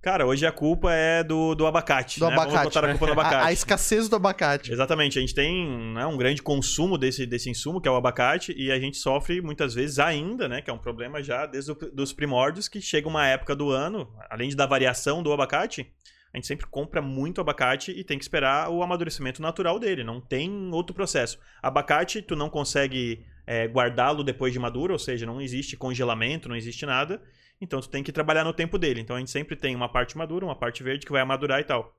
Cara, 0.02 0.26
hoje 0.26 0.48
a 0.48 0.52
culpa 0.52 0.92
é 0.92 1.24
do, 1.24 1.54
do 1.54 1.68
abacate. 1.68 2.20
Do 2.20 2.26
né? 2.26 2.34
abacate. 2.34 2.54
Vamos 2.56 2.74
botar 2.74 2.86
a 2.86 2.90
culpa 2.90 3.06
no 3.06 3.12
abacate. 3.12 3.36
A, 3.36 3.46
a 3.46 3.54
escassez 3.54 4.10
do 4.10 4.16
abacate. 4.16 4.72
Exatamente, 4.72 5.20
a 5.20 5.22
gente 5.22 5.36
tem 5.36 5.94
né, 5.94 6.04
um 6.08 6.18
grande 6.18 6.42
consumo 6.42 6.98
desse, 6.98 7.28
desse 7.28 7.52
insumo, 7.52 7.80
que 7.80 7.88
é 7.88 7.92
o 7.92 7.96
abacate, 7.96 8.52
e 8.58 8.72
a 8.72 8.80
gente 8.80 8.98
sofre 8.98 9.42
muitas 9.42 9.76
vezes 9.76 10.00
ainda, 10.00 10.50
né, 10.50 10.60
que 10.60 10.72
é 10.72 10.74
um 10.74 10.80
problema 10.80 11.22
já 11.22 11.46
desde 11.46 11.72
os 11.72 12.14
primórdios, 12.14 12.68
que 12.68 12.82
chega 12.82 13.08
uma 13.08 13.28
época 13.28 13.56
do 13.56 13.70
ano, 13.70 14.12
além 14.28 14.50
de 14.50 14.56
da 14.56 14.66
variação 14.66 15.22
do 15.22 15.32
abacate, 15.32 15.86
a 16.34 16.38
gente 16.38 16.48
sempre 16.48 16.66
compra 16.66 17.00
muito 17.00 17.40
abacate 17.40 17.92
e 17.92 18.04
tem 18.04 18.18
que 18.18 18.24
esperar 18.24 18.70
o 18.70 18.82
amadurecimento 18.82 19.40
natural 19.40 19.78
dele, 19.78 20.04
não 20.04 20.20
tem 20.20 20.72
outro 20.74 20.96
processo. 20.96 21.38
Abacate, 21.62 22.24
tu 22.24 22.36
não 22.36 22.50
consegue 22.50 23.24
é, 23.46 23.68
guardá-lo 23.68 24.24
depois 24.24 24.52
de 24.52 24.58
maduro, 24.58 24.94
ou 24.94 25.00
seja, 25.00 25.28
não 25.28 25.40
existe 25.40 25.78
congelamento, 25.78 26.50
não 26.50 26.56
existe 26.56 26.88
nada, 26.88 27.22
então 27.62 27.80
tu 27.80 27.88
tem 27.88 28.04
que 28.04 28.12
trabalhar 28.12 28.44
no 28.44 28.52
tempo 28.52 28.78
dele. 28.78 29.00
Então 29.00 29.16
a 29.16 29.20
gente 29.20 29.32
sempre 29.32 29.56
tem 29.56 29.76
uma 29.76 29.88
parte 29.88 30.18
madura, 30.18 30.44
uma 30.44 30.56
parte 30.56 30.82
verde 30.82 31.06
que 31.06 31.12
vai 31.12 31.22
amadurar 31.22 31.62
e 31.62 31.64
tal. 31.64 31.96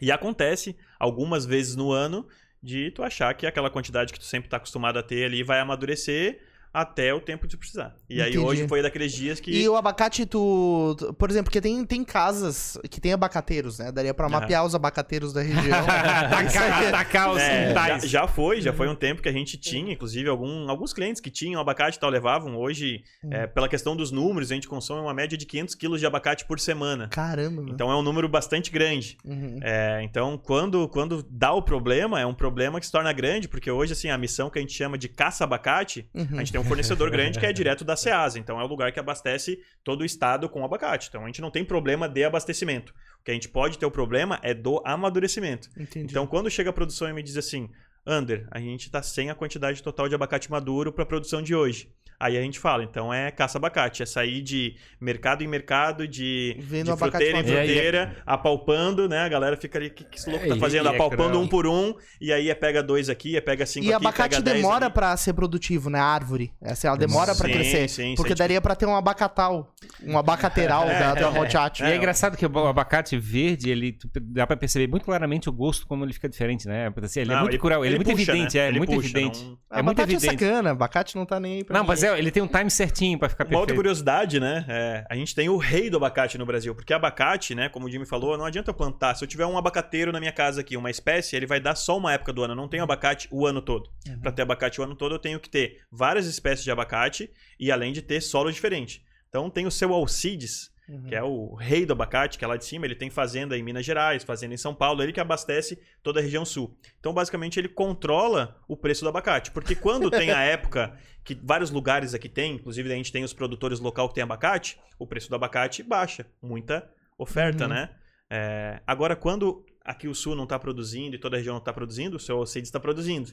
E 0.00 0.10
acontece 0.10 0.76
algumas 0.98 1.44
vezes 1.44 1.76
no 1.76 1.92
ano 1.92 2.26
de 2.62 2.90
tu 2.92 3.02
achar 3.02 3.32
que 3.34 3.46
aquela 3.46 3.70
quantidade 3.70 4.12
que 4.12 4.18
tu 4.18 4.24
sempre 4.24 4.48
tá 4.48 4.56
acostumado 4.56 4.98
a 4.98 5.02
ter 5.02 5.24
ali 5.24 5.42
vai 5.42 5.60
amadurecer 5.60 6.40
até 6.72 7.12
o 7.12 7.20
tempo 7.20 7.46
de 7.46 7.56
precisar. 7.56 7.94
E 8.08 8.20
aí 8.22 8.30
Entendi. 8.30 8.44
hoje 8.44 8.66
foi 8.68 8.80
daqueles 8.82 9.12
dias 9.12 9.38
que 9.40 9.50
E 9.50 9.68
o 9.68 9.76
abacate, 9.76 10.24
tu. 10.24 10.96
Por 11.18 11.28
exemplo, 11.30 11.44
porque 11.46 11.60
tem, 11.60 11.84
tem 11.84 12.02
casas 12.04 12.78
que 12.90 13.00
tem 13.00 13.12
abacateiros, 13.12 13.78
né? 13.78 13.92
Daria 13.92 14.14
pra 14.14 14.28
mapear 14.28 14.64
os 14.64 14.74
abacateiros 14.74 15.32
da 15.32 15.42
região. 15.42 15.62
Aí. 16.32 16.86
atacar 16.88 17.30
os 17.32 17.38
É, 17.40 17.62
já, 17.62 17.68
quintais. 17.68 18.10
já 18.10 18.26
foi, 18.26 18.60
já 18.60 18.72
foi 18.72 18.88
um 18.88 18.94
tempo 18.94 19.20
que 19.22 19.28
a 19.28 19.32
gente 19.32 19.56
tinha, 19.56 19.92
inclusive, 19.92 20.28
algum- 20.28 20.68
alguns 20.70 20.92
clientes 20.92 21.20
que 21.20 21.30
tinham 21.30 21.60
abacate 21.60 21.96
e 21.96 22.00
tal, 22.00 22.10
levavam. 22.10 22.56
Hoje, 22.56 23.02
é, 23.30 23.46
pela 23.46 23.68
questão 23.68 23.94
dos 23.96 24.10
números, 24.10 24.50
a 24.50 24.54
gente 24.54 24.68
consome 24.68 25.00
uma 25.00 25.14
média 25.14 25.36
de 25.36 25.44
500 25.46 25.74
quilos 25.74 26.00
de 26.00 26.06
abacate 26.06 26.44
por 26.46 26.58
semana. 26.58 27.08
Caramba, 27.08 27.60
mano. 27.62 27.72
Então 27.74 27.90
é 27.90 27.96
um 27.96 28.02
número 28.02 28.28
bastante 28.28 28.70
grande. 28.70 29.16
Uhum. 29.24 29.58
É, 29.62 30.02
então, 30.02 30.38
quando, 30.38 30.88
quando 30.88 31.22
dá 31.28 31.52
o 31.52 31.62
problema, 31.62 32.20
é 32.20 32.26
um 32.26 32.34
problema 32.34 32.80
que 32.80 32.86
se 32.86 32.92
torna 32.92 33.12
grande, 33.12 33.48
porque 33.48 33.70
hoje, 33.70 33.92
assim, 33.92 34.08
a 34.10 34.18
missão 34.18 34.48
que 34.50 34.58
a 34.58 34.62
gente 34.62 34.72
chama 34.72 34.96
de 34.96 35.08
caça-abacate, 35.08 36.08
Uhum. 36.14 36.26
a 36.34 36.38
gente 36.38 36.52
tem 36.52 36.60
um 36.62 36.64
fornecedor 36.64 37.10
grande 37.10 37.40
que 37.40 37.46
é 37.46 37.52
direto 37.52 37.84
da 37.84 37.96
Ceasa. 37.96 38.38
Então, 38.38 38.60
é 38.60 38.64
o 38.64 38.66
lugar 38.66 38.92
que 38.92 39.00
abastece 39.00 39.60
todo 39.82 40.02
o 40.02 40.04
estado 40.04 40.48
com 40.48 40.64
abacate. 40.64 41.08
Então, 41.08 41.24
a 41.24 41.26
gente 41.26 41.40
não 41.40 41.50
tem 41.50 41.64
problema 41.64 42.08
de 42.08 42.22
abastecimento. 42.24 42.94
O 43.20 43.24
que 43.24 43.32
a 43.32 43.34
gente 43.34 43.48
pode 43.48 43.78
ter 43.78 43.84
o 43.86 43.90
problema 43.90 44.38
é 44.42 44.54
do 44.54 44.80
amadurecimento. 44.84 45.68
Entendi. 45.76 46.06
Então, 46.10 46.26
quando 46.26 46.48
chega 46.48 46.70
a 46.70 46.72
produção 46.72 47.08
e 47.08 47.12
me 47.12 47.22
diz 47.22 47.36
assim, 47.36 47.68
Under, 48.06 48.46
a 48.50 48.60
gente 48.60 48.90
tá 48.90 49.02
sem 49.02 49.28
a 49.28 49.34
quantidade 49.34 49.82
total 49.82 50.08
de 50.08 50.14
abacate 50.14 50.50
maduro 50.50 50.92
para 50.92 51.02
a 51.02 51.06
produção 51.06 51.42
de 51.42 51.54
hoje. 51.54 51.92
Aí 52.22 52.38
a 52.38 52.40
gente 52.40 52.60
fala, 52.60 52.84
então 52.84 53.12
é 53.12 53.32
caça-abacate, 53.32 54.00
é 54.00 54.06
sair 54.06 54.42
de 54.42 54.76
mercado 55.00 55.42
em 55.42 55.48
mercado, 55.48 56.06
de, 56.06 56.54
Vendo 56.60 56.84
de 56.84 56.90
abacate 56.92 57.10
fruteira 57.24 57.38
em 57.40 57.42
fruteira, 57.44 58.16
apalpando, 58.24 59.08
né? 59.08 59.18
A 59.24 59.28
galera 59.28 59.56
fica 59.56 59.76
ali, 59.76 59.88
o 59.88 59.90
que, 59.90 60.04
que 60.04 60.16
esse 60.18 60.30
louco 60.30 60.44
É, 60.44 60.48
tá 60.50 60.56
fazendo? 60.56 60.88
é 60.88 60.94
apalpando 60.94 61.40
um 61.40 61.48
por 61.48 61.66
um, 61.66 61.92
e 62.20 62.32
aí 62.32 62.48
é 62.48 62.54
pega 62.54 62.80
dois 62.80 63.08
aqui, 63.08 63.36
é 63.36 63.40
pega 63.40 63.66
cinco 63.66 63.86
E 63.86 63.92
aqui, 63.92 64.06
abacate 64.06 64.36
pega 64.36 64.42
dez 64.42 64.56
demora 64.56 64.88
pra 64.88 65.16
ser 65.16 65.32
produtivo, 65.32 65.90
né? 65.90 65.98
A 65.98 66.04
árvore. 66.04 66.52
Essa 66.62 66.86
ela 66.86 66.96
demora 66.96 67.34
pra 67.34 67.46
Sim, 67.48 67.52
crescer. 67.54 67.88
sim, 67.88 68.14
porque 68.16 68.32
sim. 68.32 68.38
daria 68.38 68.60
pra 68.60 68.76
ter 68.76 68.86
um 68.86 68.94
abacatal. 68.94 69.74
Um 70.04 70.16
abacateral 70.16 70.86
da, 70.86 71.14
da 71.14 71.28
Hot 71.30 71.82
E 71.82 71.86
é 71.86 71.96
engraçado 71.96 72.36
que 72.36 72.46
o 72.46 72.66
abacate 72.66 73.18
verde, 73.18 73.68
ele 73.68 73.98
dá 74.20 74.46
pra 74.46 74.56
perceber 74.56 74.86
muito 74.86 75.04
claramente 75.04 75.48
o 75.48 75.52
gosto 75.52 75.86
como 75.88 76.04
ele 76.04 76.12
fica 76.12 76.28
diferente, 76.28 76.68
né? 76.68 76.88
Assim, 77.02 77.20
ele 77.20 77.32
é 77.32 77.34
Não, 77.34 77.42
muito 77.42 77.54
ele- 77.66 77.74
ele, 77.74 77.86
ele 77.86 77.94
é 77.94 77.98
muito 77.98 78.10
puxa, 78.12 78.30
evidente, 78.32 78.56
né? 78.56 78.62
é 78.64 78.68
Ele 78.68 78.78
muito 78.78 78.92
puxa, 78.92 79.06
evidente. 79.08 79.44
não- 79.44 79.58
É 79.72 79.82
muito 79.82 79.98
abacate 80.00 80.12
é 80.12 80.16
evidente. 80.16 80.44
sacana, 80.44 80.70
abacate 80.70 81.16
não 81.16 81.26
tá 81.26 81.40
nem 81.40 81.54
aí 81.56 81.64
pra 81.64 81.78
Não, 81.78 81.84
mas 81.86 82.02
ninguém. 82.02 82.11
É, 82.12 82.18
ele 82.18 82.30
tem 82.30 82.42
um 82.42 82.46
time 82.46 82.70
certinho 82.70 83.18
pra 83.18 83.28
ficar 83.28 83.44
Uma 83.44 83.58
outra 83.58 83.66
perfeito. 83.66 83.76
curiosidade, 83.76 84.40
né? 84.40 84.64
é, 84.68 85.04
a 85.08 85.14
gente 85.14 85.34
tem 85.34 85.48
o 85.48 85.56
rei 85.56 85.88
do 85.90 85.96
abacate 85.96 86.36
no 86.38 86.46
Brasil. 86.46 86.74
Porque 86.74 86.92
abacate, 86.92 87.54
né? 87.54 87.68
Como 87.68 87.86
o 87.86 87.90
Jimmy 87.90 88.06
falou, 88.06 88.36
não 88.36 88.44
adianta 88.44 88.70
eu 88.70 88.74
plantar. 88.74 89.14
Se 89.14 89.24
eu 89.24 89.28
tiver 89.28 89.46
um 89.46 89.56
abacateiro 89.56 90.12
na 90.12 90.18
minha 90.18 90.32
casa 90.32 90.60
aqui, 90.60 90.76
uma 90.76 90.90
espécie, 90.90 91.36
ele 91.36 91.46
vai 91.46 91.60
dar 91.60 91.74
só 91.74 91.96
uma 91.96 92.12
época 92.12 92.32
do 92.32 92.42
ano. 92.42 92.52
Eu 92.52 92.56
não 92.56 92.68
tenho 92.68 92.82
abacate 92.82 93.28
o 93.30 93.46
ano 93.46 93.62
todo. 93.62 93.90
Uhum. 94.08 94.20
Pra 94.20 94.32
ter 94.32 94.42
abacate 94.42 94.80
o 94.80 94.84
ano 94.84 94.94
todo, 94.94 95.14
eu 95.14 95.18
tenho 95.18 95.38
que 95.38 95.48
ter 95.48 95.80
várias 95.90 96.26
espécies 96.26 96.64
de 96.64 96.70
abacate 96.70 97.30
e 97.60 97.70
além 97.70 97.92
de 97.92 98.02
ter 98.02 98.20
solo 98.20 98.50
diferente. 98.50 99.04
Então 99.28 99.48
tem 99.48 99.66
o 99.66 99.70
seu 99.70 99.94
Alcides, 99.94 100.71
Uhum. 100.88 101.04
que 101.04 101.14
é 101.14 101.22
o 101.22 101.54
rei 101.54 101.86
do 101.86 101.92
abacate, 101.92 102.36
que 102.36 102.44
é 102.44 102.48
lá 102.48 102.56
de 102.56 102.64
cima. 102.64 102.84
Ele 102.84 102.94
tem 102.96 103.08
fazenda 103.08 103.56
em 103.56 103.62
Minas 103.62 103.84
Gerais, 103.86 104.24
fazenda 104.24 104.52
em 104.54 104.56
São 104.58 104.74
Paulo, 104.74 105.02
ele 105.02 105.12
que 105.12 105.20
abastece 105.20 105.78
toda 106.02 106.18
a 106.18 106.22
região 106.22 106.44
sul. 106.44 106.76
Então, 106.98 107.14
basicamente, 107.14 107.58
ele 107.58 107.68
controla 107.68 108.60
o 108.68 108.76
preço 108.76 109.02
do 109.04 109.08
abacate. 109.08 109.52
Porque 109.52 109.74
quando 109.74 110.10
tem 110.10 110.30
a 110.32 110.40
época 110.42 110.96
que 111.24 111.34
vários 111.42 111.70
lugares 111.70 112.14
aqui 112.14 112.28
tem, 112.28 112.56
inclusive 112.56 112.92
a 112.92 112.96
gente 112.96 113.12
tem 113.12 113.22
os 113.22 113.32
produtores 113.32 113.78
local 113.78 114.08
que 114.08 114.14
tem 114.16 114.24
abacate, 114.24 114.78
o 114.98 115.06
preço 115.06 115.28
do 115.30 115.36
abacate 115.36 115.82
baixa. 115.82 116.26
Muita 116.42 116.88
oferta, 117.16 117.64
Uhum. 117.64 117.70
né? 117.70 117.90
É, 118.28 118.80
agora, 118.86 119.14
quando 119.14 119.64
aqui 119.84 120.08
o 120.08 120.14
sul 120.14 120.34
não 120.34 120.44
está 120.44 120.58
produzindo 120.58 121.14
e 121.14 121.18
toda 121.18 121.36
a 121.36 121.38
região 121.38 121.52
não 121.54 121.58
está 121.60 121.72
produzindo, 121.72 122.16
o 122.16 122.20
seu 122.20 122.38
Alcides 122.38 122.68
está 122.68 122.80
produzindo. 122.80 123.30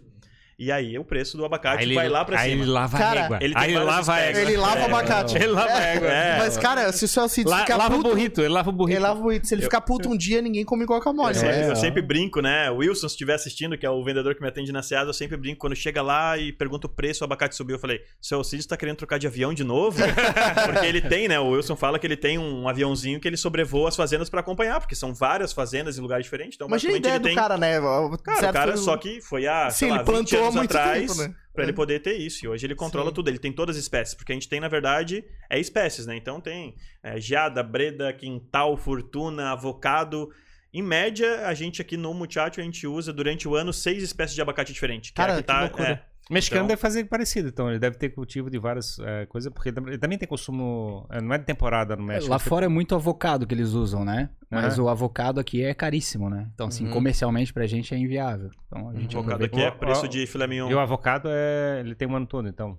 E 0.60 0.72
aí 0.74 1.00
o 1.00 1.06
preço 1.06 1.38
do 1.38 1.46
abacate 1.46 1.80
Aí 1.80 1.86
ele, 1.86 1.96
vai 1.96 2.10
lá 2.10 2.26
pra 2.26 2.38
aí 2.40 2.50
cima. 2.52 2.64
ele 2.64 2.72
lava 2.72 2.98
Cara, 2.98 3.22
a 3.22 3.24
égua. 3.26 3.38
ele 3.42 3.54
aí 3.56 3.70
ele 3.72 3.80
lava 3.80 4.14
a 4.14 4.20
égua. 4.20 4.42
Ele 4.42 4.58
lava 4.58 4.80
É, 4.80 4.84
abacate. 4.86 5.36
Ele 5.38 5.48
lava 5.48 5.72
a 5.72 5.82
égua. 5.82 6.08
É. 6.10 6.38
Mas, 6.38 6.58
cara, 6.58 6.92
se 6.92 7.06
o 7.06 7.08
seu 7.08 7.24
Alcides 7.24 7.50
La- 7.52 7.60
ficar 7.62 7.78
lava 7.78 7.96
o 7.96 7.98
puto... 8.00 8.10
burrito, 8.10 8.42
ele 8.42 8.50
lava 8.50 8.70
o 8.70 8.74
burrito. 8.74 8.98
Ele 8.98 9.00
lava 9.04 9.20
o 9.20 9.24
burrito. 9.24 9.48
Se 9.48 9.56
ele 9.56 9.62
ficar 9.62 9.80
puto 9.80 10.10
um 10.10 10.18
dia, 10.18 10.42
ninguém 10.42 10.66
come 10.66 10.84
guacamole. 10.86 11.36
Eu, 11.38 11.42
né? 11.42 11.48
sempre, 11.54 11.66
É, 11.68 11.72
eu 11.72 11.76
sempre 11.78 12.02
brinco, 12.02 12.42
né? 12.42 12.70
O 12.72 12.78
Wilson, 12.78 13.08
se 13.08 13.14
estiver 13.14 13.36
assistindo, 13.36 13.78
que 13.78 13.86
é 13.86 13.90
o 13.90 14.04
vendedor 14.04 14.36
que 14.36 14.42
me 14.42 14.50
atende 14.50 14.72
na 14.74 14.84
Seasa, 14.84 15.10
eu 15.10 15.14
sempre 15.14 15.38
brinco. 15.38 15.60
Quando 15.60 15.76
chega 15.78 16.02
lá 16.02 16.38
e 16.38 16.52
pergunta 16.52 16.88
o 16.88 16.90
preço, 16.90 17.24
o 17.24 17.26
abacate 17.26 17.56
subiu. 17.56 17.78
Eu 17.78 17.80
falei, 17.80 18.02
seu 18.22 18.40
Alcides 18.40 18.66
tá 18.66 18.76
querendo 18.76 18.98
trocar 18.98 19.18
de 19.18 19.28
avião 19.28 19.54
de 19.54 19.64
novo? 19.64 19.98
porque 20.66 20.86
ele 20.86 21.00
tem, 21.02 21.30
né? 21.30 21.40
O 21.40 21.52
Wilson 21.52 21.78
fala 21.78 21.98
que 21.98 22.06
ele 22.06 22.18
tem 22.18 22.38
um 22.38 22.68
aviãozinho 22.68 23.18
que 23.20 23.28
ele 23.28 23.38
sobrevoa 23.38 23.88
as 23.88 23.96
fazendas 23.96 24.30
pra 24.30 24.42
acompanhar, 24.42 24.80
porque 24.82 24.96
são 24.96 25.14
várias 25.14 25.54
fazendas 25.54 25.98
em 25.98 26.02
lugares 26.02 26.26
diferentes. 26.26 26.56
Então, 26.56 26.68
Imagina 26.68 26.94
a 26.94 26.98
ideia 26.98 27.14
ele 27.14 27.20
do 27.20 27.28
tem... 27.28 27.36
cara, 27.36 27.58
né? 27.58 27.80
Cara, 27.80 28.50
o 28.50 28.54
cara 28.54 28.72
foi- 28.74 28.82
só 28.84 28.98
que 28.98 29.22
foi 29.22 29.44
sei 29.72 29.88
Sim, 29.88 29.94
lá, 29.94 30.02
ele 30.02 30.04
20 30.04 30.06
plantou 30.06 30.49
anos 30.58 30.76
atrás 30.76 31.16
tempo, 31.16 31.22
né? 31.30 31.36
pra 31.54 31.64
ele 31.64 31.72
É. 31.72 31.76
poder 31.76 32.00
ter 32.02 32.14
isso. 32.14 32.46
E 32.46 32.48
hoje 32.48 32.66
ele 32.66 32.76
controla 32.76 33.10
Sim. 33.10 33.14
tudo. 33.16 33.30
Ele 33.30 33.40
tem 33.40 33.52
todas 33.52 33.76
as 33.76 33.84
espécies. 33.84 34.16
Porque 34.16 34.32
a 34.32 34.36
gente 34.36 34.50
tem, 34.50 34.60
na 34.60 34.68
verdade, 34.68 35.24
é 35.50 35.60
espécies, 35.60 36.06
né? 36.06 36.16
Então 36.16 36.40
tem 36.42 36.76
é, 37.04 37.20
geada, 37.20 37.62
breda, 37.62 38.12
quintal, 38.14 38.76
fortuna, 38.78 39.52
avocado. 39.52 40.30
Em 40.74 40.84
média, 40.84 41.48
a 41.48 41.54
gente 41.54 41.82
aqui 41.82 41.98
no 41.98 42.14
Muchacho, 42.14 42.60
a 42.60 42.64
gente 42.64 42.86
usa 42.86 43.12
durante 43.12 43.48
o 43.48 43.56
ano 43.56 43.74
seis 43.74 44.04
espécies 44.04 44.36
de 44.36 44.42
abacate 44.42 44.72
diferentes. 44.72 45.10
Que 45.12 45.20
é 45.20 45.26
Cara, 45.26 45.36
que 45.38 45.42
que 45.42 45.48
tá, 45.48 45.62
loucura. 45.62 46.06
É, 46.30 46.32
O 46.32 46.34
mexicano 46.34 46.60
Então- 46.62 46.68
deve 46.68 46.82
fazer 46.82 47.04
parecido, 47.06 47.48
então. 47.50 47.70
Ele 47.70 47.80
deve 47.80 47.98
ter 47.98 48.10
cultivo 48.10 48.50
de 48.50 48.60
várias 48.60 49.00
eh, 49.00 49.26
coisas, 49.26 49.52
porque 49.52 49.70
ele 49.70 49.98
também 49.98 50.18
tem 50.18 50.28
consumo. 50.28 51.08
eh, 51.10 51.20
Não 51.22 51.34
é 51.34 51.38
de 51.40 51.46
temporada 51.46 51.96
no 51.96 52.04
México. 52.04 52.30
Lá 52.32 52.38
fora 52.40 52.66
é 52.66 52.70
muito 52.70 52.94
avocado 52.96 53.48
que 53.48 53.54
eles 53.54 53.70
usam, 53.74 54.06
né? 54.06 54.30
Mas 54.50 54.78
Aham. 54.78 54.84
o 54.86 54.90
avocado 54.90 55.40
aqui 55.40 55.64
é 55.64 55.74
caríssimo, 55.74 56.30
né? 56.30 56.48
Então, 56.54 56.68
assim, 56.68 56.86
Uhum. 56.86 56.92
comercialmente 56.92 57.52
pra 57.54 57.66
gente 57.68 57.94
é 57.94 57.98
inviável. 57.98 58.52
Então 58.68 58.90
a 58.90 58.94
gente 58.94 59.16
avocado 59.16 59.44
aproveita. 59.44 59.56
aqui 59.58 59.66
é 59.66 59.72
preço 59.72 60.08
de 60.08 60.26
filé 60.28 60.46
mignon. 60.48 60.70
E 60.70 60.74
o 60.76 60.80
avocado 60.80 61.30
é. 61.32 61.80
Ele 61.80 61.96
tem 61.96 62.08
um 62.08 62.16
ano 62.16 62.26
todo, 62.28 62.48
então. 62.48 62.78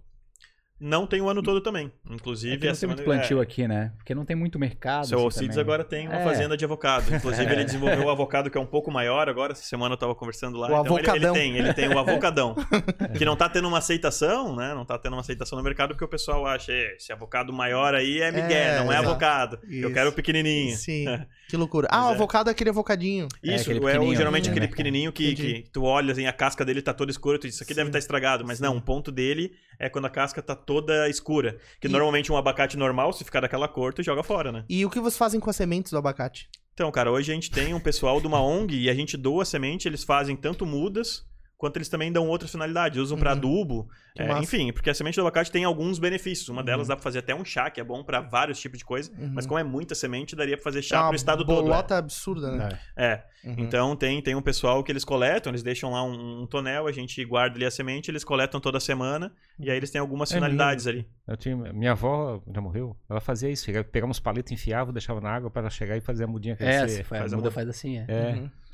Não 0.81 1.07
tem 1.07 1.21
o 1.21 1.29
ano 1.29 1.43
todo 1.43 1.61
também. 1.61 1.93
É 2.09 2.15
Inclusive, 2.15 2.57
que 2.57 2.67
não 2.67 2.75
tem 2.75 2.89
muito 2.89 2.99
semana- 3.03 3.19
plantio 3.21 3.39
é, 3.39 3.43
aqui, 3.43 3.69
né? 3.69 3.93
Porque 3.99 4.15
não 4.15 4.25
tem 4.25 4.35
muito 4.35 4.59
mercado. 4.59 5.07
Seu 5.07 5.19
assim, 5.19 5.25
Alcides 5.27 5.49
também. 5.57 5.63
agora 5.63 5.85
tem 5.85 6.09
uma 6.09 6.17
É. 6.21 6.25
fazenda 6.25 6.57
de 6.57 6.65
avocado. 6.65 7.15
Inclusive, 7.15 7.53
ele 7.53 7.65
desenvolveu 7.65 8.05
o 8.07 8.11
avocado 8.11 8.49
que 8.51 8.57
é 8.57 8.61
um 8.61 8.67
pouco 8.67 8.91
maior 8.91 9.29
agora. 9.29 9.53
Essa 9.53 9.63
semana 9.65 9.93
eu 9.95 9.99
tava 9.99 10.15
conversando 10.15 10.57
lá. 10.59 10.69
O 10.69 10.81
então 10.81 10.97
ele, 10.99 11.07
ele 11.07 11.09
avocadão. 11.11 11.35
tem, 11.35 11.57
ele 11.57 11.75
tem 11.75 11.89
o 11.89 11.99
avocadão. 11.99 12.55
que 13.19 13.25
não 13.27 13.37
tá 13.37 13.49
tendo 13.49 13.69
uma 13.69 13.79
aceitação, 13.79 14.57
né? 14.57 14.73
Não 14.75 14.85
tá 14.87 14.99
tendo 14.99 15.13
uma 15.13 15.21
aceitação 15.21 15.59
no 15.59 15.63
mercado 15.65 15.91
porque 15.91 16.05
o 16.05 16.09
pessoal 16.09 16.47
acha, 16.47 16.73
"É, 16.73 16.97
esse 16.97 17.13
avocado 17.13 17.53
maior 17.53 17.95
aí 17.95 18.21
é 18.21 18.33
migué, 18.33 18.77
É, 18.77 18.79
não 18.79 18.91
é 18.91 18.95
exato. 18.97 19.09
avocado. 19.11 19.59
Isso. 19.69 19.85
Eu 19.87 19.93
quero 19.93 20.09
o 20.11 20.13
pequenininho. 20.13 20.77
Sim, 20.77 21.05
que 21.49 21.57
loucura. 21.59 21.89
Ah, 21.91 22.07
o 22.09 22.13
é. 22.13 22.15
avocado 22.15 22.49
é 22.49 22.53
aquele 22.53 22.71
avocadinho. 22.71 23.29
Isso, 23.43 23.65
aquele 23.65 23.79
é, 23.79 23.83
o, 23.83 23.85
pequenininho, 23.85 24.17
geralmente 24.17 24.49
aquele 24.51 24.69
pequenininho 24.69 25.13
que, 25.13 25.35
que 25.35 25.65
tu 25.73 25.83
olha 25.85 26.13
assim, 26.13 26.27
a 26.27 26.33
casca 26.33 26.65
dele 26.65 26.81
tá 26.81 26.95
toda 26.95 27.11
escura, 27.11 27.39
tu 27.39 27.47
diz, 27.47 27.55
isso 27.55 27.63
aqui 27.65 27.75
Sim. 27.75 27.81
deve 27.81 27.89
estar 27.91 27.99
estragado. 27.99 28.45
Mas 28.47 28.61
não, 28.61 28.77
o 28.77 28.81
ponto 28.81 29.13
dele 29.13 29.53
é 29.79 29.89
quando 29.89 30.05
a 30.07 30.11
casca 30.11 30.41
tá 30.41 30.55
toda 30.71 31.09
escura. 31.09 31.59
Que 31.81 31.89
E- 31.89 31.91
normalmente 31.91 32.31
um 32.31 32.37
abacate 32.37 32.77
normal, 32.77 33.13
se 33.13 33.25
ficar 33.25 33.41
daquela 33.41 33.67
cor, 33.67 33.93
tu 33.93 34.05
joga 34.05 34.23
fora, 34.23 34.53
né? 34.53 34.65
E 34.69 34.87
o 34.87 34.91
que 34.91 35.01
vocês 35.01 35.17
fazem 35.19 35.41
com 35.41 35.51
as 35.51 35.57
sementes 35.57 35.91
do 35.91 35.99
abacate? 35.99 36.49
Então, 36.73 36.91
cara, 36.93 37.11
hoje 37.11 37.33
a 37.33 37.35
gente 37.35 37.51
tem 37.51 37.75
um 37.75 37.81
pessoal 37.81 38.21
de 38.21 38.27
uma 38.29 38.41
ONG 38.43 38.77
e 38.85 38.89
a 38.89 38.95
gente 38.95 39.17
doa 39.17 39.45
semente, 39.45 39.89
eles 39.89 40.05
fazem 40.05 40.37
tanto 40.37 40.65
mudas 40.65 41.29
quanto 41.61 41.77
eles 41.77 41.89
também 41.91 42.11
dão 42.11 42.27
outras 42.27 42.51
finalidades, 42.51 42.99
usam 42.99 43.19
pra 43.19 43.33
Uhum. 43.33 43.37
adubo, 43.37 43.89
Que 44.17 44.23
é, 44.23 44.39
enfim, 44.39 44.73
porque 44.73 44.91
a 44.91 44.95
semente 44.95 45.15
do 45.17 45.21
abacate 45.21 45.53
tem 45.53 45.63
alguns 45.65 45.99
benefícios. 45.99 46.49
Uma 46.49 46.65
delas 46.65 46.87
Uhum. 46.87 46.89
dá 46.89 46.97
pra 46.97 47.03
fazer 47.05 47.21
até 47.21 47.33
um 47.35 47.45
chá, 47.45 47.71
que 47.71 47.81
é 47.81 47.85
bom 47.85 48.03
pra 48.03 48.21
vários 48.21 48.59
tipos 48.59 48.79
de 48.79 48.85
coisa, 48.85 49.13
Uhum. 49.17 49.31
mas 49.35 49.47
como 49.47 49.59
é 49.59 49.63
muita 49.63 49.95
semente, 49.95 50.35
daria 50.35 50.57
pra 50.57 50.65
fazer 50.65 50.83
chá 50.83 51.05
é 51.05 51.07
pro 51.09 51.15
estado 51.17 51.45
todo. 51.45 51.63
bolota 51.63 51.97
absurda, 51.99 52.51
né? 52.51 52.69
É. 52.97 53.23
Uhum. 53.45 53.55
Então 53.59 53.95
tem, 53.95 54.21
tem 54.21 54.35
um 54.35 54.43
pessoal 54.43 54.83
que 54.83 54.91
eles 54.91 55.05
coletam, 55.05 55.51
eles 55.53 55.63
deixam 55.63 55.93
lá 55.93 56.03
um, 56.03 56.43
um 56.43 56.47
tonel, 56.47 56.87
a 56.87 56.93
gente 56.93 57.25
guarda 57.25 57.57
ali 57.57 57.65
a 57.67 57.71
semente, 57.71 58.11
eles 58.11 58.25
coletam 58.25 58.59
toda 58.61 58.81
semana 58.81 59.31
e 59.59 59.71
aí 59.71 59.77
eles 59.77 59.91
têm 59.91 60.01
algumas 60.01 60.31
É 60.33 60.35
finalidades 60.35 60.87
ali. 60.87 61.07
Eu 61.29 61.37
tinha, 61.37 61.55
minha 61.57 61.93
avó 61.93 62.43
já 62.53 62.61
morreu, 62.61 62.97
ela 63.09 63.21
fazia 63.21 63.49
isso, 63.51 63.67
pegava 63.93 64.11
uns 64.11 64.19
palitos, 64.21 64.51
enfiava, 64.51 64.93
deixava 64.93 65.21
na 65.21 65.31
água 65.31 65.51
para 65.51 65.61
ela 65.63 65.71
chegar 65.71 65.97
e 65.97 66.01
fazer 66.01 66.25
a 66.25 66.27
mudinha 66.27 66.55
É, 66.55 66.57
crescer. 66.57 66.89
se 66.89 67.05
faz, 67.05 67.21
faz 67.21 67.33
a 67.33 67.37
muda 67.37 67.49
muda. 67.49 67.55
faz 67.55 67.69
assim, 67.69 67.99
é. 67.99 68.05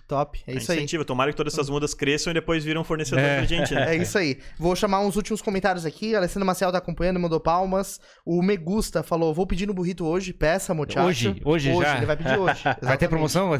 É. 0.06 0.08
Top, 0.08 0.40
é 0.46 0.52
A 0.52 0.54
isso 0.54 0.70
aí. 0.70 0.78
incentiva, 0.78 1.04
tomara 1.04 1.32
que 1.32 1.36
todas 1.36 1.52
essas 1.52 1.68
mudas 1.68 1.92
cresçam 1.92 2.30
e 2.30 2.34
depois 2.34 2.62
viram 2.64 2.84
fornecedor 2.84 3.18
É. 3.24 3.38
pra 3.38 3.44
gente, 3.46 3.74
né? 3.74 3.96
É 3.96 3.96
isso 3.96 4.16
aí. 4.16 4.38
Vou 4.56 4.76
chamar 4.76 5.00
uns 5.00 5.16
últimos 5.16 5.42
comentários 5.42 5.84
aqui. 5.84 6.14
A 6.14 6.18
Alessandra 6.18 6.44
Maciel 6.46 6.70
tá 6.70 6.78
acompanhando, 6.78 7.18
mandou 7.18 7.40
palmas. 7.40 8.00
O 8.24 8.40
Megusta 8.40 9.02
falou: 9.02 9.34
vou 9.34 9.46
pedir 9.46 9.66
no 9.66 9.74
burrito 9.74 10.04
hoje, 10.06 10.32
peça, 10.32 10.72
mochacho. 10.72 11.06
Hoje? 11.08 11.42
Hoje 11.44 11.74
já? 11.74 11.96
Ele 11.96 12.06
vai 12.06 12.16
pedir 12.16 12.38
hoje. 12.38 12.62
Vai 12.64 12.74
ter 12.74 13.06
exatamente. 13.06 13.08
promoção? 13.08 13.50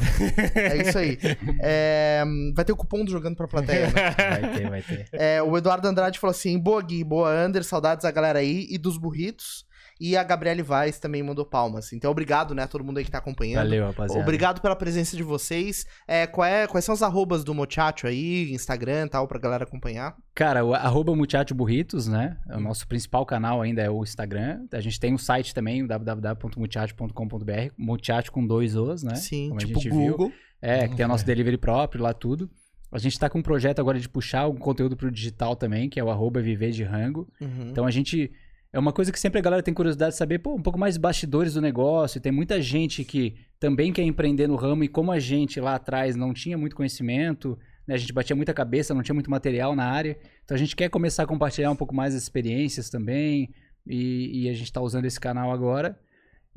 É 0.55 0.77
isso 0.87 0.97
aí. 0.97 1.17
É, 1.59 2.23
vai 2.55 2.63
ter 2.63 2.71
o 2.71 2.75
cupom 2.77 3.03
do 3.03 3.11
Jogando 3.11 3.35
pra 3.35 3.47
Plateia. 3.47 3.87
né? 3.87 3.91
Vai 4.41 4.51
ter, 4.53 4.69
vai 4.69 4.81
ter. 4.81 5.05
É, 5.13 5.41
o 5.43 5.57
Eduardo 5.57 5.87
Andrade 5.87 6.17
falou 6.19 6.31
assim: 6.31 6.57
boa 6.57 6.81
Gui, 6.81 7.03
boa 7.03 7.29
Under, 7.45 7.63
saudades 7.63 8.03
da 8.03 8.11
galera 8.11 8.39
aí 8.39 8.67
e 8.69 8.77
dos 8.77 8.97
burritos. 8.97 9.65
E 9.99 10.15
a 10.15 10.23
Gabriele 10.23 10.61
Vaz 10.61 10.99
também 10.99 11.23
mandou 11.23 11.45
palmas. 11.45 11.91
Então, 11.93 12.11
obrigado, 12.11 12.53
né, 12.53 12.63
a 12.63 12.67
todo 12.67 12.83
mundo 12.83 12.97
aí 12.97 13.05
que 13.05 13.11
tá 13.11 13.17
acompanhando. 13.17 13.63
Valeu, 13.63 13.85
rapaziada. 13.87 14.21
Obrigado 14.21 14.61
pela 14.61 14.75
presença 14.75 15.15
de 15.17 15.23
vocês. 15.23 15.85
É, 16.07 16.27
qual 16.27 16.45
é- 16.45 16.67
quais 16.67 16.85
são 16.85 16.93
os 16.93 17.01
arrobas 17.01 17.43
do 17.43 17.53
Mochacho 17.53 18.05
aí, 18.07 18.51
Instagram 18.51 19.05
e 19.05 19.09
tal, 19.09 19.27
pra 19.27 19.39
galera 19.39 19.63
acompanhar? 19.63 20.15
Cara, 20.35 20.63
o 20.63 20.73
arroba 20.73 21.15
Muchacho 21.15 21.55
Burritos, 21.55 22.07
né? 22.07 22.37
O 22.53 22.59
nosso 22.59 22.87
principal 22.87 23.25
canal 23.25 23.61
ainda 23.61 23.81
é 23.81 23.89
o 23.89 24.03
Instagram. 24.03 24.65
A 24.71 24.79
gente 24.79 24.99
tem 24.99 25.13
um 25.13 25.17
site 25.17 25.53
também, 25.53 25.81
o 25.83 25.87
www.muchacho.com.br, 25.87 27.71
Muchacho 27.77 28.31
com 28.31 28.45
dois 28.45 28.75
Os, 28.75 29.03
né? 29.03 29.15
Sim, 29.15 29.49
Como 29.49 29.59
tipo 29.59 29.79
gente 29.79 29.89
viu. 29.89 30.11
Google. 30.11 30.31
É, 30.61 30.87
que 30.87 30.95
tem 30.95 31.05
o 31.05 31.09
nosso 31.09 31.25
delivery 31.25 31.57
próprio 31.57 32.01
lá 32.01 32.13
tudo. 32.13 32.49
A 32.91 32.97
gente 32.97 33.19
tá 33.19 33.29
com 33.29 33.39
um 33.39 33.43
projeto 33.43 33.79
agora 33.79 33.99
de 33.99 34.07
puxar 34.09 34.39
algum 34.41 34.57
conteúdo 34.59 34.95
pro 34.95 35.11
digital 35.11 35.55
também, 35.55 35.89
que 35.89 35.99
é 35.99 36.03
o 36.03 36.09
arroba 36.09 36.41
Viver 36.41 36.71
de 36.71 36.83
Rango. 36.83 37.27
Uhum. 37.39 37.67
Então 37.69 37.85
a 37.85 37.91
gente. 37.91 38.31
É 38.71 38.79
uma 38.79 38.91
coisa 38.91 39.11
que 39.11 39.19
sempre 39.19 39.39
a 39.39 39.41
galera 39.41 39.63
tem 39.63 39.73
curiosidade 39.73 40.11
de 40.11 40.17
saber, 40.17 40.39
pô, 40.39 40.53
um 40.53 40.61
pouco 40.61 40.77
mais 40.77 40.97
bastidores 40.97 41.53
do 41.53 41.61
negócio. 41.61 42.19
Tem 42.19 42.31
muita 42.31 42.61
gente 42.61 43.03
que 43.03 43.35
também 43.59 43.93
quer 43.93 44.03
empreender 44.03 44.47
no 44.47 44.55
ramo 44.55 44.83
e 44.83 44.87
como 44.87 45.11
a 45.11 45.19
gente 45.19 45.59
lá 45.59 45.75
atrás 45.75 46.15
não 46.15 46.33
tinha 46.33 46.57
muito 46.57 46.75
conhecimento, 46.75 47.57
né, 47.87 47.95
a 47.95 47.97
gente 47.97 48.11
batia 48.13 48.35
muita 48.35 48.53
cabeça, 48.53 48.93
não 48.93 49.01
tinha 49.01 49.15
muito 49.15 49.31
material 49.31 49.75
na 49.75 49.85
área. 49.85 50.17
Então 50.43 50.55
a 50.55 50.57
gente 50.57 50.75
quer 50.75 50.89
começar 50.89 51.23
a 51.23 51.27
compartilhar 51.27 51.71
um 51.71 51.75
pouco 51.75 51.95
mais 51.95 52.13
as 52.13 52.23
experiências 52.23 52.89
também. 52.89 53.49
E, 53.85 54.43
e 54.43 54.49
a 54.49 54.53
gente 54.53 54.71
tá 54.71 54.81
usando 54.81 55.05
esse 55.05 55.19
canal 55.19 55.51
agora. 55.51 55.97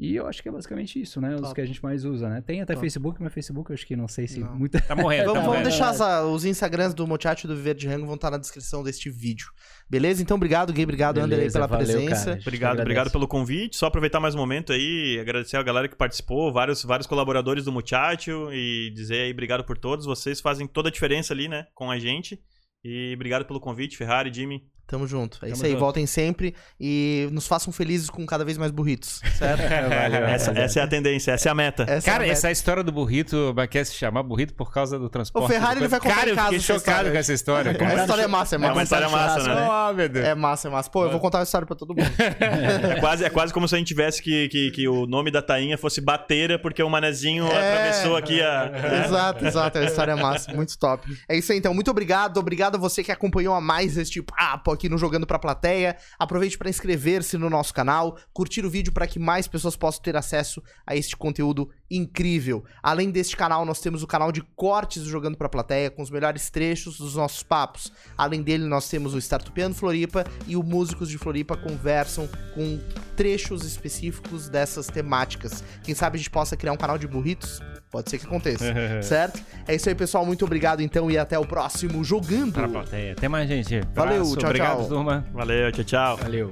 E 0.03 0.17
eu 0.17 0.27
acho 0.27 0.43
que 0.43 0.49
é 0.49 0.53
basicamente 0.53 0.99
isso, 0.99 1.21
né? 1.21 1.35
Os 1.35 1.43
Top. 1.43 1.55
que 1.55 1.61
a 1.61 1.67
gente 1.67 1.83
mais 1.83 2.07
usa, 2.07 2.27
né? 2.31 2.41
Tem 2.41 2.63
até 2.63 2.73
Top. 2.73 2.81
Facebook, 2.87 3.23
mas 3.23 3.35
Facebook 3.35 3.71
eu 3.71 3.75
acho 3.75 3.87
que 3.87 3.95
não 3.95 4.09
sei 4.09 4.27
se 4.27 4.41
Não. 4.41 4.57
muita. 4.57 4.81
Tá 4.81 4.97
morrendo. 4.97 5.27
Vamos, 5.27 5.41
tá 5.45 5.47
vamos 5.51 5.63
deixar 5.63 5.91
as- 5.91 6.25
os 6.25 6.45
Instagrams 6.47 6.95
do 6.95 7.07
Mochacho 7.07 7.47
e 7.47 7.49
do 7.49 7.55
Viver 7.55 7.75
de 7.75 7.87
Rango 7.87 8.07
vão 8.07 8.15
estar 8.15 8.31
na 8.31 8.39
descrição 8.39 8.83
deste 8.83 9.11
vídeo. 9.11 9.49
Beleza? 9.91 10.23
Então, 10.23 10.37
obrigado, 10.39 10.73
Gui. 10.73 10.85
Obrigado, 10.85 11.21
Beleza, 11.21 11.53
pela 11.59 11.67
valeu, 11.67 11.87
presença. 11.87 12.25
cara. 12.31 12.41
Obrigado, 12.41 12.81
obrigado 12.81 13.11
pelo 13.11 13.29
convite. 13.29 13.77
Só 13.77 13.87
aproveitar 13.87 14.21
mais 14.21 14.35
um 14.35 14.39
momento 14.39 14.73
aí, 14.73 15.19
agradecer 15.21 15.59
a 15.59 15.63
galera 15.63 15.87
que 15.87 15.97
participou, 15.97 16.51
vários, 16.51 16.83
vários 16.83 17.07
colaboradores 17.07 17.67
do 17.67 17.73
Muchacho 17.73 18.51
e 18.55 18.91
dizer 18.95 19.21
aí 19.25 19.33
obrigado 19.33 19.65
por 19.65 19.77
todos. 19.77 20.07
Vocês 20.07 20.41
fazem 20.41 20.67
toda 20.67 20.89
a 20.89 20.93
diferença 20.93 21.35
ali, 21.35 21.47
né, 21.47 21.67
com 21.75 21.91
a 21.91 21.99
gente. 21.99 22.41
E 22.83 23.13
obrigado 23.15 23.45
pelo 23.45 23.61
convite, 23.61 23.99
Ferrari, 23.99 24.33
Jimmy. 24.33 24.63
Tamo 24.91 25.07
junto. 25.07 25.37
É 25.37 25.41
Tamo 25.43 25.53
isso 25.53 25.65
aí. 25.65 25.71
junto. 25.71 25.81
Voltem 25.81 26.05
sempre 26.05 26.53
e 26.81 27.29
nos 27.31 27.47
façam 27.47 27.73
felizes 27.73 28.11
com 28.11 28.27
cada 28.27 28.45
vez 28.45 28.59
mais 28.59 28.73
burritos. 28.73 29.21
Certo? 29.39 29.61
Valeu, 29.63 29.93
Essa, 29.93 30.19
rapaziada. 30.19 30.61
essa 30.61 30.81
é 30.81 30.83
a 30.83 30.87
tendência, 30.89 31.31
essa 31.33 31.49
é 31.49 31.53
a 31.53 31.55
meta. 31.55 31.85
Essa 31.89 32.11
Cara, 32.11 32.27
é 32.27 32.31
a 32.31 32.33
essa 32.33 32.51
história 32.51 32.83
do 32.83 32.91
burrito, 32.91 33.53
mas 33.55 33.69
quer 33.69 33.85
se 33.87 33.95
chamar 33.95 34.25
burrito 34.25 34.53
por 34.53 34.73
causa 34.73 34.99
do 34.99 35.09
transporte. 35.09 35.45
O 35.45 35.49
Ferrari, 35.49 35.79
ele 35.79 35.87
vai 35.89 36.01
contar 36.01 36.15
Cara, 36.17 36.27
em 36.27 36.31
eu 36.31 36.35
casa 36.37 36.47
fiquei 36.49 36.59
essa 36.59 36.67
chocado 36.67 36.81
história. 36.91 37.13
com 37.13 37.19
essa 37.19 37.33
história. 37.33 37.71
A 37.71 37.75
cara. 37.77 38.01
história 38.01 38.23
é 38.23 38.27
massa, 38.27 38.55
é 38.55 38.57
É 38.57 38.59
uma 38.59 38.69
massa. 38.69 38.83
história 38.83 39.09
massa, 39.09 39.55
né? 39.55 39.69
Oh, 39.71 39.93
meu 39.95 40.09
Deus. 40.09 40.27
É 40.27 40.35
massa, 40.35 40.69
é 40.69 40.71
massa. 40.73 40.91
Pô, 40.91 41.05
eu 41.05 41.11
vou 41.13 41.21
contar 41.21 41.39
uma 41.39 41.45
história 41.45 41.67
pra 41.67 41.77
todo 41.77 41.95
mundo. 41.95 42.11
É 42.19 42.99
quase, 43.01 43.25
é 43.25 43.31
quase 43.31 43.53
como 43.55 43.69
se 43.69 43.75
a 43.77 43.79
gente 43.79 43.87
tivesse 43.89 44.21
que, 44.21 44.49
que, 44.49 44.71
que 44.73 44.89
o 44.89 45.07
nome 45.07 45.31
da 45.31 45.41
tainha 45.41 45.79
fosse 45.79 46.01
Bateira, 46.01 46.59
porque 46.59 46.83
o 46.83 46.91
manezinho 46.91 47.47
É. 47.47 47.57
atravessou 47.57 48.17
aqui 48.17 48.43
a. 48.43 48.71
exato, 49.07 49.47
exato. 49.47 49.79
A 49.79 49.85
história 49.85 50.13
é 50.13 50.17
massa. 50.17 50.53
Muito 50.53 50.77
top. 50.79 51.07
É 51.29 51.37
isso 51.37 51.53
aí, 51.53 51.59
então. 51.59 51.73
Muito 51.73 51.91
obrigado. 51.91 52.39
Obrigado 52.39 52.75
a 52.75 52.79
você 52.79 53.05
que 53.05 53.13
acompanhou 53.13 53.55
a 53.55 53.61
mais 53.61 53.97
este 53.97 54.21
papo 54.23 54.73
aqui 54.73 54.80
no 54.89 54.99
Jogando 54.99 55.27
Pra 55.27 55.39
Plateia. 55.39 55.97
Aproveite 56.19 56.57
para 56.57 56.71
inscrever-se 56.71 57.37
no 57.37 57.51
nosso 57.51 57.75
canal, 57.75 58.17
curtir 58.33 58.65
o 58.65 58.71
vídeo 58.71 58.93
para 58.93 59.07
que 59.07 59.19
mais 59.19 59.47
pessoas 59.47 59.77
possam 59.77 60.03
ter 60.03 60.17
acesso 60.17 60.63
a 60.87 60.97
este 60.97 61.17
conteúdo 61.17 61.71
incrível. 61.91 62.65
Além 62.83 63.11
deste 63.11 63.37
canal, 63.37 63.65
nós 63.65 63.81
temos 63.81 64.03
o 64.03 64.07
canal 64.07 64.31
de 64.31 64.43
cortes 64.57 65.03
do 65.03 65.09
Jogando 65.09 65.37
Pra 65.37 65.49
Plateia, 65.49 65.91
com 65.91 66.03
os 66.03 66.11
melhores 66.11 66.51
trechos 66.51 66.99
dos 66.99 67.17
nossos 67.17 67.43
papos. 67.43 67.93
Além 68.17 68.43
dele, 68.43 68.65
nós 68.65 68.89
temos 68.89 69.15
o 69.15 69.19
Startupiano 69.19 69.75
Floripa 69.75 70.25
e 70.47 70.57
o 70.57 70.63
Músicos 70.63 71.09
de 71.09 71.19
Floripa 71.19 71.57
conversam 71.57 72.29
com 72.55 72.79
trechos 73.17 73.65
específicos 73.65 74.49
dessas 74.49 74.87
temáticas. 74.87 75.65
Quem 75.83 75.95
sabe 75.95 76.17
a 76.17 76.19
gente 76.19 76.31
possa 76.31 76.57
criar 76.57 76.73
um 76.73 76.77
canal 76.77 76.97
de 76.97 77.07
burritos? 77.07 77.61
Pode 77.91 78.09
ser 78.09 78.19
que 78.19 78.27
aconteça, 78.27 78.65
certo? 79.03 79.43
É 79.67 79.75
isso 79.75 79.89
aí, 79.89 79.95
pessoal. 79.95 80.25
Muito 80.25 80.45
obrigado, 80.45 80.81
então, 80.81 81.11
e 81.11 81.19
até 81.19 81.39
o 81.39 81.45
próximo 81.45 82.05
Jogando. 82.05 82.53
Plateia. 82.53 83.13
Até 83.13 83.29
mais, 83.29 83.49
gente. 83.49 83.81
Valeu, 83.95 84.15
Abraço, 84.15 84.37
tchau, 84.37 84.49
Obrigado, 84.49 84.79
tchau. 84.79 84.89
turma. 84.89 85.27
Valeu, 85.33 85.73
tchau, 85.73 85.85
tchau. 85.85 86.17
Valeu. 86.19 86.51